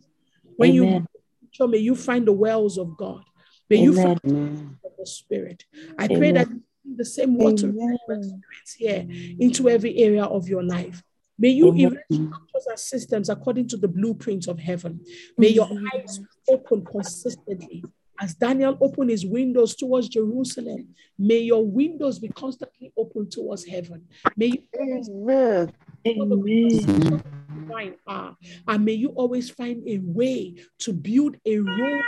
When 0.58 0.74
you 0.74 0.84
Amen. 0.84 1.08
so 1.52 1.68
may 1.68 1.78
you 1.78 1.96
find 1.96 2.28
the 2.28 2.34
wells 2.34 2.78
of 2.78 2.96
God. 2.98 3.24
May 3.70 3.78
you 3.78 3.92
Amen. 3.94 4.20
find 4.24 4.70
of 4.84 4.92
the 4.98 5.06
Spirit. 5.06 5.66
I 5.98 6.08
pray 6.08 6.30
Amen. 6.30 6.34
that 6.34 6.50
you 6.50 6.62
bring 6.84 6.98
the 6.98 7.06
same 7.06 7.38
water 7.38 7.68
Amen. 7.70 8.42
here 8.78 9.08
into 9.40 9.70
every 9.70 9.98
area 9.98 10.24
of 10.24 10.48
your 10.48 10.64
life. 10.64 11.04
May 11.38 11.50
you 11.50 11.70
Amen. 11.70 11.82
erect 11.82 12.14
structures 12.14 12.68
and 12.68 12.80
systems 12.80 13.30
according 13.30 13.68
to 13.70 13.78
the 13.78 13.88
blueprint 13.88 14.48
of 14.48 14.60
heaven. 14.60 15.02
May 15.38 15.50
your 15.50 15.70
eyes 15.94 16.20
open 16.50 16.86
consistently. 16.86 17.84
As 18.20 18.34
Daniel 18.34 18.78
opened 18.80 19.10
his 19.10 19.26
windows 19.26 19.76
towards 19.76 20.08
Jerusalem, 20.08 20.96
may 21.20 21.40
your 21.40 21.66
windows 21.66 22.20
be 22.20 22.30
constantly 22.30 22.94
open 22.98 23.30
towards 23.30 23.66
heaven. 23.66 24.06
May 24.38 24.46
you 24.48 24.64
always 24.80 25.10
Amen. 25.10 25.74
Amen. 26.08 27.24
find 27.68 27.96
are, 28.08 28.38
and 28.68 28.86
may 28.86 28.94
you 28.94 29.10
always 29.10 29.50
find 29.50 29.84
a 29.88 29.98
way 29.98 30.56
to 30.80 30.94
build 30.94 31.36
a 31.46 31.58
road 31.58 32.04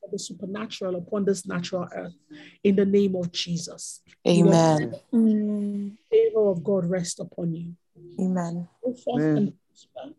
for 0.00 0.08
the 0.10 0.18
supernatural 0.18 0.96
upon 0.96 1.24
this 1.24 1.46
natural 1.46 1.88
earth. 1.94 2.14
In 2.62 2.76
the 2.76 2.86
name 2.86 3.16
of 3.16 3.32
Jesus, 3.32 4.02
Amen. 4.26 4.96
Favor 6.10 6.48
of 6.48 6.62
God 6.64 6.86
rest 6.86 7.20
upon 7.20 7.54
you. 7.54 7.74
Amen. 8.20 8.68
Go 8.84 8.94
forth 8.94 9.22
Amen. 9.22 9.36
and 9.36 9.52
prosper. 9.66 10.14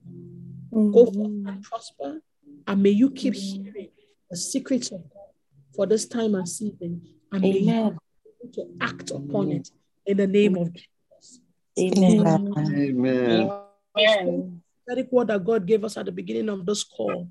Go 0.72 1.06
forth 1.06 1.18
and 1.18 1.64
prosper, 1.64 2.22
and 2.68 2.84
may 2.84 2.90
you 2.90 3.12
keep 3.12 3.36
hearing 3.36 3.90
the 4.30 4.38
secrets 4.38 4.91
of 4.91 5.02
God 5.02 5.30
for 5.76 5.86
this 5.86 6.08
time 6.08 6.36
and 6.36 6.48
season, 6.48 7.02
and 7.32 7.41
may 7.41 7.60
you 7.60 7.66
be 7.66 7.72
able 7.72 8.53
to 8.53 8.66
act 8.80 9.12
upon 9.12 9.52
it 9.52 9.70
in 10.06 10.18
the 10.18 10.28
name 10.28 10.58
of 10.58 10.72
Jesus. 10.74 11.41
Amen. 11.80 12.53
Amen. 12.58 13.52
Amen. 13.98 14.62
prophetic 14.86 15.12
word 15.12 15.28
that 15.28 15.44
God 15.44 15.66
gave 15.66 15.84
us 15.84 15.98
at 15.98 16.06
the 16.06 16.12
beginning 16.12 16.49
of 16.49 16.66
this 16.66 16.84
call 16.84 17.30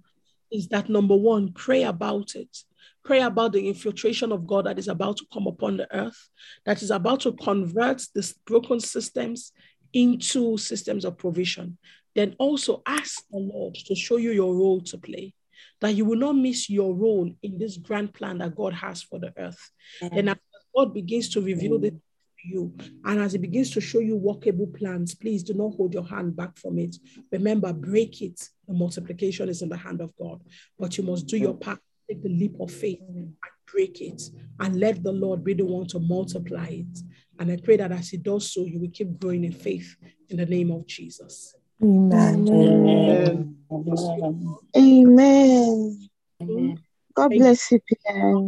is 0.50 0.68
that 0.68 0.88
number 0.88 1.16
one, 1.16 1.52
pray 1.52 1.84
about 1.84 2.34
it. 2.34 2.56
Pray 3.04 3.20
about 3.22 3.52
the 3.52 3.66
infiltration 3.66 4.30
of 4.32 4.46
God 4.46 4.66
that 4.66 4.78
is 4.78 4.88
about 4.88 5.16
to 5.18 5.26
come 5.32 5.46
upon 5.46 5.76
the 5.76 5.88
earth, 5.94 6.28
that 6.66 6.82
is 6.82 6.90
about 6.90 7.20
to 7.20 7.32
convert 7.32 8.02
these 8.14 8.34
broken 8.46 8.78
systems 8.78 9.52
into 9.92 10.56
systems 10.58 11.04
of 11.04 11.18
provision. 11.18 11.78
Then 12.14 12.34
also 12.38 12.82
ask 12.86 13.22
the 13.30 13.38
Lord 13.38 13.74
to 13.86 13.94
show 13.94 14.16
you 14.16 14.32
your 14.32 14.54
role 14.54 14.80
to 14.82 14.98
play, 14.98 15.32
that 15.80 15.94
you 15.94 16.04
will 16.04 16.18
not 16.18 16.36
miss 16.36 16.68
your 16.68 16.94
role 16.94 17.32
in 17.42 17.58
this 17.58 17.76
grand 17.76 18.12
plan 18.12 18.38
that 18.38 18.56
God 18.56 18.74
has 18.74 19.02
for 19.02 19.18
the 19.18 19.32
earth. 19.38 19.70
Then 20.00 20.28
as 20.28 20.36
God 20.74 20.92
begins 20.92 21.28
to 21.30 21.40
reveal 21.40 21.78
this 21.78 21.92
to 21.92 22.48
you, 22.48 22.74
and 23.04 23.20
as 23.20 23.32
He 23.32 23.38
begins 23.38 23.70
to 23.70 23.80
show 23.80 24.00
you 24.00 24.16
workable 24.16 24.66
plans, 24.66 25.14
please 25.14 25.42
do 25.42 25.54
not 25.54 25.74
hold 25.76 25.94
your 25.94 26.06
hand 26.06 26.34
back 26.34 26.56
from 26.58 26.78
it. 26.78 26.96
Remember, 27.30 27.72
break 27.72 28.22
it. 28.22 28.40
The 28.66 28.74
multiplication 28.74 29.48
is 29.48 29.62
in 29.62 29.68
the 29.68 29.76
hand 29.76 30.00
of 30.00 30.12
God, 30.20 30.42
but 30.78 30.98
you 30.98 31.04
must 31.04 31.26
do 31.26 31.36
your 31.36 31.54
part. 31.54 31.78
Take 32.08 32.22
the 32.24 32.28
leap 32.28 32.56
of 32.58 32.72
faith 32.72 32.98
and 33.08 33.34
break 33.72 34.00
it, 34.00 34.20
and 34.58 34.80
let 34.80 35.00
the 35.02 35.12
Lord 35.12 35.44
be 35.44 35.54
the 35.54 35.64
one 35.64 35.86
to 35.88 36.00
multiply 36.00 36.66
it. 36.66 36.98
And 37.40 37.50
I 37.50 37.56
pray 37.56 37.78
that 37.78 37.90
as 37.90 38.10
He 38.10 38.18
does 38.18 38.52
so, 38.52 38.64
you 38.66 38.78
will 38.78 38.90
keep 38.92 39.18
growing 39.18 39.44
in 39.44 39.52
faith 39.52 39.96
in 40.28 40.36
the 40.36 40.46
name 40.46 40.70
of 40.70 40.86
Jesus. 40.86 41.56
Amen. 41.82 42.46
Amen. 42.48 43.56
Amen. 43.72 44.56
Amen. 44.76 46.08
Amen. 46.42 46.78
God 47.14 47.30
bless 47.30 47.72
you, 47.72 47.80
Pierre. 47.80 48.34